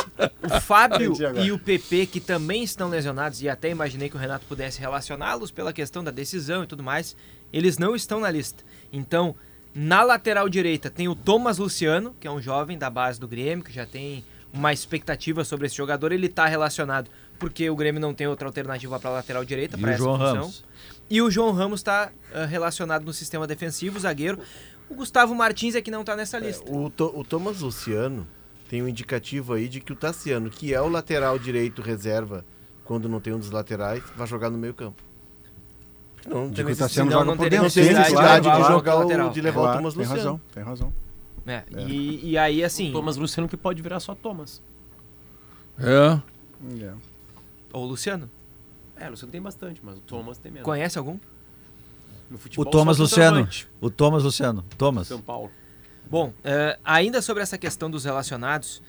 o 0.45 0.61
Fábio 0.61 1.12
e 1.43 1.53
o 1.53 1.59
PP, 1.59 2.07
que 2.07 2.20
também 2.20 2.62
estão 2.62 2.89
lesionados, 2.89 3.43
e 3.43 3.49
até 3.49 3.70
imaginei 3.70 4.09
que 4.09 4.16
o 4.16 4.19
Renato 4.19 4.45
pudesse 4.47 4.81
relacioná-los 4.81 5.51
pela 5.51 5.73
questão 5.73 6.03
da 6.03 6.11
decisão 6.11 6.62
e 6.65 6.66
tudo 6.66 6.82
mais, 6.82 7.16
eles 7.52 7.78
não 7.78 7.94
estão 7.94 8.20
na 8.20 8.31
lista. 8.31 8.62
Então, 8.93 9.35
na 9.74 10.02
lateral 10.02 10.48
direita 10.48 10.90
tem 10.90 11.09
o 11.09 11.14
Thomas 11.14 11.59
Luciano, 11.59 12.14
que 12.18 12.27
é 12.27 12.31
um 12.31 12.40
jovem 12.40 12.77
da 12.78 12.90
base 12.90 13.18
do 13.20 13.28
Grêmio, 13.28 13.64
que 13.64 13.72
já 13.72 13.86
tem 13.86 14.24
uma 14.52 14.72
expectativa 14.72 15.44
sobre 15.44 15.66
esse 15.66 15.77
jogador. 15.77 16.10
Ele 16.12 16.27
está 16.27 16.47
relacionado 16.47 17.09
porque 17.39 17.70
o 17.70 17.77
Grêmio 17.77 18.01
não 18.01 18.12
tem 18.12 18.27
outra 18.27 18.47
alternativa 18.48 18.98
para 19.01 19.10
lateral 19.10 19.44
direita, 19.44 19.78
para 19.78 19.90
essa 19.93 19.98
João 19.98 20.18
função. 20.18 20.35
Ramos. 20.35 20.64
E 21.09 21.22
o 21.22 21.31
João 21.31 21.52
Ramos 21.52 21.81
está 21.81 22.10
relacionado 22.48 23.05
no 23.05 23.12
sistema 23.12 23.47
defensivo, 23.47 23.98
zagueiro. 23.98 24.39
O 24.89 24.94
Gustavo 24.94 25.35
Martins 25.35 25.74
é 25.74 25.81
que 25.81 25.90
não 25.90 26.01
está 26.01 26.16
nessa 26.16 26.39
lista. 26.39 26.70
O, 26.70 26.90
To- 26.90 27.12
o 27.16 27.24
Thomas 27.24 27.60
Luciano 27.60 28.27
tem 28.68 28.82
um 28.82 28.89
indicativo 28.89 29.55
aí 29.55 29.68
de 29.68 29.81
que 29.81 29.93
o 29.93 29.97
Tassiano, 29.97 30.51
que 30.51 30.74
é 30.74 30.81
o 30.81 30.89
lateral 30.89 31.39
direito 31.39 31.81
reserva, 31.81 32.44
quando 32.85 33.09
não 33.09 33.20
tem 33.20 33.32
um 33.32 33.39
dos 33.39 33.51
laterais, 33.51 34.02
vai 34.16 34.27
jogar 34.27 34.51
no 34.51 34.59
meio 34.59 34.74
campo. 34.74 35.02
Não, 36.26 36.42
não 36.42 36.48
De 36.51 36.62
tem 36.62 36.72
o 36.72 36.76
Tassiano 36.76 37.10
joga 37.10 37.24
não 37.24 37.36
por 37.36 37.42
teria 37.44 37.60
dentro. 37.60 37.80
não 37.80 37.86
tem 37.86 37.94
necessidade 37.94 38.51
de 38.51 38.66
jogar 38.68 38.94
o 38.97 38.98
o, 38.98 39.02
lateral. 39.02 39.30
de 39.30 39.40
levar 39.40 39.60
o 39.60 39.62
Claro, 39.62 39.78
Thomas 39.78 39.94
tem 39.94 40.02
Luciano. 40.02 40.22
razão, 40.22 40.40
tem 40.52 40.62
razão. 40.62 40.92
É, 41.47 41.64
E, 41.88 42.30
e 42.30 42.38
aí, 42.38 42.62
assim, 42.62 42.92
Thomas 42.92 43.16
Luciano 43.16 43.48
que 43.48 43.56
pode 43.56 43.80
virar 43.82 43.98
só 44.01 44.14
Thomas. 44.14 44.62
É. 45.78 46.20
É. 46.84 46.92
ou 47.72 47.86
Luciano, 47.86 48.30
É, 48.97 49.06
o 49.09 49.10
Luciano 49.12 49.32
tem 49.32 49.40
bastante, 49.40 49.80
mas 49.82 49.97
o 49.97 50.01
Thomas 50.02 50.36
tem 50.38 50.52
menos. 50.52 50.64
conhece 50.64 50.98
algum? 50.98 51.18
No 52.28 52.36
O 52.36 52.38
futebol, 52.38 52.66
Thomas 52.66 52.98
só 52.98 53.02
Luciano. 53.05 53.48
O 53.80 53.90
Thomas 53.90 54.22
Luciano. 54.22 54.64
Thomas. 54.76 55.09
São 55.09 55.20
Paulo. 55.20 55.51
Bom, 56.09 56.32
eh, 56.44 56.78
ainda 56.84 57.22
sobre 57.22 57.42
essa 57.42 57.56
questão 57.56 57.90
dos 57.90 58.05
relacionados, 58.05 58.82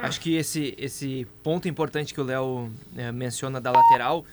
acho 0.00 0.20
que 0.20 0.36
esse, 0.36 0.74
esse 0.78 1.26
ponto 1.42 1.66
importante 1.68 2.14
que 2.14 2.20
o 2.20 2.24
Léo 2.24 2.70
eh, 2.96 3.10
menciona 3.10 3.60
da 3.60 3.70
lateral 3.72 4.24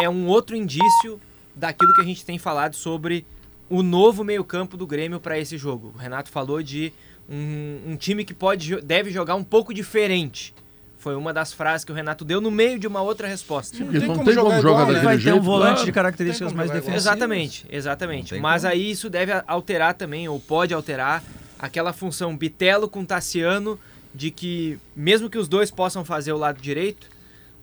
é 0.00 0.08
um 0.08 0.26
outro 0.26 0.56
indício 0.56 1.20
daquilo 1.54 1.94
que 1.94 2.00
a 2.00 2.04
gente 2.04 2.24
tem 2.24 2.38
falado 2.38 2.74
sobre 2.74 3.26
o 3.68 3.82
novo 3.82 4.24
meio-campo 4.24 4.76
do 4.76 4.86
Grêmio 4.86 5.20
para 5.20 5.38
esse 5.38 5.56
jogo. 5.56 5.92
O 5.94 5.98
Renato 5.98 6.30
falou 6.30 6.62
de 6.62 6.92
um, 7.28 7.92
um 7.92 7.96
time 7.96 8.24
que 8.24 8.34
pode, 8.34 8.80
deve 8.82 9.10
jogar 9.10 9.34
um 9.34 9.44
pouco 9.44 9.72
diferente. 9.72 10.54
Foi 10.98 11.14
uma 11.14 11.34
das 11.34 11.52
frases 11.52 11.84
que 11.84 11.92
o 11.92 11.94
Renato 11.94 12.24
deu 12.24 12.40
no 12.40 12.50
meio 12.50 12.78
de 12.78 12.86
uma 12.86 13.02
outra 13.02 13.28
resposta. 13.28 13.76
Porque 13.76 13.98
tem 13.98 14.08
não 14.08 14.14
como 14.14 14.24
tem 14.24 14.34
jogar 14.34 14.48
como 14.48 14.60
igual, 14.60 14.78
jogar 14.78 14.86
né? 14.86 15.00
daquele 15.00 15.04
Vai 15.04 15.18
ter 15.18 15.38
um 15.38 15.42
volante 15.42 15.72
claro. 15.72 15.84
de 15.84 15.92
características 15.92 16.52
mais 16.52 16.70
igual. 16.70 16.80
defensivas. 16.80 17.02
Exatamente, 17.02 17.66
exatamente. 17.70 18.34
Não 18.34 18.40
Mas 18.40 18.62
como. 18.62 18.72
aí 18.72 18.90
isso 18.90 19.10
deve 19.10 19.32
alterar 19.46 19.94
também, 19.94 20.28
ou 20.28 20.40
pode 20.40 20.72
alterar, 20.72 21.22
aquela 21.58 21.92
função 21.92 22.34
Bitelo 22.34 22.88
com 22.88 23.04
Tassiano, 23.04 23.78
de 24.14 24.30
que 24.30 24.78
mesmo 24.96 25.28
que 25.28 25.36
os 25.36 25.46
dois 25.46 25.70
possam 25.70 26.04
fazer 26.06 26.32
o 26.32 26.38
lado 26.38 26.60
direito, 26.60 27.06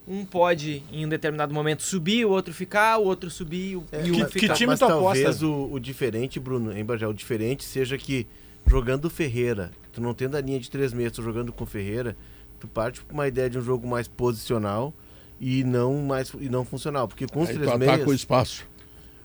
um 0.07 0.25
pode 0.25 0.83
em 0.91 1.05
um 1.05 1.09
determinado 1.09 1.53
momento 1.53 1.83
subir, 1.83 2.25
o 2.25 2.29
outro 2.31 2.53
ficar, 2.53 2.97
o 2.97 3.03
outro 3.05 3.29
subir 3.29 3.77
o- 3.77 3.85
e 4.03 4.11
que- 4.11 4.11
um 4.11 4.25
que 4.25 4.39
ficar. 4.39 4.53
time 4.55 4.67
Mas 4.71 4.79
tu 4.79 4.85
aposta? 4.85 5.23
talvez 5.23 5.43
o, 5.43 5.69
o 5.71 5.79
diferente, 5.79 6.39
Bruno, 6.39 6.75
em 6.77 6.83
Bagé, 6.83 7.07
o 7.07 7.13
diferente 7.13 7.63
seja 7.63 7.97
que 7.97 8.25
jogando 8.67 9.05
o 9.05 9.09
Ferreira, 9.09 9.71
tu 9.93 10.01
não 10.01 10.13
tendo 10.13 10.35
a 10.35 10.41
linha 10.41 10.59
de 10.59 10.69
três 10.69 10.91
metros, 10.93 11.17
tu 11.17 11.23
jogando 11.23 11.51
com 11.53 11.63
o 11.63 11.67
Ferreira, 11.67 12.15
tu 12.59 12.67
parte 12.67 13.01
com 13.01 13.13
uma 13.13 13.27
ideia 13.27 13.49
de 13.49 13.57
um 13.57 13.61
jogo 13.61 13.87
mais 13.87 14.07
posicional 14.07 14.93
e 15.39 15.63
não 15.63 16.01
mais 16.03 16.31
e 16.39 16.49
não 16.49 16.63
funcional, 16.65 17.07
porque 17.07 17.25
com 17.27 17.41
os 17.41 17.49
Aí 17.49 17.55
tu 17.55 17.59
três 17.61 17.71
ataca 17.75 17.93
o 18.03 18.05
meias, 18.05 18.11
espaço. 18.19 18.65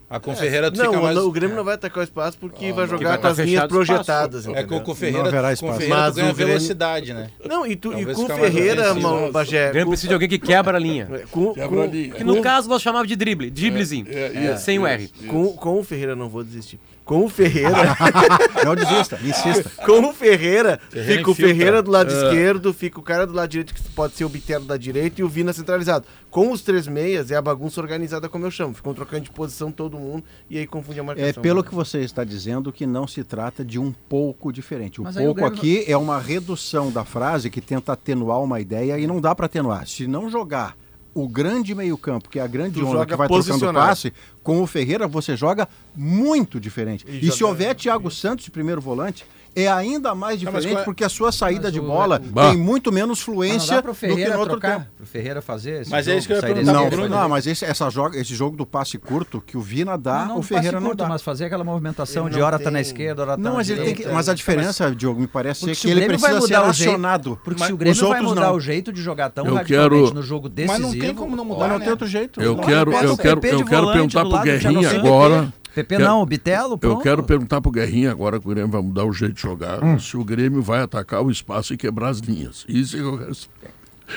A 0.08 0.20
com 0.20 0.36
Ferreira 0.36 0.70
tu 0.70 0.78
não, 0.78 0.84
fica 0.92 1.02
mais... 1.02 1.16
o 1.18 1.32
Grêmio 1.32 1.56
não 1.56 1.64
vai 1.64 1.74
atacar 1.74 2.00
o 2.00 2.04
espaço 2.04 2.38
porque 2.38 2.66
vai 2.72 2.86
vai 2.86 2.88
jogar 2.88 3.18
com 3.18 3.26
as 3.26 3.38
linhas 3.38 3.62
do 3.68 3.80
espaço. 3.82 4.04
projetadas. 4.04 4.46
É 4.46 4.62
que 4.62 4.80
com 4.80 4.92
o 4.92 4.94
Ferreira, 4.94 5.18
Não 5.22 5.26
haverá 5.28 5.48
com 5.48 5.52
espaço. 5.54 5.78
Ferreira 5.78 5.96
Mas 5.96 6.12
tu 6.12 6.16
ganha 6.16 6.30
o 6.30 6.34
Grêmio- 6.34 6.54
velocidade, 6.54 7.12
né? 7.12 7.30
Não, 7.44 7.66
e, 7.66 7.74
tu, 7.74 7.92
e 7.92 8.14
com 8.14 8.26
Ferreira, 8.28 8.94
mano, 8.94 9.32
Bagé. 9.32 9.68
O 9.68 9.72
Grêmio 9.72 9.88
precisa 9.88 10.08
de 10.08 10.14
alguém 10.14 10.28
que 10.28 10.38
quebra 10.38 10.76
a 10.76 10.80
linha. 10.80 11.08
Com, 11.32 11.52
Quebra 11.54 11.68
com- 11.76 11.82
ali. 11.82 12.10
Que 12.10 12.22
no 12.22 12.40
caso 12.40 12.68
nós 12.68 12.80
chamava 12.82 13.04
de 13.04 13.16
drible, 13.16 13.50
driblezinho. 13.50 14.06
É, 14.08 14.30
é, 14.32 14.44
É, 14.52 14.56
sem 14.56 14.78
o 14.78 14.86
R. 14.86 15.04
isso. 15.04 15.26
com, 15.26 15.52
com 15.54 15.80
o 15.80 15.82
Ferreira, 15.82 16.14
não 16.14 16.28
vou 16.28 16.44
desistir. 16.44 16.78
Com 17.06 17.24
o 17.24 17.28
Ferreira, 17.28 17.70
Não 18.64 18.74
desista, 18.74 19.16
insista. 19.22 19.70
com 19.86 20.08
o 20.08 20.12
Ferreira, 20.12 20.80
Ferreira 20.90 21.16
fica 21.18 21.28
o 21.28 21.32
infiltra. 21.32 21.54
Ferreira 21.54 21.82
do 21.82 21.90
lado 21.90 22.12
É. 22.12 22.16
esquerdo, 22.16 22.74
fica 22.74 22.98
o 22.98 23.02
cara 23.02 23.24
do 23.24 23.32
lado 23.32 23.48
direito, 23.48 23.72
que 23.72 23.80
pode 23.92 24.14
ser 24.14 24.24
o 24.24 24.28
Bitelo 24.28 24.64
da 24.64 24.76
direita, 24.76 25.20
e 25.20 25.24
o 25.24 25.28
Vina 25.28 25.52
centralizado. 25.52 26.04
Com 26.32 26.50
os 26.50 26.62
três 26.62 26.88
meias, 26.88 27.30
é 27.30 27.36
a 27.36 27.40
bagunça 27.40 27.80
organizada, 27.80 28.28
como 28.28 28.44
eu 28.44 28.50
chamo. 28.50 28.74
Ficam 28.74 28.92
trocando 28.92 29.22
de 29.22 29.30
posição 29.30 29.70
todo 29.70 29.96
mundo, 29.96 30.24
e 30.50 30.58
aí 30.58 30.66
confunde 30.66 30.98
a 30.98 31.04
marcação. 31.04 31.28
É 31.30 31.32
pelo 31.32 31.62
que 31.62 31.72
você 31.72 32.00
está 32.00 32.24
dizendo 32.24 32.72
que 32.72 32.84
não 32.84 33.06
se 33.06 33.22
trata 33.22 33.64
de 33.64 33.78
um 33.78 33.92
pouco 34.08 34.52
diferente. 34.52 35.00
O 35.00 35.04
Mas 35.04 35.16
aí 35.16 35.28
o 35.28 35.34
pouco 35.34 35.40
Grêmio- 35.56 35.58
aqui 35.80 35.84
é 35.90 35.96
uma 35.96 36.18
redução 36.20 36.90
da 36.90 37.04
frase 37.04 37.48
que 37.50 37.60
tenta 37.60 37.92
atenuar 37.92 38.42
uma 38.42 38.58
ideia 38.60 38.98
e 38.98 39.06
não 39.06 39.20
dá 39.20 39.32
para 39.32 39.46
atenuar. 39.46 39.86
Se 39.86 40.08
não 40.08 40.28
jogar 40.28 40.76
o 41.16 41.26
grande 41.26 41.74
meio-campo, 41.74 42.28
que 42.28 42.38
é 42.38 42.42
a 42.42 42.46
grande 42.46 42.78
Tu 42.78 42.86
onda 42.86 43.06
que 43.06 43.16
vai 43.16 43.26
trocando 43.26 43.72
passe, 43.72 44.12
com 44.42 44.62
o 44.62 44.66
Ferreira 44.66 45.08
você 45.08 45.34
joga 45.34 45.66
muito 45.94 46.60
diferente. 46.60 47.06
E 47.08 47.26
E, 47.26 47.32
se 47.32 47.42
houver 47.42 47.74
Thiago 47.74 48.10
Santos 48.10 48.44
de 48.44 48.50
primeiro 48.50 48.82
volante, 48.82 49.24
é 49.56 49.66
ainda 49.68 50.14
mais 50.14 50.34
mas 50.34 50.40
diferente 50.40 50.68
qual 50.74 50.82
é- 50.82 50.84
porque 50.84 51.02
a 51.02 51.08
sua 51.08 51.32
saída 51.32 51.62
Mas 51.64 51.72
de 51.72 51.80
o- 51.80 51.82
bola 51.82 52.20
Bah. 52.22 52.50
tem 52.50 52.58
muito 52.58 52.92
menos 52.92 53.18
Mas 53.18 53.24
fluência 53.24 53.76
não 53.76 53.82
do 53.82 53.88
que 53.88 53.94
Ferreira 53.94 54.34
no 54.34 54.40
outro 54.40 54.60
trocar, 54.60 54.78
tempo. 54.80 54.90
pro 54.98 55.06
Ferreira 55.06 55.40
fazer 55.42 55.80
esse 55.82 55.90
Mas 55.90 56.06
é 56.06 56.10
jogo, 56.10 56.18
isso 56.18 56.28
que 56.28 56.32
eu 56.34 56.56
ia 56.56 56.62
Não. 56.72 56.90
Bruno. 56.90 57.08
não, 57.08 57.28
mas 57.28 57.46
esse, 57.46 57.64
essa 57.64 57.88
joga, 57.90 58.18
esse 58.18 58.34
jogo 58.34 58.56
do 58.56 58.66
passe 58.66 58.98
curto 58.98 59.40
que 59.40 59.56
o 59.56 59.60
Vina 59.60 59.96
dá, 59.96 60.20
Não, 60.20 60.26
não 60.28 60.38
o 60.38 60.42
Ferreira 60.42 60.72
passe 60.72 60.82
não 60.82 60.90
curto, 60.90 60.98
dá. 60.98 61.08
mas 61.08 61.22
fazer 61.22 61.46
aquela 61.46 61.64
movimentação 61.64 62.28
de 62.28 62.38
não 62.38 62.44
hora 62.46 62.58
tá 62.58 62.64
tem- 62.64 62.72
na 62.74 62.80
esquerda, 62.80 63.22
hora 63.22 63.30
tá 63.32 63.36
Não, 63.38 63.50
na 63.52 63.56
mas, 63.56 63.70
ele 63.70 63.78
tem 63.80 63.88
direita. 63.88 64.08
que, 64.10 64.14
mas 64.14 64.28
a 64.28 64.34
diferença, 64.34 64.94
Diogo, 64.94 65.20
me 65.20 65.26
parece 65.26 65.60
se 65.74 65.80
que 65.80 65.86
o 65.88 65.90
ele 65.90 66.06
precisa 66.06 66.28
ser 66.28 66.38
mudar 66.40 66.68
o 66.68 66.72
jeito- 66.72 66.90
acionado. 66.90 67.40
Porque 67.42 67.64
se 67.64 67.72
o 67.72 67.76
Grêmio 67.76 68.08
vai 68.08 68.20
mudar 68.20 68.40
não. 68.48 68.54
o 68.56 68.60
jeito 68.60 68.92
de 68.92 69.00
jogar 69.02 69.30
tão 69.30 69.44
radicalmente 69.44 69.68
quero- 70.06 70.14
no 70.14 70.22
jogo 70.22 70.48
Mas 70.48 70.54
decisivo... 70.54 70.88
não 70.88 70.98
tem 70.98 71.14
como 71.14 71.34
não 71.34 71.44
mudar, 71.44 71.60
Mas 71.60 71.68
não 71.70 71.78
né? 71.78 71.84
tem 71.84 71.90
outro 71.92 72.06
jeito. 72.06 72.40
Eu 72.42 72.56
Não, 72.56 72.62
quero, 72.62 72.90
o 72.90 72.94
perguntar 73.40 74.24
pro 74.24 74.40
Guerrinha 74.42 74.92
não 74.92 75.02
o 75.02 75.06
agora. 75.06 75.52
PP 75.76 75.96
Quero- 75.96 76.04
não, 76.08 76.22
o 76.22 76.26
Bitelo, 76.26 76.72
Eu 76.74 76.78
pronto. 76.78 77.02
quero 77.02 77.22
perguntar 77.22 77.60
pro 77.60 77.70
Guerrinha 77.70 78.10
agora 78.10 78.40
que 78.40 78.46
o 78.46 78.50
Grêmio 78.50 78.70
vai 78.70 78.80
mudar 78.80 79.04
o 79.04 79.12
jeito 79.12 79.34
de 79.34 79.42
jogar, 79.42 79.78
se 80.00 80.16
o 80.16 80.24
Grêmio 80.24 80.62
vai 80.62 80.80
atacar 80.80 81.22
o 81.22 81.30
espaço 81.30 81.74
e 81.74 81.76
quebrar 81.76 82.08
as 82.08 82.18
linhas. 82.18 82.64
Isso 82.68 82.96
é 82.96 83.00
que 83.00 83.04
eu 83.04 83.18
quero 83.18 83.34
saber. 83.34 83.70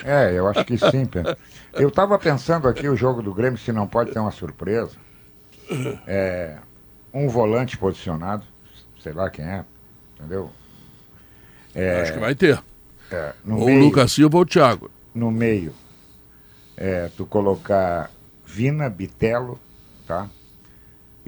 É, 0.05 0.33
eu 0.37 0.47
acho 0.47 0.63
que 0.65 0.77
sim. 0.77 1.05
Pedro. 1.05 1.35
Eu 1.73 1.89
estava 1.89 2.17
pensando 2.17 2.67
aqui 2.67 2.87
o 2.89 2.95
jogo 2.95 3.21
do 3.21 3.33
Grêmio, 3.33 3.59
se 3.59 3.71
não 3.71 3.85
pode 3.87 4.11
ter 4.11 4.19
uma 4.19 4.31
surpresa. 4.31 4.91
É, 6.07 6.57
um 7.13 7.27
volante 7.29 7.77
posicionado, 7.77 8.43
sei 9.03 9.13
lá 9.13 9.29
quem 9.29 9.45
é, 9.45 9.63
entendeu? 10.17 10.49
É, 11.75 12.01
Acho 12.01 12.13
que 12.13 12.19
vai 12.19 12.33
ter. 12.35 12.59
é, 13.11 13.33
no 13.45 13.57
Ou 13.57 13.63
o 13.63 13.65
meio, 13.67 13.83
Lucas 13.83 14.11
Silva 14.11 14.37
ou 14.37 14.43
o 14.43 14.45
Thiago. 14.45 14.89
no 15.13 15.29
meio, 15.29 15.73
é, 16.75 17.09
tu 17.15 17.25
colocar 17.25 18.09
Vina, 18.45 18.89
Bitelo, 18.89 19.59
tá? 20.07 20.27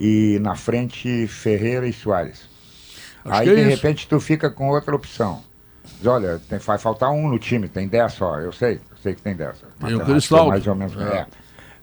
E 0.03 0.39
na 0.41 0.55
frente 0.55 1.27
Ferreira 1.27 1.87
e 1.87 1.93
Soares. 1.93 2.49
Acho 3.23 3.41
Aí 3.41 3.49
é 3.49 3.53
de 3.53 3.61
isso. 3.61 3.69
repente 3.69 4.07
tu 4.07 4.19
fica 4.19 4.49
com 4.49 4.69
outra 4.69 4.95
opção. 4.95 5.43
Diz, 5.97 6.07
olha, 6.07 6.39
tem, 6.49 6.57
vai 6.57 6.79
faltar 6.79 7.11
um 7.11 7.29
no 7.29 7.37
time, 7.37 7.69
tem 7.69 7.87
10 7.87 8.13
só, 8.13 8.39
eu 8.39 8.51
sei, 8.51 8.79
eu 8.89 8.97
sei 8.97 9.13
que 9.13 9.21
tem 9.21 9.35
10. 9.35 9.63
Tem 9.79 9.93
o 9.93 10.03
Cristaldo. 10.03 10.49
Mais 10.49 10.65
ou 10.65 10.73
menos, 10.73 10.97
É. 10.97 11.17
é. 11.19 11.27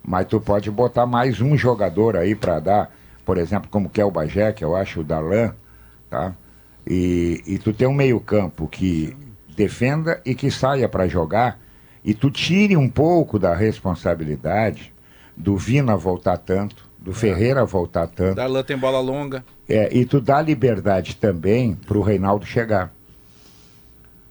Mas 0.03 0.27
tu 0.27 0.41
pode 0.41 0.69
botar 0.69 1.07
mais 1.07 1.41
um 1.41 1.57
jogador 1.57 2.17
aí 2.17 2.35
para 2.35 2.59
dar, 2.59 2.91
por 3.25 3.39
exemplo, 3.39 3.69
como 3.71 3.89
que 3.89 4.01
é 4.01 4.05
o 4.05 4.11
Bagé, 4.11 4.53
que 4.53 4.65
eu 4.65 4.75
acho 4.75 5.01
o 5.01 5.05
Darlan, 5.05 5.55
tá? 6.11 6.35
E, 6.85 7.41
e 7.47 7.59
tu 7.59 7.73
tem 7.73 7.87
um 7.87 7.93
meio 7.95 8.19
campo 8.19 8.67
que 8.67 9.15
defenda 9.55 10.21
e 10.25 10.35
que 10.35 10.51
saia 10.51 10.89
para 10.89 11.07
jogar 11.07 11.61
e 12.05 12.15
tu 12.15 12.31
tire 12.31 12.77
um 12.77 12.89
pouco 12.89 13.39
da 13.39 13.55
responsabilidade 13.55 14.93
do 15.37 15.57
Vina 15.57 15.97
voltar 15.97 16.39
tanto, 16.39 16.88
do 17.09 17.15
Ferreira 17.15 17.65
voltar 17.65 18.07
tanto. 18.07 18.35
Darlan 18.37 18.63
tem 18.63 18.77
bola 18.77 19.01
longa. 19.01 19.43
É, 19.67 19.89
e 19.97 20.05
tu 20.05 20.21
dá 20.21 20.43
liberdade 20.43 21.17
também 21.17 21.75
pro 21.75 22.03
Reinaldo 22.03 22.45
chegar. 22.45 22.93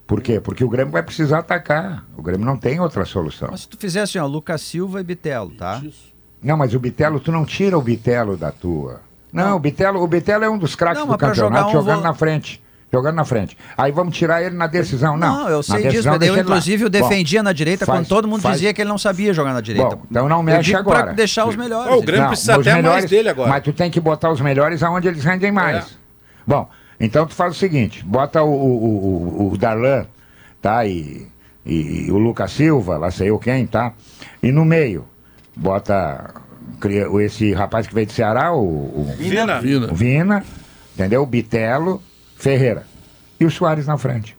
Por 0.06 0.22
quê? 0.22 0.40
Porque 0.40 0.64
o 0.64 0.70
Grêmio 0.70 0.91
vai 0.91 1.02
precisar 1.02 1.40
atacar. 1.40 2.06
O 2.16 2.22
Grêmio 2.22 2.45
não 2.45 2.56
tem 2.56 2.80
outra 2.80 3.04
solução. 3.04 3.48
Mas 3.49 3.62
se 3.62 3.68
tu 3.68 3.78
fizer 3.78 4.02
assim, 4.02 4.20
ó, 4.20 4.28
Lucas 4.28 4.62
Silva 4.62 5.02
e 5.02 5.04
Bitelo, 5.04 5.49
tá? 5.56 5.82
Não, 6.41 6.56
mas 6.56 6.76
o 6.76 6.80
Bitelo, 6.80 7.20
tu 7.20 7.32
não 7.32 7.45
tira 7.45 7.76
o 7.76 7.82
Bitelo 7.82 8.38
da 8.38 8.52
tua. 8.52 9.02
Não, 9.34 9.56
o 9.58 9.60
Bitelo, 9.60 9.99
o 10.04 10.08
Bitelo 10.08 10.44
é 10.44 10.49
um 10.49 10.58
dos 10.58 10.76
craques 10.76 10.99
Não, 11.02 11.08
do 11.12 11.18
campeonato, 11.18 11.36
jogar 11.36 11.68
um 11.68 11.72
jogando 11.72 11.98
vo- 11.98 12.04
na 12.04 12.14
frente. 12.14 12.64
Jogando 12.91 13.15
na 13.15 13.26
frente. 13.26 13.57
Aí 13.77 13.91
vamos 13.91 14.15
tirar 14.18 14.41
ele 14.41 14.55
na 14.55 14.65
decisão. 14.65 15.18
Não, 15.18 15.43
Não, 15.43 15.49
eu 15.49 15.57
na 15.57 15.64
sei 15.64 15.76
disso, 15.76 15.88
decisão 15.89 16.14
mas 16.18 16.27
eu 16.27 16.38
inclusive 16.38 16.85
o 16.85 16.89
Bom, 16.89 16.91
defendia 16.91 17.43
na 17.43 17.51
direita 17.51 17.85
faz- 17.85 17.99
quando 17.99 18.07
todo 18.07 18.27
mundo 18.30 18.41
faz- 18.41 18.55
dizia 18.55 18.73
que 18.73 18.81
ele 18.81 18.89
não 18.89 18.97
sabia 18.97 19.34
jogar 19.34 19.53
na 19.53 19.59
direita. 19.59 19.95
Bom, 19.97 20.03
então 20.09 20.30
não 20.30 20.41
mexe 20.41 20.73
agora. 20.73 21.03
pra 21.03 21.11
deixar 21.14 21.45
os 21.45 21.55
melhores. 21.57 21.91
Ó, 21.91 21.97
o 21.97 22.01
Grêmio 22.01 22.22
Não, 22.23 22.30
precisa 22.30 22.55
até 22.55 22.81
mais 22.81 23.09
dele 23.09 23.27
agora. 23.30 23.49
Mas 23.49 23.64
tu 23.64 23.73
tem 23.73 23.91
que 23.91 23.99
botar 23.99 24.31
os 24.31 24.39
melhores 24.39 24.81
aonde 24.84 25.07
eles 25.09 25.22
rendem 25.26 25.51
mais. 25.51 25.76
É. 25.77 25.85
Bom, 26.47 26.69
então 26.97 27.27
tu 27.27 27.35
faz 27.35 27.51
o 27.53 27.59
seguinte: 27.59 28.05
bota 28.05 28.41
o, 28.41 28.49
o, 28.49 29.47
o, 29.49 29.51
o 29.53 29.57
Darlan, 29.57 30.05
tá? 30.61 30.85
E, 30.85 31.27
e, 31.65 32.05
e 32.07 32.11
o 32.11 32.18
Lucas 32.18 32.51
Silva, 32.51 32.97
lá 32.97 33.11
sei 33.11 33.30
eu 33.31 33.38
quem, 33.38 33.68
tá? 33.68 33.91
E 34.41 34.49
no 34.49 34.64
meio, 34.64 35.05
bota 35.53 36.34
esse 37.19 37.51
rapaz 37.53 37.85
que 37.85 37.93
veio 37.93 38.07
de 38.07 38.14
Ceará, 38.14 38.53
o, 38.53 38.59
o, 38.61 39.14
Vina. 39.18 39.59
Vina. 39.59 39.91
o 39.91 39.95
Vina, 39.95 40.43
entendeu? 40.95 41.23
O 41.23 41.26
Bitelo, 41.26 42.01
Ferreira. 42.38 42.85
E 43.39 43.45
o 43.45 43.51
Soares 43.51 43.88
na 43.88 43.97
frente. 43.97 44.38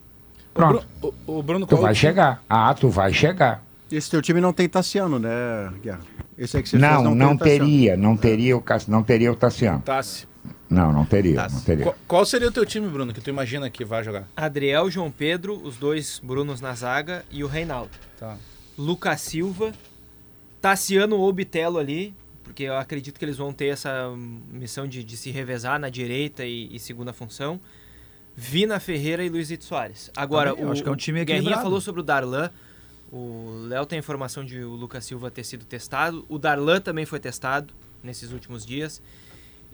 Pronto. 0.54 0.86
o, 1.02 1.38
o 1.38 1.42
Bruno 1.42 1.66
Tu 1.66 1.74
qual 1.74 1.82
vai 1.82 1.94
chegar. 1.94 2.42
Ah, 2.48 2.72
tu 2.74 2.88
vai 2.88 3.12
chegar. 3.12 3.62
Esse 3.90 4.10
teu 4.10 4.20
time 4.20 4.40
não 4.40 4.52
tem 4.52 4.68
Tassiano, 4.68 5.18
né, 5.18 5.72
Guerra? 5.82 6.00
Esse 6.36 6.56
aí 6.56 6.62
que 6.62 6.68
você 6.68 6.78
fez 6.78 6.92
Não, 6.92 7.02
não, 7.02 7.14
não, 7.14 7.28
tem 7.28 7.36
o 7.36 7.38
Tassiano. 7.38 7.64
teria, 7.64 7.96
não 7.96 8.16
teria 8.16 8.56
o 8.56 8.64
não 8.88 9.02
teria 9.02 9.32
o 9.32 9.36
Tassiano. 9.36 9.80
Tassi. 9.82 10.26
Não, 10.68 10.92
não 10.92 11.04
teria, 11.04 11.48
não 11.48 11.60
teria. 11.60 11.84
Qual, 11.84 11.96
qual 12.06 12.26
seria 12.26 12.48
o 12.48 12.52
teu 12.52 12.66
time, 12.66 12.86
Bruno, 12.88 13.12
que 13.12 13.20
tu 13.20 13.30
imagina 13.30 13.70
que 13.70 13.84
vai 13.84 14.04
jogar? 14.04 14.28
Adriel, 14.36 14.90
João 14.90 15.10
Pedro, 15.10 15.54
os 15.62 15.76
dois 15.76 16.20
Brunos 16.22 16.60
na 16.60 16.74
zaga 16.74 17.24
e 17.30 17.42
o 17.42 17.46
Reinaldo. 17.46 17.90
Tá. 18.18 18.36
Lucas 18.76 19.22
Silva, 19.22 19.72
Tassiano 20.60 21.16
ou 21.16 21.32
Bitelo 21.32 21.78
ali, 21.78 22.14
porque 22.44 22.64
eu 22.64 22.76
acredito 22.76 23.18
que 23.18 23.24
eles 23.24 23.38
vão 23.38 23.52
ter 23.52 23.66
essa 23.66 24.12
missão 24.52 24.86
de, 24.86 25.02
de 25.02 25.16
se 25.16 25.30
revezar 25.30 25.78
na 25.78 25.88
direita 25.88 26.44
e, 26.44 26.74
e 26.74 26.78
segunda 26.78 27.12
função. 27.12 27.58
Vina 28.40 28.78
Ferreira 28.78 29.24
e 29.24 29.28
Luizito 29.28 29.65
Soares. 29.65 30.12
Agora, 30.16 30.51
Também, 30.51 30.62
eu 30.62 30.69
o, 30.69 30.73
acho 30.73 30.82
que 30.85 30.89
é 30.89 30.93
um 30.93 30.97
time 30.97 31.23
o 31.23 31.24
Guerrinha 31.24 31.56
falou 31.59 31.81
sobre 31.81 32.01
o 32.02 32.05
Darlan. 32.05 32.51
O 33.12 33.65
Léo 33.66 33.85
tem 33.85 33.98
informação 33.98 34.44
de 34.44 34.60
o 34.62 34.70
Lucas 34.77 35.05
Silva 35.05 35.28
ter 35.28 35.43
sido 35.43 35.65
testado. 35.65 36.24
O 36.28 36.39
Darlan 36.39 36.81
também 36.81 37.05
foi 37.05 37.19
testado 37.19 37.74
nesses 38.01 38.31
últimos 38.31 38.65
dias. 38.65 39.02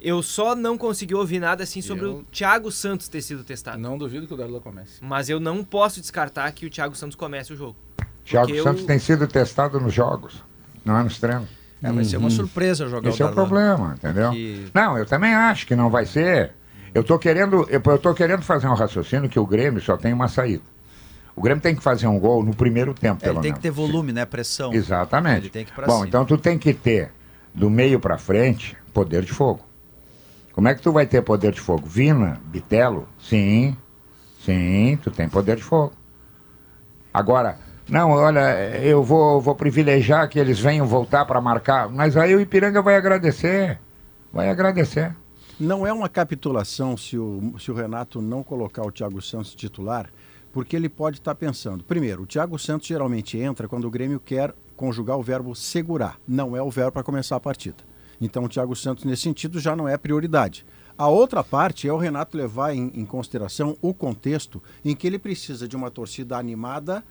Eu 0.00 0.22
só 0.22 0.56
não 0.56 0.78
consegui 0.78 1.14
ouvir 1.14 1.40
nada 1.40 1.62
assim 1.62 1.82
sobre 1.82 2.06
Eu- 2.06 2.18
o 2.20 2.24
Thiago 2.24 2.72
Santos 2.72 3.06
ter 3.06 3.20
sido 3.20 3.44
testado. 3.44 3.76
Não 3.78 3.98
duvido 3.98 4.26
que 4.26 4.32
o 4.32 4.36
Darlan 4.36 4.60
comece. 4.60 4.92
Mas 5.02 5.28
eu 5.28 5.38
não 5.38 5.62
posso 5.62 6.00
descartar 6.00 6.50
que 6.52 6.64
o 6.64 6.70
Thiago 6.70 6.96
Santos 6.96 7.16
comece 7.16 7.52
o 7.52 7.56
jogo. 7.56 7.76
Thiago 8.24 8.62
Santos 8.62 8.80
eu- 8.80 8.86
tem 8.86 8.98
sido 8.98 9.26
testado 9.26 9.78
nos 9.78 9.92
jogos, 9.92 10.42
não 10.86 10.98
é 10.98 11.02
nos 11.02 11.18
treinos. 11.18 11.48
É, 11.82 11.92
vai 11.92 12.02
ser 12.02 12.16
uma 12.16 12.30
surpresa 12.30 12.88
jogar 12.88 13.10
Esse 13.10 13.22
o 13.22 13.26
é 13.26 13.26
o 13.26 13.34
Darlan. 13.34 13.46
problema, 13.46 13.94
entendeu? 13.98 14.30
Que- 14.30 14.68
Não, 14.72 14.96
eu 14.96 15.04
também 15.04 15.34
acho 15.34 15.66
que 15.66 15.76
não 15.76 15.90
vai 15.90 16.06
ser. 16.06 16.52
Eu 16.94 17.02
tô 17.02 17.18
querendo, 17.18 17.66
eu, 17.68 17.82
eu 17.84 18.14
querendo 18.14 18.42
fazer 18.42 18.68
um 18.68 18.74
raciocínio 18.74 19.28
que 19.28 19.38
o 19.38 19.46
Grêmio 19.46 19.80
só 19.82 19.96
tem 19.96 20.12
uma 20.12 20.28
saída. 20.28 20.62
O 21.34 21.42
Grêmio 21.42 21.60
tem 21.60 21.74
que 21.74 21.82
fazer 21.82 22.06
um 22.06 22.18
gol 22.18 22.44
no 22.44 22.54
primeiro 22.54 22.94
tempo, 22.94 23.18
É, 23.22 23.26
pelo 23.26 23.38
ele 23.38 23.42
tem 23.42 23.50
menos. 23.50 23.58
que 23.58 23.62
ter 23.62 23.70
volume, 23.72 24.12
né? 24.12 24.24
Pressão. 24.24 24.72
Exatamente. 24.72 25.38
Ele 25.40 25.50
tem 25.50 25.64
que 25.64 25.72
ir 25.72 25.74
pra 25.74 25.86
Bom, 25.86 25.96
cima. 25.96 26.06
então 26.06 26.24
tu 26.24 26.38
tem 26.38 26.56
que 26.56 26.72
ter 26.72 27.10
do 27.52 27.68
meio 27.68 27.98
pra 27.98 28.16
frente 28.16 28.76
poder 28.92 29.22
de 29.24 29.32
fogo. 29.32 29.60
Como 30.52 30.68
é 30.68 30.74
que 30.74 30.80
tu 30.80 30.92
vai 30.92 31.04
ter 31.04 31.20
poder 31.22 31.50
de 31.52 31.60
fogo? 31.60 31.84
Vina, 31.84 32.40
Bitelo? 32.44 33.08
Sim. 33.18 33.76
Sim, 34.44 34.96
tu 35.02 35.10
tem 35.10 35.28
poder 35.28 35.56
de 35.56 35.64
fogo. 35.64 35.92
Agora, 37.12 37.58
não, 37.88 38.10
olha, 38.10 38.56
eu 38.82 39.02
vou, 39.02 39.40
vou 39.40 39.54
privilegiar 39.56 40.28
que 40.28 40.38
eles 40.38 40.60
venham 40.60 40.86
voltar 40.86 41.24
para 41.24 41.40
marcar, 41.40 41.88
mas 41.88 42.16
aí 42.16 42.34
o 42.36 42.40
Ipiranga 42.40 42.80
vai 42.80 42.94
agradecer. 42.94 43.80
Vai 44.32 44.48
agradecer. 44.48 45.14
Não 45.58 45.86
é 45.86 45.92
uma 45.92 46.08
capitulação 46.08 46.96
se 46.96 47.16
o, 47.16 47.54
se 47.60 47.70
o 47.70 47.74
Renato 47.74 48.20
não 48.20 48.42
colocar 48.42 48.82
o 48.82 48.90
Thiago 48.90 49.22
Santos 49.22 49.54
titular, 49.54 50.10
porque 50.52 50.74
ele 50.74 50.88
pode 50.88 51.18
estar 51.18 51.34
pensando. 51.36 51.84
Primeiro, 51.84 52.24
o 52.24 52.26
Thiago 52.26 52.58
Santos 52.58 52.88
geralmente 52.88 53.38
entra 53.38 53.68
quando 53.68 53.84
o 53.84 53.90
Grêmio 53.90 54.18
quer 54.18 54.52
conjugar 54.76 55.16
o 55.16 55.22
verbo 55.22 55.54
segurar. 55.54 56.18
Não 56.26 56.56
é 56.56 56.62
o 56.62 56.70
verbo 56.70 56.92
para 56.92 57.04
começar 57.04 57.36
a 57.36 57.40
partida. 57.40 57.84
Então 58.20 58.44
o 58.44 58.48
Thiago 58.48 58.74
Santos, 58.74 59.04
nesse 59.04 59.22
sentido, 59.22 59.60
já 59.60 59.76
não 59.76 59.88
é 59.88 59.96
prioridade. 59.96 60.66
A 60.98 61.06
outra 61.06 61.44
parte 61.44 61.86
é 61.88 61.92
o 61.92 61.98
Renato 61.98 62.36
levar 62.36 62.74
em, 62.74 62.90
em 62.92 63.04
consideração 63.04 63.76
o 63.80 63.94
contexto 63.94 64.60
em 64.84 64.94
que 64.94 65.06
ele 65.06 65.20
precisa 65.20 65.68
de 65.68 65.76
uma 65.76 65.90
torcida 65.90 66.36
animada, 66.36 67.04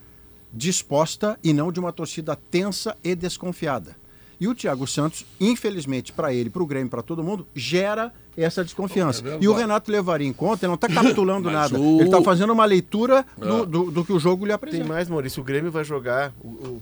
disposta 0.52 1.40
e 1.42 1.54
não 1.54 1.72
de 1.72 1.80
uma 1.80 1.94
torcida 1.94 2.36
tensa 2.36 2.98
e 3.02 3.16
desconfiada. 3.16 4.03
E 4.40 4.48
o 4.48 4.56
Thiago 4.56 4.86
Santos, 4.88 5.26
infelizmente, 5.40 6.12
para 6.12 6.34
ele, 6.34 6.50
para 6.50 6.62
o 6.64 6.66
Grêmio, 6.66 6.90
para 6.90 7.02
todo 7.02 7.24
mundo, 7.24 7.48
gera 7.56 8.12
essa 8.36 8.64
desconfiança. 8.64 9.24
É 9.28 9.38
e 9.42 9.48
o 9.48 9.54
Renato 9.54 9.92
levaria 9.92 10.28
em 10.28 10.34
conta, 10.34 10.66
ele 10.66 10.70
não 10.70 10.76
está 10.76 10.88
capitulando 10.90 11.50
nada. 11.52 11.80
o- 11.80 11.98
Ele 12.00 12.06
está 12.10 12.22
fazendo 12.22 12.52
uma 12.52 12.66
leitura 12.66 13.26
É. 13.40 13.46
do, 13.46 13.66
do- 13.66 13.92
do 13.92 14.04
que 14.06 14.12
o 14.12 14.20
jogo 14.20 14.44
lhe 14.46 14.50
Tem 14.50 14.56
apresenta. 14.56 14.86
mais, 14.88 15.08
Maurício. 15.08 15.42
O 15.42 15.46
Grêmio 15.46 15.72
vai 15.72 15.84
jogar. 15.84 16.34
O, 16.42 16.48
o, 16.48 16.82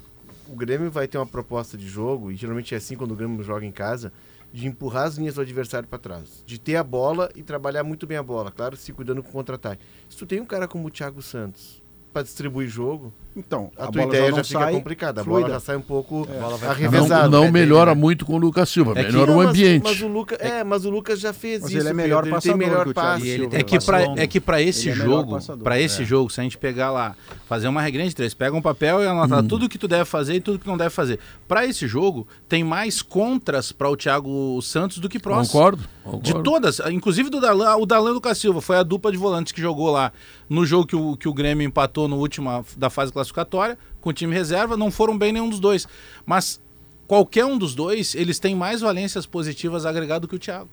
o 0.49 0.55
Grêmio 0.55 0.89
vai 0.89 1.07
ter 1.07 1.17
uma 1.17 1.25
proposta 1.27 1.77
de 1.77 1.87
jogo, 1.87 2.31
e 2.31 2.35
geralmente 2.35 2.73
é 2.73 2.77
assim 2.77 2.95
quando 2.95 3.11
o 3.11 3.15
Grêmio 3.15 3.43
joga 3.43 3.65
em 3.65 3.71
casa, 3.71 4.11
de 4.53 4.67
empurrar 4.67 5.03
as 5.07 5.15
linhas 5.17 5.35
do 5.35 5.41
adversário 5.41 5.87
para 5.87 5.97
trás. 5.99 6.43
De 6.45 6.57
ter 6.59 6.75
a 6.75 6.83
bola 6.83 7.29
e 7.35 7.43
trabalhar 7.43 7.83
muito 7.83 8.05
bem 8.07 8.17
a 8.17 8.23
bola, 8.23 8.51
claro, 8.51 8.75
se 8.75 8.91
cuidando 8.91 9.21
com 9.23 9.29
o 9.29 9.31
contra-ataque. 9.31 9.81
Se 10.09 10.17
tu 10.17 10.25
tem 10.25 10.41
um 10.41 10.45
cara 10.45 10.67
como 10.67 10.87
o 10.87 10.91
Thiago 10.91 11.21
Santos 11.21 11.81
para 12.11 12.23
distribuir 12.23 12.67
jogo, 12.67 13.13
Então, 13.33 13.71
a, 13.77 13.85
a, 13.85 13.87
tua 13.87 14.01
bola 14.03 14.05
ideia 14.15 14.23
já 14.25 14.29
já, 14.31 14.35
não 14.37 14.43
fica 14.43 14.59
sai 14.59 14.73
complicada. 14.73 15.21
A 15.21 15.23
fluida. 15.23 15.41
bola 15.47 15.53
já 15.53 15.59
sai 15.61 15.77
um 15.77 15.81
pouco 15.81 16.27
Não, 16.29 16.69
arrevesada. 16.69 17.29
não 17.29 17.45
né, 17.45 17.51
melhora 17.51 17.95
né? 17.95 18.01
muito 18.01 18.25
com 18.25 18.33
o 18.33 18.37
Lucas 18.37 18.67
Silva, 18.67 18.91
É 18.91 19.03
que- 19.05 19.11
melhora 19.11 19.31
o 19.31 19.35
Não, 19.35 19.41
mas- 19.43 19.49
ambiente. 19.51 19.83
Mas, 19.83 20.01
o 20.01 20.07
Lucas, 20.09 20.37
é, 20.41 20.63
mas 20.65 20.83
o 20.85 20.89
Lucas 20.89 21.19
já 21.19 21.31
fez 21.31 21.61
Mas 21.61 21.71
isso. 21.71 21.79
ele 21.79 21.87
é 21.89 21.93
melhor 21.93 22.23
Pedro, 22.23 22.35
ele 22.37 22.41
tem 22.41 22.51
passador 22.51 22.57
melhor 22.69 22.83
que 22.83 22.91
o 22.91 22.93
passe. 22.93 23.49
É 23.53 23.63
que 23.63 23.79
pra, 23.85 23.99
longo. 23.99 24.19
é 24.19 24.27
que 24.27 24.39
pra 24.41 24.61
esse 24.61 24.89
Ele 24.89 25.01
é 25.01 25.05
jogo, 25.05 25.31
passador. 25.31 25.63
para 25.63 25.79
esse 25.79 26.01
É. 26.01 26.05
jogo, 26.05 26.29
se 26.29 26.41
a 26.41 26.43
gente 26.43 26.57
pegar 26.57 26.91
lá, 26.91 27.15
fazer 27.47 27.69
uma 27.69 27.81
regrinha 27.81 28.09
de 28.09 28.13
três, 28.15 28.33
pega 28.33 28.53
um 28.55 28.61
papel 28.61 29.01
e 29.01 29.07
Hum. 29.07 29.11
anotar 29.11 29.43
tudo 29.43 29.69
que 29.69 29.77
tu 29.77 29.87
deve 29.87 30.03
fazer 30.03 30.35
e 30.35 30.41
tudo 30.41 30.59
que 30.59 30.67
não 30.67 30.75
deve 30.75 30.89
fazer. 30.89 31.17
Pra 31.47 31.65
esse 31.65 31.87
jogo, 31.87 32.27
tem 32.49 32.65
mais 32.65 33.01
contras 33.01 33.71
para 33.71 33.89
o 33.89 33.95
Thiago 33.95 34.61
Santos 34.61 34.97
do 34.99 35.07
que 35.07 35.19
prós. 35.19 35.47
Concordo, 35.47 35.83
De 36.21 36.33
concordo. 36.33 36.43
todas, 36.43 36.79
inclusive 36.91 37.29
do 37.29 37.39
Darlan, 37.39 37.77
o 37.77 37.85
Darlan 37.85 38.09
e 38.09 38.11
o 38.11 38.15
Lucas 38.15 38.37
Silva, 38.37 38.59
foi 38.59 38.75
a 38.77 38.83
dupla 38.83 39.09
de 39.09 39.17
volantes 39.17 39.53
que 39.53 39.61
jogou 39.61 39.89
lá 39.89 40.11
no 40.49 40.65
jogo 40.65 40.85
que 40.85 40.95
o, 40.97 41.15
que 41.15 41.29
o 41.29 41.33
Grêmio 41.33 41.65
empatou 41.65 42.09
no 42.09 42.17
último 42.17 42.65
da 42.75 42.89
fase 42.89 43.11
classificatória, 43.21 43.77
com 44.01 44.09
o 44.09 44.13
time 44.13 44.33
reserva, 44.35 44.75
não 44.75 44.89
foram 44.91 45.17
bem 45.17 45.31
nenhum 45.31 45.49
dos 45.49 45.59
dois. 45.59 45.87
Mas 46.25 46.59
qualquer 47.07 47.45
um 47.45 47.57
dos 47.57 47.73
dois, 47.75 48.15
eles 48.15 48.39
têm 48.39 48.55
mais 48.55 48.81
valências 48.81 49.25
positivas 49.25 49.85
agregado 49.85 50.27
que 50.27 50.35
o 50.35 50.39
Thiago. 50.39 50.69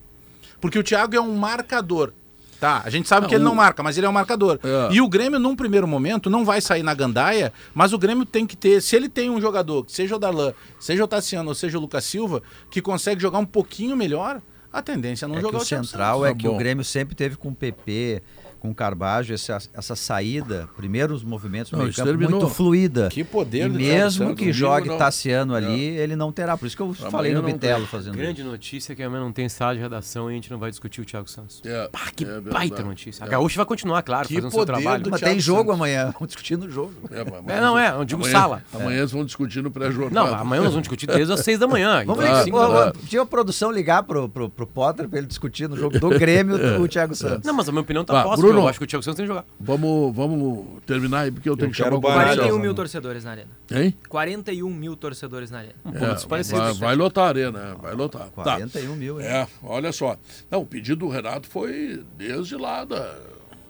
Porque 0.60 0.78
o 0.78 0.82
Thiago 0.82 1.14
é 1.14 1.20
um 1.20 1.34
marcador. 1.36 2.12
Tá, 2.60 2.82
a 2.84 2.90
gente 2.90 3.08
sabe 3.08 3.22
Não, 3.22 3.28
que 3.28 3.34
ele 3.36 3.44
não 3.44 3.52
o- 3.52 3.56
marca, 3.56 3.84
mas 3.84 3.96
ele 3.96 4.06
é 4.06 4.10
um 4.10 4.12
marcador. 4.12 4.58
É. 4.64 4.92
E 4.92 5.00
o 5.00 5.08
Grêmio, 5.08 5.38
num 5.38 5.54
primeiro 5.54 5.86
momento, 5.86 6.28
não 6.28 6.44
vai 6.44 6.60
sair 6.60 6.82
na 6.82 6.92
gandaia, 6.92 7.52
mas 7.72 7.92
o 7.92 7.98
Grêmio 7.98 8.24
tem 8.26 8.44
que 8.44 8.56
ter. 8.56 8.82
Se 8.82 8.96
ele 8.96 9.08
tem 9.08 9.30
um 9.30 9.40
jogador, 9.40 9.84
que 9.84 9.92
seja 9.92 10.16
o 10.16 10.18
Darlan, 10.18 10.52
seja 10.80 11.04
o 11.04 11.06
Tassiano 11.06 11.50
ou 11.50 11.54
seja 11.54 11.78
o 11.78 11.80
Lucas 11.80 12.02
Silva, 12.04 12.42
que 12.68 12.82
consegue 12.82 13.22
jogar 13.22 13.38
um 13.38 13.46
pouquinho 13.46 13.96
melhor, 13.96 14.42
a 14.72 14.82
tendência 14.82 15.24
é 15.26 15.28
não 15.28 15.36
É 15.36 15.38
que 15.38 15.42
jogar 15.42 15.58
o 15.58 15.62
o 15.62 15.64
Thiago 15.64 15.84
central 15.86 16.26
é 16.26 16.30
Tá 16.30 16.34
que 16.36 16.48
bom. 16.48 16.54
o 16.56 16.58
Grêmio 16.58 16.84
sempre 16.84 17.14
teve 17.14 17.36
com 17.36 17.50
o 17.50 17.54
PP, 17.54 18.20
com 18.58 18.70
o 18.70 18.74
Carbajo, 18.74 19.32
essa, 19.32 19.58
essa 19.72 19.94
saída, 19.96 20.68
primeiros 20.76 21.22
movimentos 21.22 21.70
no 21.72 21.78
Não, 21.78 21.84
muito 22.28 22.48
fluida. 22.48 23.08
Que 23.10 23.22
poder 23.24 23.66
E 23.66 23.68
do 23.68 23.78
mesmo 23.78 24.26
Santos. 24.28 24.34
que 24.44 24.52
jogue 24.52 24.88
não. 24.88 24.98
Tassiano 24.98 25.54
ali, 25.54 25.80
ele 25.80 26.16
não 26.16 26.32
terá. 26.32 26.56
Por 26.56 26.66
isso 26.66 26.76
que 26.76 26.82
eu 26.82 26.86
Amanhã 26.86 27.10
falei 27.10 27.34
no 27.34 27.42
Bitelo 27.42 27.86
fazendo 27.86 28.16
Grande 28.16 28.40
isso. 28.40 28.50
notícia 28.50 28.92
é 28.92 28.96
que 28.96 29.02
amanhã 29.02 29.22
não 29.22 29.32
tem 29.32 29.48
sala 29.48 29.74
de 29.74 29.80
redação 29.80 30.28
e 30.30 30.32
a 30.32 30.34
gente 30.34 30.50
não 30.50 30.58
vai 30.58 30.70
discutir 30.70 31.00
o 31.00 31.04
Thiago 31.04 31.28
Santos. 31.30 31.60
É, 31.64 31.88
Pá, 31.88 32.10
que 32.14 32.24
é 32.24 32.40
baita 32.40 32.82
notícia. 32.82 33.24
A 33.24 33.26
É. 33.26 33.30
Gaúcha 33.30 33.56
vai 33.56 33.66
continuar, 33.66 34.02
claro, 34.02 34.26
Que 34.28 34.34
fazendo 34.34 34.50
seu 34.50 34.66
trabalho. 34.66 35.02
do 35.04 35.10
Mas 35.10 35.20
tem 35.20 35.38
jogo 35.38 35.58
Santos. 35.60 35.74
amanhã, 35.74 36.04
vamos 36.12 36.28
discutir 36.28 36.56
no 36.56 36.68
jogo. 36.70 36.92
É, 37.10 37.20
É, 37.56 37.60
não 37.60 37.78
é, 37.78 37.90
eu 37.94 38.04
digo 38.04 38.22
amanhã- 38.22 38.38
sala. 38.38 38.62
Amanhã 38.74 38.98
eles 38.98 39.12
vão 39.12 39.24
discutir 39.24 39.62
no 39.62 39.70
pré-jornal. 39.70 40.26
Não, 40.26 40.34
amanhã 40.34 40.62
nós 40.62 40.70
vamos 40.72 40.82
discutir 40.82 41.06
desde 41.06 41.32
as 41.32 41.40
seis 41.40 41.58
da 41.58 41.66
manhã. 41.66 42.04
Vamos 42.04 42.24
então, 42.24 42.42
ligar, 42.44 42.44
da 42.44 42.68
manhã. 42.74 42.88
ô, 42.90 43.06
tinha 43.06 43.22
a 43.22 43.26
produção 43.26 43.70
ligar 43.70 44.02
pro, 44.02 44.28
pro, 44.28 44.48
pro 44.48 44.66
Potter 44.66 45.08
pra 45.08 45.18
ele 45.18 45.26
discutir 45.28 45.68
no 45.68 45.76
jogo 45.76 45.98
do 45.98 46.08
Grêmio 46.10 46.56
o 46.80 46.86
Thiago 46.88 47.14
Santos. 47.14 47.44
Não, 47.46 47.54
mas 47.54 47.68
a 47.68 47.72
minha 47.72 47.82
opinião 47.82 48.04
tá 48.04 48.22
posta. 48.22 48.40
Bruno. 48.48 48.64
Eu 48.64 48.68
acho 48.68 48.78
que 48.78 48.84
o 48.84 48.88
Thiago 48.88 49.02
Santos 49.02 49.16
tem 49.16 49.24
que 49.24 49.28
jogar. 49.28 49.44
Vamos, 49.58 50.14
vamos 50.14 50.82
terminar 50.86 51.20
aí, 51.20 51.30
porque 51.30 51.48
eu 51.48 51.56
tenho 51.56 51.70
que 51.70 51.76
chamar 51.76 51.96
o 51.96 52.00
barato. 52.00 52.20
comercial. 52.20 52.46
41 52.46 52.62
mil 52.62 52.74
torcedores 52.74 53.24
na 53.24 53.30
arena. 53.30 53.50
Hein? 53.70 53.94
41 54.08 54.70
mil 54.70 54.96
torcedores 54.96 55.50
na 55.50 55.58
arena. 55.58 55.74
É, 55.86 56.26
vai, 56.26 56.74
vai 56.74 56.96
lotar 56.96 57.24
a 57.24 57.28
arena, 57.28 57.58
né? 57.58 57.76
vai 57.80 57.94
lotar. 57.94 58.28
Tá. 58.30 58.42
41 58.42 58.96
mil, 58.96 59.20
hein? 59.20 59.26
É, 59.26 59.46
olha 59.62 59.92
só. 59.92 60.16
Não, 60.50 60.62
o 60.62 60.66
pedido 60.66 61.06
do 61.06 61.08
Renato 61.08 61.48
foi 61.48 62.02
desde 62.16 62.56
lá 62.56 62.84
da, 62.84 63.16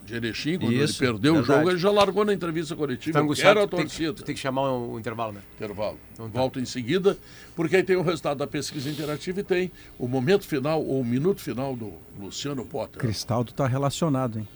de 0.08 0.16
Erechim, 0.16 0.58
quando 0.58 0.72
Isso, 0.72 1.02
ele 1.04 1.10
perdeu 1.12 1.32
o 1.34 1.36
verdade. 1.36 1.58
jogo, 1.58 1.70
ele 1.70 1.78
já 1.78 1.90
largou 1.90 2.24
na 2.24 2.32
entrevista 2.32 2.74
coletiva. 2.74 3.20
Tá 3.20 3.34
quero 3.34 3.60
a 3.60 3.66
tu 3.66 3.76
tem, 3.76 3.86
torcida. 3.86 4.12
tu 4.14 4.22
tem 4.24 4.34
que 4.34 4.40
chamar 4.40 4.62
o, 4.72 4.94
o 4.94 4.98
intervalo, 4.98 5.32
né? 5.32 5.40
Intervalo. 5.54 5.98
Então 6.12 6.28
tá. 6.30 6.38
Volto 6.38 6.58
em 6.58 6.64
seguida, 6.64 7.16
porque 7.54 7.76
aí 7.76 7.82
tem 7.82 7.96
o 7.96 8.02
resultado 8.02 8.38
da 8.38 8.46
pesquisa 8.46 8.88
interativa 8.88 9.40
e 9.40 9.44
tem 9.44 9.70
o 9.98 10.08
momento 10.08 10.46
final, 10.46 10.82
ou 10.82 11.00
o 11.00 11.04
minuto 11.04 11.40
final 11.40 11.76
do 11.76 11.92
Luciano 12.18 12.64
Potter. 12.64 12.98
Cristaldo 12.98 13.50
está 13.50 13.66
relacionado, 13.66 14.38
hein? 14.38 14.48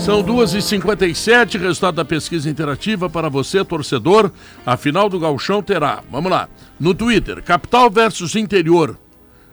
São 0.00 0.20
2h57, 0.20 1.60
resultado 1.60 1.94
da 1.94 2.04
pesquisa 2.04 2.50
interativa 2.50 3.08
para 3.08 3.28
você, 3.28 3.64
torcedor. 3.64 4.32
A 4.66 4.76
final 4.76 5.08
do 5.08 5.20
Galchão 5.20 5.62
terá, 5.62 6.02
vamos 6.10 6.28
lá, 6.28 6.48
no 6.80 6.92
Twitter, 6.92 7.40
capital 7.40 7.88
versus 7.88 8.34
interior, 8.34 8.98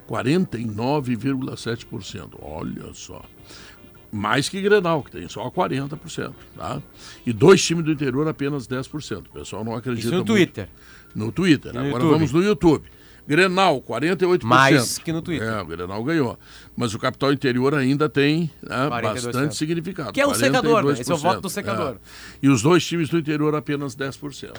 49,7%. 0.09 2.39
Olha 2.41 2.91
só. 2.93 3.21
Mais 4.11 4.49
que 4.49 4.59
Grenal, 4.59 5.03
que 5.03 5.11
tem 5.11 5.29
só 5.29 5.47
40%, 5.51 6.33
tá? 6.57 6.81
E 7.23 7.31
dois 7.31 7.63
times 7.63 7.85
do 7.85 7.91
interior 7.91 8.27
apenas 8.27 8.67
10%. 8.67 9.27
O 9.27 9.29
pessoal 9.29 9.63
não 9.63 9.75
acredita 9.75 10.07
Isso 10.07 10.15
no 10.15 10.17
muito. 10.17 10.33
Twitter. 10.33 10.67
No 11.13 11.31
Twitter. 11.31 11.71
no 11.71 11.79
Agora 11.79 11.93
YouTube. 11.93 12.11
vamos 12.11 12.31
no 12.31 12.43
YouTube. 12.43 12.89
Grenal, 13.27 13.79
48%. 13.83 14.43
Mais 14.43 14.97
que 14.97 15.13
no 15.13 15.21
Twitter. 15.21 15.47
É, 15.47 15.61
o 15.61 15.65
Grenal 15.65 16.03
ganhou. 16.03 16.39
Mas 16.75 16.95
o 16.95 16.99
capital 16.99 17.31
interior 17.31 17.75
ainda 17.75 18.09
tem 18.09 18.49
né, 18.63 18.89
42%. 18.89 19.13
bastante 19.13 19.55
significado. 19.55 20.11
Que 20.11 20.21
é 20.21 20.25
o 20.25 20.33
secador, 20.33 20.83
né? 20.83 20.93
42%. 20.93 21.01
Esse 21.01 21.11
é 21.11 21.13
o 21.13 21.17
voto 21.17 21.41
do 21.41 21.49
secador. 21.49 21.93
É. 21.93 21.97
E 22.41 22.49
os 22.49 22.63
dois 22.63 22.83
times 22.83 23.09
do 23.09 23.19
interior 23.19 23.53
apenas 23.53 23.95
10%. 23.95 24.55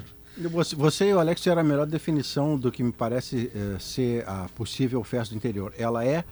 Você, 0.48 1.06
e 1.10 1.14
o 1.14 1.18
Alex 1.20 1.40
tiveram 1.40 1.60
a 1.60 1.64
melhor 1.64 1.86
definição 1.86 2.56
do 2.56 2.70
que 2.72 2.82
me 2.82 2.92
parece 2.92 3.50
eh, 3.54 3.76
ser 3.78 4.28
a 4.28 4.46
possível 4.54 5.02
festa 5.04 5.34
do 5.34 5.36
interior. 5.36 5.72
Ela 5.78 6.04
é 6.04 6.24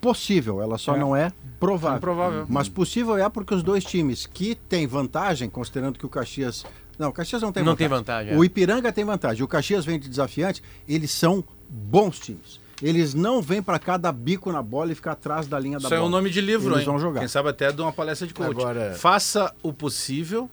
possível, 0.00 0.60
ela 0.60 0.76
só 0.76 0.94
É. 0.94 0.98
não 0.98 1.16
é 1.16 1.32
provável. 1.58 1.96
Improvável. 1.96 2.46
Mas 2.48 2.68
possível 2.68 3.16
é 3.16 3.28
porque 3.28 3.54
os 3.54 3.62
dois 3.62 3.84
times 3.84 4.26
que 4.26 4.54
têm 4.54 4.86
vantagem, 4.86 5.48
considerando 5.48 5.98
que 5.98 6.04
o 6.04 6.08
Caxias. 6.08 6.64
Não, 6.98 7.08
o 7.08 7.12
Caxias 7.12 7.40
não 7.42 7.50
tem 7.50 7.62
Não 7.64 7.72
vantagem. 7.72 7.88
tem 7.88 7.98
vantagem, 7.98 8.32
é. 8.34 8.36
O 8.36 8.44
Ipiranga 8.44 8.92
tem 8.92 9.04
vantagem. 9.04 9.42
O 9.42 9.48
Caxias 9.48 9.84
vem 9.84 9.98
de 9.98 10.08
desafiante, 10.08 10.62
eles 10.86 11.10
são 11.10 11.42
bons 11.68 12.18
times. 12.18 12.60
Eles 12.82 13.14
não 13.14 13.40
vêm 13.40 13.62
para 13.62 13.78
cá 13.78 13.96
dar 13.96 14.12
bico 14.12 14.52
na 14.52 14.60
bola 14.60 14.92
e 14.92 14.94
ficar 14.94 15.12
atrás 15.12 15.46
da 15.46 15.58
linha 15.58 15.78
da 15.78 15.84
Isso 15.86 15.94
é 15.94 15.96
bola. 15.96 16.08
o 16.08 16.10
nome 16.10 16.28
de 16.28 16.40
livro, 16.40 16.68
Eles 16.70 16.80
hein? 16.80 16.84
vão 16.86 16.98
jogar. 16.98 17.20
Quem 17.20 17.28
sabe 17.28 17.48
até 17.48 17.72
de 17.72 17.80
uma 17.80 17.92
palestra 17.92 18.26
de 18.26 18.34
coach. 18.34 18.50
Agora- 18.50 18.94
Faça 18.94 19.54
o 19.62 19.72
possível 19.72 20.50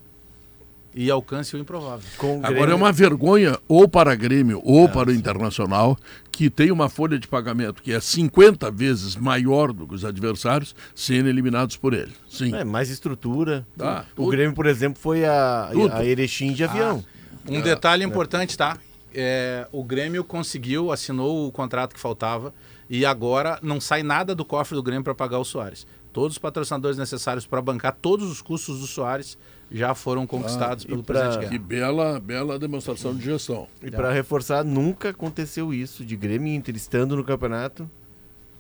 e 0.93 1.09
alcance 1.09 1.55
o 1.55 1.59
improvável. 1.59 2.05
Com 2.18 2.39
o 2.39 2.45
Agora 2.45 2.72
é 2.72 2.76
uma 2.76 2.91
vergonha 2.91 3.57
ou 3.68 3.88
para 3.88 4.13
Grêmio 4.15 4.61
ou 4.63 4.89
para 4.89 5.09
o 5.09 5.13
Internacional 5.13 5.97
que 6.31 6.49
tem 6.49 6.72
uma 6.72 6.89
folha 6.89 7.19
de 7.19 7.27
pagamento 7.27 7.81
que 7.81 7.93
é 7.93 7.99
50 7.99 8.69
vezes 8.72 9.15
maior 9.15 9.72
do 9.72 9.88
que 9.88 9.95
os 9.95 10.03
adversários 10.03 10.76
sendo 10.95 11.30
eliminados 11.30 11.77
por 11.77 11.93
ele. 11.93 12.11
Sim. 12.30 12.55
É, 12.55 12.63
mais 12.63 12.89
estrutura. 12.89 13.65
Tá, 13.77 14.05
o 14.13 14.15
tudo. 14.15 14.31
Grêmio, 14.31 14.55
por 14.55 14.65
exemplo, 14.65 14.99
foi 15.01 15.26
a, 15.26 15.69
Tudo. 15.72 15.93
a 15.93 16.05
Erechim 16.05 16.53
de 16.53 16.63
avião. 16.63 17.03
Um 17.47 17.61
detalhe 17.61 18.03
importante, 18.03 18.57
tá? 18.57 18.77
É, 19.13 19.68
o 19.72 19.84
Grêmio 19.84 20.23
conseguiu, 20.23 20.91
assinou 20.91 21.47
o 21.47 21.51
contrato 21.51 21.93
que 21.93 21.99
faltava 21.99 22.53
e 22.89 23.05
agora 23.05 23.59
não 23.61 23.80
sai 23.80 24.03
nada 24.03 24.34
do 24.34 24.45
cofre 24.45 24.76
do 24.76 24.84
Grêmio 24.84 25.03
para 25.03 25.15
pagar 25.15 25.39
o 25.39 25.45
Soares. 25.45 25.85
Todos 26.13 26.34
os 26.34 26.38
patrocinadores 26.38 26.97
necessários 26.97 27.45
para 27.45 27.61
bancar 27.61 27.95
todos 28.01 28.30
os 28.30 28.41
custos 28.41 28.80
do 28.80 28.88
Soares 28.88 29.38
já 29.72 29.95
foram 29.95 30.27
conquistados 30.27 30.84
e 30.84 30.88
pelo 30.88 31.03
pra- 31.03 31.22
presidente 31.22 31.49
Que 31.49 31.57
Guerra. 31.57 31.64
bela, 31.68 32.19
bela 32.19 32.60
demonstração 32.60 33.15
de 33.15 33.23
gestão. 33.23 33.68
E 33.81 33.89
para 33.89 34.11
reforçar, 34.11 34.64
nunca 34.64 35.10
aconteceu 35.10 35.73
isso 35.73 36.03
de 36.06 36.15
Grêmio 36.15 36.53
Inter 36.53 36.76
estando 36.76 37.15
no 37.15 37.23
campeonato. 37.23 37.89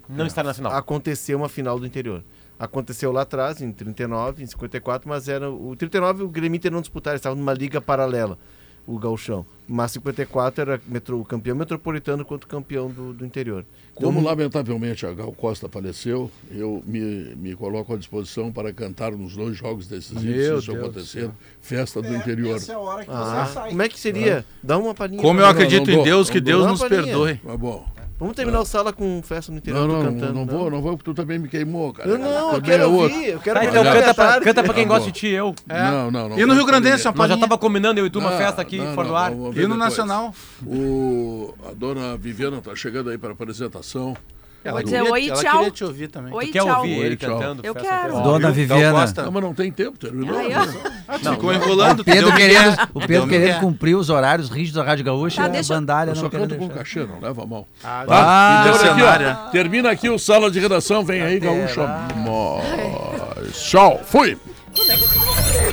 Não 0.09 0.25
está 0.25 0.43
na 0.43 0.53
final. 0.53 0.71
Aconteceu 0.73 1.37
uma 1.37 1.47
final 1.49 1.79
do 1.79 1.85
interior. 1.85 2.23
Aconteceu 2.59 3.11
lá 3.11 3.21
atrás, 3.21 3.61
em 3.61 3.71
39, 3.71 4.43
em 4.43 4.45
54, 4.45 5.07
mas 5.09 5.27
era. 5.27 5.49
O 5.49 5.75
39 5.75 6.23
o 6.23 6.29
Grêmio 6.29 6.57
Inter 6.57 6.71
não 6.71 6.81
disputaram, 6.81 7.15
estavam 7.15 7.37
numa 7.37 7.53
liga 7.53 7.81
paralela, 7.81 8.37
o 8.85 8.97
Galchão. 8.97 9.45
Mas 9.67 9.91
54 9.91 10.61
era 10.61 10.81
metro, 10.85 11.19
o 11.19 11.25
campeão 11.25 11.55
metropolitano 11.55 12.25
contra 12.25 12.45
o 12.45 12.49
campeão 12.49 12.89
do, 12.89 13.13
do 13.13 13.25
interior. 13.25 13.65
Então, 13.95 14.11
Como 14.11 14.21
lamentavelmente 14.21 15.05
a 15.05 15.13
Gal 15.13 15.31
Costa 15.31 15.69
faleceu, 15.69 16.29
eu 16.49 16.83
me, 16.85 17.35
me 17.35 17.55
coloco 17.55 17.93
à 17.93 17.97
disposição 17.97 18.51
para 18.51 18.73
cantar 18.73 19.11
nos 19.11 19.35
dois 19.35 19.55
jogos 19.55 19.87
decisivos, 19.87 20.23
se 20.23 20.29
isso 20.29 20.71
Deus 20.71 20.83
acontecer, 20.83 21.31
festa 21.61 22.01
do 22.01 22.13
interior. 22.13 22.57
Essa 22.57 22.73
é 22.73 22.75
a 22.75 22.79
hora 22.79 23.05
que 23.05 23.11
ah, 23.11 23.45
você 23.45 23.53
sai. 23.53 23.69
como 23.69 23.81
é 23.81 23.89
que 23.89 23.99
seria? 23.99 24.45
Dá 24.61 24.77
uma 24.77 24.93
palhinha. 24.93 25.21
Como 25.21 25.39
eu 25.39 25.45
acredito 25.45 25.87
não 25.87 25.93
em 25.93 25.95
dou, 25.95 26.05
Deus, 26.05 26.27
não 26.27 26.33
que. 26.33 26.41
Deus 26.41 26.67
nos 26.67 26.83
perdoe. 26.83 27.35
Tá 27.35 27.55
bom. 27.55 27.85
Vamos 28.21 28.35
terminar 28.35 28.59
o 28.59 28.65
sala 28.65 28.93
com 28.93 29.19
festa 29.23 29.51
no 29.51 29.57
interior. 29.57 29.87
Não, 29.87 30.03
não, 30.03 30.13
cantando. 30.13 30.33
não 30.33 30.45
vou, 30.45 30.69
não 30.69 30.79
vou, 30.79 30.95
porque 30.95 31.11
tu 31.11 31.15
também 31.15 31.39
me 31.39 31.47
queimou, 31.47 31.91
cara. 31.91 32.07
Eu 32.07 32.19
não, 32.19 32.53
eu 32.53 32.61
quero 32.61 32.83
é 32.83 32.85
outro. 32.85 33.17
ouvir. 33.17 33.29
Eu 33.29 33.39
quero 33.39 33.59
Tá, 33.59 33.65
então 33.65 33.81
a 33.81 33.85
canta 33.85 33.99
minha 33.99 34.13
pra, 34.13 34.41
canta 34.41 34.63
pra 34.63 34.73
quem 34.75 34.83
Tá 34.83 34.89
gosta 34.89 35.11
de 35.11 35.19
ti, 35.19 35.27
eu. 35.29 35.55
Não, 35.67 36.11
não, 36.11 36.29
não. 36.29 36.39
E 36.39 36.45
no 36.45 36.53
Rio 36.53 36.63
Grandense, 36.63 37.07
uma 37.07 37.15
Nós 37.15 37.29
já 37.29 37.37
tava 37.37 37.57
combinando 37.57 37.99
eu 37.99 38.05
e 38.05 38.11
tu 38.11 38.19
uma 38.19 38.29
Não, 38.29 38.37
festa 38.37 38.61
aqui 38.61 38.77
não, 38.77 38.93
fora 38.93 39.07
do 39.07 39.13
não, 39.13 39.19
ar. 39.19 39.31
E 39.31 39.35
no 39.35 39.51
depois. 39.51 39.75
Nacional. 39.75 40.35
O, 40.63 41.55
a 41.67 41.73
dona 41.73 42.15
Viviana 42.15 42.59
está 42.59 42.75
chegando 42.75 43.09
aí 43.09 43.17
para 43.17 43.29
a 43.29 43.33
apresentação. 43.33 44.15
Ela 44.63 44.73
Vou 44.75 44.83
dizer 44.83 44.97
queria- 44.97 45.11
oi, 45.11 45.27
ela 45.29 45.41
tchau. 45.41 45.57
queria 45.57 45.71
te 45.71 45.83
ouvir 45.83 46.07
também. 46.07 46.33
Oi, 46.33 46.45
Tu 46.47 46.51
quer 46.53 46.63
tchau. 46.63 46.77
ouvir 46.77 46.91
ele 46.99 47.15
tchau. 47.17 47.39
cantando? 47.39 47.61
Eu 47.65 47.73
Festa 47.73 47.89
quero. 47.89 48.13
Dona 48.21 48.37
Então 48.37 48.53
Viviana. 48.53 48.91
gosta. 48.99 49.23
Não, 49.23 49.31
mas 49.31 49.43
não 49.43 49.53
tem 49.55 49.71
tempo, 49.71 49.97
terminou. 49.97 50.37
Aí, 50.37 50.51
ó. 50.55 51.17
Ficou 51.31 51.51
enrolando. 51.53 52.01
O 52.01 52.05
Pedro 52.05 52.35
querendo, 52.35 52.77
o 52.93 52.99
Pedro 53.07 53.27
querendo 53.27 53.59
cumprir 53.59 53.95
os 53.95 54.09
horários 54.11 54.49
rígidos 54.49 54.73
da 54.73 54.83
Rádio 54.83 55.03
Gaúcha 55.05 55.37
Tá, 55.37 55.47
e 55.47 55.49
a 55.49 55.53
deixa- 55.53 55.73
bandalha 55.73 56.11
Eu 56.11 56.15
só 56.15 56.21
não 56.23 56.29
querendo 56.29 56.49
canto 56.49 56.59
com 56.59 56.67
deixar. 56.67 56.79
cachê, 56.83 56.99
não 57.05 57.19
leva 57.19 57.41
a 57.43 57.45
mão. 57.47 57.65
Ah, 57.83 58.05
Ah, 58.07 58.65
então, 58.67 58.79
olha 58.93 59.15
aqui, 59.15 59.23
ó, 59.25 59.49
termina 59.49 59.89
aqui 59.89 60.09
o 60.09 60.19
Sala 60.19 60.51
de 60.51 60.59
Redação, 60.59 61.03
vem 61.03 61.21
aí, 61.21 61.39
Gaúcha. 61.39 61.81
Mas, 62.17 63.61
Tchau, 63.63 63.99
fui. 64.05 64.37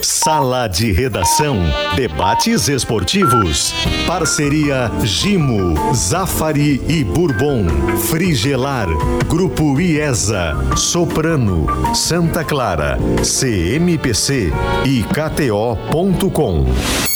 Sala 0.02 0.68
de 0.68 0.92
Redação. 0.92 1.56
Debates 1.96 2.68
esportivos. 2.68 3.72
Parceria 4.06 4.90
Gimo, 5.02 5.94
Zafari 5.94 6.80
e 6.88 7.04
Bourbon. 7.04 7.66
Frigelar. 8.10 8.88
Grupo 9.26 9.80
IESA. 9.80 10.54
Soprano. 10.76 11.66
Santa 11.94 12.44
Clara. 12.44 12.98
CMPC 13.22 14.52
e 14.84 15.02
KTO.com. 15.04 17.07